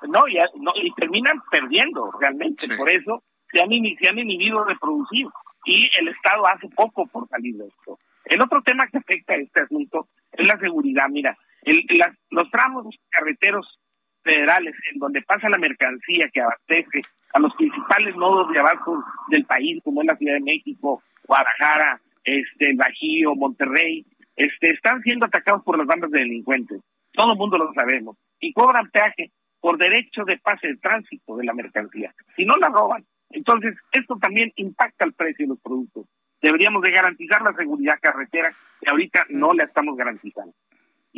No, 0.03 0.28
y, 0.28 0.38
no, 0.60 0.72
y 0.76 0.91
terminan 0.94 1.41
perdiendo 1.49 2.11
realmente. 2.19 2.68
Por 2.76 2.90
eso 2.90 3.24
se 3.52 3.61
han, 3.61 3.69
se 3.69 4.10
han 4.10 4.19
inhibido 4.19 4.65
de 4.65 4.76
producir 4.76 5.28
y 5.65 5.90
el 5.99 6.07
Estado 6.10 6.48
hace 6.48 6.69
poco 6.69 7.06
por 7.07 7.28
salir 7.28 7.56
de 7.56 7.68
esto. 7.68 7.99
El 8.26 8.41
otro 8.41 8.61
tema 8.61 8.88
que 8.88 8.98
afecta 8.98 9.34
a 9.34 9.38
este 9.38 9.61
asunto 9.61 10.07
es 10.32 10.48
la 10.48 10.57
seguridad. 10.60 11.07
Mira, 11.10 11.38
el, 11.64 11.86
los 12.30 12.49
tramos 12.52 12.95
carreteros 13.10 13.80
federales 14.24 14.76
en 14.91 14.99
donde 14.99 15.22
pasa 15.22 15.49
la 15.49 15.57
mercancía 15.57 16.30
que 16.34 16.41
abastece 16.41 17.02
a 17.34 17.40
los 17.40 17.53
principales 17.56 18.15
nodos 18.15 18.52
de 18.52 18.60
abajo 18.60 19.03
del 19.30 19.45
país, 19.45 19.82
como 19.84 20.02
es 20.02 20.07
la 20.07 20.18
Ciudad 20.18 20.36
de 20.36 20.41
México, 20.41 21.02
Guadalajara, 21.26 22.02
este, 22.24 22.74
Bajío, 22.76 23.36
Monterrey, 23.36 24.06
este, 24.36 24.72
están 24.72 25.02
siendo 25.02 25.26
atacados 25.26 25.64
por 25.64 25.78
las 25.78 25.88
bandas 25.88 26.11
de 26.11 26.19
delincuentes. 26.19 26.82
Todo 27.14 27.34
el 27.34 27.38
mundo 27.38 27.57
lo 27.57 27.74
sabemos. 27.74 28.18
Y 28.40 28.53
cobran 28.53 28.90
peaje 28.90 29.32
por 29.60 29.78
derecho 29.78 30.24
de 30.24 30.38
pase 30.38 30.68
de 30.68 30.78
tránsito 30.78 31.36
de 31.38 31.46
la 31.46 31.54
mercancía. 31.54 32.14
Si 32.36 32.46
no 32.46 32.56
la 32.58 32.70
roban, 32.70 33.06
entonces 33.30 33.76
esto 33.92 34.18
también 34.18 34.52
impacta 34.56 35.06
el 35.06 35.14
precio 35.14 35.46
de 35.46 35.50
los 35.50 35.60
productos. 35.60 36.06
Deberíamos 36.42 36.82
de 36.82 36.92
garantizar 36.92 37.42
la 37.42 37.54
seguridad 37.54 37.98
carretera 38.00 38.56
que 38.80 38.90
ahorita 38.90 39.26
no 39.30 39.54
la 39.54 39.64
estamos 39.64 39.98
garantizando. 39.98 40.54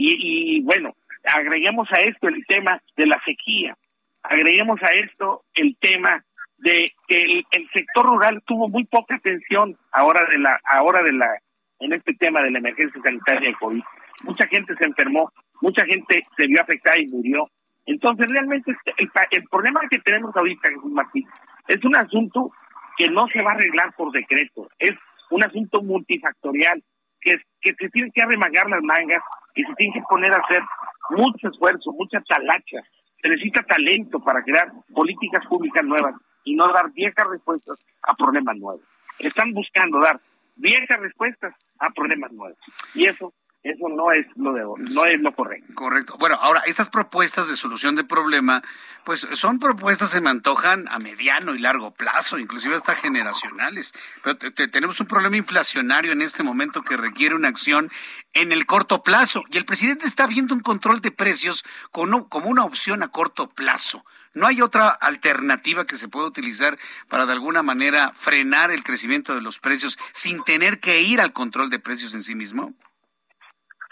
Y, 0.01 0.61
bueno, 0.61 0.95
agreguemos 1.23 1.91
a 1.91 1.99
esto 1.99 2.29
el 2.29 2.45
tema 2.45 2.81
de 2.95 3.05
la 3.05 3.21
sequía, 3.25 3.77
agreguemos 4.23 4.81
a 4.81 4.93
esto 4.93 5.43
el 5.53 5.75
tema 5.77 6.23
de 6.57 6.85
que 7.07 7.43
el, 7.51 7.69
sector 7.73 8.05
rural 8.05 8.41
tuvo 8.45 8.69
muy 8.69 8.85
poca 8.85 9.15
atención 9.15 9.77
ahora 9.91 10.25
de 10.29 10.37
la 10.37 10.59
ahora 10.71 11.03
de 11.03 11.13
la 11.13 11.27
en 11.79 11.93
este 11.93 12.13
tema 12.13 12.41
de 12.41 12.51
la 12.51 12.59
emergencia 12.59 13.01
sanitaria 13.01 13.49
de 13.49 13.55
COVID. 13.55 13.81
Mucha 14.23 14.47
gente 14.47 14.73
se 14.75 14.85
enfermó, 14.85 15.31
mucha 15.61 15.85
gente 15.85 16.23
se 16.35 16.47
vio 16.47 16.61
afectada 16.61 16.97
y 16.97 17.07
murió. 17.07 17.49
Entonces, 17.89 18.27
realmente 18.29 18.71
este, 18.71 18.93
el, 19.31 19.43
problema 19.49 19.81
que 19.89 19.97
tenemos 19.99 20.35
ahorita, 20.35 20.69
Jesús 20.69 20.91
Martín, 20.91 21.27
es 21.67 21.83
un 21.83 21.95
asunto 21.95 22.51
que 22.95 23.09
no 23.09 23.27
se 23.29 23.41
va 23.41 23.51
a 23.51 23.53
arreglar 23.55 23.95
por 23.95 24.11
decreto, 24.11 24.69
es 24.77 24.91
un 25.31 25.43
asunto 25.43 25.81
multifactorial, 25.81 26.83
que, 27.19 27.41
que 27.59 27.73
se 27.73 27.89
tiene 27.89 28.11
que 28.11 28.21
arremagar 28.21 28.69
las 28.69 28.83
mangas 28.83 29.23
y 29.55 29.63
se 29.63 29.73
tiene 29.73 29.93
que 29.93 30.03
poner 30.07 30.31
a 30.31 30.37
hacer 30.37 30.61
mucho 31.09 31.49
esfuerzo, 31.49 31.91
mucha 31.93 32.21
talacha. 32.21 32.77
Se 33.23 33.27
necesita 33.27 33.63
talento 33.63 34.19
para 34.19 34.43
crear 34.43 34.71
políticas 34.93 35.43
públicas 35.47 35.83
nuevas 35.83 36.13
y 36.43 36.55
no 36.55 36.71
dar 36.71 36.91
viejas 36.91 37.25
respuestas 37.27 37.79
a 38.03 38.13
problemas 38.13 38.55
nuevos. 38.57 38.83
Están 39.17 39.51
buscando 39.51 39.99
dar 39.99 40.21
viejas 40.55 40.99
respuestas 40.99 41.55
a 41.79 41.89
problemas 41.89 42.31
nuevos. 42.33 42.59
Y 42.93 43.07
eso 43.07 43.33
eso 43.61 43.89
no 43.89 44.13
es 44.13 44.25
lo 44.37 44.53
de 44.53 44.63
no 44.93 45.05
es 45.05 45.19
lo 45.19 45.35
correcto. 45.35 45.73
Correcto. 45.73 46.15
Bueno, 46.17 46.37
ahora 46.39 46.61
estas 46.65 46.87
propuestas 46.87 47.49
de 47.49 47.57
solución 47.57 47.95
de 47.95 48.05
problema, 48.05 48.63
pues 49.03 49.27
son 49.33 49.59
propuestas 49.59 50.11
se 50.11 50.21
me 50.21 50.29
antojan 50.29 50.87
a 50.87 50.97
mediano 50.99 51.53
y 51.53 51.59
largo 51.59 51.91
plazo, 51.91 52.39
inclusive 52.39 52.75
hasta 52.75 52.95
generacionales. 52.95 53.93
Pero 54.23 54.37
tenemos 54.71 55.01
un 55.01 55.07
problema 55.07 55.35
inflacionario 55.35 56.13
en 56.13 56.21
este 56.21 56.41
momento 56.41 56.83
que 56.83 56.95
requiere 56.95 57.35
una 57.35 57.49
acción 57.49 57.91
en 58.33 58.53
el 58.53 58.65
corto 58.65 59.03
plazo 59.03 59.43
y 59.49 59.57
el 59.57 59.65
presidente 59.65 60.07
está 60.07 60.25
viendo 60.25 60.55
un 60.55 60.61
control 60.61 61.01
de 61.01 61.11
precios 61.11 61.65
como, 61.91 62.29
como 62.29 62.49
una 62.49 62.63
opción 62.63 63.03
a 63.03 63.09
corto 63.09 63.49
plazo. 63.49 64.05
¿No 64.33 64.47
hay 64.47 64.61
otra 64.61 64.87
alternativa 64.87 65.85
que 65.85 65.97
se 65.97 66.07
pueda 66.07 66.27
utilizar 66.27 66.77
para 67.09 67.25
de 67.25 67.33
alguna 67.33 67.61
manera 67.61 68.13
frenar 68.15 68.71
el 68.71 68.85
crecimiento 68.85 69.35
de 69.35 69.41
los 69.41 69.59
precios 69.59 69.97
sin 70.13 70.43
tener 70.43 70.79
que 70.79 71.01
ir 71.01 71.19
al 71.19 71.33
control 71.33 71.69
de 71.69 71.79
precios 71.79 72.13
en 72.13 72.23
sí 72.23 72.35
mismo? 72.35 72.73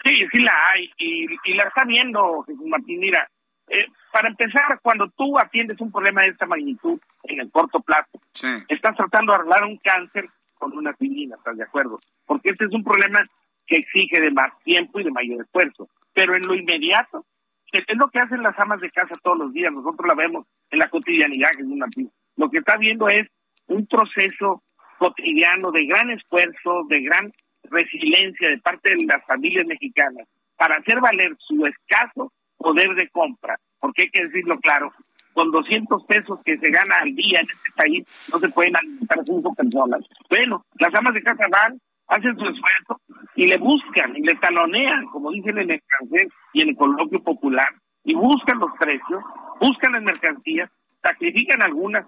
Sí, 0.04 0.14
sí 0.32 0.40
la 0.40 0.54
hay 0.72 0.90
y, 0.96 1.26
y 1.44 1.54
la 1.54 1.64
está 1.64 1.84
viendo 1.84 2.42
Jesús 2.42 2.66
Martín. 2.66 3.00
Mira, 3.00 3.28
eh, 3.68 3.86
para 4.12 4.28
empezar, 4.28 4.78
cuando 4.80 5.08
tú 5.10 5.38
atiendes 5.38 5.80
un 5.80 5.92
problema 5.92 6.22
de 6.22 6.28
esta 6.28 6.46
magnitud 6.46 6.98
en 7.24 7.40
el 7.40 7.50
corto 7.50 7.80
plazo, 7.80 8.20
estás 8.68 8.96
tratando 8.96 9.32
de 9.32 9.38
arreglar 9.38 9.64
un 9.64 9.76
cáncer 9.78 10.28
con 10.54 10.76
una 10.76 10.90
aspirina, 10.90 11.36
¿estás 11.36 11.56
de 11.56 11.64
acuerdo? 11.64 11.98
Porque 12.26 12.50
este 12.50 12.64
es 12.64 12.72
un 12.72 12.82
problema 12.82 13.24
que 13.66 13.76
exige 13.76 14.20
de 14.20 14.30
más 14.30 14.52
tiempo 14.64 14.98
y 14.98 15.04
de 15.04 15.10
mayor 15.10 15.42
esfuerzo. 15.42 15.88
Pero 16.14 16.34
en 16.34 16.42
lo 16.46 16.54
inmediato, 16.54 17.26
es 17.72 17.84
lo 17.96 18.08
que 18.08 18.18
hacen 18.18 18.42
las 18.42 18.58
amas 18.58 18.80
de 18.80 18.90
casa 18.90 19.14
todos 19.22 19.38
los 19.38 19.52
días, 19.52 19.72
nosotros 19.72 20.06
la 20.08 20.14
vemos 20.14 20.46
en 20.70 20.78
la 20.78 20.88
cotidianidad, 20.88 21.50
Jesús 21.54 21.76
Martín. 21.76 22.10
Lo 22.36 22.50
que 22.50 22.58
está 22.58 22.76
viendo 22.76 23.08
es 23.08 23.28
un 23.66 23.86
proceso 23.86 24.62
cotidiano 24.98 25.70
de 25.70 25.86
gran 25.86 26.10
esfuerzo, 26.10 26.84
de 26.88 27.02
gran 27.02 27.32
resiliencia 27.64 28.50
de 28.50 28.58
parte 28.58 28.90
de 28.90 29.06
las 29.06 29.24
familias 29.26 29.66
mexicanas 29.66 30.26
para 30.56 30.76
hacer 30.76 31.00
valer 31.00 31.36
su 31.38 31.64
escaso 31.66 32.32
poder 32.56 32.94
de 32.94 33.08
compra, 33.10 33.56
porque 33.78 34.02
hay 34.02 34.10
que 34.10 34.24
decirlo 34.24 34.58
claro, 34.58 34.92
con 35.32 35.52
200 35.52 36.04
pesos 36.04 36.40
que 36.44 36.58
se 36.58 36.70
gana 36.70 36.96
al 37.00 37.14
día 37.14 37.40
en 37.40 37.46
este 37.48 37.70
país 37.76 38.04
no 38.32 38.40
se 38.40 38.48
pueden 38.48 38.76
alimentar 38.76 39.18
cinco 39.24 39.54
personas. 39.54 40.00
Bueno, 40.28 40.64
las 40.80 40.92
amas 40.94 41.14
de 41.14 41.22
casa 41.22 41.46
van, 41.48 41.80
hacen 42.08 42.36
su 42.36 42.44
esfuerzo 42.44 43.00
y 43.36 43.46
le 43.46 43.56
buscan 43.58 44.16
y 44.16 44.22
le 44.22 44.34
talonean, 44.34 45.06
como 45.06 45.30
dicen 45.30 45.58
en 45.58 45.70
el 45.70 45.82
francés 45.86 46.32
y 46.52 46.62
en 46.62 46.70
el 46.70 46.76
coloquio 46.76 47.22
popular, 47.22 47.68
y 48.02 48.14
buscan 48.14 48.58
los 48.58 48.72
precios, 48.78 49.22
buscan 49.60 49.92
las 49.92 50.02
mercancías, 50.02 50.70
sacrifican 51.02 51.62
algunas, 51.62 52.04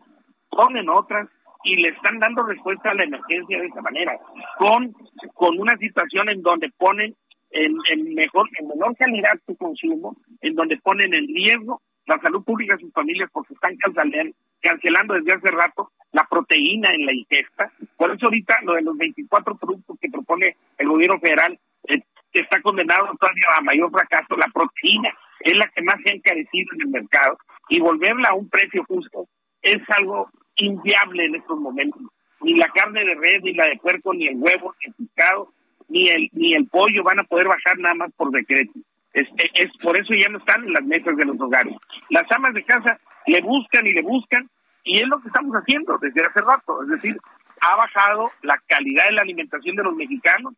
ponen 0.49 0.89
otras, 0.89 1.29
y 1.65 1.77
le 1.77 1.89
están 1.89 2.19
dando 2.19 2.43
respuesta 2.43 2.91
a 2.91 2.95
la 2.95 3.05
emergencia 3.05 3.61
de 3.61 3.67
esa 3.67 3.83
manera, 3.83 4.19
con, 4.59 4.95
con 5.35 5.59
una 5.59 5.77
situación 5.77 6.29
en 6.29 6.43
donde 6.43 6.71
ponen 6.77 7.15
en, 7.51 7.77
en 7.91 8.15
mejor, 8.15 8.49
en 8.59 8.69
menor 8.69 8.97
calidad 8.97 9.33
su 9.47 9.57
consumo, 9.57 10.17
en 10.41 10.55
donde 10.55 10.77
ponen 10.79 11.13
en 11.15 11.27
riesgo 11.27 11.83
la 12.07 12.19
salud 12.21 12.45
pública 12.45 12.75
de 12.75 12.83
sus 12.83 12.93
familias 12.93 13.29
porque 13.33 13.55
están 13.55 13.77
cancelando, 13.77 14.37
cancelando 14.61 15.15
desde 15.15 15.33
hace 15.33 15.51
rato 15.51 15.91
la 16.13 16.25
proteína 16.25 16.89
en 16.93 17.07
la 17.07 17.13
ingesta. 17.13 17.73
Por 17.97 18.13
eso 18.13 18.27
ahorita 18.27 18.59
lo 18.63 18.75
de 18.75 18.83
los 18.83 18.97
24 18.97 19.57
productos 19.57 19.97
que 20.01 20.11
propone 20.11 20.57
el 20.79 20.89
gobierno 20.89 21.19
federal 21.21 21.59
eh, 21.89 22.03
está 22.33 22.61
condenado 22.63 23.15
todavía 23.19 23.47
a 23.57 23.61
mayor 23.61 23.91
fracaso. 23.91 24.37
La 24.37 24.49
proteína 24.53 25.11
es 25.41 25.57
la 25.57 25.69
que 25.69 25.83
más 25.83 25.97
se 26.03 26.11
ha 26.11 26.15
encarecido 26.15 26.75
en 26.75 26.83
el 26.83 26.89
mercado 26.89 27.39
y 27.69 27.81
volverla 27.81 28.31
a 28.31 28.35
un 28.35 28.49
precio 28.49 28.85
justo 28.85 29.29
es 29.63 29.81
algo 29.97 30.31
inviable 30.61 31.25
en 31.25 31.35
estos 31.37 31.59
momentos. 31.59 32.03
Ni 32.43 32.55
la 32.55 32.69
carne 32.69 33.05
de 33.05 33.15
red, 33.15 33.43
ni 33.43 33.53
la 33.55 33.67
de 33.67 33.77
puerco, 33.77 34.15
ni 34.15 34.27
el 34.27 34.37
huevo, 34.37 34.75
ni 34.81 34.87
el 34.87 34.95
pescado, 34.95 35.53
ni 35.89 36.09
el, 36.09 36.31
ni 36.33 36.55
el 36.55 36.67
pollo 36.69 37.03
van 37.03 37.19
a 37.19 37.25
poder 37.25 37.49
bajar 37.49 37.79
nada 37.79 37.95
más 37.95 38.13
por 38.17 38.31
decreto. 38.31 38.73
Es, 39.13 39.27
es 39.55 39.71
por 39.83 39.97
eso 39.97 40.15
ya 40.15 40.29
no 40.29 40.39
están 40.39 40.65
en 40.65 40.73
las 40.73 40.85
mesas 40.85 41.17
de 41.17 41.25
los 41.25 41.39
hogares. 41.41 41.75
Las 42.09 42.31
amas 42.33 42.55
de 42.55 42.65
casa 42.65 42.99
le 43.27 43.41
buscan 43.43 43.87
y 43.87 43.93
le 43.93 44.03
buscan 44.03 44.49
y 44.85 45.01
es 45.01 45.09
lo 45.09 45.21
que 45.21 45.29
estamos 45.29 45.55
haciendo 45.55 45.99
desde 45.99 46.25
hace 46.25 46.41
rato. 46.41 46.83
Es 46.85 46.89
decir, 46.91 47.17
ha 47.61 47.77
bajado 47.77 48.31
la 48.43 48.61
calidad 48.67 49.05
de 49.07 49.13
la 49.13 49.23
alimentación 49.23 49.77
de 49.77 49.83
los 49.83 49.95
mexicanos. 49.95 50.55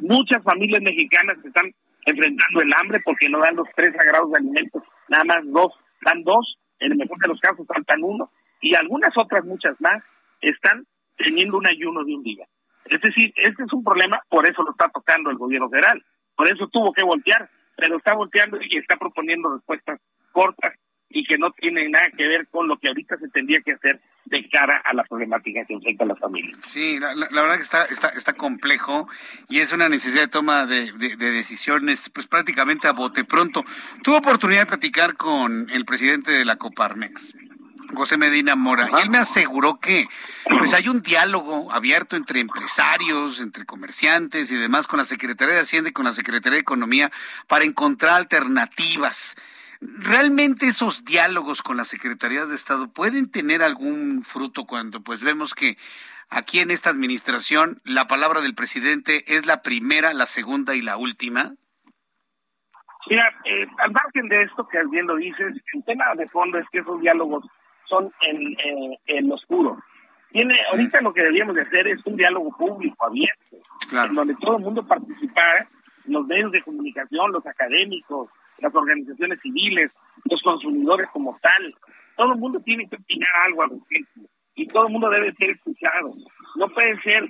Muchas 0.00 0.42
familias 0.42 0.82
mexicanas 0.82 1.36
están 1.44 1.72
enfrentando 2.06 2.62
el 2.62 2.72
hambre 2.76 3.00
porque 3.04 3.28
no 3.28 3.38
dan 3.40 3.56
los 3.56 3.68
tres 3.76 3.94
sagrados 3.94 4.30
de 4.32 4.38
alimentos, 4.38 4.82
nada 5.08 5.24
más 5.24 5.38
dos, 5.44 5.72
dan 6.02 6.22
dos, 6.24 6.58
en 6.78 6.92
el 6.92 6.98
mejor 6.98 7.18
de 7.18 7.28
los 7.28 7.40
casos 7.40 7.66
faltan 7.66 8.02
uno, 8.02 8.30
y 8.60 8.74
algunas 8.74 9.16
otras, 9.16 9.44
muchas 9.44 9.80
más, 9.80 10.02
están 10.40 10.86
teniendo 11.16 11.58
un 11.58 11.66
ayuno 11.66 12.04
de 12.04 12.14
un 12.14 12.22
día. 12.22 12.46
Es 12.84 13.00
decir, 13.00 13.32
este 13.36 13.62
es 13.62 13.72
un 13.72 13.84
problema, 13.84 14.20
por 14.28 14.46
eso 14.48 14.62
lo 14.62 14.72
está 14.72 14.88
tocando 14.88 15.30
el 15.30 15.36
gobierno 15.36 15.68
federal, 15.68 16.04
por 16.34 16.50
eso 16.50 16.66
tuvo 16.68 16.92
que 16.92 17.04
voltear, 17.04 17.48
pero 17.76 17.96
está 17.96 18.14
volteando 18.14 18.58
y 18.60 18.78
está 18.78 18.96
proponiendo 18.96 19.54
respuestas 19.54 20.00
cortas 20.32 20.74
y 21.10 21.24
que 21.24 21.36
no 21.38 21.50
tienen 21.50 21.90
nada 21.90 22.08
que 22.16 22.26
ver 22.26 22.46
con 22.48 22.68
lo 22.68 22.78
que 22.78 22.88
ahorita 22.88 23.16
se 23.18 23.28
tendría 23.28 23.60
que 23.60 23.72
hacer 23.72 24.00
de 24.24 24.48
cara 24.48 24.80
a 24.84 24.94
la 24.94 25.02
problemática 25.02 25.64
que 25.66 25.74
enfrenta 25.74 26.04
la 26.04 26.14
familia. 26.14 26.54
Sí, 26.62 26.98
la, 27.00 27.14
verdad 27.14 27.56
que 27.56 27.62
está, 27.62 27.84
está, 27.84 28.08
está 28.10 28.34
complejo 28.34 29.08
y 29.48 29.58
es 29.58 29.72
una 29.72 29.88
necesidad 29.88 30.22
de 30.22 30.28
toma 30.28 30.66
de, 30.66 30.92
de, 30.92 31.16
decisiones 31.16 32.10
pues 32.10 32.28
prácticamente 32.28 32.86
a 32.86 32.92
bote 32.92 33.24
pronto. 33.24 33.64
Tuve 34.04 34.18
oportunidad 34.18 34.60
de 34.60 34.66
platicar 34.66 35.16
con 35.16 35.68
el 35.70 35.84
presidente 35.84 36.30
de 36.30 36.44
la 36.44 36.56
Coparmex. 36.56 37.34
José 37.94 38.16
Medina 38.16 38.56
Mora, 38.56 38.88
y 38.92 39.02
él 39.02 39.10
me 39.10 39.18
aseguró 39.18 39.78
que 39.80 40.08
pues 40.58 40.74
hay 40.74 40.88
un 40.88 41.02
diálogo 41.02 41.72
abierto 41.72 42.16
entre 42.16 42.40
empresarios, 42.40 43.40
entre 43.40 43.64
comerciantes 43.66 44.50
y 44.50 44.56
demás 44.56 44.86
con 44.86 44.98
la 44.98 45.04
Secretaría 45.04 45.54
de 45.54 45.60
Hacienda 45.60 45.90
y 45.90 45.92
con 45.92 46.04
la 46.04 46.12
Secretaría 46.12 46.56
de 46.56 46.62
Economía 46.62 47.10
para 47.46 47.64
encontrar 47.64 48.14
alternativas 48.14 49.36
¿Realmente 49.80 50.66
esos 50.66 51.06
diálogos 51.06 51.62
con 51.62 51.78
las 51.78 51.88
secretarías 51.88 52.50
de 52.50 52.54
Estado 52.54 52.92
pueden 52.92 53.30
tener 53.30 53.62
algún 53.62 54.22
fruto 54.24 54.66
cuando 54.66 55.00
pues 55.00 55.22
vemos 55.22 55.54
que 55.54 55.78
aquí 56.28 56.58
en 56.58 56.70
esta 56.70 56.90
administración 56.90 57.80
la 57.84 58.06
palabra 58.06 58.42
del 58.42 58.54
presidente 58.54 59.24
es 59.34 59.46
la 59.46 59.62
primera, 59.62 60.12
la 60.12 60.26
segunda 60.26 60.74
y 60.74 60.82
la 60.82 60.98
última? 60.98 61.54
Mira, 63.08 63.26
eh, 63.46 63.66
al 63.78 63.92
margen 63.92 64.28
de 64.28 64.42
esto 64.42 64.68
que 64.68 64.78
bien 64.90 65.06
lo 65.06 65.16
dices, 65.16 65.54
el 65.72 65.84
tema 65.84 66.04
de 66.14 66.26
fondo 66.26 66.58
es 66.58 66.66
que 66.70 66.80
esos 66.80 67.00
diálogos 67.00 67.46
son 67.90 68.10
en, 68.22 68.52
eh, 68.52 68.98
en 69.06 69.30
oscuro. 69.30 69.76
Tiene, 70.30 70.54
ahorita 70.70 71.00
lo 71.00 71.12
que 71.12 71.22
deberíamos 71.22 71.56
de 71.56 71.62
hacer 71.62 71.88
es 71.88 72.00
un 72.06 72.16
diálogo 72.16 72.56
público, 72.56 73.04
abierto, 73.04 73.56
en 73.92 74.14
donde 74.14 74.36
todo 74.40 74.56
el 74.56 74.62
mundo 74.62 74.86
participara, 74.86 75.68
los 76.06 76.24
medios 76.26 76.52
de 76.52 76.62
comunicación, 76.62 77.32
los 77.32 77.44
académicos, 77.44 78.30
las 78.58 78.74
organizaciones 78.74 79.40
civiles, 79.40 79.90
los 80.24 80.40
consumidores 80.42 81.08
como 81.12 81.36
tal. 81.42 81.74
Todo 82.16 82.32
el 82.32 82.38
mundo 82.38 82.60
tiene 82.60 82.88
que 82.88 82.96
opinar 82.96 83.28
algo 83.44 83.62
al 83.62 83.70
respecto 83.70 84.20
y 84.54 84.66
todo 84.66 84.86
el 84.86 84.92
mundo 84.92 85.10
debe 85.10 85.32
ser 85.34 85.50
escuchado. 85.50 86.12
No 86.56 86.68
puede 86.68 87.00
ser 87.02 87.24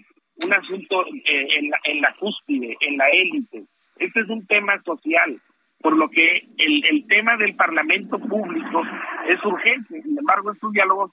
un 0.44 0.54
asunto 0.54 1.06
eh, 1.06 1.46
en, 1.58 1.70
la, 1.70 1.80
en 1.84 2.00
la 2.02 2.14
cúspide, 2.18 2.76
en 2.80 2.98
la 2.98 3.08
élite. 3.08 3.64
Este 3.96 4.20
es 4.20 4.28
un 4.28 4.46
tema 4.46 4.80
social, 4.82 5.40
por 5.80 5.96
lo 5.96 6.08
que 6.08 6.46
el, 6.58 6.84
el 6.86 7.06
tema 7.06 7.36
del 7.36 7.54
Parlamento 7.54 8.18
público 8.18 8.82
es 9.26 9.42
urgente. 9.44 10.02
Sin 10.02 10.18
embargo, 10.18 10.52
estos 10.52 10.72
diálogos 10.72 11.12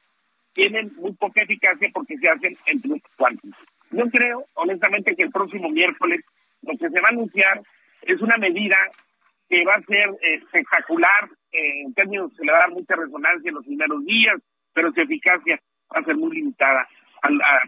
tienen 0.54 0.92
muy 0.96 1.14
poca 1.14 1.42
eficacia 1.42 1.90
porque 1.94 2.18
se 2.18 2.30
hacen 2.30 2.58
entre 2.66 2.90
los 2.90 3.02
cuantos. 3.16 3.52
Yo 3.92 4.06
creo, 4.10 4.44
honestamente, 4.56 5.16
que 5.16 5.24
el 5.24 5.32
próximo 5.32 5.70
miércoles 5.70 6.22
lo 6.64 6.78
que 6.78 6.90
se 6.90 7.00
va 7.00 7.08
a 7.10 7.12
anunciar 7.12 7.62
es 8.02 8.22
una 8.22 8.38
medida 8.38 8.78
que 9.50 9.64
va 9.64 9.76
a 9.76 9.82
ser 9.84 10.10
eh, 10.22 10.36
espectacular, 10.36 11.30
eh, 11.52 11.82
en 11.86 11.94
términos, 11.94 12.34
se 12.36 12.44
le 12.44 12.52
va 12.52 12.58
a 12.58 12.62
dar 12.62 12.72
mucha 12.72 12.96
resonancia 12.96 13.50
en 13.50 13.56
los 13.56 13.66
primeros 13.66 14.04
días, 14.06 14.36
pero 14.74 14.92
su 14.92 15.02
eficacia 15.02 15.60
va 15.96 16.02
a 16.02 16.04
ser 16.04 16.18
muy 16.18 16.36
limitada 16.36 16.88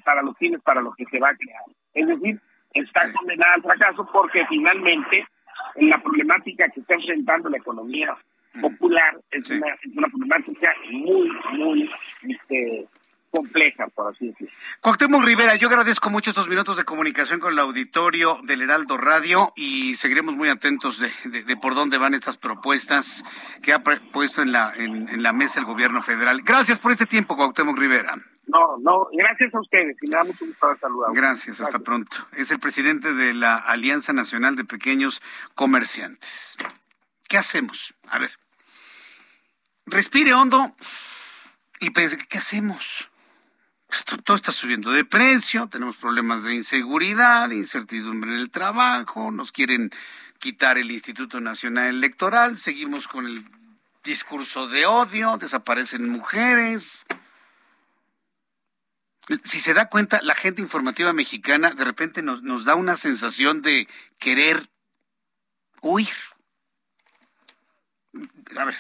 para 0.04 0.22
los 0.22 0.38
fines 0.38 0.62
para 0.62 0.82
los 0.82 0.96
que 0.96 1.06
se 1.06 1.20
va 1.20 1.30
a 1.30 1.36
crear. 1.36 1.62
Es 1.94 2.08
decir, 2.08 2.40
está 2.74 3.12
condenada 3.14 3.56
al 3.56 3.64
fracaso 3.64 4.08
porque 4.12 4.46
finalmente 4.48 5.18
en 5.18 5.26
la 5.82 6.02
problemática 6.02 6.70
que 6.70 6.82
está 6.82 6.96
enfrentando 6.96 7.50
la 7.50 7.58
economía 7.58 8.18
popular 8.62 9.20
es 9.32 9.50
una, 9.50 9.68
es 9.82 9.96
una 9.96 10.08
problemática 10.08 10.74
muy, 10.92 11.32
muy 11.54 11.90
este, 12.28 12.88
compleja, 13.30 13.88
por 13.88 14.14
así 14.14 14.28
decirlo. 14.28 14.54
Cuauhtémoc 14.82 15.24
Rivera, 15.24 15.56
yo 15.56 15.68
agradezco 15.68 16.10
mucho 16.10 16.32
estos 16.32 16.48
minutos 16.48 16.78
de 16.78 16.84
comunicación 16.84 17.40
con 17.40 17.54
el 17.54 17.60
auditorio 17.60 18.40
del 18.44 18.62
Heraldo 18.62 18.98
Radio 18.98 19.54
y 19.56 19.96
seguiremos 19.96 20.36
muy 20.36 20.50
atentos 20.50 21.00
de, 21.00 21.58
por 21.58 21.76
dónde 21.76 21.98
van 21.98 22.14
estas 22.14 22.38
propuestas 22.38 23.24
que 23.62 23.74
ha 23.74 23.84
puesto 23.84 24.42
en 24.42 24.52
la, 24.52 24.74
en, 24.76 25.22
la 25.22 25.34
mesa 25.34 25.60
el 25.60 25.66
gobierno 25.66 26.02
federal. 26.02 26.42
Gracias 26.44 26.80
por 26.80 26.92
este 26.92 27.06
tiempo, 27.06 27.36
Cuauhtémoc 27.36 27.78
Rivera. 27.78 28.16
No, 28.50 28.78
no, 28.80 29.08
gracias 29.14 29.54
a 29.54 29.60
ustedes 29.60 29.96
y 30.02 30.10
me 30.10 30.18
da 30.18 30.24
mucho 30.24 30.46
gusto. 30.46 30.68
Gracias, 31.14 31.62
hasta 31.62 31.80
pronto. 31.80 32.18
Es 32.36 32.50
el 32.50 32.60
presidente 32.60 33.14
de 33.14 33.36
la 33.36 33.56
Alianza 33.56 34.12
Nacional 34.12 34.56
de 34.56 34.66
Pequeños 34.66 35.22
Comerciantes. 35.54 36.58
¿Qué 37.28 37.38
hacemos? 37.38 37.94
A 38.08 38.18
ver, 38.18 38.32
respire 39.86 40.34
hondo 40.34 40.76
y 41.80 41.92
pense, 41.92 42.18
¿qué 42.18 42.40
hacemos? 42.40 43.10
todo 44.24 44.36
está 44.36 44.52
subiendo 44.52 44.92
de 44.92 45.04
precio, 45.04 45.68
tenemos 45.68 45.98
problemas 45.98 46.44
de 46.44 46.54
inseguridad, 46.54 47.50
incertidumbre 47.50 48.32
en 48.32 48.40
el 48.40 48.52
trabajo, 48.52 49.32
nos 49.32 49.52
quieren 49.52 49.92
quitar 50.38 50.78
el 50.78 50.92
Instituto 50.92 51.40
Nacional 51.42 51.88
Electoral, 51.88 52.56
seguimos 52.56 53.08
con 53.08 53.26
el 53.26 53.44
discurso 54.04 54.68
de 54.68 54.86
odio, 54.86 55.38
desaparecen 55.38 56.10
mujeres. 56.10 57.06
Si 59.44 59.60
se 59.60 59.74
da 59.74 59.90
cuenta, 59.90 60.20
la 60.24 60.36
gente 60.36 60.62
informativa 60.62 61.14
mexicana 61.14 61.72
de 61.72 61.84
repente 61.84 62.22
nos, 62.24 62.42
nos 62.42 62.66
da 62.66 62.76
una 62.76 62.96
sensación 62.96 63.62
de 63.62 63.88
querer 64.18 64.70
huir. 65.82 66.10
A 68.58 68.66
ver, 68.66 68.76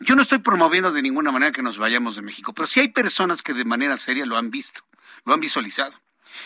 yo 0.00 0.16
no 0.16 0.22
estoy 0.22 0.38
promoviendo 0.38 0.92
de 0.92 1.00
ninguna 1.00 1.32
manera 1.32 1.52
que 1.52 1.62
nos 1.62 1.78
vayamos 1.78 2.16
de 2.16 2.22
México, 2.22 2.52
pero 2.52 2.66
sí 2.66 2.80
hay 2.80 2.88
personas 2.88 3.42
que 3.42 3.54
de 3.54 3.64
manera 3.64 3.96
seria 3.96 4.26
lo 4.26 4.36
han 4.36 4.50
visto, 4.50 4.84
lo 5.24 5.32
han 5.32 5.40
visualizado. 5.40 5.94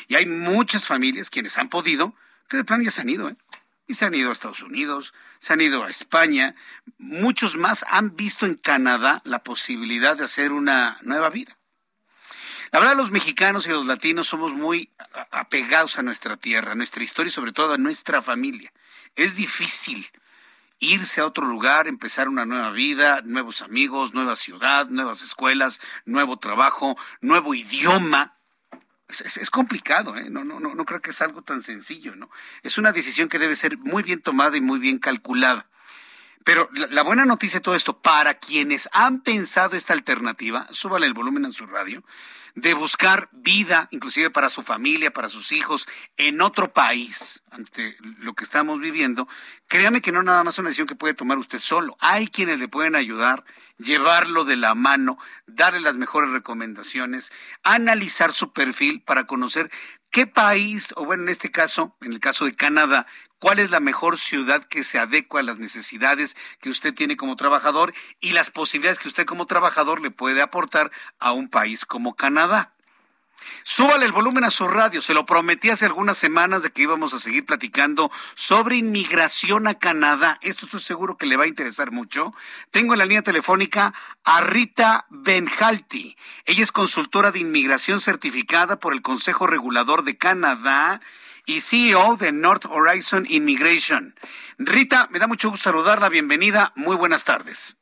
Y 0.09 0.15
hay 0.15 0.27
muchas 0.27 0.87
familias 0.87 1.31
quienes 1.31 1.59
han 1.59 1.69
podido, 1.69 2.15
que 2.49 2.59
de 2.59 2.65
plan 2.65 2.85
ya 2.85 2.91
se 2.91 3.01
han 3.01 3.11
ido, 3.11 3.29
¿eh? 3.29 3.37
Y 3.89 3.95
se 3.95 4.05
han 4.05 4.15
ido 4.15 4.31
a 4.31 4.33
Estados 4.33 4.63
Unidos, 4.63 5.15
se 5.39 5.53
han 5.53 5.61
ido 5.61 5.85
a 5.85 5.91
España. 5.91 6.57
Muchos 6.99 7.57
más 7.57 7.85
han 7.89 8.17
visto 8.17 8.45
en 8.45 8.57
Canadá 8.57 9.23
la 9.25 9.45
posibilidad 9.45 10.17
de 10.17 10.25
hacer 10.25 10.53
una 10.53 10.99
nueva 11.03 11.31
vida. 11.31 11.57
La 12.73 12.81
verdad, 12.81 12.97
los 12.97 13.11
mexicanos 13.11 13.67
y 13.67 13.71
los 13.71 13.87
latinos 13.87 14.27
somos 14.27 14.53
muy 14.53 14.91
apegados 15.31 15.99
a 15.99 16.03
nuestra 16.03 16.37
tierra, 16.37 16.73
a 16.73 16.75
nuestra 16.75 17.03
historia 17.03 17.29
y 17.29 17.33
sobre 17.33 17.53
todo 17.53 17.75
a 17.75 17.79
nuestra 17.79 18.23
familia. 18.23 18.73
Es 19.15 19.37
difícil 19.37 20.07
irse 20.79 21.21
a 21.21 21.27
otro 21.27 21.47
lugar, 21.47 21.89
empezar 21.89 22.29
una 22.29 22.45
nueva 22.45 22.71
vida, 22.71 23.23
nuevos 23.23 23.63
amigos, 23.63 24.15
nueva 24.15 24.37
ciudad, 24.37 24.89
nuevas 24.89 25.23
escuelas, 25.23 25.81
nuevo 26.05 26.39
trabajo, 26.39 26.97
nuevo 27.21 27.55
idioma. 27.55 28.35
Es, 29.09 29.51
complicado, 29.51 30.17
¿eh? 30.17 30.29
No, 30.31 30.45
no, 30.45 30.59
no, 30.59 30.75
no 30.75 30.85
creo 30.85 31.01
que 31.01 31.11
es 31.11 31.23
algo 31.23 31.43
tan 31.43 31.63
sencillo, 31.63 32.17
¿no? 32.17 32.29
Es 32.65 32.77
una 32.77 32.91
decisión 32.91 33.29
que 33.29 33.39
debe 33.39 33.55
ser 33.55 33.79
muy 33.79 34.03
bien 34.03 34.21
tomada 34.21 34.57
y 34.57 34.61
muy 34.61 34.81
bien 34.81 34.99
calculada. 34.99 35.69
Pero 36.47 36.71
la, 36.73 37.03
buena 37.03 37.25
noticia 37.25 37.59
de 37.59 37.65
todo 37.65 37.75
esto, 37.75 37.99
para 37.99 38.35
quienes 38.35 38.89
han 38.93 39.21
pensado 39.21 39.75
esta 39.75 39.95
alternativa, 39.95 40.69
súbale 40.71 41.05
el 41.07 41.13
volumen 41.13 41.45
en 41.45 41.53
su 41.53 41.67
radio, 41.67 42.05
de 42.55 42.73
buscar 42.73 43.29
vida, 43.33 43.89
inclusive 43.91 44.31
para 44.31 44.49
su 44.49 44.63
familia, 44.63 45.11
para 45.11 45.29
sus 45.29 45.51
hijos, 45.51 45.89
en 46.17 46.41
otro 46.41 46.73
país, 46.73 47.43
ante 47.51 47.97
lo 48.21 48.35
que 48.35 48.45
estamos 48.45 48.79
viviendo, 48.79 49.27
créame 49.67 50.01
que 50.01 50.13
no 50.13 50.23
nada 50.23 50.45
más 50.45 50.57
una 50.61 50.69
decisión 50.69 50.87
que 50.87 50.95
puede 50.95 51.15
tomar 51.15 51.37
usted 51.37 51.59
solo. 51.59 51.97
Hay 51.99 52.29
quienes 52.29 52.61
le 52.61 52.69
pueden 52.69 52.95
ayudar, 52.95 53.43
llevarlo 53.79 54.45
de 54.45 54.55
la 54.55 54.77
mano, 54.77 55.19
darle 55.49 55.81
las 55.81 55.97
mejores 55.97 56.31
recomendaciones, 56.31 57.33
analizar 57.65 58.33
su 58.33 58.53
perfil 58.53 59.03
para 59.03 59.27
conocer 59.27 59.69
qué 60.11 60.29
país, 60.29 60.95
o 60.97 61.05
bueno, 61.05 61.25
en 61.25 61.29
este 61.29 61.51
caso, 61.51 61.97
en 62.01 62.13
el 62.13 62.21
caso 62.21 62.45
de 62.45 62.55
Canadá, 62.55 63.07
cuál 63.47 63.61
es 63.61 63.71
la 63.71 63.79
mejor 63.79 64.19
ciudad 64.19 64.65
que 64.65 64.83
se 64.83 64.99
adecua 64.99 65.39
a 65.39 65.45
las 65.45 65.61
necesidades 65.61 66.37
que 66.61 66.69
usted 66.69 66.93
tiene 66.93 67.17
como 67.17 67.37
trabajador 67.37 67.95
y 68.19 68.33
las 68.33 68.51
posibilidades 68.51 68.99
que 68.99 69.07
usted 69.07 69.25
como 69.25 69.47
trabajador 69.47 70.01
le 70.01 70.11
puede 70.11 70.43
aportar 70.43 70.91
a 71.21 71.31
un 71.31 71.49
país 71.49 71.85
como 71.85 72.17
Canadá. 72.17 72.73
Súbale 73.63 74.05
el 74.05 74.11
volumen 74.11 74.43
a 74.43 74.51
su 74.51 74.67
radio. 74.67 75.01
Se 75.01 75.15
lo 75.15 75.27
prometí 75.27 75.71
hace 75.71 75.87
algunas 75.87 76.19
semanas 76.19 76.65
de 76.65 76.71
que 76.71 76.83
íbamos 76.83 77.15
a 77.15 77.21
seguir 77.21 77.47
platicando 77.47 78.11
sobre 78.35 78.79
inmigración 78.79 79.69
a 79.69 79.75
Canadá. 79.75 80.39
Esto 80.43 80.65
estoy 80.65 80.81
seguro 80.81 81.17
que 81.17 81.27
le 81.27 81.37
va 81.37 81.45
a 81.45 81.47
interesar 81.47 81.93
mucho. 81.93 82.35
Tengo 82.73 82.95
en 82.95 82.99
la 82.99 83.05
línea 83.05 83.23
telefónica 83.23 83.95
a 84.25 84.41
Rita 84.41 85.07
Benjalti. 85.09 86.17
Ella 86.47 86.65
es 86.65 86.73
consultora 86.73 87.31
de 87.31 87.39
inmigración 87.39 88.01
certificada 88.01 88.81
por 88.81 88.93
el 88.93 89.03
Consejo 89.03 89.47
Regulador 89.47 90.03
de 90.03 90.19
Canadá 90.19 91.01
y 91.47 91.61
CEO 91.61 92.17
de 92.17 92.33
North 92.33 92.67
Horizon 92.67 93.25
Immigration. 93.29 94.15
Rita, 94.59 95.09
me 95.11 95.19
da 95.19 95.27
mucho 95.27 95.49
gusto 95.49 95.71
saludarla. 95.71 96.09
Bienvenida. 96.09 96.73
Muy 96.75 96.97
buenas 96.97 97.25
tardes. 97.25 97.77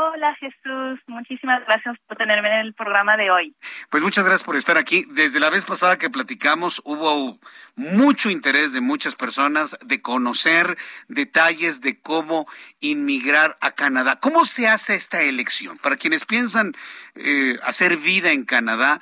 Hola 0.00 0.32
Jesús, 0.36 1.00
muchísimas 1.08 1.64
gracias 1.66 1.96
por 2.06 2.16
tenerme 2.16 2.48
en 2.48 2.66
el 2.66 2.74
programa 2.74 3.16
de 3.16 3.32
hoy. 3.32 3.56
Pues 3.90 4.00
muchas 4.00 4.24
gracias 4.24 4.44
por 4.44 4.54
estar 4.54 4.78
aquí. 4.78 5.04
Desde 5.10 5.40
la 5.40 5.50
vez 5.50 5.64
pasada 5.64 5.98
que 5.98 6.08
platicamos 6.08 6.80
hubo 6.84 7.38
mucho 7.74 8.30
interés 8.30 8.72
de 8.72 8.80
muchas 8.80 9.16
personas 9.16 9.76
de 9.84 10.00
conocer 10.00 10.76
detalles 11.08 11.80
de 11.80 12.00
cómo 12.00 12.46
inmigrar 12.78 13.56
a 13.60 13.72
Canadá. 13.72 14.20
¿Cómo 14.20 14.44
se 14.44 14.68
hace 14.68 14.94
esta 14.94 15.22
elección? 15.22 15.78
Para 15.78 15.96
quienes 15.96 16.24
piensan 16.24 16.74
eh, 17.16 17.58
hacer 17.64 17.96
vida 17.96 18.30
en 18.30 18.44
Canadá, 18.44 19.00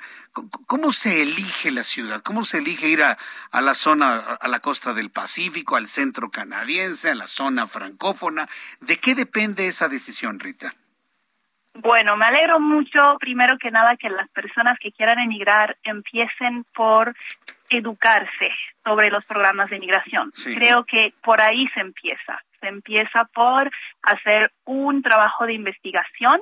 ¿Cómo 0.65 0.91
se 0.91 1.21
elige 1.21 1.71
la 1.71 1.83
ciudad? 1.83 2.21
¿Cómo 2.21 2.43
se 2.43 2.59
elige 2.59 2.87
ir 2.87 3.03
a, 3.03 3.17
la 3.61 3.73
zona, 3.73 4.17
a 4.39 4.47
la 4.47 4.59
costa 4.59 4.93
del 4.93 5.09
Pacífico, 5.09 5.75
al 5.75 5.87
centro 5.87 6.29
canadiense, 6.29 7.09
a 7.09 7.15
la 7.15 7.27
zona 7.27 7.67
francófona? 7.67 8.47
¿De 8.79 8.97
qué 8.97 9.15
depende 9.15 9.67
esa 9.67 9.87
decisión, 9.87 10.39
Rita? 10.39 10.73
Bueno, 11.73 12.17
me 12.17 12.25
alegro 12.25 12.59
mucho, 12.59 13.17
primero 13.19 13.57
que 13.59 13.69
nada, 13.69 13.97
que 13.97 14.09
las 14.09 14.29
personas 14.29 14.79
que 14.79 14.91
quieran 14.91 15.19
emigrar 15.19 15.77
empiecen 15.83 16.65
por 16.73 17.15
educarse 17.69 18.49
sobre 18.83 19.11
los 19.11 19.23
programas 19.25 19.69
de 19.69 19.75
inmigración. 19.75 20.31
Creo 20.55 20.85
que 20.85 21.13
por 21.21 21.41
ahí 21.41 21.67
se 21.73 21.81
empieza. 21.81 22.41
Se 22.61 22.67
empieza 22.67 23.25
por 23.25 23.69
hacer 24.01 24.51
un 24.65 25.03
trabajo 25.03 25.45
de 25.45 25.53
investigación 25.53 26.41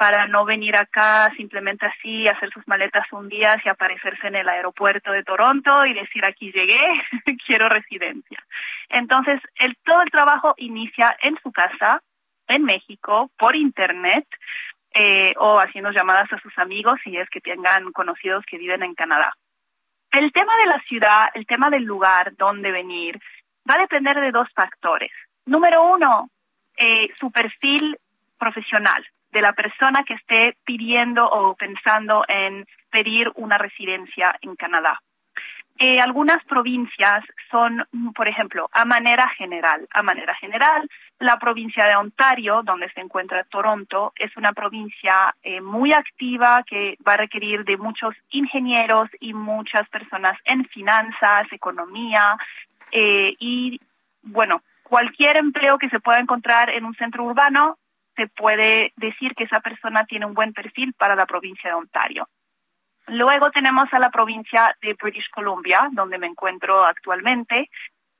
para 0.00 0.26
no 0.28 0.46
venir 0.46 0.74
acá 0.76 1.30
simplemente 1.36 1.84
así, 1.84 2.26
hacer 2.26 2.50
sus 2.54 2.66
maletas 2.66 3.04
un 3.12 3.28
día 3.28 3.60
y 3.62 3.68
aparecerse 3.68 4.28
en 4.28 4.36
el 4.36 4.48
aeropuerto 4.48 5.12
de 5.12 5.22
Toronto 5.22 5.84
y 5.84 5.92
decir 5.92 6.24
aquí 6.24 6.50
llegué, 6.50 6.78
quiero 7.46 7.68
residencia. 7.68 8.42
Entonces, 8.88 9.38
todo 9.84 10.00
el 10.00 10.10
trabajo 10.10 10.54
inicia 10.56 11.14
en 11.20 11.38
su 11.42 11.52
casa, 11.52 12.02
en 12.48 12.64
México, 12.64 13.30
por 13.36 13.54
internet, 13.54 14.26
eh, 14.94 15.34
o 15.36 15.58
haciendo 15.58 15.90
llamadas 15.90 16.32
a 16.32 16.40
sus 16.40 16.56
amigos 16.56 16.98
si 17.04 17.18
es 17.18 17.28
que 17.28 17.42
tengan 17.42 17.92
conocidos 17.92 18.42
que 18.46 18.56
viven 18.56 18.82
en 18.82 18.94
Canadá. 18.94 19.34
El 20.12 20.32
tema 20.32 20.56
de 20.62 20.66
la 20.66 20.80
ciudad, 20.88 21.28
el 21.34 21.44
tema 21.44 21.68
del 21.68 21.82
lugar 21.82 22.34
donde 22.38 22.72
venir, 22.72 23.20
va 23.68 23.74
a 23.74 23.82
depender 23.82 24.18
de 24.18 24.30
dos 24.30 24.48
factores. 24.54 25.12
Número 25.44 25.82
uno, 25.82 26.30
eh, 26.74 27.10
su 27.16 27.30
perfil 27.30 27.98
profesional 28.38 29.04
de 29.32 29.40
la 29.40 29.52
persona 29.52 30.04
que 30.04 30.14
esté 30.14 30.56
pidiendo 30.64 31.28
o 31.28 31.54
pensando 31.54 32.24
en 32.28 32.66
pedir 32.90 33.30
una 33.36 33.58
residencia 33.58 34.36
en 34.42 34.56
Canadá. 34.56 35.00
Eh, 35.82 35.98
algunas 35.98 36.44
provincias 36.44 37.24
son, 37.50 37.86
por 38.14 38.28
ejemplo, 38.28 38.68
a 38.72 38.84
manera 38.84 39.26
general, 39.30 39.88
a 39.94 40.02
manera 40.02 40.34
general, 40.34 40.86
la 41.18 41.38
provincia 41.38 41.84
de 41.84 41.96
Ontario, 41.96 42.60
donde 42.62 42.90
se 42.90 43.00
encuentra 43.00 43.44
Toronto, 43.44 44.12
es 44.16 44.36
una 44.36 44.52
provincia 44.52 45.34
eh, 45.42 45.62
muy 45.62 45.94
activa 45.94 46.62
que 46.66 46.98
va 47.06 47.14
a 47.14 47.18
requerir 47.18 47.64
de 47.64 47.78
muchos 47.78 48.14
ingenieros 48.28 49.08
y 49.20 49.32
muchas 49.32 49.88
personas 49.88 50.38
en 50.44 50.66
finanzas, 50.66 51.50
economía 51.50 52.36
eh, 52.92 53.32
y, 53.38 53.80
bueno, 54.22 54.62
cualquier 54.82 55.38
empleo 55.38 55.78
que 55.78 55.88
se 55.88 56.00
pueda 56.00 56.20
encontrar 56.20 56.68
en 56.68 56.84
un 56.84 56.94
centro 56.94 57.24
urbano 57.24 57.78
se 58.16 58.26
puede 58.28 58.92
decir 58.96 59.34
que 59.34 59.44
esa 59.44 59.60
persona 59.60 60.04
tiene 60.04 60.26
un 60.26 60.34
buen 60.34 60.52
perfil 60.52 60.92
para 60.94 61.14
la 61.14 61.26
provincia 61.26 61.70
de 61.70 61.76
Ontario. 61.76 62.28
Luego 63.06 63.50
tenemos 63.50 63.92
a 63.92 63.98
la 63.98 64.10
provincia 64.10 64.76
de 64.80 64.94
British 64.94 65.28
Columbia, 65.30 65.88
donde 65.92 66.18
me 66.18 66.26
encuentro 66.26 66.84
actualmente. 66.84 67.68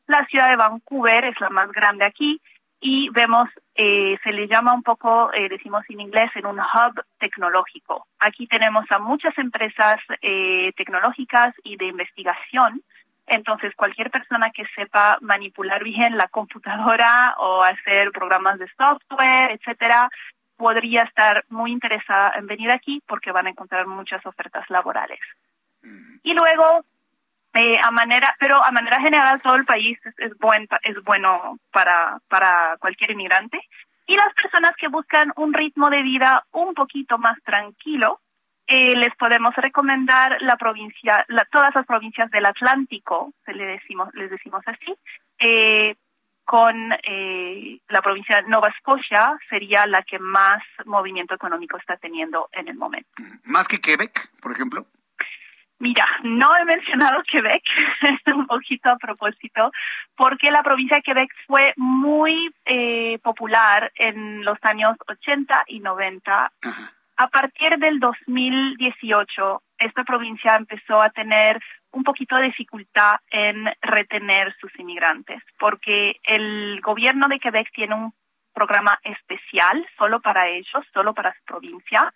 La 0.07 0.27
ciudad 0.27 0.49
de 0.49 0.57
Vancouver 0.57 1.25
es 1.27 1.41
la 1.41 1.51
más 1.51 1.71
grande 1.71 2.05
aquí 2.05 2.41
y 2.81 3.11
vemos, 3.11 3.49
eh, 3.75 4.19
se 4.25 4.33
le 4.33 4.49
llama 4.49 4.73
un 4.73 4.83
poco, 4.83 5.33
eh, 5.35 5.49
decimos 5.49 5.85
en 5.91 6.01
inglés, 6.01 6.31
en 6.35 6.47
un 6.47 6.59
hub 6.59 7.05
tecnológico. 7.19 8.07
Aquí 8.19 8.47
tenemos 8.47 8.91
a 8.91 8.99
muchas 8.99 9.37
empresas 9.39 10.01
eh, 10.23 10.73
tecnológicas 10.77 11.55
y 11.63 11.77
de 11.77 11.87
investigación 11.87 12.83
entonces, 13.31 13.75
cualquier 13.77 14.11
persona 14.11 14.51
que 14.51 14.67
sepa 14.75 15.17
manipular 15.21 15.85
bien 15.85 16.17
la 16.17 16.27
computadora 16.27 17.37
o 17.39 17.63
hacer 17.63 18.11
programas 18.11 18.59
de 18.59 18.69
software, 18.77 19.53
etcétera, 19.53 20.11
podría 20.57 21.05
estar 21.05 21.45
muy 21.49 21.71
interesada 21.71 22.33
en 22.37 22.47
venir 22.47 22.73
aquí 22.73 23.01
porque 23.07 23.31
van 23.31 23.47
a 23.47 23.51
encontrar 23.51 23.87
muchas 23.87 24.25
ofertas 24.27 24.69
laborales. 24.69 25.21
Y 26.25 26.35
luego, 26.35 26.85
eh, 27.55 27.79
a 27.81 27.91
manera, 27.93 28.37
pero 28.41 28.63
a 28.63 28.71
manera 28.73 29.01
general 29.01 29.41
todo 29.41 29.55
el 29.55 29.65
país 29.65 29.99
es, 30.05 30.19
es, 30.19 30.37
buen, 30.39 30.69
es 30.83 31.01
bueno 31.05 31.59
para, 31.73 32.19
para 32.29 32.77
cualquier 32.81 33.13
inmigrante. 33.13 33.61
Y 34.07 34.17
las 34.17 34.35
personas 34.35 34.73
que 34.77 34.89
buscan 34.89 35.33
un 35.37 35.55
ritmo 35.55 35.89
de 35.89 36.03
vida 36.03 36.45
un 36.51 36.75
poquito 36.75 37.17
más 37.17 37.41
tranquilo, 37.45 38.21
eh, 38.73 38.95
les 38.95 39.13
podemos 39.17 39.53
recomendar 39.57 40.37
la 40.43 40.57
provincia, 40.57 41.27
todas 41.51 41.75
las 41.75 41.85
provincias 41.85 42.31
del 42.31 42.47
Atlántico, 42.47 43.33
se 43.45 43.53
le 43.53 43.67
decimos, 43.67 44.11
les 44.15 44.31
decimos 44.31 44.63
así, 44.65 44.95
eh, 45.41 45.97
con 46.45 46.93
eh, 47.03 47.81
la 47.89 48.01
provincia 48.01 48.37
de 48.37 48.49
Nova 48.49 48.73
Scotia 48.79 49.37
sería 49.49 49.87
la 49.87 50.05
que 50.05 50.21
más 50.21 50.63
movimiento 50.85 51.35
económico 51.35 51.79
está 51.79 51.97
teniendo 51.97 52.49
en 52.53 52.69
el 52.69 52.77
momento. 52.77 53.11
¿Más 53.43 53.67
que 53.67 53.81
Quebec, 53.81 54.31
por 54.41 54.53
ejemplo? 54.53 54.87
Mira, 55.81 56.07
no 56.23 56.57
he 56.57 56.65
mencionado 56.65 57.25
Quebec, 57.29 57.65
un 58.27 58.47
poquito 58.47 58.89
a 58.89 58.99
propósito, 58.99 59.73
porque 60.15 60.53
la 60.53 60.63
provincia 60.63 60.99
de 60.99 61.03
Quebec 61.03 61.31
fue 61.49 61.75
muy 61.77 62.55
popular 63.21 63.91
en 63.97 64.45
los 64.45 64.59
años 64.63 64.97
80 65.09 65.65
y 65.67 65.81
90. 65.81 66.53
A 67.21 67.29
partir 67.29 67.77
del 67.77 68.01
2018, 68.01 69.63
esta 69.77 70.05
provincia 70.05 70.57
empezó 70.57 71.03
a 71.03 71.11
tener 71.11 71.61
un 71.91 72.03
poquito 72.03 72.35
de 72.37 72.45
dificultad 72.45 73.17
en 73.31 73.67
retener 73.83 74.57
sus 74.59 74.71
inmigrantes, 74.79 75.43
porque 75.59 76.15
el 76.25 76.81
gobierno 76.81 77.29
de 77.29 77.39
Quebec 77.39 77.71
tiene 77.75 77.95
un 77.95 78.15
programa 78.55 78.99
especial 79.05 79.87
solo 79.99 80.23
para 80.23 80.49
ellos, 80.49 80.89
solo 80.95 81.13
para 81.13 81.35
su 81.35 81.45
provincia, 81.45 82.11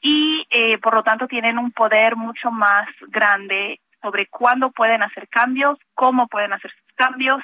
y 0.00 0.46
eh, 0.48 0.78
por 0.78 0.94
lo 0.94 1.02
tanto 1.02 1.26
tienen 1.26 1.58
un 1.58 1.70
poder 1.70 2.16
mucho 2.16 2.50
más 2.50 2.88
grande 3.08 3.82
sobre 4.00 4.28
cuándo 4.28 4.70
pueden 4.70 5.02
hacer 5.02 5.28
cambios, 5.28 5.78
cómo 5.92 6.26
pueden 6.26 6.54
hacer 6.54 6.70
sus 6.70 6.94
cambios 6.94 7.42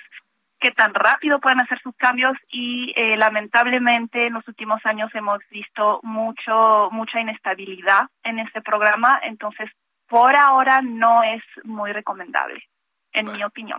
qué 0.64 0.72
tan 0.72 0.94
rápido 0.94 1.40
pueden 1.40 1.60
hacer 1.60 1.78
sus 1.82 1.94
cambios 1.96 2.38
y 2.50 2.94
eh, 2.96 3.18
lamentablemente 3.18 4.28
en 4.28 4.32
los 4.32 4.48
últimos 4.48 4.80
años 4.86 5.10
hemos 5.14 5.40
visto 5.50 6.00
mucho 6.02 6.88
mucha 6.90 7.20
inestabilidad 7.20 8.08
en 8.22 8.38
este 8.38 8.62
programa, 8.62 9.20
entonces 9.24 9.68
por 10.08 10.34
ahora 10.34 10.80
no 10.80 11.22
es 11.22 11.42
muy 11.64 11.92
recomendable 11.92 12.66
en 13.12 13.30
mi 13.30 13.44
opinión, 13.44 13.78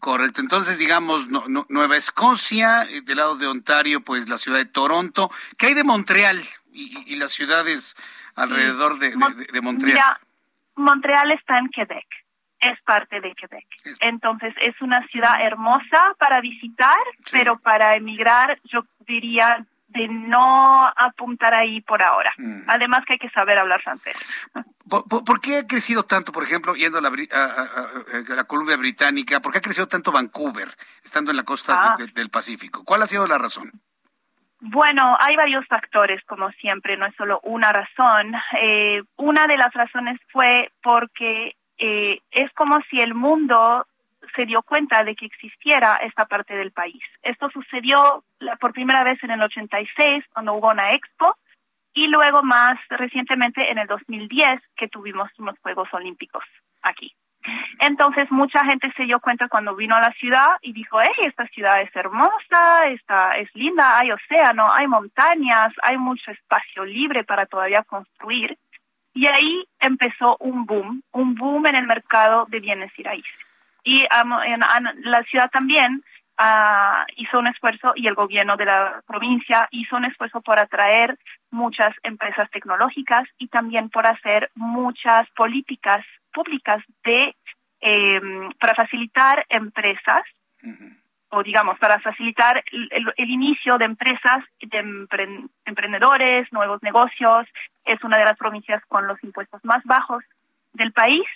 Correcto, 0.00 0.40
entonces 0.40 0.78
digamos 0.78 1.26
Nueva 1.68 1.98
Escocia, 1.98 2.84
eh, 2.84 3.02
del 3.02 3.18
lado 3.18 3.36
de 3.36 3.46
Ontario, 3.46 4.00
pues 4.00 4.26
la 4.26 4.38
ciudad 4.38 4.56
de 4.56 4.64
Toronto, 4.64 5.30
¿qué 5.58 5.66
hay 5.66 5.74
de 5.74 5.84
Montreal 5.84 6.42
y, 6.72 7.14
las 7.16 7.32
ciudades 7.32 7.94
alrededor 8.34 8.98
de, 8.98 9.10
de, 9.52 9.60
Montreal? 9.60 10.16
Montreal 10.76 11.30
está 11.32 11.58
en 11.58 11.68
Quebec 11.68 12.06
es 12.60 12.80
parte 12.82 13.20
de 13.20 13.34
Quebec. 13.34 13.66
Entonces 14.00 14.54
es 14.60 14.80
una 14.80 15.06
ciudad 15.08 15.40
hermosa 15.40 16.14
para 16.18 16.40
visitar, 16.40 16.98
pero 17.30 17.58
para 17.58 17.96
emigrar 17.96 18.58
yo 18.64 18.84
diría 19.06 19.64
de 19.88 20.06
no 20.06 20.86
apuntar 20.96 21.54
ahí 21.54 21.80
por 21.80 22.02
ahora. 22.02 22.32
Mm. 22.36 22.62
Además 22.66 23.04
que 23.06 23.14
hay 23.14 23.18
que 23.18 23.30
saber 23.30 23.58
hablar 23.58 23.82
francés. 23.82 24.16
¿Por, 24.88 25.40
qué 25.40 25.58
ha 25.58 25.66
crecido 25.66 26.02
tanto, 26.04 26.32
por 26.32 26.42
ejemplo, 26.42 26.74
yendo 26.74 26.98
a 26.98 27.00
la, 27.00 27.08
a, 27.08 28.44
Columbia 28.44 28.76
Británica, 28.76 29.40
por 29.40 29.52
qué 29.52 29.58
ha 29.58 29.62
crecido 29.62 29.88
tanto 29.88 30.12
Vancouver, 30.12 30.68
estando 31.02 31.30
en 31.30 31.36
la 31.38 31.42
costa 31.42 31.94
ah. 31.94 31.96
del 32.14 32.30
Pacífico? 32.30 32.84
¿Cuál 32.84 33.02
ha 33.02 33.06
sido 33.06 33.26
la 33.26 33.38
razón? 33.38 33.72
Bueno, 34.60 35.16
hay 35.20 35.36
varios 35.36 35.66
factores, 35.68 36.22
como 36.24 36.50
siempre, 36.52 36.96
no 36.96 37.06
es 37.06 37.14
solo 37.14 37.40
una 37.44 37.70
razón. 37.70 38.34
Eh, 38.60 39.02
una 39.16 39.46
de 39.46 39.56
las 39.56 39.72
razones 39.72 40.18
fue 40.32 40.72
porque 40.82 41.54
eh, 41.78 42.20
es 42.30 42.52
como 42.52 42.80
si 42.90 43.00
el 43.00 43.14
mundo 43.14 43.86
se 44.34 44.46
dio 44.46 44.62
cuenta 44.62 45.04
de 45.04 45.14
que 45.14 45.26
existiera 45.26 46.00
esta 46.02 46.26
parte 46.26 46.54
del 46.56 46.72
país. 46.72 47.02
Esto 47.22 47.50
sucedió 47.50 48.24
por 48.60 48.72
primera 48.72 49.04
vez 49.04 49.22
en 49.22 49.30
el 49.30 49.42
86, 49.42 50.24
cuando 50.32 50.54
hubo 50.54 50.70
una 50.70 50.92
expo, 50.92 51.36
y 51.94 52.06
luego 52.08 52.42
más 52.42 52.78
recientemente 52.90 53.70
en 53.70 53.78
el 53.78 53.86
2010, 53.86 54.60
que 54.76 54.88
tuvimos 54.88 55.30
unos 55.38 55.58
Juegos 55.60 55.88
Olímpicos 55.92 56.44
aquí. 56.82 57.14
Entonces 57.80 58.30
mucha 58.30 58.64
gente 58.64 58.92
se 58.96 59.04
dio 59.04 59.20
cuenta 59.20 59.48
cuando 59.48 59.74
vino 59.74 59.96
a 59.96 60.00
la 60.00 60.12
ciudad 60.12 60.48
y 60.60 60.72
dijo, 60.72 61.00
hey, 61.00 61.26
esta 61.26 61.46
ciudad 61.48 61.80
es 61.80 61.94
hermosa, 61.94 62.88
esta 62.88 63.36
es 63.36 63.48
linda, 63.54 63.98
hay 63.98 64.12
océano, 64.12 64.72
hay 64.72 64.86
montañas, 64.86 65.72
hay 65.82 65.96
mucho 65.96 66.30
espacio 66.30 66.84
libre 66.84 67.24
para 67.24 67.46
todavía 67.46 67.82
construir. 67.84 68.58
Y 69.18 69.26
ahí 69.26 69.64
empezó 69.80 70.36
un 70.38 70.64
boom, 70.64 71.02
un 71.10 71.34
boom 71.34 71.66
en 71.66 71.74
el 71.74 71.88
mercado 71.88 72.46
de 72.48 72.60
bienes 72.60 72.92
y 72.96 73.02
raíces. 73.02 73.32
Y 73.82 74.04
la 74.04 75.24
ciudad 75.24 75.50
también 75.50 76.04
uh, 76.40 77.02
hizo 77.16 77.40
un 77.40 77.48
esfuerzo 77.48 77.94
y 77.96 78.06
el 78.06 78.14
gobierno 78.14 78.56
de 78.56 78.66
la 78.66 79.02
provincia 79.08 79.66
hizo 79.72 79.96
un 79.96 80.04
esfuerzo 80.04 80.40
por 80.40 80.60
atraer 80.60 81.18
muchas 81.50 81.96
empresas 82.04 82.48
tecnológicas 82.52 83.28
y 83.38 83.48
también 83.48 83.90
por 83.90 84.06
hacer 84.06 84.52
muchas 84.54 85.28
políticas 85.30 86.04
públicas 86.32 86.80
de 87.02 87.34
eh, 87.80 88.20
para 88.60 88.76
facilitar 88.76 89.44
empresas 89.48 90.22
o 91.30 91.42
digamos 91.42 91.78
para 91.78 91.98
facilitar 92.00 92.62
el, 92.72 93.30
inicio 93.30 93.78
de 93.78 93.84
empresas 93.84 94.44
de 94.60 94.78
emprendedores 95.64 96.52
nuevos 96.52 96.82
negocios 96.82 97.46
es 97.88 98.02
una 98.04 98.18
de 98.18 98.24
las 98.24 98.36
provincias 98.36 98.82
con 98.86 99.06
los 99.06 99.22
impuestos 99.24 99.64
más 99.64 99.82
bajos 99.84 100.22
del 100.72 100.92
país 100.92 101.26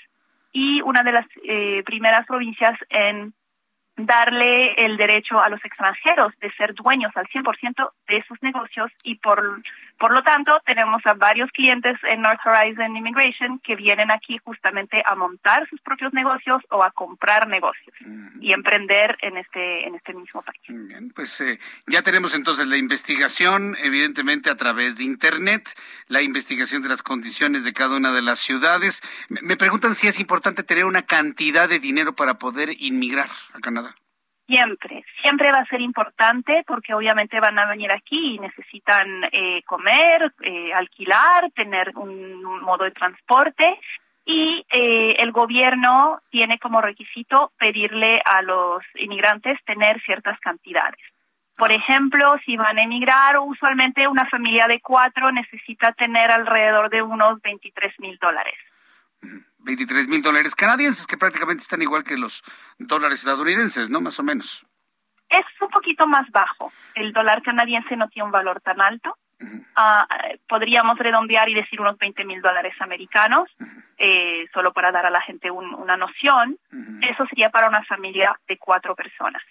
y 0.52 0.82
una 0.82 1.02
de 1.02 1.12
las 1.12 1.26
eh, 1.44 1.82
primeras 1.84 2.26
provincias 2.26 2.78
en 2.90 3.32
darle 3.96 4.72
el 4.74 4.96
derecho 4.96 5.40
a 5.40 5.48
los 5.48 5.64
extranjeros 5.64 6.32
de 6.40 6.50
ser 6.52 6.74
dueños 6.74 7.12
al 7.14 7.26
100% 7.28 7.90
de 8.08 8.24
sus 8.26 8.42
negocios 8.42 8.90
y 9.04 9.16
por, 9.16 9.62
por 9.98 10.12
lo 10.12 10.22
tanto 10.22 10.58
tenemos 10.64 11.04
a 11.06 11.14
varios 11.14 11.50
clientes 11.52 11.96
en 12.04 12.22
North 12.22 12.40
Horizon 12.44 12.96
Immigration 12.96 13.60
que 13.60 13.76
vienen 13.76 14.10
aquí 14.10 14.38
justamente 14.44 15.02
a 15.06 15.14
montar 15.14 15.68
sus 15.68 15.80
propios 15.80 16.12
negocios 16.12 16.62
o 16.70 16.82
a 16.82 16.90
comprar 16.90 17.48
negocios 17.48 17.94
y 18.40 18.52
emprender 18.52 19.16
en 19.22 19.36
este 19.36 19.86
en 19.86 19.94
este 19.94 20.14
mismo 20.14 20.42
país. 20.42 20.60
Bien, 20.68 21.10
pues 21.14 21.40
eh, 21.40 21.58
ya 21.86 22.02
tenemos 22.02 22.34
entonces 22.34 22.66
la 22.66 22.76
investigación 22.76 23.76
evidentemente 23.82 24.50
a 24.50 24.56
través 24.56 24.98
de 24.98 25.04
internet, 25.04 25.68
la 26.08 26.22
investigación 26.22 26.82
de 26.82 26.88
las 26.88 27.02
condiciones 27.02 27.64
de 27.64 27.72
cada 27.72 27.96
una 27.96 28.12
de 28.12 28.22
las 28.22 28.38
ciudades. 28.38 29.02
Me, 29.28 29.56
preguntan 29.56 29.94
si 29.94 30.08
es 30.08 30.18
importante 30.18 30.62
tener 30.62 30.84
una 30.84 31.02
cantidad 31.02 31.68
de 31.68 31.78
dinero 31.78 32.14
para 32.14 32.34
poder 32.34 32.70
inmigrar 32.78 33.28
a 33.52 33.60
Canadá. 33.60 33.94
Siempre, 34.52 35.02
siempre 35.22 35.50
va 35.50 35.60
a 35.60 35.66
ser 35.66 35.80
importante 35.80 36.62
porque 36.66 36.92
obviamente 36.92 37.40
van 37.40 37.58
a 37.58 37.64
venir 37.70 37.90
aquí 37.90 38.34
y 38.34 38.38
necesitan 38.38 39.24
eh, 39.32 39.62
comer, 39.64 40.30
eh, 40.42 40.74
alquilar, 40.74 41.50
tener 41.52 41.92
un, 41.96 42.42
modo 42.60 42.84
de 42.84 42.90
transporte 42.90 43.80
y 44.26 44.62
eh, 44.70 45.16
el 45.20 45.32
gobierno 45.32 46.18
tiene 46.30 46.58
como 46.58 46.82
requisito 46.82 47.52
pedirle 47.58 48.20
a 48.26 48.42
los 48.42 48.82
inmigrantes 48.96 49.58
tener 49.64 50.02
ciertas 50.02 50.38
cantidades. 50.40 51.00
Por 51.56 51.72
ejemplo, 51.72 52.34
si 52.44 52.54
van 52.54 52.78
a 52.78 52.82
emigrar, 52.82 53.38
usualmente 53.38 54.06
una 54.06 54.26
familia 54.26 54.66
de 54.66 54.82
cuatro 54.82 55.32
necesita 55.32 55.92
tener 55.92 56.30
alrededor 56.30 56.90
de 56.90 57.00
unos 57.00 57.40
23 57.40 57.98
mil 58.00 58.18
dólares. 58.18 58.58
23 59.64 60.08
mil 60.08 60.22
dólares 60.22 60.54
canadienses, 60.54 61.06
que 61.06 61.16
prácticamente 61.16 61.62
están 61.62 61.82
igual 61.82 62.04
que 62.04 62.16
los 62.16 62.42
dólares 62.78 63.20
estadounidenses, 63.20 63.90
¿no? 63.90 64.00
Más 64.00 64.18
o 64.18 64.22
menos. 64.22 64.66
Es 65.28 65.46
un 65.60 65.68
poquito 65.68 66.06
más 66.06 66.30
bajo. 66.30 66.72
El 66.94 67.12
dólar 67.12 67.42
canadiense 67.42 67.96
no 67.96 68.08
tiene 68.08 68.26
un 68.26 68.32
valor 68.32 68.60
tan 68.60 68.80
alto. 68.80 69.16
Ah, 69.74 70.06
podríamos 70.48 70.98
redondear 70.98 71.48
y 71.48 71.54
decir 71.54 71.80
unos 71.80 71.98
20 71.98 72.24
mil 72.24 72.40
dólares 72.40 72.74
americanos, 72.80 73.50
eh, 73.98 74.46
solo 74.52 74.72
para 74.72 74.92
dar 74.92 75.06
a 75.06 75.10
la 75.10 75.20
gente 75.22 75.50
una 75.50 75.96
noción. 75.96 76.58
Eso 77.00 77.26
sería 77.26 77.50
para 77.50 77.68
una 77.68 77.82
familia 77.84 78.38
de 78.46 78.58
cuatro 78.58 78.94
personas. 78.94 79.42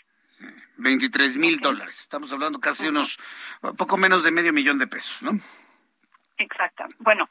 23 0.77 1.37
mil 1.37 1.59
dólares. 1.59 1.99
Estamos 1.99 2.31
hablando 2.33 2.59
casi 2.59 2.87
unos 2.87 3.17
poco 3.77 3.97
menos 3.97 4.23
de 4.23 4.31
medio 4.31 4.53
millón 4.53 4.79
de 4.79 4.87
pesos, 4.87 5.21
¿no? 5.23 5.39
Exacto. 6.37 6.85
Bueno, 6.99 7.29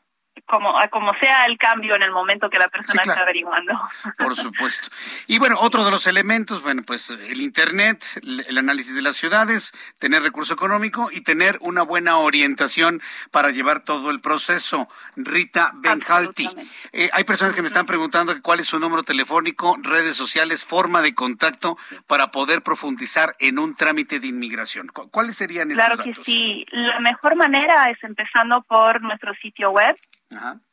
como, 0.51 0.75
como 0.91 1.15
sea 1.15 1.45
el 1.47 1.57
cambio 1.57 1.95
en 1.95 2.03
el 2.03 2.11
momento 2.11 2.51
que 2.51 2.59
la 2.59 2.69
persona 2.69 3.03
está 3.03 3.21
averiguando. 3.23 3.73
Por 4.19 4.35
supuesto. 4.35 4.89
Y 5.29 5.39
bueno, 5.39 5.57
otro 5.61 5.85
de 5.85 5.91
los 5.91 6.07
elementos, 6.07 6.63
bueno, 6.63 6.83
pues 6.85 7.11
el 7.11 7.41
Internet, 7.41 8.03
el 8.23 8.59
análisis 8.59 8.95
de 8.95 9.03
las 9.03 9.17
ciudades, 9.17 9.73
tener 9.99 10.23
recurso 10.23 10.55
económico 10.55 11.09
y 11.13 11.21
tener 11.21 11.59
una 11.61 11.83
buena 11.83 12.19
orientación 12.19 13.01
para 13.31 13.51
llevar 13.51 13.81
todo 13.81 14.11
el 14.11 14.21
proceso. 14.21 14.89
Rita 15.17 15.71
Benjalti. 15.77 16.49
Eh, 16.93 17.11
hay 17.13 17.25
personas 17.25 17.55
que 17.55 17.63
me 17.63 17.69
están 17.69 17.87
preguntando 17.87 18.35
cuál 18.43 18.61
es 18.61 18.67
su 18.67 18.79
número 18.81 19.03
telefónico, 19.05 19.77
redes 19.81 20.17
sociales, 20.17 20.65
forma 20.65 21.03
de 21.03 21.15
contacto 21.15 21.77
para 22.07 22.31
poder 22.33 22.63
profundizar 22.63 23.35
en 23.39 23.59
un 23.59 23.77
trámite 23.77 24.19
de 24.19 24.27
inmigración. 24.27 24.89
¿Cuáles 24.89 25.37
serían 25.37 25.71
estos 25.71 25.87
Claro 25.87 26.03
que 26.03 26.25
sí. 26.25 26.67
La 26.73 27.01
mejor 27.01 27.37
manera 27.37 27.91
es 27.91 28.03
empezando 28.03 28.63
por 28.63 29.01
nuestro 29.03 29.33
sitio 29.35 29.71
web 29.71 29.95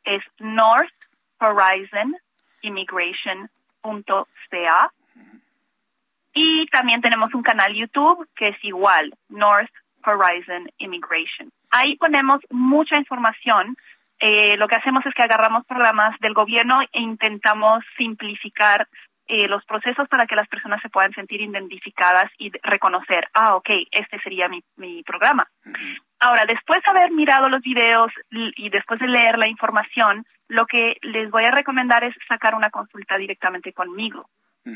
es 0.04 0.22
North 0.38 0.94
Horizon. 1.40 2.16
Y 6.34 6.66
también 6.66 7.00
tenemos 7.00 7.34
un 7.34 7.42
canal 7.42 7.74
YouTube 7.74 8.28
que 8.36 8.48
es 8.48 8.64
igual, 8.64 9.12
North 9.28 9.72
Horizon 10.04 10.70
Immigration. 10.78 11.50
Ahí 11.70 11.96
ponemos 11.96 12.40
mucha 12.50 12.96
información. 12.96 13.76
Eh, 14.20 14.56
lo 14.56 14.66
que 14.68 14.76
hacemos 14.76 15.04
es 15.06 15.14
que 15.14 15.22
agarramos 15.22 15.64
programas 15.66 16.18
del 16.20 16.34
gobierno 16.34 16.82
e 16.82 17.00
intentamos 17.00 17.84
simplificar 17.96 18.88
eh, 19.28 19.46
los 19.46 19.64
procesos 19.64 20.08
para 20.08 20.26
que 20.26 20.34
las 20.34 20.48
personas 20.48 20.80
se 20.82 20.88
puedan 20.88 21.12
sentir 21.12 21.40
identificadas 21.40 22.30
y 22.38 22.50
reconocer, 22.62 23.28
ah, 23.34 23.54
ok, 23.56 23.70
este 23.90 24.18
sería 24.20 24.48
mi, 24.48 24.64
mi 24.76 25.02
programa. 25.02 25.46
Ahora, 26.18 26.44
después 26.46 26.82
de 26.82 26.90
haber 26.90 27.12
mirado 27.12 27.48
los 27.48 27.60
videos 27.60 28.10
y 28.30 28.70
después 28.70 28.98
de 28.98 29.06
leer 29.06 29.38
la 29.38 29.46
información, 29.46 30.26
lo 30.48 30.66
que 30.66 30.96
les 31.02 31.30
voy 31.30 31.44
a 31.44 31.50
recomendar 31.50 32.02
es 32.04 32.14
sacar 32.26 32.54
una 32.54 32.70
consulta 32.70 33.16
directamente 33.16 33.72
conmigo. 33.72 34.28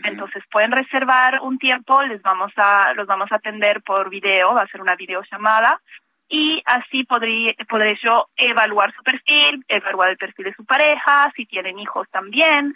Entonces 0.05 0.43
pueden 0.51 0.73
reservar 0.73 1.41
un 1.43 1.59
tiempo, 1.59 2.03
les 2.03 2.23
vamos 2.23 2.53
a 2.57 2.95
los 2.95 3.07
vamos 3.07 3.31
a 3.31 3.37
atender 3.37 3.83
por 3.83 4.09
video, 4.09 4.55
va 4.55 4.63
a 4.63 4.69
ser 4.69 4.81
una 4.81 4.97
videollamada 4.97 5.81
y 6.29 6.63
así 6.65 7.05
podré, 7.05 7.55
podré 7.69 7.99
yo 8.03 8.29
evaluar 8.37 8.95
su 8.95 9.03
perfil, 9.03 9.63
evaluar 9.69 10.09
el 10.09 10.17
perfil 10.17 10.47
de 10.47 10.55
su 10.55 10.65
pareja, 10.65 11.31
si 11.37 11.45
tienen 11.45 11.79
hijos 11.79 12.09
también, 12.11 12.75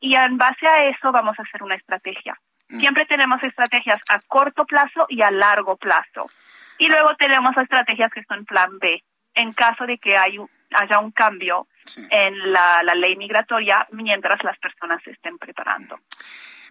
y 0.00 0.14
en 0.14 0.36
base 0.36 0.66
a 0.66 0.84
eso 0.84 1.12
vamos 1.12 1.38
a 1.38 1.42
hacer 1.42 1.62
una 1.62 1.74
estrategia. 1.74 2.38
Mm. 2.68 2.80
Siempre 2.80 3.06
tenemos 3.06 3.42
estrategias 3.42 4.00
a 4.08 4.20
corto 4.26 4.64
plazo 4.64 5.06
y 5.08 5.22
a 5.22 5.30
largo 5.30 5.76
plazo. 5.76 6.30
Y 6.78 6.88
luego 6.88 7.14
tenemos 7.16 7.56
estrategias 7.56 8.10
que 8.12 8.24
son 8.24 8.44
plan 8.44 8.78
B, 8.78 9.02
en 9.34 9.52
caso 9.52 9.84
de 9.86 9.98
que 9.98 10.16
hay, 10.16 10.38
haya 10.70 10.98
un 11.00 11.10
cambio 11.10 11.66
en 12.10 12.52
la, 12.52 12.82
ley 12.94 13.16
migratoria 13.16 13.86
mientras 13.92 14.42
las 14.44 14.58
personas 14.58 15.02
se 15.02 15.10
estén 15.10 15.38
preparando. 15.38 15.98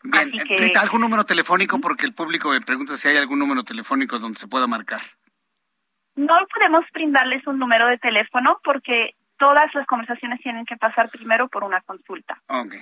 Bien, 0.03 0.31
Rita, 0.31 0.81
¿algún 0.81 1.01
número 1.01 1.25
telefónico? 1.25 1.79
Porque 1.79 2.05
el 2.05 2.13
público 2.13 2.49
me 2.49 2.61
pregunta 2.61 2.95
si 2.95 3.07
hay 3.09 3.17
algún 3.17 3.39
número 3.39 3.63
telefónico 3.63 4.19
donde 4.19 4.39
se 4.39 4.47
pueda 4.47 4.67
marcar. 4.67 5.01
No 6.15 6.35
podemos 6.53 6.85
brindarles 6.93 7.45
un 7.45 7.59
número 7.59 7.87
de 7.87 7.97
teléfono 7.97 8.59
porque 8.63 9.15
todas 9.37 9.73
las 9.73 9.87
conversaciones 9.87 10.41
tienen 10.41 10.65
que 10.65 10.75
pasar 10.77 11.09
primero 11.09 11.47
por 11.47 11.63
una 11.63 11.79
consulta. 11.81 12.39
Ok. 12.47 12.73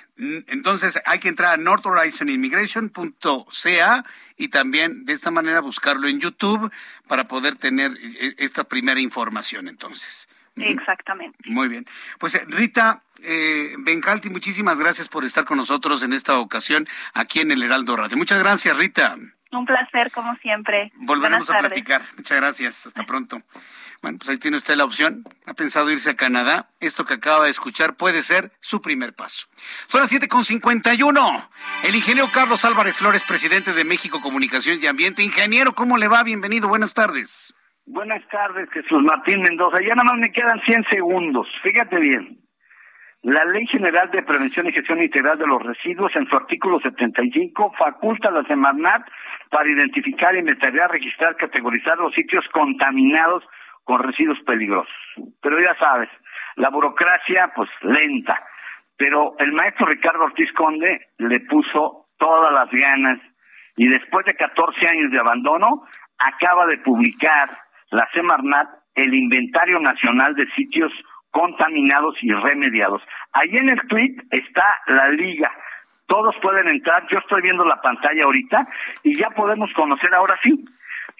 Entonces 0.47 1.01
hay 1.05 1.19
que 1.19 1.29
entrar 1.29 1.53
a 1.53 1.57
northhorizoninmigration.ca 1.57 4.03
y 4.37 4.47
también 4.49 5.05
de 5.05 5.13
esta 5.13 5.31
manera 5.31 5.61
buscarlo 5.61 6.07
en 6.07 6.19
YouTube 6.19 6.71
para 7.07 7.23
poder 7.25 7.55
tener 7.55 7.91
eh, 7.91 8.35
esta 8.37 8.63
primera 8.63 8.99
información 8.99 9.67
entonces. 9.67 10.29
Exactamente. 10.55 11.37
Muy 11.47 11.67
bien. 11.67 11.85
Pues 12.17 12.35
eh, 12.35 12.45
Rita 12.47 13.01
eh, 13.23 13.75
Bencalti, 13.79 14.29
muchísimas 14.29 14.79
gracias 14.79 15.09
por 15.09 15.25
estar 15.25 15.45
con 15.45 15.57
nosotros 15.57 16.03
en 16.03 16.13
esta 16.13 16.37
ocasión 16.39 16.85
aquí 17.13 17.41
en 17.41 17.51
el 17.51 17.63
Heraldo 17.63 17.95
Radio. 17.95 18.17
Muchas 18.17 18.39
gracias, 18.39 18.77
Rita. 18.77 19.17
Un 19.57 19.65
placer, 19.65 20.11
como 20.11 20.35
siempre. 20.37 20.91
Volveremos 20.95 21.49
a 21.49 21.57
platicar. 21.57 22.01
Muchas 22.17 22.37
gracias. 22.39 22.85
Hasta 22.87 23.03
pronto. 23.03 23.41
Bueno, 24.01 24.17
pues 24.17 24.29
ahí 24.29 24.37
tiene 24.37 24.57
usted 24.57 24.75
la 24.75 24.83
opción. 24.83 25.23
¿Ha 25.45 25.53
pensado 25.53 25.89
irse 25.89 26.11
a 26.11 26.15
Canadá? 26.15 26.69
Esto 26.79 27.05
que 27.05 27.15
acaba 27.15 27.45
de 27.45 27.51
escuchar 27.51 27.95
puede 27.95 28.21
ser 28.21 28.51
su 28.59 28.81
primer 28.81 29.13
paso. 29.13 29.47
Son 29.87 30.01
las 30.01 30.11
7.51. 30.11 31.49
El 31.83 31.95
ingeniero 31.95 32.29
Carlos 32.33 32.65
Álvarez 32.65 32.97
Flores, 32.97 33.23
presidente 33.23 33.73
de 33.73 33.83
México 33.83 34.21
Comunicación 34.21 34.79
y 34.81 34.87
Ambiente. 34.87 35.23
Ingeniero, 35.23 35.73
¿cómo 35.73 35.97
le 35.97 36.07
va? 36.07 36.23
Bienvenido. 36.23 36.67
Buenas 36.67 36.93
tardes. 36.93 37.55
Buenas 37.87 38.27
tardes, 38.29 38.69
Jesús 38.71 39.03
Martín 39.03 39.41
Mendoza. 39.41 39.77
Ya 39.79 39.93
nada 39.93 40.11
más 40.11 40.17
me 40.17 40.31
quedan 40.31 40.59
100 40.65 40.85
segundos. 40.89 41.47
Fíjate 41.61 41.99
bien. 41.99 42.39
La 43.21 43.43
Ley 43.45 43.65
General 43.65 44.09
de 44.11 44.21
Prevención 44.21 44.67
y 44.67 44.71
Gestión 44.71 45.01
Integral 45.01 45.39
de 45.39 45.47
los 45.47 45.61
Residuos, 45.61 46.15
en 46.15 46.27
su 46.27 46.35
artículo 46.35 46.79
75, 46.79 47.73
faculta 47.75 48.29
a 48.29 48.31
la 48.31 48.43
Semarnat 48.43 49.01
para 49.49 49.69
identificar, 49.69 50.35
investigar, 50.35 50.91
registrar, 50.91 51.35
categorizar 51.35 51.97
los 51.97 52.13
sitios 52.13 52.45
contaminados 52.51 53.43
con 53.83 54.01
residuos 54.01 54.39
peligrosos. 54.45 54.93
Pero 55.41 55.59
ya 55.59 55.75
sabes, 55.79 56.09
la 56.55 56.69
burocracia, 56.69 57.51
pues 57.55 57.69
lenta. 57.81 58.37
Pero 58.97 59.35
el 59.39 59.51
maestro 59.51 59.85
Ricardo 59.87 60.23
Ortiz 60.23 60.51
Conde 60.53 61.07
le 61.17 61.39
puso 61.41 62.07
todas 62.17 62.51
las 62.53 62.69
ganas 62.71 63.19
y 63.77 63.87
después 63.87 64.25
de 64.25 64.35
14 64.35 64.87
años 64.87 65.11
de 65.11 65.19
abandono, 65.19 65.83
acaba 66.17 66.65
de 66.65 66.77
publicar 66.77 67.57
la 67.91 68.07
Semarnat 68.13 68.69
el 68.95 69.13
Inventario 69.13 69.79
Nacional 69.79 70.35
de 70.35 70.47
Sitios 70.55 70.91
contaminados 71.29 72.15
y 72.21 72.31
remediados. 72.31 73.01
Ahí 73.33 73.49
en 73.57 73.69
el 73.69 73.81
tweet 73.87 74.15
está 74.31 74.63
la 74.87 75.09
liga. 75.09 75.51
Todos 76.07 76.35
pueden 76.41 76.67
entrar. 76.67 77.07
Yo 77.09 77.17
estoy 77.19 77.41
viendo 77.41 77.65
la 77.65 77.81
pantalla 77.81 78.25
ahorita 78.25 78.67
y 79.03 79.17
ya 79.17 79.29
podemos 79.31 79.71
conocer 79.73 80.13
ahora 80.13 80.37
sí 80.43 80.63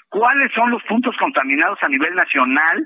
cuáles 0.09 0.51
son 0.53 0.69
los 0.69 0.83
puntos 0.83 1.15
contaminados 1.17 1.79
a 1.81 1.89
nivel 1.89 2.13
nacional. 2.15 2.85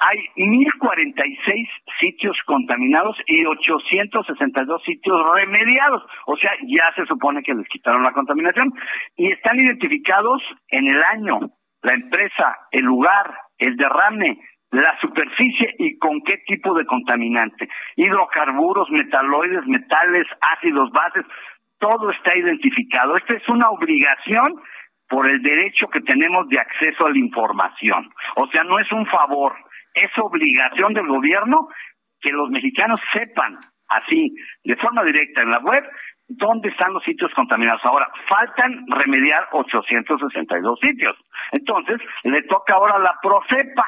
Hay 0.00 0.18
1046 0.36 1.68
sitios 1.98 2.36
contaminados 2.46 3.16
y 3.26 3.44
862 3.44 4.82
sitios 4.84 5.16
remediados. 5.34 6.02
O 6.26 6.36
sea, 6.36 6.52
ya 6.66 6.92
se 6.94 7.04
supone 7.06 7.42
que 7.42 7.54
les 7.54 7.66
quitaron 7.68 8.02
la 8.02 8.12
contaminación 8.12 8.72
y 9.16 9.32
están 9.32 9.58
identificados 9.58 10.40
en 10.68 10.88
el 10.88 11.02
año, 11.02 11.40
la 11.82 11.94
empresa, 11.94 12.58
el 12.70 12.84
lugar, 12.84 13.34
el 13.58 13.76
derrame, 13.76 14.38
la 14.70 14.98
superficie 15.00 15.74
y 15.78 15.98
con 15.98 16.20
qué 16.22 16.38
tipo 16.46 16.74
de 16.74 16.84
contaminante. 16.84 17.68
Hidrocarburos, 17.96 18.90
metaloides, 18.90 19.66
metales, 19.66 20.26
ácidos, 20.40 20.90
bases, 20.90 21.24
todo 21.78 22.10
está 22.10 22.36
identificado. 22.36 23.16
Esta 23.16 23.34
es 23.34 23.48
una 23.48 23.70
obligación 23.70 24.60
por 25.08 25.28
el 25.28 25.40
derecho 25.42 25.88
que 25.88 26.00
tenemos 26.00 26.48
de 26.48 26.58
acceso 26.58 27.06
a 27.06 27.10
la 27.10 27.18
información. 27.18 28.10
O 28.36 28.46
sea, 28.48 28.62
no 28.64 28.78
es 28.78 28.90
un 28.92 29.06
favor, 29.06 29.54
es 29.94 30.10
obligación 30.18 30.92
del 30.92 31.06
gobierno 31.06 31.68
que 32.20 32.30
los 32.30 32.50
mexicanos 32.50 33.00
sepan 33.12 33.56
así, 33.88 34.34
de 34.64 34.76
forma 34.76 35.02
directa 35.04 35.42
en 35.42 35.50
la 35.50 35.60
web, 35.60 35.82
dónde 36.28 36.68
están 36.68 36.92
los 36.92 37.02
sitios 37.04 37.32
contaminados. 37.34 37.80
Ahora, 37.84 38.06
faltan 38.28 38.84
remediar 38.86 39.48
862 39.52 40.78
sitios. 40.80 41.16
Entonces, 41.52 41.98
le 42.24 42.42
toca 42.42 42.74
ahora 42.74 42.96
a 42.96 42.98
la 42.98 43.16
Profepa 43.22 43.86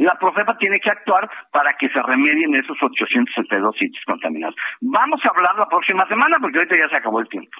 la 0.00 0.14
Profepa 0.18 0.56
tiene 0.56 0.80
que 0.80 0.90
actuar 0.90 1.30
para 1.52 1.74
que 1.74 1.88
se 1.90 2.02
remedien 2.02 2.54
esos 2.54 2.76
862 2.80 3.76
sitios 3.76 4.02
contaminados. 4.06 4.56
Vamos 4.80 5.20
a 5.24 5.28
hablar 5.28 5.54
la 5.56 5.68
próxima 5.68 6.06
semana 6.08 6.38
porque 6.40 6.58
ahorita 6.58 6.76
ya 6.76 6.88
se 6.88 6.96
acabó 6.96 7.20
el 7.20 7.28
tiempo. 7.28 7.52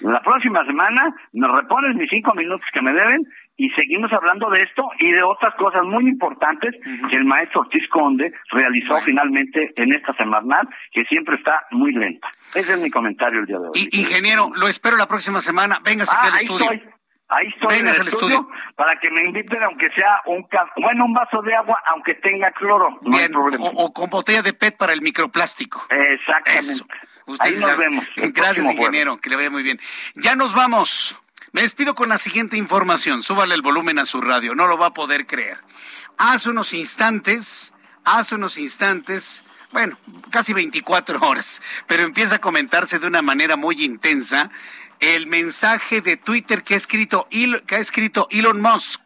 La 0.00 0.20
próxima 0.20 0.64
semana 0.64 1.14
me 1.32 1.46
repones 1.46 1.94
mis 1.94 2.10
cinco 2.10 2.34
minutos 2.34 2.66
que 2.72 2.82
me 2.82 2.92
deben 2.92 3.24
y 3.56 3.68
seguimos 3.70 4.12
hablando 4.12 4.48
de 4.50 4.62
esto 4.62 4.82
y 4.98 5.12
de 5.12 5.22
otras 5.22 5.54
cosas 5.54 5.84
muy 5.84 6.08
importantes 6.08 6.74
que 7.10 7.16
el 7.16 7.24
maestro 7.24 7.60
Ortiz 7.60 7.86
Conde 7.88 8.32
realizó 8.50 8.96
finalmente 9.04 9.72
en 9.76 9.94
esta 9.94 10.14
semana, 10.14 10.62
que 10.90 11.04
siempre 11.04 11.36
está 11.36 11.62
muy 11.70 11.92
lenta. 11.92 12.28
Ese 12.54 12.72
es 12.72 12.80
mi 12.80 12.90
comentario 12.90 13.40
el 13.40 13.46
día 13.46 13.58
de 13.58 13.68
hoy. 13.68 13.88
ingeniero, 13.92 14.50
lo 14.56 14.66
espero 14.66 14.96
la 14.96 15.06
próxima 15.06 15.40
semana. 15.40 15.78
Venga 15.84 16.04
ah, 16.10 16.30
al 16.32 16.40
estudio. 16.40 16.70
Ahí 17.34 17.46
estoy 17.48 17.78
en 17.78 17.88
el 17.88 18.08
estudio, 18.08 18.46
para 18.76 19.00
que 19.00 19.10
me 19.10 19.24
inviten, 19.24 19.62
aunque 19.62 19.88
sea 19.94 20.20
un 20.26 20.46
bueno, 20.76 21.06
un 21.06 21.14
vaso 21.14 21.40
de 21.40 21.54
agua, 21.54 21.80
aunque 21.86 22.14
tenga 22.16 22.50
cloro. 22.52 22.98
No 23.00 23.16
hay 23.16 23.28
problema. 23.28 23.70
O, 23.74 23.90
con 23.90 24.10
botella 24.10 24.42
de 24.42 24.52
PET 24.52 24.76
para 24.76 24.92
el 24.92 25.00
microplástico. 25.00 25.86
Exactamente. 25.88 26.84
Ahí 27.38 27.54
nos 27.58 27.76
vemos. 27.78 28.04
Gracias, 28.16 28.66
ingeniero. 28.66 29.16
Que 29.16 29.30
le 29.30 29.36
vaya 29.36 29.48
muy 29.48 29.62
bien. 29.62 29.80
Ya 30.14 30.36
nos 30.36 30.54
vamos. 30.54 31.18
Me 31.52 31.62
despido 31.62 31.94
con 31.94 32.10
la 32.10 32.18
siguiente 32.18 32.58
información. 32.58 33.22
Súbale 33.22 33.54
el 33.54 33.62
volumen 33.62 33.98
a 33.98 34.04
su 34.04 34.20
radio. 34.20 34.54
No 34.54 34.66
lo 34.66 34.76
va 34.76 34.88
a 34.88 34.94
poder 34.94 35.26
creer. 35.26 35.58
Hace 36.18 36.50
unos 36.50 36.74
instantes, 36.74 37.72
hace 38.04 38.34
unos 38.34 38.58
instantes, 38.58 39.42
bueno, 39.70 39.96
casi 40.30 40.52
24 40.52 41.18
horas, 41.20 41.62
pero 41.86 42.02
empieza 42.02 42.36
a 42.36 42.40
comentarse 42.40 42.98
de 42.98 43.06
una 43.06 43.22
manera 43.22 43.56
muy 43.56 43.82
intensa 43.82 44.50
el 45.02 45.26
mensaje 45.26 46.00
de 46.00 46.16
Twitter 46.16 46.62
que 46.62 46.74
ha 46.74 46.76
escrito, 46.76 47.26
Elon 48.30 48.60
Musk, 48.60 49.00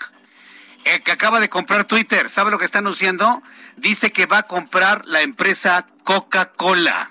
que 1.03 1.11
acaba 1.11 1.41
de 1.41 1.49
comprar 1.49 1.85
Twitter. 1.85 2.29
¿Sabe 2.29 2.51
lo 2.51 2.59
que 2.59 2.67
está 2.67 2.81
anunciando? 2.81 3.43
Dice 3.79 4.11
que 4.11 4.27
va 4.27 4.39
a 4.39 4.43
comprar 4.43 5.07
la 5.07 5.23
empresa 5.23 5.87
Coca-Cola. 6.05 7.11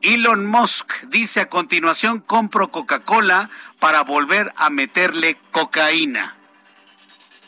Elon 0.00 0.46
Musk 0.46 0.90
dice 1.08 1.42
a 1.42 1.50
continuación, 1.50 2.20
compro 2.20 2.68
Coca-Cola 2.68 3.50
para 3.78 4.02
volver 4.02 4.54
a 4.56 4.70
meterle 4.70 5.38
cocaína. 5.50 6.34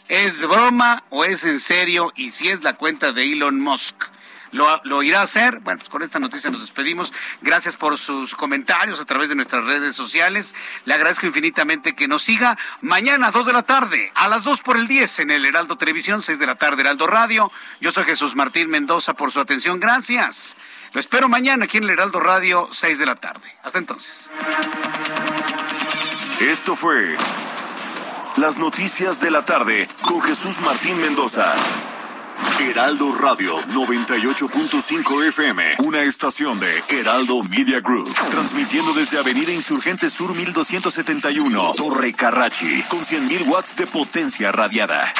¿Es 0.09 0.41
broma 0.41 1.05
o 1.09 1.25
es 1.25 1.45
en 1.45 1.59
serio? 1.59 2.13
Y 2.17 2.31
si 2.31 2.49
es 2.49 2.63
la 2.63 2.75
cuenta 2.75 3.13
de 3.13 3.33
Elon 3.33 3.61
Musk 3.61 4.05
lo, 4.53 5.03
irá 5.03 5.21
a 5.21 5.25
hacer. 5.25 5.61
Bueno, 5.61 5.79
pues 5.79 5.89
con 5.89 6.03
esta 6.03 6.19
noticia 6.19 6.51
nos 6.51 6.61
despedimos. 6.61 7.13
Gracias 7.43 7.77
por 7.77 7.99
sus 7.99 8.35
comentarios 8.35 9.01
a 9.01 9.05
través 9.05 9.29
de 9.29 9.35
nuestras 9.35 9.65
redes 9.65 9.95
sociales. 9.95 10.55
Le 10.85 10.95
agradezco 10.95 11.27
infinitamente 11.27 11.95
que 11.95 12.09
nos 12.09 12.23
siga 12.23 12.57
mañana 12.81 13.29
a 13.29 13.31
2 13.31 13.47
de 13.47 13.53
la 13.53 13.63
tarde, 13.63 14.13
a 14.15 14.29
las 14.29 14.45
2 14.45 14.63
por 14.63 14.77
el 14.77 14.87
10 14.89 15.21
en 15.21 15.31
el 15.31 15.45
Heraldo 15.45 15.77
Televisión, 15.77 16.23
6 16.23 16.39
de 16.39 16.47
la 16.47 16.55
tarde 16.57 16.83
Heraldo 16.83 17.07
Radio. 17.07 17.51
Yo 17.81 17.91
soy 17.91 18.05
Jesús 18.05 18.35
Martín 18.35 18.71
Mendoza 18.71 19.15
por 19.15 19.33
su 19.33 19.41
atención. 19.41 19.81
Gracias. 19.81 20.57
Lo 20.93 21.01
espero 21.01 21.29
mañana 21.29 21.65
aquí 21.65 21.79
en 21.79 21.85
el 21.85 21.91
Heraldo 21.91 22.21
Radio, 22.21 22.69
6 22.71 22.99
de 22.99 23.07
la 23.07 23.17
tarde. 23.17 23.55
Hasta 23.63 23.79
entonces. 23.79 24.31
Esto 26.41 26.77
fue 26.77 27.17
Las 28.37 28.59
Noticias 28.59 29.21
de 29.21 29.31
la 29.31 29.45
Tarde 29.45 29.89
con 30.03 30.21
Jesús 30.21 30.61
Martín 30.61 31.01
Mendoza. 31.01 31.55
Heraldo 32.61 33.13
Radio 33.13 33.57
98.5 33.73 35.29
FM, 35.29 35.63
una 35.85 36.03
estación 36.03 36.59
de 36.61 36.83
Heraldo 36.89 37.43
Media 37.43 37.81
Group, 37.81 38.13
transmitiendo 38.31 38.93
desde 38.93 39.19
Avenida 39.19 39.53
Insurgente 39.53 40.11
Sur 40.11 40.35
1271, 40.35 41.75
Torre 41.77 42.13
Carrachi, 42.13 42.83
con 42.89 43.01
100.000 43.01 43.47
watts 43.49 43.77
de 43.77 43.87
potencia 43.87 44.53
radiada. 44.53 45.13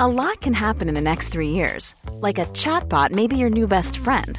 A 0.00 0.06
lot 0.06 0.40
can 0.40 0.54
happen 0.54 0.88
in 0.88 0.94
the 0.94 1.00
next 1.00 1.30
three 1.30 1.50
years, 1.50 1.96
like 2.20 2.38
a 2.38 2.46
chatbot 2.52 3.10
may 3.10 3.26
be 3.26 3.36
your 3.36 3.50
new 3.50 3.66
best 3.66 3.98
friend. 3.98 4.38